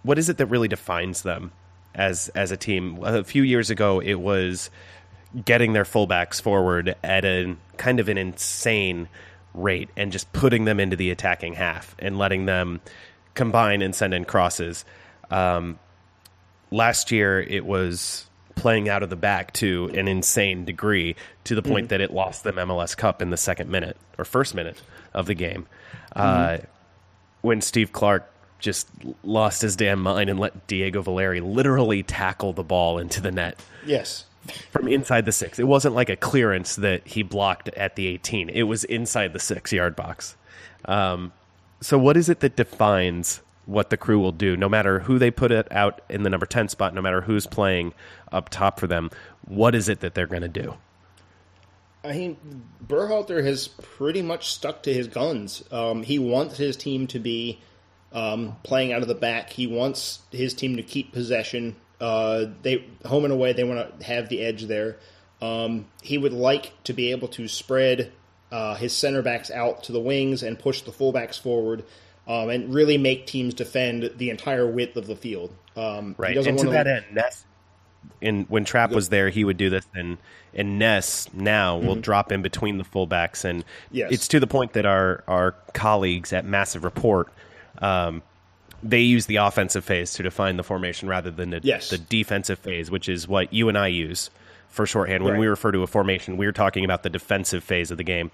What 0.04 0.18
is 0.18 0.30
it 0.30 0.38
that 0.38 0.46
really 0.46 0.68
defines 0.68 1.24
them 1.24 1.52
as 1.94 2.30
as 2.30 2.52
a 2.52 2.58
team? 2.58 3.00
A 3.04 3.24
few 3.24 3.44
years 3.44 3.70
ago, 3.70 4.00
it 4.00 4.16
was 4.16 4.70
getting 5.44 5.74
their 5.74 5.84
fullbacks 5.84 6.42
forward 6.42 6.96
at 7.04 7.26
a 7.26 7.56
kind 7.78 8.00
of 8.00 8.08
an 8.08 8.18
insane 8.18 9.10
rate 9.54 9.90
and 9.98 10.12
just 10.12 10.32
putting 10.32 10.66
them 10.66 10.80
into 10.80 10.96
the 10.96 11.10
attacking 11.10 11.54
half 11.54 11.96
and 12.00 12.18
letting 12.18 12.46
them 12.46 12.82
combine 13.34 13.82
and 13.82 13.96
send 13.96 14.14
in 14.14 14.26
crosses. 14.26 14.86
Um, 15.32 15.80
last 16.72 17.12
year, 17.12 17.40
it 17.42 17.66
was 17.66 18.26
playing 18.56 18.88
out 18.90 19.04
of 19.04 19.10
the 19.10 19.16
back 19.16 19.52
to 19.54 19.90
an 19.94 20.08
insane 20.08 20.64
degree 20.66 21.16
to 21.44 21.56
the 21.56 21.62
point 21.62 21.90
that 21.90 22.00
it 22.02 22.12
lost 22.12 22.44
them 22.44 22.56
MLS 22.56 22.96
Cup 22.96 23.22
in 23.22 23.30
the 23.30 23.38
second 23.38 23.70
minute 23.70 23.98
or 24.18 24.24
first 24.26 24.56
minute 24.56 24.82
of 25.14 25.26
the 25.26 25.34
game. 25.34 25.66
Uh, 26.16 26.58
when 27.42 27.60
Steve 27.62 27.92
Clark 27.92 28.32
just 28.60 28.88
lost 29.24 29.62
his 29.62 29.76
damn 29.76 30.02
mind 30.02 30.30
and 30.30 30.40
let 30.40 30.66
Diego 30.68 31.02
Valeri 31.02 31.42
literally 31.42 32.02
tackle 32.02 32.54
the 32.54 32.64
ball 32.64 32.98
into 32.98 33.20
the 33.22 33.32
net 33.32 33.60
Yes. 33.86 34.26
from 34.72 34.88
inside 34.88 35.26
the 35.26 35.32
six. 35.34 35.60
It 35.60 35.68
wasn't 35.68 35.94
like 35.94 36.10
a 36.10 36.16
clearance 36.16 36.78
that 36.78 37.06
he 37.06 37.22
blocked 37.22 37.68
at 37.70 37.96
the 37.98 38.08
18. 38.08 38.50
It 38.50 38.64
was 38.64 38.86
inside 38.86 39.34
the 39.34 39.40
six 39.40 39.74
yard 39.74 39.96
box. 39.96 40.36
Um, 40.86 41.34
so, 41.82 41.98
what 42.00 42.16
is 42.16 42.30
it 42.30 42.40
that 42.40 42.56
defines 42.56 43.42
what 43.66 43.90
the 43.90 43.98
crew 43.98 44.20
will 44.20 44.32
do, 44.32 44.56
no 44.56 44.70
matter 44.70 45.00
who 45.00 45.18
they 45.18 45.32
put 45.32 45.52
it 45.52 45.68
out 45.72 46.02
in 46.10 46.24
the 46.24 46.30
number 46.30 46.46
10 46.46 46.70
spot, 46.70 46.94
no 46.94 47.02
matter 47.02 47.22
who's 47.22 47.48
playing 47.48 47.94
up 48.32 48.50
top 48.50 48.80
for 48.80 48.88
them? 48.88 49.10
What 49.48 49.76
is 49.76 49.90
it 49.90 50.02
that 50.02 50.16
they're 50.16 50.28
going 50.28 50.42
to 50.42 50.48
do? 50.48 50.76
I 52.04 52.14
mean, 52.14 52.38
Berhalter 52.86 53.44
has 53.44 53.68
pretty 53.68 54.22
much 54.22 54.52
stuck 54.52 54.84
to 54.84 54.94
his 54.94 55.08
guns. 55.08 55.64
Um, 55.72 56.04
he 56.04 56.20
wants 56.20 56.58
his 56.58 56.78
team 56.78 57.08
to 57.08 57.20
be 57.20 57.60
um, 58.14 58.56
playing 58.64 58.94
out 58.94 59.02
of 59.02 59.08
the 59.08 59.16
back. 59.16 59.50
He 59.50 59.66
wants 59.66 60.20
his 60.32 60.54
team 60.54 60.78
to 60.78 60.84
keep 60.84 61.12
possession. 61.12 61.76
Uh, 62.00 62.46
they 62.62 62.86
home 63.06 63.24
and 63.24 63.34
away, 63.34 63.54
they 63.54 63.64
want 63.64 64.00
to 64.00 64.06
have 64.06 64.30
the 64.30 64.42
edge 64.42 64.64
there. 64.64 64.98
Um, 65.42 65.86
he 66.02 66.18
would 66.18 66.34
like 66.34 66.72
to 66.84 66.94
be 66.94 67.12
able 67.12 67.28
to 67.30 67.48
spread 67.48 68.12
uh, 68.52 68.76
his 68.76 68.94
center 68.94 69.22
backs 69.22 69.50
out 69.50 69.84
to 69.84 69.92
the 69.92 70.00
wings 70.00 70.44
and 70.44 70.58
push 70.58 70.82
the 70.82 70.92
fullbacks 70.92 71.40
forward, 71.40 71.84
um, 72.28 72.50
and 72.50 72.74
really 72.74 72.98
make 72.98 73.28
teams 73.28 73.54
defend 73.54 74.12
the 74.18 74.30
entire 74.30 74.68
width 74.68 74.98
of 74.98 75.08
the 75.08 75.16
field. 75.16 75.54
Um, 75.76 76.16
Right. 76.18 76.36
And 76.38 76.58
to 76.60 76.70
that 76.70 76.88
end, 76.88 77.06
Naess, 77.14 77.44
in, 78.22 78.46
when 78.46 78.66
Trapp 78.66 78.92
was 78.92 79.10
there, 79.10 79.30
he 79.30 79.44
would 79.44 79.58
do 79.58 79.70
this, 79.70 79.86
and, 79.94 80.18
and 80.54 80.80
Naess 80.82 81.34
now 81.34 81.78
will 81.78 81.96
drop 81.96 82.32
in 82.32 82.42
between 82.42 82.78
the 82.78 82.84
fullbacks. 82.84 83.44
And 83.46 83.66
Yes. 83.92 84.12
it's 84.12 84.28
to 84.30 84.40
the 84.40 84.48
point 84.48 84.74
that 84.74 84.86
our, 84.86 85.24
our 85.28 85.52
colleagues 85.74 86.32
at 86.34 86.46
Massive 86.46 86.84
Report, 86.84 87.28
um, 87.80 88.22
they 88.84 89.02
use 89.02 89.26
the 89.26 89.38
offensive 89.38 89.84
phase 89.84 90.14
to 90.14 90.24
define 90.24 90.58
the 90.58 90.64
formation 90.64 91.08
rather 91.10 91.32
than 91.32 91.50
the, 91.50 91.60
Yes. 91.64 91.90
the 91.90 91.98
defensive 91.98 92.60
phase, 92.60 92.90
which 92.92 93.10
is 93.10 93.28
what 93.28 93.52
you 93.52 93.68
and 93.70 93.78
I 93.78 93.88
use 93.88 94.30
for 94.70 94.86
shorthand. 94.86 95.24
When 95.24 95.34
Right. 95.34 95.40
we 95.40 95.48
refer 95.48 95.72
to 95.72 95.82
a 95.84 95.88
formation, 95.88 96.38
we're 96.38 96.52
talking 96.52 96.86
about 96.86 97.04
the 97.04 97.10
defensive 97.10 97.64
phase 97.64 97.92
of 97.92 97.98
the 97.98 98.04
game. 98.04 98.30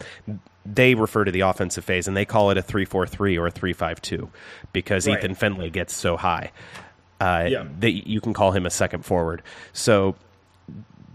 They 0.66 0.94
refer 0.96 1.24
to 1.24 1.32
the 1.32 1.40
offensive 1.42 1.84
phase, 1.84 2.08
and 2.08 2.16
they 2.16 2.26
call 2.26 2.52
it 2.52 2.58
a 2.58 2.62
3 2.62 2.86
4 2.86 3.08
3 3.08 3.38
or 3.38 3.48
a 3.48 3.52
3 3.52 3.74
5 3.74 4.02
2 4.02 4.30
because 4.74 5.08
Right. 5.08 5.18
Ethan 5.18 5.36
Finlay 5.36 5.70
gets 5.70 5.94
so 5.94 6.18
high 6.18 6.52
uh, 7.20 7.48
Yeah. 7.50 7.66
that 7.80 8.08
you 8.08 8.22
can 8.22 8.34
call 8.34 8.52
him 8.52 8.66
a 8.66 8.70
second 8.70 9.04
forward. 9.06 9.42
So 9.74 10.16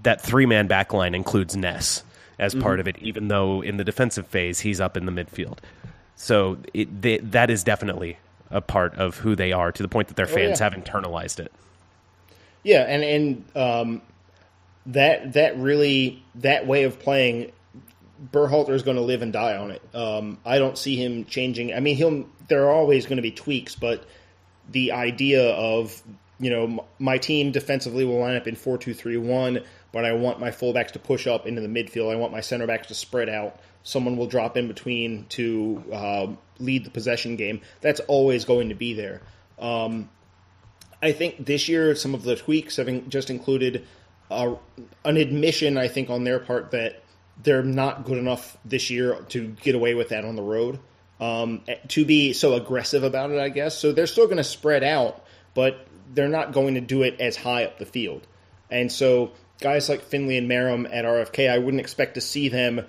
that 0.02 0.20
three 0.20 0.46
man 0.46 0.66
back 0.66 0.92
line 0.92 1.14
includes 1.14 1.56
Naess 1.56 2.02
as 2.38 2.54
Mm-hmm. 2.54 2.62
part 2.62 2.80
of 2.80 2.88
it, 2.88 2.96
even 2.98 3.28
though 3.28 3.60
in 3.62 3.76
the 3.76 3.84
defensive 3.84 4.26
phase 4.26 4.60
he's 4.60 4.80
up 4.80 4.96
in 4.96 5.06
the 5.06 5.12
midfield. 5.12 5.58
So 6.16 6.58
it, 6.74 7.02
they, 7.02 7.18
that 7.18 7.50
is 7.50 7.62
definitely 7.64 8.18
a 8.50 8.60
part 8.60 8.94
of 8.94 9.16
who 9.18 9.34
they 9.34 9.52
are 9.52 9.72
to 9.72 9.82
the 9.82 9.88
point 9.88 10.08
that 10.08 10.16
their 10.16 10.26
fans 10.26 10.60
Oh, 10.60 10.64
yeah. 10.64 10.70
have 10.70 10.84
internalized 10.84 11.40
it. 11.40 11.50
Yeah, 12.62 12.82
and 12.82 13.02
and 13.04 13.44
um, 13.56 14.02
that 14.86 15.32
that 15.34 15.56
really 15.58 16.22
that 16.36 16.66
way 16.66 16.84
of 16.84 16.98
playing, 17.00 17.52
Berhalter 18.32 18.70
is 18.70 18.82
going 18.82 18.96
to 18.96 19.02
live 19.02 19.22
and 19.22 19.32
die 19.32 19.56
on 19.56 19.70
it. 19.70 19.82
Um, 19.94 20.38
I 20.44 20.58
don't 20.58 20.78
see 20.78 20.96
him 20.96 21.24
changing. 21.24 21.74
I 21.74 21.80
mean, 21.80 21.96
he'll 21.96 22.26
there 22.48 22.66
are 22.66 22.72
always 22.72 23.06
going 23.06 23.16
to 23.16 23.22
be 23.22 23.30
tweaks, 23.30 23.74
but 23.74 24.04
the 24.70 24.92
idea 24.92 25.50
of 25.50 26.02
you 26.38 26.50
know 26.50 26.86
my 26.98 27.18
team 27.18 27.52
defensively 27.52 28.04
will 28.04 28.18
line 28.18 28.36
up 28.36 28.46
in 28.46 28.56
four 28.56 28.78
two 28.78 28.94
three 28.94 29.16
one, 29.16 29.60
but 29.92 30.04
I 30.04 30.12
want 30.12 30.40
my 30.40 30.50
fullbacks 30.50 30.92
to 30.92 30.98
push 30.98 31.26
up 31.26 31.46
into 31.46 31.60
the 31.60 31.68
midfield. 31.68 32.12
I 32.12 32.16
want 32.16 32.32
my 32.32 32.40
center 32.40 32.66
backs 32.66 32.88
to 32.88 32.94
spread 32.94 33.28
out. 33.28 33.60
Someone 33.82 34.16
will 34.16 34.26
drop 34.26 34.56
in 34.56 34.66
between 34.66 35.26
to 35.30 35.84
uh, 35.92 36.26
lead 36.58 36.84
the 36.84 36.90
possession 36.90 37.36
game. 37.36 37.60
That's 37.80 38.00
always 38.00 38.44
going 38.44 38.70
to 38.70 38.74
be 38.74 38.94
there. 38.94 39.22
Um, 39.58 40.08
I 41.02 41.12
think 41.12 41.44
this 41.44 41.68
year 41.68 41.94
some 41.94 42.14
of 42.14 42.22
the 42.22 42.36
tweaks 42.36 42.76
have 42.76 43.08
just 43.08 43.30
included 43.30 43.86
uh, 44.30 44.56
an 45.04 45.16
admission, 45.16 45.76
I 45.78 45.88
think, 45.88 46.10
on 46.10 46.24
their 46.24 46.40
part 46.40 46.72
that 46.72 47.02
they're 47.42 47.62
not 47.62 48.04
good 48.04 48.18
enough 48.18 48.56
this 48.64 48.90
year 48.90 49.14
to 49.28 49.48
get 49.62 49.74
away 49.74 49.94
with 49.94 50.10
that 50.10 50.24
on 50.24 50.36
the 50.36 50.42
road. 50.42 50.78
Um, 51.18 51.62
to 51.88 52.04
be 52.04 52.32
so 52.34 52.54
aggressive 52.54 53.02
about 53.02 53.30
it, 53.30 53.38
I 53.38 53.48
guess. 53.48 53.78
So 53.78 53.92
they're 53.92 54.06
still 54.06 54.26
going 54.26 54.36
to 54.36 54.44
spread 54.44 54.84
out, 54.84 55.24
but 55.54 55.86
they're 56.12 56.28
not 56.28 56.52
going 56.52 56.74
to 56.74 56.80
do 56.80 57.02
it 57.02 57.20
as 57.20 57.36
high 57.36 57.64
up 57.64 57.78
the 57.78 57.86
field. 57.86 58.26
And 58.70 58.92
so 58.92 59.32
guys 59.60 59.88
like 59.88 60.02
Finlay 60.02 60.36
and 60.36 60.50
Meram 60.50 60.86
at 60.92 61.04
RFK, 61.04 61.50
I 61.50 61.58
wouldn't 61.58 61.80
expect 61.80 62.14
to 62.14 62.20
see 62.20 62.48
them 62.48 62.84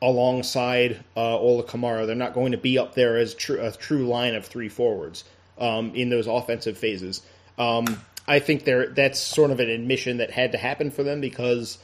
alongside 0.00 1.04
uh, 1.16 1.38
Ola 1.38 1.64
Kamara. 1.64 2.06
They're 2.06 2.16
not 2.16 2.34
going 2.34 2.52
to 2.52 2.58
be 2.58 2.78
up 2.78 2.94
there 2.94 3.16
as 3.16 3.34
tr- 3.34 3.56
a 3.56 3.72
true 3.72 4.06
line 4.06 4.34
of 4.34 4.46
three 4.46 4.68
forwards 4.68 5.24
um, 5.58 5.94
in 5.94 6.08
those 6.08 6.26
offensive 6.26 6.78
phases. 6.78 7.22
Um, 7.58 8.00
I 8.26 8.38
think 8.38 8.64
they're, 8.64 8.88
that's 8.88 9.18
sort 9.18 9.50
of 9.50 9.60
an 9.60 9.68
admission 9.68 10.18
that 10.18 10.30
had 10.30 10.52
to 10.52 10.58
happen 10.58 10.90
for 10.90 11.02
them 11.02 11.20
because 11.20 11.78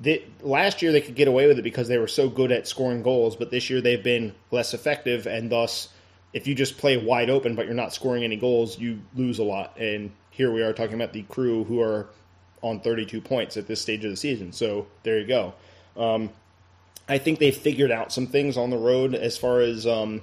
the, 0.00 0.22
last 0.42 0.82
year 0.82 0.92
they 0.92 1.00
could 1.00 1.14
get 1.14 1.28
away 1.28 1.46
with 1.46 1.58
it 1.58 1.62
because 1.62 1.88
they 1.88 1.98
were 1.98 2.08
so 2.08 2.28
good 2.28 2.52
at 2.52 2.68
scoring 2.68 3.02
goals, 3.02 3.36
but 3.36 3.50
this 3.50 3.70
year 3.70 3.80
they've 3.80 4.02
been 4.02 4.34
less 4.50 4.74
effective, 4.74 5.26
and 5.26 5.50
thus, 5.50 5.88
if 6.32 6.46
you 6.46 6.54
just 6.54 6.76
play 6.76 6.96
wide 6.96 7.30
open 7.30 7.54
but 7.54 7.64
you're 7.66 7.74
not 7.74 7.94
scoring 7.94 8.24
any 8.24 8.36
goals, 8.36 8.78
you 8.78 9.00
lose 9.14 9.38
a 9.38 9.44
lot. 9.44 9.78
And 9.78 10.12
here 10.30 10.52
we 10.52 10.62
are 10.62 10.72
talking 10.72 10.94
about 10.94 11.12
the 11.12 11.22
crew 11.22 11.64
who 11.64 11.80
are 11.80 12.08
on 12.62 12.80
32 12.80 13.20
points 13.20 13.56
at 13.56 13.66
this 13.66 13.80
stage 13.80 14.04
of 14.04 14.10
the 14.10 14.16
season. 14.16 14.52
So 14.52 14.86
there 15.02 15.18
you 15.18 15.26
go. 15.26 15.54
Um, 15.96 16.30
I 17.08 17.18
think 17.18 17.38
they 17.38 17.52
figured 17.52 17.90
out 17.90 18.12
some 18.12 18.26
things 18.26 18.56
on 18.56 18.70
the 18.70 18.76
road 18.76 19.14
as 19.14 19.38
far 19.38 19.60
as 19.60 19.86
um, 19.86 20.22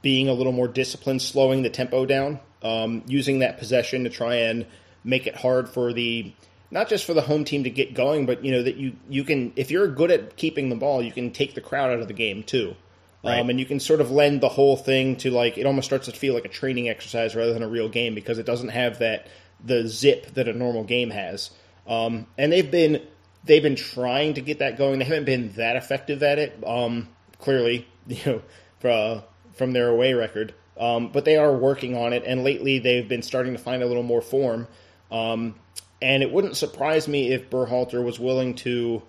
being 0.00 0.28
a 0.28 0.32
little 0.32 0.52
more 0.52 0.68
disciplined, 0.68 1.22
slowing 1.22 1.62
the 1.62 1.70
tempo 1.70 2.06
down, 2.06 2.40
um, 2.62 3.04
using 3.06 3.40
that 3.40 3.58
possession 3.58 4.04
to 4.04 4.10
try 4.10 4.36
and 4.36 4.66
make 5.04 5.26
it 5.26 5.36
hard 5.36 5.68
for 5.68 5.92
the 5.92 6.32
not 6.72 6.88
just 6.88 7.04
for 7.04 7.12
the 7.12 7.20
home 7.20 7.44
team 7.44 7.64
to 7.64 7.70
get 7.70 7.94
going, 7.94 8.26
but 8.26 8.44
you 8.44 8.50
know 8.50 8.62
that 8.62 8.76
you 8.76 8.96
you 9.08 9.22
can 9.22 9.52
if 9.54 9.70
you're 9.70 9.86
good 9.86 10.10
at 10.10 10.36
keeping 10.36 10.70
the 10.70 10.74
ball, 10.74 11.02
you 11.02 11.12
can 11.12 11.30
take 11.30 11.54
the 11.54 11.60
crowd 11.60 11.90
out 11.90 12.00
of 12.00 12.08
the 12.08 12.14
game 12.14 12.42
too. 12.42 12.74
Right. 13.22 13.38
Um, 13.38 13.50
and 13.50 13.60
you 13.60 13.66
can 13.66 13.78
sort 13.78 14.00
of 14.00 14.10
lend 14.10 14.40
the 14.40 14.48
whole 14.48 14.76
thing 14.76 15.16
to 15.18 15.30
like 15.30 15.58
it 15.58 15.66
almost 15.66 15.86
starts 15.86 16.06
to 16.06 16.12
feel 16.12 16.34
like 16.34 16.44
a 16.44 16.48
training 16.48 16.88
exercise 16.88 17.36
rather 17.36 17.52
than 17.52 17.62
a 17.62 17.68
real 17.68 17.88
game 17.88 18.16
because 18.16 18.38
it 18.38 18.46
doesn't 18.46 18.70
have 18.70 18.98
that 18.98 19.28
the 19.64 19.86
zip 19.86 20.34
that 20.34 20.48
a 20.48 20.52
normal 20.52 20.82
game 20.82 21.10
has. 21.10 21.50
Um, 21.86 22.26
and 22.36 22.50
they've 22.50 22.68
been 22.68 23.06
they've 23.44 23.62
been 23.62 23.76
trying 23.76 24.34
to 24.34 24.40
get 24.40 24.58
that 24.60 24.78
going. 24.78 24.98
They 24.98 25.04
haven't 25.04 25.26
been 25.26 25.52
that 25.52 25.76
effective 25.76 26.22
at 26.22 26.38
it. 26.38 26.58
Um, 26.66 27.08
clearly, 27.38 27.86
you 28.06 28.18
know, 28.24 28.42
from, 28.80 29.22
from 29.52 29.72
their 29.72 29.88
away 29.88 30.14
record. 30.14 30.54
Um, 30.78 31.08
but 31.12 31.26
they 31.26 31.36
are 31.36 31.54
working 31.54 31.96
on 31.96 32.14
it, 32.14 32.24
and 32.26 32.42
lately 32.42 32.78
they've 32.78 33.06
been 33.06 33.22
starting 33.22 33.52
to 33.52 33.58
find 33.58 33.82
a 33.82 33.86
little 33.86 34.02
more 34.02 34.22
form. 34.22 34.66
Um, 35.10 35.54
and 36.02 36.22
it 36.22 36.32
wouldn't 36.32 36.56
surprise 36.56 37.06
me 37.08 37.32
if 37.32 37.48
Berhalter 37.48 38.04
was 38.04 38.18
willing 38.18 38.54
to. 38.56 39.02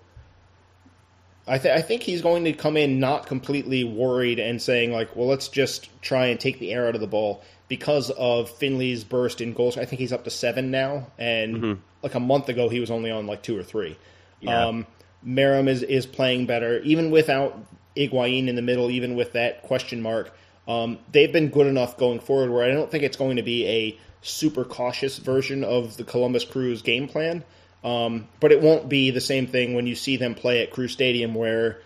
I, 1.46 1.58
th- 1.58 1.76
I 1.76 1.82
think 1.82 2.02
he's 2.02 2.22
going 2.22 2.44
to 2.44 2.54
come 2.54 2.78
in 2.78 3.00
not 3.00 3.26
completely 3.26 3.84
worried 3.84 4.38
and 4.38 4.62
saying 4.62 4.92
like, 4.92 5.14
well, 5.14 5.26
let's 5.26 5.48
just 5.48 5.90
try 6.00 6.26
and 6.26 6.40
take 6.40 6.58
the 6.58 6.72
air 6.72 6.88
out 6.88 6.94
of 6.94 7.02
the 7.02 7.06
ball 7.06 7.42
because 7.68 8.08
of 8.10 8.48
Finlay's 8.48 9.04
burst 9.04 9.42
in 9.42 9.52
goals. 9.52 9.76
I 9.76 9.84
think 9.84 10.00
he's 10.00 10.12
up 10.12 10.24
to 10.24 10.30
seven 10.30 10.70
now, 10.70 11.08
and 11.18 11.82
like 12.02 12.14
a 12.14 12.20
month 12.20 12.48
ago 12.48 12.70
he 12.70 12.80
was 12.80 12.90
only 12.90 13.10
on 13.10 13.26
like 13.26 13.42
two 13.42 13.58
or 13.58 13.62
three. 13.62 13.98
Yeah. 14.40 14.68
Um, 14.68 14.86
Meram 15.26 15.68
is 15.68 15.82
is 15.82 16.06
playing 16.06 16.46
better, 16.46 16.80
even 16.80 17.10
without 17.10 17.58
Higuain 17.96 18.48
in 18.48 18.56
the 18.56 18.62
middle, 18.62 18.90
even 18.90 19.14
with 19.14 19.32
that 19.32 19.62
question 19.62 20.00
mark. 20.00 20.34
Um, 20.66 20.98
they've 21.12 21.32
been 21.32 21.48
good 21.48 21.66
enough 21.66 21.98
going 21.98 22.20
forward 22.20 22.50
where 22.50 22.64
I 22.64 22.72
don't 22.72 22.90
think 22.90 23.04
it's 23.04 23.16
going 23.16 23.36
to 23.36 23.42
be 23.42 23.66
a 23.66 23.98
super 24.24 24.64
cautious 24.64 25.18
version 25.18 25.62
of 25.62 25.96
the 25.96 26.04
Columbus 26.04 26.44
Crew's 26.44 26.82
game 26.82 27.06
plan. 27.06 27.44
Um, 27.84 28.28
but 28.40 28.50
it 28.50 28.62
won't 28.62 28.88
be 28.88 29.10
the 29.10 29.20
same 29.20 29.46
thing 29.46 29.74
when 29.74 29.86
you 29.86 29.94
see 29.94 30.16
them 30.16 30.34
play 30.34 30.62
at 30.62 30.70
Crew 30.70 30.88
Stadium 30.88 31.34
where 31.34 31.82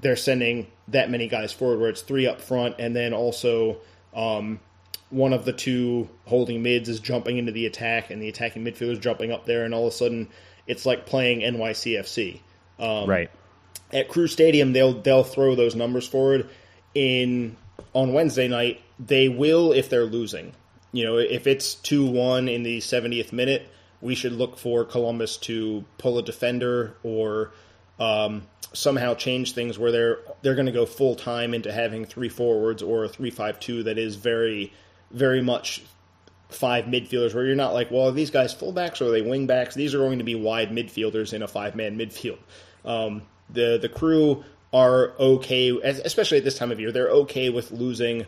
they're 0.00 0.16
sending 0.16 0.66
that 0.88 1.10
many 1.10 1.28
guys 1.28 1.52
forward, 1.52 1.78
where 1.80 1.90
it's 1.90 2.02
three 2.02 2.26
up 2.26 2.40
front, 2.40 2.76
and 2.78 2.94
then 2.94 3.14
also 3.14 3.78
um, 4.14 4.58
one 5.10 5.32
of 5.32 5.44
the 5.44 5.52
two 5.52 6.08
holding 6.26 6.62
mids 6.62 6.88
is 6.88 6.98
jumping 6.98 7.38
into 7.38 7.52
the 7.52 7.66
attack, 7.66 8.10
and 8.10 8.20
the 8.20 8.28
attacking 8.28 8.64
midfielder 8.64 8.92
is 8.92 8.98
jumping 8.98 9.30
up 9.30 9.46
there, 9.46 9.64
and 9.64 9.72
all 9.72 9.86
of 9.86 9.92
a 9.92 9.96
sudden 9.96 10.28
it's 10.66 10.84
like 10.84 11.06
playing 11.06 11.40
NYCFC. 11.40 12.40
Um, 12.80 13.08
right. 13.08 13.30
at 13.92 14.08
Crew 14.08 14.26
Stadium, 14.26 14.72
they'll 14.72 15.00
they'll 15.00 15.24
throw 15.24 15.54
those 15.54 15.74
numbers 15.74 16.06
forward. 16.06 16.48
In 16.94 17.56
on 17.92 18.12
Wednesday 18.12 18.48
night, 18.48 18.80
they 18.98 19.28
will 19.28 19.72
if 19.72 19.88
they're 19.88 20.04
losing. 20.04 20.52
You 20.92 21.04
know, 21.04 21.18
if 21.18 21.46
it's 21.46 21.74
two 21.74 22.06
one 22.06 22.48
in 22.48 22.62
the 22.62 22.78
70th 22.78 23.32
minute, 23.32 23.68
we 24.00 24.14
should 24.14 24.32
look 24.32 24.58
for 24.58 24.84
Columbus 24.84 25.36
to 25.38 25.84
pull 25.98 26.18
a 26.18 26.22
defender 26.22 26.96
or 27.02 27.52
um, 27.98 28.46
somehow 28.72 29.14
change 29.14 29.52
things 29.52 29.78
where 29.78 29.90
they're 29.90 30.18
they're 30.42 30.54
going 30.54 30.66
to 30.66 30.72
go 30.72 30.86
full 30.86 31.16
time 31.16 31.54
into 31.54 31.72
having 31.72 32.04
three 32.04 32.28
forwards 32.28 32.82
or 32.82 33.04
a 33.04 33.08
three 33.08 33.30
five 33.30 33.58
two 33.58 33.82
that 33.84 33.98
is 33.98 34.16
very 34.16 34.72
very 35.10 35.42
much 35.42 35.82
five 36.48 36.86
midfielders 36.86 37.34
where 37.34 37.44
you're 37.44 37.54
not 37.54 37.74
like 37.74 37.90
well 37.90 38.08
are 38.08 38.12
these 38.12 38.30
guys 38.30 38.54
fullbacks 38.54 39.00
or 39.00 39.06
are 39.06 39.10
they 39.10 39.22
wingbacks? 39.22 39.74
These 39.74 39.94
are 39.94 39.98
going 39.98 40.18
to 40.18 40.24
be 40.24 40.34
wide 40.34 40.70
midfielders 40.70 41.32
in 41.32 41.42
a 41.42 41.48
five 41.48 41.74
man 41.74 41.98
midfield. 41.98 42.38
Um, 42.84 43.22
the 43.50 43.78
the 43.80 43.88
crew 43.88 44.44
are 44.72 45.12
okay 45.18 45.70
especially 45.82 46.36
at 46.38 46.44
this 46.44 46.58
time 46.58 46.70
of 46.70 46.78
year 46.78 46.92
they're 46.92 47.08
okay 47.08 47.48
with 47.48 47.70
losing 47.70 48.26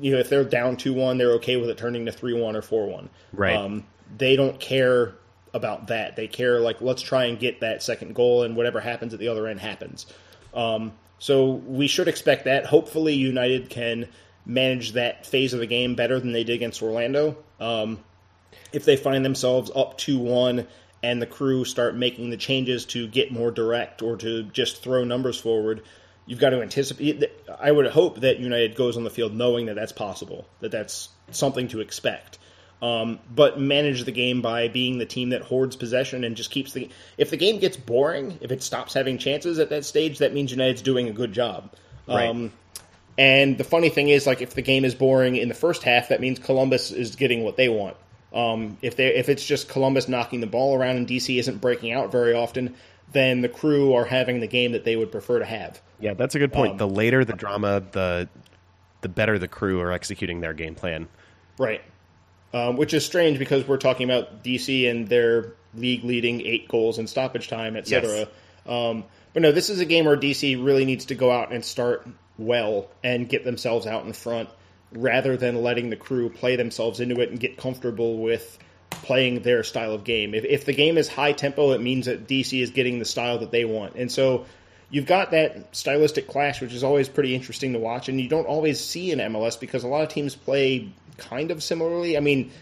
you 0.00 0.12
know 0.12 0.18
if 0.18 0.28
they're 0.28 0.44
down 0.44 0.76
2-1 0.76 1.18
they're 1.18 1.32
okay 1.32 1.56
with 1.56 1.68
it 1.70 1.76
turning 1.78 2.06
to 2.06 2.12
3-1 2.12 2.54
or 2.54 2.88
4-1 2.88 3.08
Right. 3.32 3.56
um, 3.56 3.84
they 4.16 4.36
don't 4.36 4.58
care 4.60 5.14
about 5.54 5.88
that. 5.88 6.16
They 6.16 6.28
care 6.28 6.60
like 6.60 6.80
let's 6.80 7.02
try 7.02 7.26
and 7.26 7.38
get 7.38 7.60
that 7.60 7.82
second 7.82 8.14
goal, 8.14 8.42
and 8.42 8.56
whatever 8.56 8.80
happens 8.80 9.12
at 9.12 9.20
the 9.20 9.28
other 9.28 9.46
end 9.46 9.60
happens. 9.60 10.06
Um, 10.54 10.92
so 11.18 11.50
we 11.52 11.86
should 11.88 12.08
expect 12.08 12.44
that. 12.46 12.64
Hopefully, 12.66 13.14
United 13.14 13.68
can 13.68 14.08
manage 14.46 14.92
that 14.92 15.26
phase 15.26 15.52
of 15.52 15.60
the 15.60 15.66
game 15.66 15.94
better 15.94 16.18
than 16.18 16.32
they 16.32 16.42
did 16.42 16.54
against 16.54 16.82
Orlando. 16.82 17.36
Um, 17.60 17.98
if 18.72 18.84
they 18.86 18.96
find 18.96 19.24
themselves 19.24 19.70
up 19.74 19.98
two 19.98 20.18
one 20.18 20.66
and 21.02 21.20
the 21.20 21.26
crew 21.26 21.64
start 21.66 21.96
making 21.96 22.30
the 22.30 22.36
changes 22.38 22.86
to 22.86 23.06
get 23.08 23.30
more 23.30 23.50
direct 23.50 24.00
or 24.02 24.16
to 24.16 24.44
just 24.44 24.82
throw 24.82 25.04
numbers 25.04 25.38
forward, 25.38 25.82
you've 26.26 26.38
got 26.38 26.50
to 26.50 26.62
anticipate. 26.62 27.24
I 27.60 27.70
would 27.70 27.86
hope 27.86 28.20
that 28.20 28.38
United 28.38 28.74
goes 28.74 28.96
on 28.96 29.04
the 29.04 29.10
field 29.10 29.34
knowing 29.34 29.66
that 29.66 29.74
that's 29.74 29.92
possible, 29.92 30.46
that 30.60 30.70
that's 30.70 31.08
something 31.30 31.68
to 31.68 31.80
expect. 31.80 32.38
Um, 32.80 33.20
but 33.32 33.60
manage 33.60 34.04
the 34.04 34.12
game 34.12 34.42
by 34.42 34.66
being 34.66 34.98
the 34.98 35.06
team 35.06 35.30
that 35.30 35.42
hoards 35.42 35.76
possession 35.76 36.24
and 36.24 36.34
just 36.34 36.50
keeps 36.50 36.72
the. 36.72 36.90
If 37.16 37.30
the 37.30 37.36
game 37.36 37.60
gets 37.60 37.76
boring, 37.76 38.38
if 38.40 38.50
it 38.50 38.62
stops 38.62 38.94
having 38.94 39.18
chances 39.18 39.60
at 39.60 39.70
that 39.70 39.84
stage, 39.84 40.18
that 40.18 40.34
means 40.34 40.50
United's 40.50 40.82
doing 40.82 41.08
a 41.08 41.12
good 41.12 41.32
job. 41.32 41.72
Right. 42.08 42.28
Um, 42.28 42.52
and 43.16 43.56
the 43.56 43.64
funny 43.64 43.88
thing 43.88 44.08
is, 44.08 44.26
like, 44.26 44.40
if 44.40 44.54
the 44.54 44.62
game 44.62 44.84
is 44.84 44.96
boring 44.96 45.36
in 45.36 45.48
the 45.48 45.54
first 45.54 45.84
half, 45.84 46.08
that 46.08 46.20
means 46.20 46.40
Columbus 46.40 46.90
is 46.90 47.14
getting 47.14 47.44
what 47.44 47.56
they 47.56 47.68
want. 47.68 47.96
Um, 48.34 48.78
if 48.82 48.96
they 48.96 49.14
if 49.14 49.28
it's 49.28 49.44
just 49.46 49.68
Columbus 49.68 50.08
knocking 50.08 50.40
the 50.40 50.46
ball 50.46 50.74
around 50.74 50.96
and 50.96 51.06
DC 51.06 51.38
isn't 51.38 51.60
breaking 51.60 51.92
out 51.92 52.10
very 52.10 52.32
often, 52.32 52.74
then 53.12 53.42
the 53.42 53.48
crew 53.48 53.94
are 53.94 54.04
having 54.04 54.40
the 54.40 54.46
game 54.46 54.72
that 54.72 54.84
they 54.84 54.96
would 54.96 55.12
prefer 55.12 55.38
to 55.38 55.44
have. 55.44 55.80
Yeah, 56.02 56.14
that's 56.14 56.34
a 56.34 56.38
good 56.40 56.52
point. 56.52 56.72
Um, 56.72 56.78
the 56.78 56.88
later 56.88 57.24
the 57.24 57.32
drama, 57.32 57.82
the 57.92 58.28
the 59.02 59.08
better 59.08 59.38
the 59.38 59.48
crew 59.48 59.80
are 59.80 59.92
executing 59.92 60.40
their 60.40 60.52
game 60.52 60.74
plan. 60.74 61.08
Right. 61.58 61.80
Um, 62.52 62.76
which 62.76 62.92
is 62.92 63.06
strange 63.06 63.38
because 63.38 63.66
we're 63.66 63.78
talking 63.78 64.10
about 64.10 64.44
DC 64.44 64.90
and 64.90 65.08
their 65.08 65.54
league 65.74 66.04
leading 66.04 66.42
eight 66.42 66.68
goals 66.68 66.98
in 66.98 67.06
stoppage 67.06 67.48
time, 67.48 67.76
etc. 67.76 68.10
Yes. 68.10 68.28
Um, 68.66 69.04
but 69.32 69.42
no, 69.42 69.52
this 69.52 69.70
is 69.70 69.80
a 69.80 69.84
game 69.84 70.04
where 70.04 70.16
DC 70.16 70.62
really 70.62 70.84
needs 70.84 71.06
to 71.06 71.14
go 71.14 71.30
out 71.30 71.52
and 71.52 71.64
start 71.64 72.06
well 72.36 72.88
and 73.02 73.28
get 73.28 73.44
themselves 73.44 73.86
out 73.86 74.04
in 74.04 74.12
front 74.12 74.50
rather 74.92 75.36
than 75.36 75.62
letting 75.62 75.88
the 75.88 75.96
crew 75.96 76.28
play 76.28 76.56
themselves 76.56 77.00
into 77.00 77.20
it 77.20 77.30
and 77.30 77.40
get 77.40 77.56
comfortable 77.56 78.18
with 78.18 78.58
playing 78.90 79.40
their 79.40 79.62
style 79.62 79.94
of 79.94 80.04
game. 80.04 80.34
If, 80.34 80.44
if 80.44 80.64
the 80.64 80.74
game 80.74 80.98
is 80.98 81.08
high 81.08 81.32
tempo, 81.32 81.72
it 81.72 81.80
means 81.80 82.06
that 82.06 82.26
DC 82.26 82.60
is 82.60 82.70
getting 82.70 82.98
the 82.98 83.04
style 83.04 83.38
that 83.38 83.50
they 83.50 83.64
want. 83.64 83.94
And 83.94 84.12
so 84.12 84.44
you've 84.92 85.06
got 85.06 85.32
that 85.32 85.74
stylistic 85.74 86.28
clash, 86.28 86.60
which 86.60 86.72
is 86.72 86.84
always 86.84 87.08
pretty 87.08 87.34
interesting 87.34 87.72
to 87.72 87.80
watch, 87.80 88.08
and 88.08 88.20
you 88.20 88.28
don't 88.28 88.46
always 88.46 88.78
see 88.78 89.10
in 89.10 89.18
MLS 89.18 89.58
because 89.58 89.82
a 89.82 89.88
lot 89.88 90.04
of 90.04 90.10
teams 90.10 90.36
play 90.36 90.92
kind 91.16 91.50
of 91.50 91.62
similarly. 91.62 92.16
I 92.16 92.20
mean, 92.20 92.52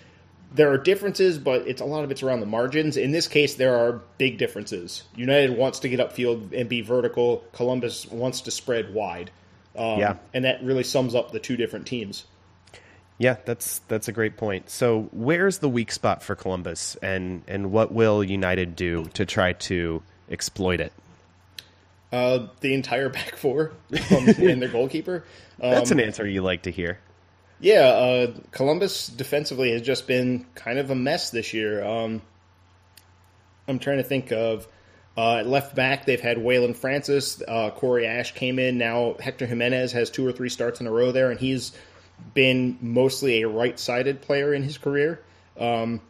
there 0.55 0.73
are 0.73 0.79
differences, 0.79 1.39
but 1.39 1.67
it's 1.69 1.81
a 1.83 1.85
lot 1.85 2.05
of 2.05 2.11
it's 2.11 2.23
around 2.23 2.41
the 2.41 2.47
margins. 2.47 2.97
In 2.97 3.11
this 3.11 3.29
case, 3.29 3.55
there 3.57 3.77
are 3.77 4.01
big 4.17 4.39
differences. 4.39 5.03
United 5.15 5.57
wants 5.57 5.81
to 5.81 5.89
get 5.89 6.01
upfield 6.01 6.59
and 6.59 6.69
be 6.69 6.81
vertical. 6.81 7.45
Columbus 7.53 8.07
wants 8.07 8.41
to 8.43 8.51
spread 8.51 8.95
wide. 8.95 9.31
Um, 9.77 9.99
Yeah. 9.99 10.17
and 10.33 10.45
that 10.45 10.63
really 10.65 10.83
sums 10.83 11.15
up 11.15 11.33
the 11.33 11.39
two 11.39 11.57
different 11.57 11.87
teams. 11.87 12.25
Yeah, 13.19 13.37
that's 13.45 13.81
that's 13.87 14.09
a 14.09 14.13
great 14.13 14.37
point. 14.39 14.71
So, 14.71 15.09
where's 15.13 15.59
the 15.59 15.69
weak 15.69 15.93
spot 15.93 16.23
for 16.23 16.35
Columbus, 16.35 16.97
and 17.03 17.43
and 17.47 17.71
what 17.71 17.93
will 17.93 18.25
United 18.25 18.75
do 18.77 19.05
to 19.15 19.27
try 19.27 19.53
to 19.53 20.03
exploit 20.31 20.81
it? 20.81 20.93
Uh, 22.13 22.49
the 22.61 22.75
entire 22.75 23.09
back 23.09 23.37
four 23.37 23.73
um, 24.11 24.29
and 24.29 24.61
their 24.61 24.69
goalkeeper. 24.69 25.25
Um, 25.63 25.71
That's 25.71 25.93
an 25.93 26.01
answer 26.01 26.27
you 26.27 26.43
like 26.43 26.63
to 26.63 26.71
hear. 26.71 26.99
Yeah, 27.61 27.87
uh, 27.87 28.33
Columbus 28.53 29.07
defensively 29.09 29.71
has 29.73 29.83
just 29.83 30.07
been 30.07 30.47
kind 30.55 30.79
of 30.79 30.91
a 30.91 30.95
mess 30.95 31.31
this 31.31 31.53
year. 31.53 31.85
Um, 31.85 32.23
I'm 33.69 33.79
trying 33.79 33.99
to 33.99 34.03
think 34.03 34.33
of 34.33 34.67
uh, 35.17 35.37
at 35.37 35.47
left 35.47 35.75
back. 35.75 36.07
They've 36.07 36.21
had 36.21 36.39
Waylon 36.39 36.75
Francis, 36.75 37.43
uh, 37.47 37.71
Corey 37.71 38.07
Ashe 38.07 38.33
came 38.33 38.59
in. 38.59 38.79
Now 38.79 39.15
Hector 39.21 39.47
Jimenez 39.47 39.93
has 39.93 40.11
two 40.11 40.27
or 40.27 40.33
three 40.33 40.49
starts 40.49 40.81
in 40.81 40.87
a 40.87 40.91
row 40.91 41.13
there, 41.13 41.31
and 41.31 41.39
he's 41.39 41.73
been 42.35 42.79
mostly 42.81 43.43
a 43.43 43.49
right-sided 43.49 44.23
player 44.23 44.55
in 44.55 44.63
his 44.63 44.79
career. 44.79 45.23
Um, 45.59 46.01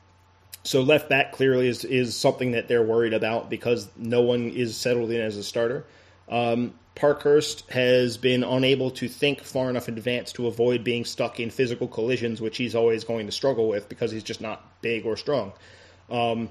so 0.62 0.82
left 0.82 1.09
back 1.09 1.32
clearly 1.32 1.69
is 1.69 1.85
is 1.85 2.16
something 2.16 2.53
that 2.53 2.69
they're 2.69 2.82
worried 2.82 3.15
about 3.15 3.51
because 3.51 3.89
no 3.97 4.20
one 4.23 4.51
is 4.51 4.77
settled 4.77 5.11
in 5.11 5.20
as 5.20 5.37
a 5.37 5.43
starter. 5.43 5.87
Um, 6.28 6.74
Parkhurst 6.95 7.69
has 7.70 8.16
been 8.19 8.45
unable 8.45 8.91
to 8.93 9.09
think 9.09 9.43
far 9.43 9.70
enough 9.70 9.89
in 9.89 9.97
advance 9.97 10.32
to 10.35 10.47
avoid 10.47 10.85
being 10.85 11.05
stuck 11.05 11.41
in 11.41 11.51
physical 11.51 11.89
collisions, 11.89 12.41
which 12.41 12.59
he's 12.59 12.74
always 12.74 13.05
going 13.05 13.27
to 13.27 13.32
struggle 13.32 13.69
with 13.69 13.89
because 13.89 14.11
he's 14.11 14.23
just 14.23 14.41
not 14.41 14.62
big 14.82 15.07
or 15.07 15.16
strong. 15.16 15.53
Um, 16.11 16.51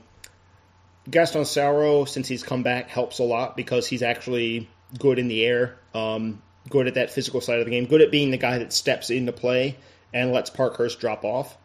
Gaston 1.10 1.44
Sauro, 1.44 2.07
since 2.07 2.27
he's 2.27 2.44
come 2.44 2.64
back, 2.64 2.90
helps 2.90 3.19
a 3.19 3.23
lot 3.23 3.56
because 3.56 3.88
he's 3.88 4.02
actually 4.02 4.69
good 4.98 5.19
in 5.19 5.27
the 5.27 5.45
air, 5.45 5.77
um, 5.94 6.41
good 6.69 6.88
at 6.88 6.95
that 6.95 7.11
physical 7.11 7.41
side 7.41 7.60
of 7.60 7.65
the 7.65 7.72
game, 7.72 7.86
good 7.86 8.02
at 8.02 8.11
being 8.11 8.31
the 8.31 8.38
guy 8.38 8.57
that 8.57 8.73
steps 8.73 9.10
into 9.10 9.31
play 9.31 9.77
and 10.14 10.31
lets 10.31 10.49
Parkhurst 10.49 10.99
drop 10.99 11.23
off. 11.23 11.57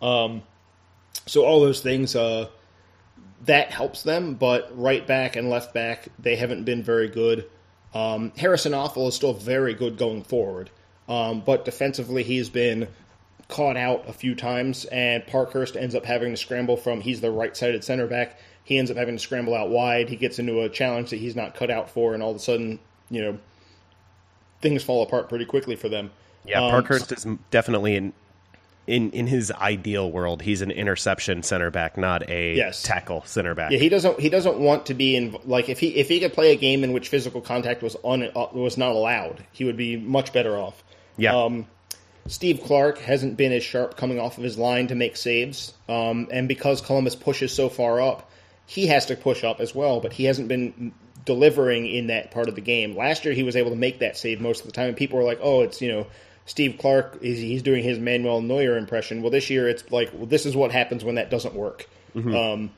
Um, 0.00 0.42
so 1.26 1.44
all 1.44 1.60
those 1.60 1.80
things 1.80 2.16
uh, 2.16 2.48
that 3.44 3.70
helps 3.70 4.02
them, 4.02 4.34
but 4.34 4.70
right 4.76 5.06
back 5.06 5.36
and 5.36 5.48
left 5.50 5.72
back 5.74 6.08
they 6.18 6.36
haven't 6.36 6.64
been 6.64 6.82
very 6.82 7.08
good. 7.08 7.48
Um, 7.94 8.32
Harrison 8.36 8.72
Afful 8.72 9.08
is 9.08 9.14
still 9.14 9.32
very 9.34 9.74
good 9.74 9.98
going 9.98 10.22
forward, 10.22 10.70
um, 11.08 11.40
but 11.40 11.64
defensively 11.64 12.22
he's 12.22 12.48
been 12.48 12.88
caught 13.48 13.76
out 13.76 14.08
a 14.08 14.12
few 14.12 14.34
times, 14.34 14.84
and 14.86 15.26
Parkhurst 15.26 15.76
ends 15.76 15.94
up 15.94 16.04
having 16.04 16.30
to 16.30 16.36
scramble 16.36 16.76
from 16.76 17.00
he's 17.00 17.20
the 17.20 17.30
right-sided 17.30 17.82
center 17.82 18.06
back. 18.06 18.38
He 18.62 18.78
ends 18.78 18.90
up 18.90 18.96
having 18.96 19.16
to 19.16 19.18
scramble 19.18 19.54
out 19.54 19.70
wide. 19.70 20.08
He 20.08 20.14
gets 20.16 20.38
into 20.38 20.60
a 20.60 20.68
challenge 20.68 21.10
that 21.10 21.16
he's 21.16 21.34
not 21.34 21.56
cut 21.56 21.70
out 21.70 21.90
for, 21.90 22.14
and 22.14 22.22
all 22.22 22.30
of 22.30 22.36
a 22.36 22.40
sudden, 22.40 22.78
you 23.10 23.20
know, 23.22 23.38
things 24.60 24.84
fall 24.84 25.02
apart 25.02 25.28
pretty 25.28 25.44
quickly 25.44 25.74
for 25.74 25.88
them. 25.88 26.12
Yeah, 26.44 26.62
Um, 26.62 26.70
Parkhurst 26.70 27.10
is 27.10 27.26
definitely 27.50 27.96
in 27.96 28.12
in 28.86 29.10
in 29.12 29.26
his 29.26 29.50
ideal 29.52 30.10
world. 30.10 30.42
He's 30.42 30.62
an 30.62 30.70
interception 30.70 31.42
center 31.42 31.70
back, 31.70 31.96
not 31.96 32.28
a 32.28 32.54
Yes. 32.56 32.82
tackle 32.82 33.22
center 33.26 33.54
back. 33.54 33.70
Yeah, 33.72 33.78
he 33.78 33.88
doesn't. 33.88 34.18
He 34.18 34.28
doesn't 34.28 34.58
want 34.58 34.86
to 34.86 34.94
be 34.94 35.16
in. 35.16 35.36
Like 35.44 35.68
if 35.68 35.78
he 35.78 35.88
if 35.96 36.08
he 36.08 36.18
could 36.20 36.32
play 36.32 36.52
a 36.52 36.56
game 36.56 36.82
in 36.84 36.92
which 36.92 37.08
physical 37.08 37.40
contact 37.40 37.82
was 37.82 37.96
on 38.02 38.22
uh, 38.24 38.46
was 38.52 38.76
not 38.78 38.92
allowed, 38.92 39.44
he 39.52 39.64
would 39.64 39.76
be 39.76 39.96
much 39.96 40.32
better 40.32 40.56
off. 40.56 40.82
yeah. 41.16 41.36
Um, 41.36 41.66
Steve 42.26 42.62
Clark 42.62 42.98
hasn't 42.98 43.36
been 43.38 43.50
as 43.52 43.62
sharp 43.62 43.96
coming 43.96 44.20
off 44.20 44.36
of 44.38 44.44
his 44.44 44.58
line 44.58 44.86
to 44.88 44.94
make 44.94 45.16
saves, 45.16 45.72
um, 45.88 46.28
and 46.30 46.46
because 46.48 46.80
Columbus 46.80 47.16
pushes 47.16 47.52
so 47.52 47.68
far 47.68 48.00
up, 48.00 48.30
he 48.66 48.86
has 48.88 49.06
to 49.06 49.16
push 49.16 49.42
up 49.42 49.58
as 49.60 49.74
well. 49.74 50.00
But 50.00 50.12
he 50.12 50.24
hasn't 50.24 50.46
been 50.48 50.92
delivering 51.24 51.86
in 51.86 52.08
that 52.08 52.30
part 52.30 52.48
of 52.48 52.54
the 52.54 52.60
game. 52.60 52.94
Last 52.96 53.24
year, 53.24 53.34
he 53.34 53.42
was 53.42 53.56
able 53.56 53.70
to 53.70 53.76
make 53.76 54.00
that 54.00 54.16
save 54.16 54.40
most 54.40 54.60
of 54.60 54.66
the 54.66 54.72
time, 54.72 54.88
and 54.88 54.96
people 54.96 55.18
were 55.18 55.24
like, 55.24 55.40
"Oh, 55.42 55.62
it's 55.62 55.80
you 55.80 55.90
know." 55.92 56.06
Steve 56.50 56.78
Clark 56.80 57.18
is 57.22 57.38
he's 57.38 57.62
doing 57.62 57.84
his 57.84 58.00
Manuel 58.00 58.40
Neuer 58.40 58.76
impression. 58.76 59.22
Well, 59.22 59.30
this 59.30 59.50
year 59.50 59.68
it's 59.68 59.88
like 59.92 60.10
well, 60.12 60.26
this 60.26 60.46
is 60.46 60.56
what 60.56 60.72
happens 60.72 61.04
when 61.04 61.14
that 61.14 61.30
doesn't 61.30 61.54
work. 61.54 61.88
Um, 62.34 62.72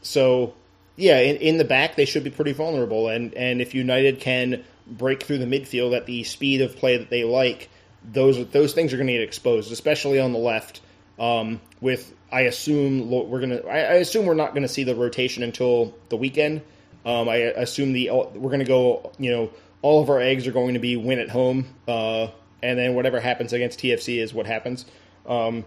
so 0.00 0.54
yeah, 0.96 1.18
in, 1.18 1.36
in 1.36 1.58
the 1.58 1.66
back 1.66 1.96
they 1.96 2.06
should 2.06 2.24
be 2.24 2.30
pretty 2.30 2.52
vulnerable, 2.52 3.08
and 3.08 3.34
and 3.34 3.60
if 3.60 3.74
United 3.74 4.20
can 4.20 4.64
break 4.86 5.22
through 5.22 5.36
the 5.36 5.44
midfield 5.44 5.94
at 5.94 6.06
the 6.06 6.24
speed 6.24 6.62
of 6.62 6.76
play 6.76 6.96
that 6.96 7.10
they 7.10 7.24
like, 7.24 7.68
those 8.10 8.48
those 8.52 8.72
things 8.72 8.94
are 8.94 8.96
going 8.96 9.08
to 9.08 9.12
get 9.12 9.22
exposed, 9.22 9.70
especially 9.70 10.18
on 10.18 10.32
the 10.32 10.38
left. 10.38 10.80
Um, 11.18 11.60
with 11.82 12.14
I 12.32 12.42
assume 12.42 13.10
we're 13.10 13.40
gonna 13.40 13.60
I, 13.66 13.80
I 13.80 13.94
assume 13.96 14.24
we're 14.24 14.32
not 14.32 14.54
going 14.54 14.62
to 14.62 14.68
see 14.68 14.84
the 14.84 14.94
rotation 14.94 15.42
until 15.42 15.94
the 16.08 16.16
weekend. 16.16 16.62
Um, 17.04 17.28
I 17.28 17.36
assume 17.36 17.92
the 17.92 18.08
we're 18.08 18.48
going 18.48 18.60
to 18.60 18.64
go 18.64 19.12
you 19.18 19.30
know 19.30 19.50
all 19.82 20.00
of 20.00 20.08
our 20.08 20.20
eggs 20.20 20.46
are 20.46 20.52
going 20.52 20.72
to 20.72 20.80
be 20.80 20.96
win 20.96 21.18
at 21.18 21.28
home, 21.28 21.66
uh, 21.86 22.28
and 22.62 22.78
then 22.78 22.94
whatever 22.94 23.20
happens 23.20 23.52
against 23.52 23.78
TFC 23.80 24.18
is 24.22 24.32
what 24.34 24.46
happens. 24.46 24.84
Um, 25.26 25.64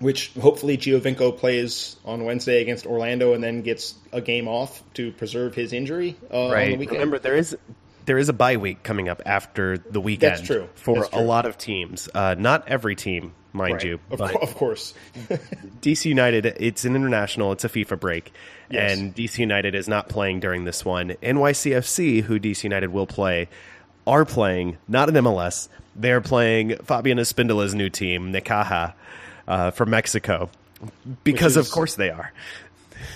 which 0.00 0.30
hopefully 0.40 0.78
Giovinco 0.78 1.36
plays 1.36 1.96
on 2.04 2.24
Wednesday 2.24 2.62
against 2.62 2.86
Orlando 2.86 3.32
and 3.34 3.42
then 3.42 3.62
gets 3.62 3.94
a 4.12 4.20
game 4.20 4.46
off 4.46 4.80
to 4.94 5.10
preserve 5.10 5.56
his 5.56 5.72
injury 5.72 6.16
uh, 6.32 6.40
on 6.44 6.48
the 6.50 6.54
Right. 6.54 6.78
weekend. 6.78 6.98
Remember, 6.98 7.18
there 7.18 7.36
is 7.36 7.56
there 8.04 8.16
is 8.16 8.28
a 8.28 8.32
bye 8.32 8.56
week 8.56 8.82
coming 8.84 9.08
up 9.08 9.20
after 9.26 9.76
the 9.76 10.00
weekend. 10.00 10.36
That's 10.36 10.46
true. 10.46 10.68
for 10.76 11.00
That's 11.00 11.08
a 11.14 11.20
lot 11.20 11.46
of 11.46 11.58
teams. 11.58 12.08
Uh, 12.14 12.36
not 12.38 12.68
every 12.68 12.94
team, 12.94 13.32
mind 13.52 13.74
Right. 13.74 13.84
you, 13.84 13.94
of, 14.10 14.18
but 14.18 14.30
cour- 14.30 14.42
of 14.42 14.54
course. 14.54 14.94
DC 15.82 16.04
United. 16.06 16.46
It's 16.46 16.84
an 16.84 16.94
international. 16.94 17.50
It's 17.52 17.64
a 17.64 17.68
FIFA 17.68 17.98
break, 18.00 18.32
Yes. 18.70 18.96
and 18.96 19.12
DC 19.14 19.38
United 19.40 19.74
is 19.74 19.88
not 19.88 20.08
playing 20.08 20.38
during 20.40 20.64
this 20.64 20.84
one. 20.84 21.16
NYCFC, 21.22 22.22
who 22.22 22.38
DC 22.38 22.62
United 22.64 22.92
will 22.92 23.06
play, 23.08 23.48
are 24.06 24.24
playing 24.24 24.78
not 24.86 25.08
in 25.08 25.16
MLS. 25.16 25.68
They're 25.98 26.20
playing 26.20 26.76
Fabian 26.84 27.18
Espindola's 27.18 27.74
new 27.74 27.90
team, 27.90 28.32
Necaxa, 28.32 28.94
uh, 29.46 29.70
from 29.72 29.90
Mexico, 29.90 30.48
because 31.24 31.56
is- 31.56 31.66
of 31.66 31.72
course 31.72 31.96
they 31.96 32.10
are. 32.10 32.32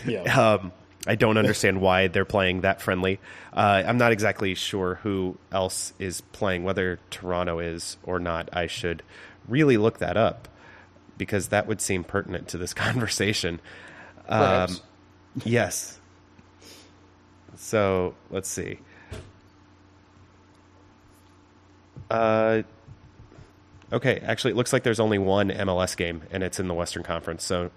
yeah. 0.06 0.56
Um, 0.60 0.72
I 1.04 1.16
don't 1.16 1.36
understand 1.36 1.80
why 1.80 2.06
they're 2.06 2.24
playing 2.24 2.60
that 2.60 2.80
friendly. 2.80 3.18
Uh, 3.52 3.82
I'm 3.84 3.98
not 3.98 4.12
exactly 4.12 4.54
sure 4.54 5.00
who 5.02 5.36
else 5.50 5.92
is 5.98 6.20
playing, 6.20 6.62
whether 6.62 7.00
Toronto 7.10 7.58
is 7.58 7.96
or 8.04 8.20
not. 8.20 8.48
I 8.52 8.68
should 8.68 9.02
really 9.48 9.76
look 9.78 9.98
that 9.98 10.16
up 10.16 10.46
because 11.18 11.48
that 11.48 11.66
would 11.66 11.80
seem 11.80 12.04
pertinent 12.04 12.46
to 12.48 12.58
this 12.58 12.72
conversation. 12.74 13.58
Perhaps. 14.28 14.80
Yes. 15.44 15.98
So 17.56 18.14
let's 18.30 18.48
see. 18.48 18.78
Uh, 22.12 22.62
okay, 23.92 24.20
actually, 24.24 24.50
it 24.52 24.56
looks 24.56 24.72
like 24.72 24.82
there's 24.82 25.00
only 25.00 25.18
one 25.18 25.50
MLS 25.50 25.96
game, 25.96 26.22
and 26.30 26.42
it's 26.42 26.60
in 26.60 26.68
the 26.68 26.74
Western 26.74 27.02
Conference. 27.02 27.44
So 27.44 27.70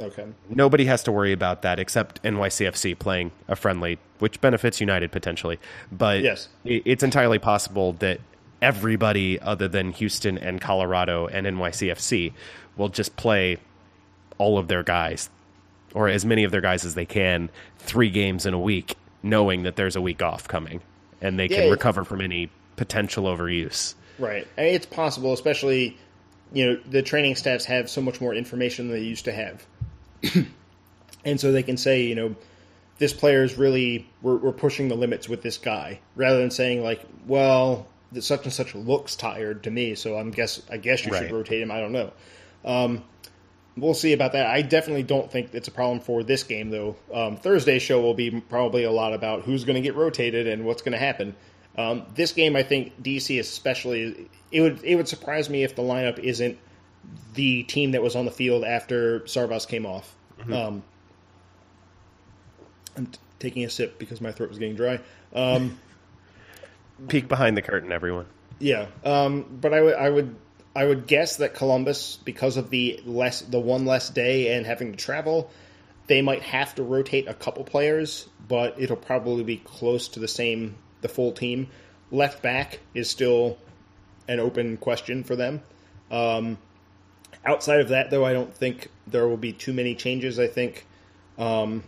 okay. 0.00 0.26
nobody 0.48 0.86
has 0.86 1.02
to 1.04 1.12
worry 1.12 1.32
about 1.32 1.62
that 1.62 1.78
except 1.78 2.22
NYCFC 2.22 2.98
playing 2.98 3.32
a 3.48 3.56
friendly, 3.56 3.98
which 4.18 4.40
benefits 4.40 4.80
United 4.80 5.12
potentially. 5.12 5.58
But 5.90 6.22
Yes. 6.22 6.48
it's 6.64 7.02
entirely 7.02 7.38
possible 7.38 7.92
that 7.94 8.20
everybody 8.60 9.40
other 9.40 9.68
than 9.68 9.92
Houston 9.92 10.38
and 10.38 10.60
Colorado 10.60 11.26
and 11.26 11.46
NYCFC 11.46 12.32
will 12.76 12.88
just 12.88 13.16
play 13.16 13.58
all 14.38 14.56
of 14.56 14.68
their 14.68 14.82
guys 14.82 15.28
or 15.94 16.08
as 16.08 16.24
many 16.24 16.42
of 16.44 16.52
their 16.52 16.60
guys 16.60 16.84
as 16.84 16.94
they 16.94 17.04
can 17.04 17.50
three 17.78 18.08
games 18.08 18.46
in 18.46 18.54
a 18.54 18.58
week, 18.58 18.96
knowing 19.22 19.64
that 19.64 19.76
there's 19.76 19.94
a 19.96 20.00
week 20.00 20.22
off 20.22 20.48
coming 20.48 20.80
and 21.20 21.38
they 21.38 21.48
can 21.48 21.64
Yeah. 21.64 21.70
recover 21.70 22.04
from 22.04 22.20
any 22.22 22.50
potential 22.82 23.24
overuse. 23.24 23.94
Right. 24.18 24.46
I 24.58 24.62
mean, 24.62 24.74
it's 24.74 24.86
possible, 24.86 25.32
especially, 25.32 25.96
you 26.52 26.66
know, 26.66 26.80
the 26.90 27.00
training 27.00 27.36
staffs 27.36 27.64
have 27.66 27.88
so 27.88 28.00
much 28.00 28.20
more 28.20 28.34
information 28.34 28.88
than 28.88 28.96
they 28.98 29.04
used 29.04 29.24
to 29.26 29.32
have. 29.32 29.64
and 31.24 31.40
so 31.40 31.52
they 31.52 31.62
can 31.62 31.76
say, 31.76 32.02
you 32.02 32.14
know, 32.16 32.34
this 32.98 33.12
player 33.12 33.44
is 33.44 33.56
really, 33.56 34.08
we're, 34.20 34.36
we're 34.36 34.52
pushing 34.52 34.88
the 34.88 34.96
limits 34.96 35.28
with 35.28 35.42
this 35.42 35.58
guy, 35.58 36.00
rather 36.16 36.38
than 36.38 36.50
saying, 36.50 36.82
like, 36.82 37.00
well, 37.26 37.86
that 38.12 38.22
such 38.22 38.44
and 38.44 38.52
such 38.52 38.74
looks 38.74 39.14
tired 39.16 39.62
to 39.62 39.70
me, 39.70 39.94
so 39.94 40.16
I'm 40.16 40.30
guess, 40.32 40.60
I 40.70 40.76
guess 40.76 41.04
you 41.06 41.12
Right. 41.12 41.22
should 41.22 41.32
rotate 41.32 41.62
him. 41.62 41.70
I 41.70 41.78
don't 41.80 41.92
know. 41.92 42.12
Um, 42.64 43.04
we'll 43.76 43.94
see 43.94 44.12
about 44.12 44.32
that. 44.32 44.46
I 44.46 44.62
definitely 44.62 45.04
don't 45.04 45.30
think 45.30 45.54
it's 45.54 45.68
a 45.68 45.72
problem 45.72 46.00
for 46.00 46.22
this 46.22 46.42
game, 46.42 46.70
though. 46.70 46.96
Um, 47.12 47.36
Thursday's 47.36 47.82
show 47.82 48.00
will 48.00 48.14
be 48.14 48.40
probably 48.40 48.84
a 48.84 48.92
lot 48.92 49.14
about 49.14 49.42
who's 49.42 49.64
going 49.64 49.76
to 49.76 49.80
get 49.80 49.94
rotated 49.94 50.46
and 50.46 50.64
what's 50.64 50.82
going 50.82 50.92
to 50.92 50.98
happen. 50.98 51.34
Um, 51.76 52.04
this 52.14 52.32
game, 52.32 52.54
I 52.56 52.62
think 52.62 53.02
DC 53.02 53.38
especially, 53.40 54.28
it 54.50 54.60
would 54.60 54.84
it 54.84 54.96
would 54.96 55.08
surprise 55.08 55.48
me 55.48 55.64
if 55.64 55.74
the 55.74 55.82
lineup 55.82 56.18
isn't 56.18 56.58
the 57.34 57.62
team 57.64 57.92
that 57.92 58.02
was 58.02 58.14
on 58.14 58.24
the 58.24 58.30
field 58.30 58.64
after 58.64 59.20
Sarvas 59.20 59.66
came 59.66 59.86
off. 59.86 60.14
Um, 60.52 60.82
I'm 62.96 63.06
t- 63.06 63.18
taking 63.38 63.64
a 63.64 63.70
sip 63.70 63.98
because 63.98 64.20
my 64.20 64.32
throat 64.32 64.50
was 64.50 64.58
getting 64.58 64.76
dry. 64.76 65.00
Um, 65.34 65.78
Peek 67.08 67.28
behind 67.28 67.56
the 67.56 67.62
curtain, 67.62 67.90
everyone. 67.90 68.26
yeah, 68.58 68.86
um, 69.04 69.58
but 69.60 69.72
I 69.72 69.80
would 69.80 69.94
I 69.94 70.10
would 70.10 70.36
I 70.74 70.84
would 70.84 71.06
guess 71.06 71.36
that 71.36 71.54
Columbus, 71.54 72.18
because 72.24 72.56
of 72.56 72.70
the 72.70 73.00
less 73.04 73.42
the 73.42 73.60
one 73.60 73.86
less 73.86 74.10
day 74.10 74.54
and 74.54 74.66
having 74.66 74.92
to 74.92 74.98
travel, 74.98 75.50
they 76.06 76.22
might 76.22 76.42
have 76.42 76.74
to 76.76 76.82
rotate 76.82 77.28
a 77.28 77.34
couple 77.34 77.64
players, 77.64 78.28
but 78.46 78.76
it'll 78.78 78.96
probably 78.96 79.44
be 79.44 79.56
close 79.56 80.08
to 80.08 80.20
the 80.20 80.28
same 80.28 80.76
the 81.02 81.08
full 81.08 81.32
team. 81.32 81.68
Left 82.10 82.42
back 82.42 82.80
is 82.94 83.10
still 83.10 83.58
an 84.28 84.40
open 84.40 84.76
question 84.78 85.24
for 85.24 85.36
them. 85.36 85.62
Um, 86.10 86.58
outside 87.44 87.80
of 87.80 87.88
that, 87.88 88.10
though, 88.10 88.24
I 88.24 88.32
don't 88.32 88.54
think 88.54 88.88
there 89.06 89.26
will 89.28 89.36
be 89.36 89.52
too 89.52 89.72
many 89.72 89.94
changes. 89.94 90.38
I 90.38 90.46
think 90.46 90.86
um, 91.38 91.82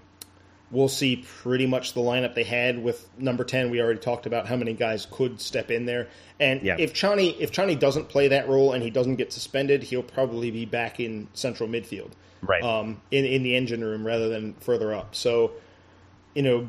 we'll 0.71 0.89
see 0.89 1.25
pretty 1.43 1.67
much 1.67 1.93
the 1.95 2.01
lineup 2.01 2.35
they 2.35 2.43
had 2.45 2.83
with 2.83 3.07
number 3.19 3.45
ten. 3.45 3.71
We 3.71 3.81
already 3.81 4.01
talked 4.01 4.27
about 4.27 4.47
how 4.47 4.57
many 4.57 4.73
guys 4.73 5.07
could 5.11 5.41
step 5.41 5.71
in 5.71 5.85
there, 5.87 6.09
and 6.41 6.63
Yeah. 6.63 6.77
if 6.79 6.95
Tchani 6.95 7.37
if 7.39 7.53
Tchani 7.53 7.79
doesn't 7.79 8.09
play 8.09 8.29
that 8.29 8.49
role 8.49 8.73
and 8.73 8.83
he 8.83 8.91
doesn't 8.91 9.17
get 9.17 9.33
suspended, 9.33 9.83
he'll 9.85 10.03
probably 10.03 10.51
be 10.51 10.65
back 10.65 10.99
in 11.01 11.29
central 11.35 11.69
midfield, 11.69 12.13
Right. 12.43 12.63
Um, 12.63 13.01
in 13.11 13.25
in 13.27 13.43
the 13.43 13.55
engine 13.55 13.85
room 13.85 14.07
rather 14.07 14.29
than 14.29 14.55
further 14.55 14.93
up. 14.95 15.15
So, 15.15 15.53
you 16.35 16.43
know, 16.43 16.69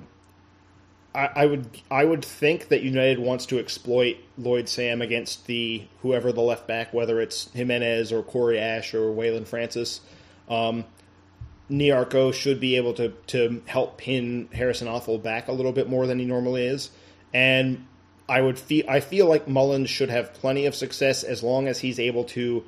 I, 1.16 1.32
I 1.36 1.46
would 1.46 1.68
I 1.90 2.04
would 2.04 2.26
think 2.26 2.68
that 2.68 2.82
United 2.82 3.20
wants 3.20 3.46
to 3.48 3.60
exploit 3.60 4.18
Lloyd 4.38 4.68
Sam 4.68 5.02
against 5.02 5.48
the 5.48 5.84
whoever 6.02 6.32
the 6.32 6.42
left 6.42 6.68
back, 6.68 6.94
whether 6.94 7.22
it's 7.22 7.52
Jimenez 7.54 8.12
or 8.12 8.22
Corey 8.22 8.60
Ashe 8.60 8.94
or 8.94 9.14
Waylon 9.16 9.48
Francis. 9.48 10.02
Um, 10.50 10.86
Nyarko 11.72 12.34
should 12.34 12.60
be 12.60 12.76
able 12.76 12.94
to 12.96 13.10
to 13.28 13.64
help 13.66 13.98
pin 13.98 14.50
Harrison 14.54 14.88
Afful 14.88 15.22
back 15.22 15.48
a 15.48 15.54
little 15.54 15.72
bit 15.72 15.90
more 15.90 16.06
than 16.06 16.20
he 16.20 16.26
normally 16.26 16.66
is, 16.66 16.92
and 17.34 17.88
I 18.28 18.42
would 18.42 18.60
feel 18.60 18.86
I 18.88 19.00
feel 19.00 19.28
like 19.28 19.48
Mullins 19.48 19.90
should 19.90 20.10
have 20.10 20.34
plenty 20.34 20.66
of 20.66 20.76
success 20.76 21.24
as 21.24 21.42
long 21.42 21.68
as 21.68 21.80
he's 21.80 22.00
able 22.00 22.26
to 22.26 22.64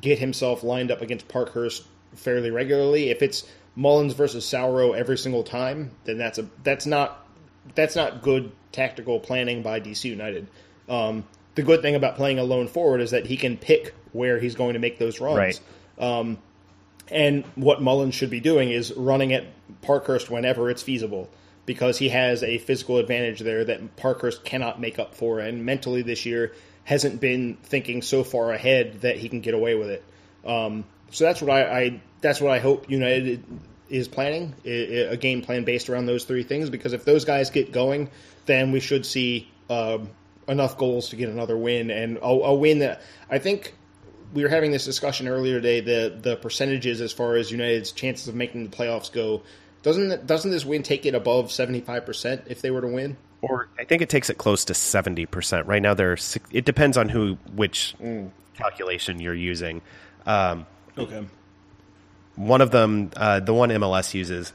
get 0.00 0.18
himself 0.18 0.62
lined 0.62 0.90
up 0.90 1.02
against 1.02 1.28
Parkhurst 1.28 1.84
fairly 2.14 2.50
regularly. 2.50 3.10
If 3.10 3.22
it's 3.22 3.44
Mullins 3.74 4.14
versus 4.14 4.46
Sauro 4.46 4.92
every 4.92 5.18
single 5.18 5.42
time, 5.42 5.90
then 6.04 6.16
that's 6.16 6.38
a 6.38 6.46
that's 6.62 6.86
not 6.86 7.27
that's 7.74 7.96
not 7.96 8.22
good 8.22 8.52
tactical 8.72 9.20
planning 9.20 9.62
by 9.62 9.80
DC 9.80 10.04
United. 10.04 10.48
Um, 10.88 11.24
the 11.54 11.62
good 11.62 11.82
thing 11.82 11.94
about 11.94 12.16
playing 12.16 12.38
a 12.38 12.44
lone 12.44 12.68
forward 12.68 13.00
is 13.00 13.10
that 13.10 13.26
he 13.26 13.36
can 13.36 13.56
pick 13.56 13.94
where 14.12 14.38
he's 14.38 14.54
going 14.54 14.74
to 14.74 14.78
make 14.78 14.98
those 14.98 15.20
runs. 15.20 15.36
Right. 15.36 15.60
Um, 15.98 16.38
and 17.10 17.44
what 17.54 17.82
Mullins 17.82 18.14
should 18.14 18.30
be 18.30 18.40
doing 18.40 18.70
is 18.70 18.92
running 18.92 19.32
at 19.32 19.46
Parkhurst 19.82 20.30
whenever 20.30 20.70
it's 20.70 20.82
feasible 20.82 21.28
because 21.66 21.98
he 21.98 22.10
has 22.10 22.42
a 22.42 22.58
physical 22.58 22.98
advantage 22.98 23.40
there 23.40 23.64
that 23.64 23.96
Parkhurst 23.96 24.44
cannot 24.44 24.80
make 24.80 24.98
up 24.98 25.14
for. 25.14 25.40
And 25.40 25.64
mentally 25.64 26.02
this 26.02 26.26
year 26.26 26.52
hasn't 26.84 27.20
been 27.20 27.56
thinking 27.62 28.02
so 28.02 28.24
far 28.24 28.52
ahead 28.52 29.02
that 29.02 29.16
he 29.16 29.28
can 29.28 29.40
get 29.40 29.54
away 29.54 29.74
with 29.74 29.90
it. 29.90 30.04
Um, 30.46 30.84
so 31.10 31.24
that's 31.24 31.42
what 31.42 31.50
I, 31.50 31.80
I 31.80 32.00
that's 32.20 32.40
what 32.40 32.52
I 32.52 32.58
hope 32.58 32.90
United 32.90 33.44
is 33.90 34.08
planning 34.08 34.54
a 34.64 35.16
game 35.16 35.42
plan 35.42 35.64
based 35.64 35.88
around 35.88 36.06
those 36.06 36.24
three 36.24 36.42
things. 36.42 36.70
Because 36.70 36.92
if 36.92 37.04
those 37.04 37.24
guys 37.24 37.50
get 37.50 37.72
going, 37.72 38.10
then 38.46 38.72
we 38.72 38.80
should 38.80 39.04
see 39.06 39.50
um 39.70 40.10
enough 40.46 40.78
goals 40.78 41.10
to 41.10 41.16
get 41.16 41.28
another 41.28 41.56
win 41.56 41.90
and 41.90 42.16
a, 42.18 42.24
a 42.26 42.54
win 42.54 42.78
that 42.78 43.02
I 43.30 43.38
think 43.38 43.74
we 44.32 44.42
were 44.42 44.48
having 44.48 44.70
this 44.72 44.84
discussion 44.84 45.28
earlier 45.28 45.60
today. 45.60 45.80
The 45.80 46.18
the 46.20 46.36
percentages 46.36 47.00
as 47.00 47.12
far 47.12 47.36
as 47.36 47.50
United's 47.50 47.92
chances 47.92 48.28
of 48.28 48.34
making 48.34 48.68
the 48.68 48.76
playoffs 48.76 49.12
go, 49.12 49.42
doesn't 49.82 50.26
doesn't 50.26 50.50
this 50.50 50.64
win 50.64 50.82
take 50.82 51.06
it 51.06 51.14
above 51.14 51.52
seventy 51.52 51.80
five 51.80 52.06
percent 52.06 52.44
if 52.46 52.62
they 52.62 52.70
were 52.70 52.80
to 52.80 52.88
win? 52.88 53.16
or 53.40 53.68
I 53.78 53.84
think 53.84 54.02
it 54.02 54.08
takes 54.08 54.30
it 54.30 54.38
close 54.38 54.64
to 54.64 54.74
seventy 54.74 55.24
percent. 55.26 55.66
Right 55.66 55.80
now, 55.80 55.94
there's 55.94 56.36
it 56.50 56.64
depends 56.64 56.96
on 56.96 57.08
who 57.08 57.38
which 57.54 57.94
calculation 58.54 59.20
you're 59.20 59.34
using. 59.34 59.82
Um, 60.26 60.66
Okay. 60.96 61.24
One 62.38 62.60
of 62.60 62.70
them, 62.70 63.10
uh, 63.16 63.40
the 63.40 63.52
one 63.52 63.70
MLS 63.70 64.14
uses, 64.14 64.52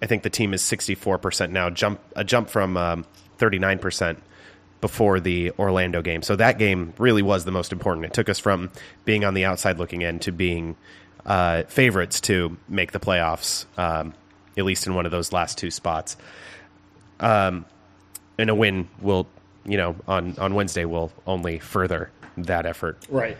I 0.00 0.06
think 0.06 0.22
the 0.22 0.30
team 0.30 0.54
is 0.54 0.62
sixty 0.62 0.94
four 0.94 1.18
percent 1.18 1.52
now. 1.52 1.70
Jump 1.70 2.00
a 2.16 2.24
jump 2.24 2.48
from 2.48 2.74
nine 3.58 3.78
percent 3.78 4.22
before 4.80 5.20
the 5.20 5.52
Orlando 5.58 6.02
game. 6.02 6.22
So 6.22 6.36
that 6.36 6.58
game 6.58 6.92
really 6.98 7.22
was 7.22 7.44
the 7.44 7.52
most 7.52 7.72
important. 7.72 8.04
It 8.06 8.12
took 8.12 8.28
us 8.28 8.38
from 8.38 8.70
being 9.04 9.24
on 9.24 9.34
the 9.34 9.44
outside 9.44 9.78
looking 9.78 10.02
in 10.02 10.18
to 10.20 10.32
being 10.32 10.76
uh, 11.24 11.62
favorites 11.64 12.20
to 12.22 12.56
make 12.68 12.92
the 12.92 12.98
playoffs, 12.98 13.64
um, 13.78 14.12
at 14.56 14.64
least 14.64 14.86
in 14.86 14.94
one 14.94 15.06
of 15.06 15.12
those 15.12 15.32
last 15.32 15.56
two 15.56 15.70
spots. 15.70 16.16
Um, 17.20 17.64
and 18.38 18.50
a 18.50 18.54
win 18.54 18.88
will, 19.00 19.28
you 19.64 19.76
know, 19.76 19.94
on 20.08 20.36
on 20.38 20.54
Wednesday 20.54 20.84
will 20.84 21.12
only 21.26 21.58
further 21.58 22.10
that 22.38 22.66
effort. 22.66 23.06
Right. 23.08 23.36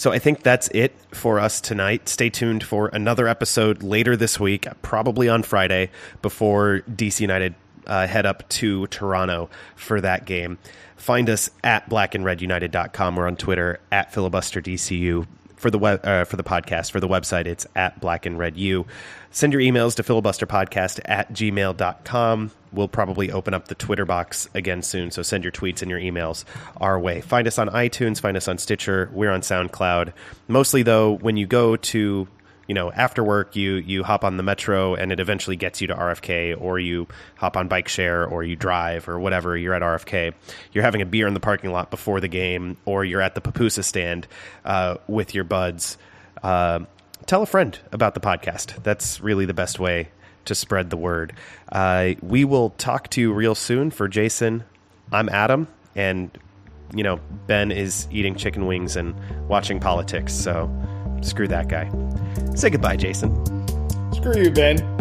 So 0.00 0.12
I 0.12 0.18
think 0.18 0.42
that's 0.42 0.68
it 0.68 0.94
for 1.12 1.38
us 1.38 1.60
tonight. 1.60 2.08
Stay 2.08 2.30
tuned 2.30 2.64
for 2.64 2.88
another 2.88 3.28
episode 3.28 3.82
later 3.82 4.16
this 4.16 4.40
week, 4.40 4.66
probably 4.80 5.28
on 5.28 5.42
Friday, 5.42 5.90
before 6.22 6.80
DC 6.90 7.20
United 7.20 7.54
uh, 7.86 8.06
head 8.06 8.24
up 8.24 8.48
to 8.48 8.86
Toronto 8.86 9.50
for 9.76 10.00
that 10.00 10.24
game. 10.24 10.56
Find 10.96 11.28
us 11.28 11.50
at 11.62 11.90
blackandredunited.com 11.90 13.18
or 13.18 13.26
on 13.26 13.36
Twitter 13.36 13.78
at 13.92 14.10
filibusterdcu. 14.10 15.26
For 15.60 15.70
the 15.70 15.78
web 15.78 16.00
uh, 16.04 16.24
for 16.24 16.36
the 16.36 16.42
podcast 16.42 16.90
for 16.90 17.00
the 17.00 17.08
website 17.08 17.46
it's 17.46 17.66
at 17.76 18.00
black 18.00 18.26
and 18.26 18.38
red 18.38 18.56
u. 18.56 18.86
Send 19.30 19.52
your 19.52 19.62
emails 19.62 19.94
to 19.96 20.02
filibusterpodcast 20.02 21.00
at 21.04 21.32
gmail.com 21.32 22.50
we'll 22.72 22.88
probably 22.88 23.30
open 23.32 23.52
up 23.52 23.68
the 23.68 23.74
twitter 23.74 24.04
box 24.04 24.48
again 24.54 24.80
soon 24.80 25.10
so 25.10 25.22
send 25.22 25.44
your 25.44 25.52
tweets 25.52 25.82
and 25.82 25.90
your 25.90 26.00
emails 26.00 26.44
our 26.78 26.98
way. 26.98 27.20
Find 27.20 27.46
us 27.46 27.58
on 27.58 27.68
itunes 27.68 28.20
find 28.20 28.36
us 28.36 28.48
on 28.48 28.58
stitcher. 28.58 29.10
We're 29.12 29.30
on 29.30 29.42
soundcloud. 29.42 30.12
Mostly 30.48 30.82
though 30.82 31.18
when 31.18 31.36
you 31.36 31.46
go 31.46 31.76
to 31.76 32.26
you 32.70 32.74
know 32.74 32.92
after 32.92 33.24
work 33.24 33.56
you 33.56 33.72
you 33.72 34.04
hop 34.04 34.22
on 34.22 34.36
the 34.36 34.44
metro 34.44 34.94
and 34.94 35.10
it 35.10 35.18
eventually 35.18 35.56
gets 35.56 35.80
you 35.80 35.88
to 35.88 35.94
RFK 35.94 36.54
or 36.56 36.78
you 36.78 37.08
hop 37.34 37.56
on 37.56 37.66
bike 37.66 37.88
share 37.88 38.24
or 38.24 38.44
you 38.44 38.54
drive 38.54 39.08
or 39.08 39.18
whatever 39.18 39.56
you're 39.56 39.74
at 39.74 39.82
RFK 39.82 40.32
you're 40.72 40.84
having 40.84 41.02
a 41.02 41.04
beer 41.04 41.26
in 41.26 41.34
the 41.34 41.40
parking 41.40 41.72
lot 41.72 41.90
before 41.90 42.20
the 42.20 42.28
game 42.28 42.76
or 42.84 43.04
you're 43.04 43.20
at 43.20 43.34
the 43.34 43.40
pupusa 43.40 43.82
stand 43.82 44.28
uh, 44.64 44.98
with 45.08 45.34
your 45.34 45.42
buds. 45.42 45.98
Uh, 46.44 46.78
tell 47.26 47.42
a 47.42 47.46
friend 47.46 47.76
about 47.90 48.14
the 48.14 48.20
podcast. 48.20 48.80
That's 48.84 49.20
really 49.20 49.46
the 49.46 49.54
best 49.54 49.80
way 49.80 50.10
to 50.44 50.54
spread 50.54 50.90
the 50.90 50.96
word. 50.96 51.32
Uh, 51.72 52.10
we 52.22 52.44
will 52.44 52.70
talk 52.70 53.10
to 53.10 53.20
you 53.20 53.32
real 53.32 53.56
soon. 53.56 53.90
For 53.90 54.06
Jason 54.06 54.62
I'm 55.10 55.28
Adam 55.28 55.66
and 55.96 56.30
you 56.94 57.02
know 57.02 57.18
Ben 57.48 57.72
is 57.72 58.06
eating 58.12 58.36
chicken 58.36 58.66
wings 58.66 58.94
and 58.94 59.12
watching 59.48 59.80
politics 59.80 60.32
so 60.32 60.70
screw 61.22 61.48
that 61.48 61.68
guy 61.68 61.90
Say 62.54 62.68
goodbye, 62.68 62.96
Jason. 62.96 63.32
Screw 64.12 64.36
you, 64.36 64.50
Ben. 64.50 64.99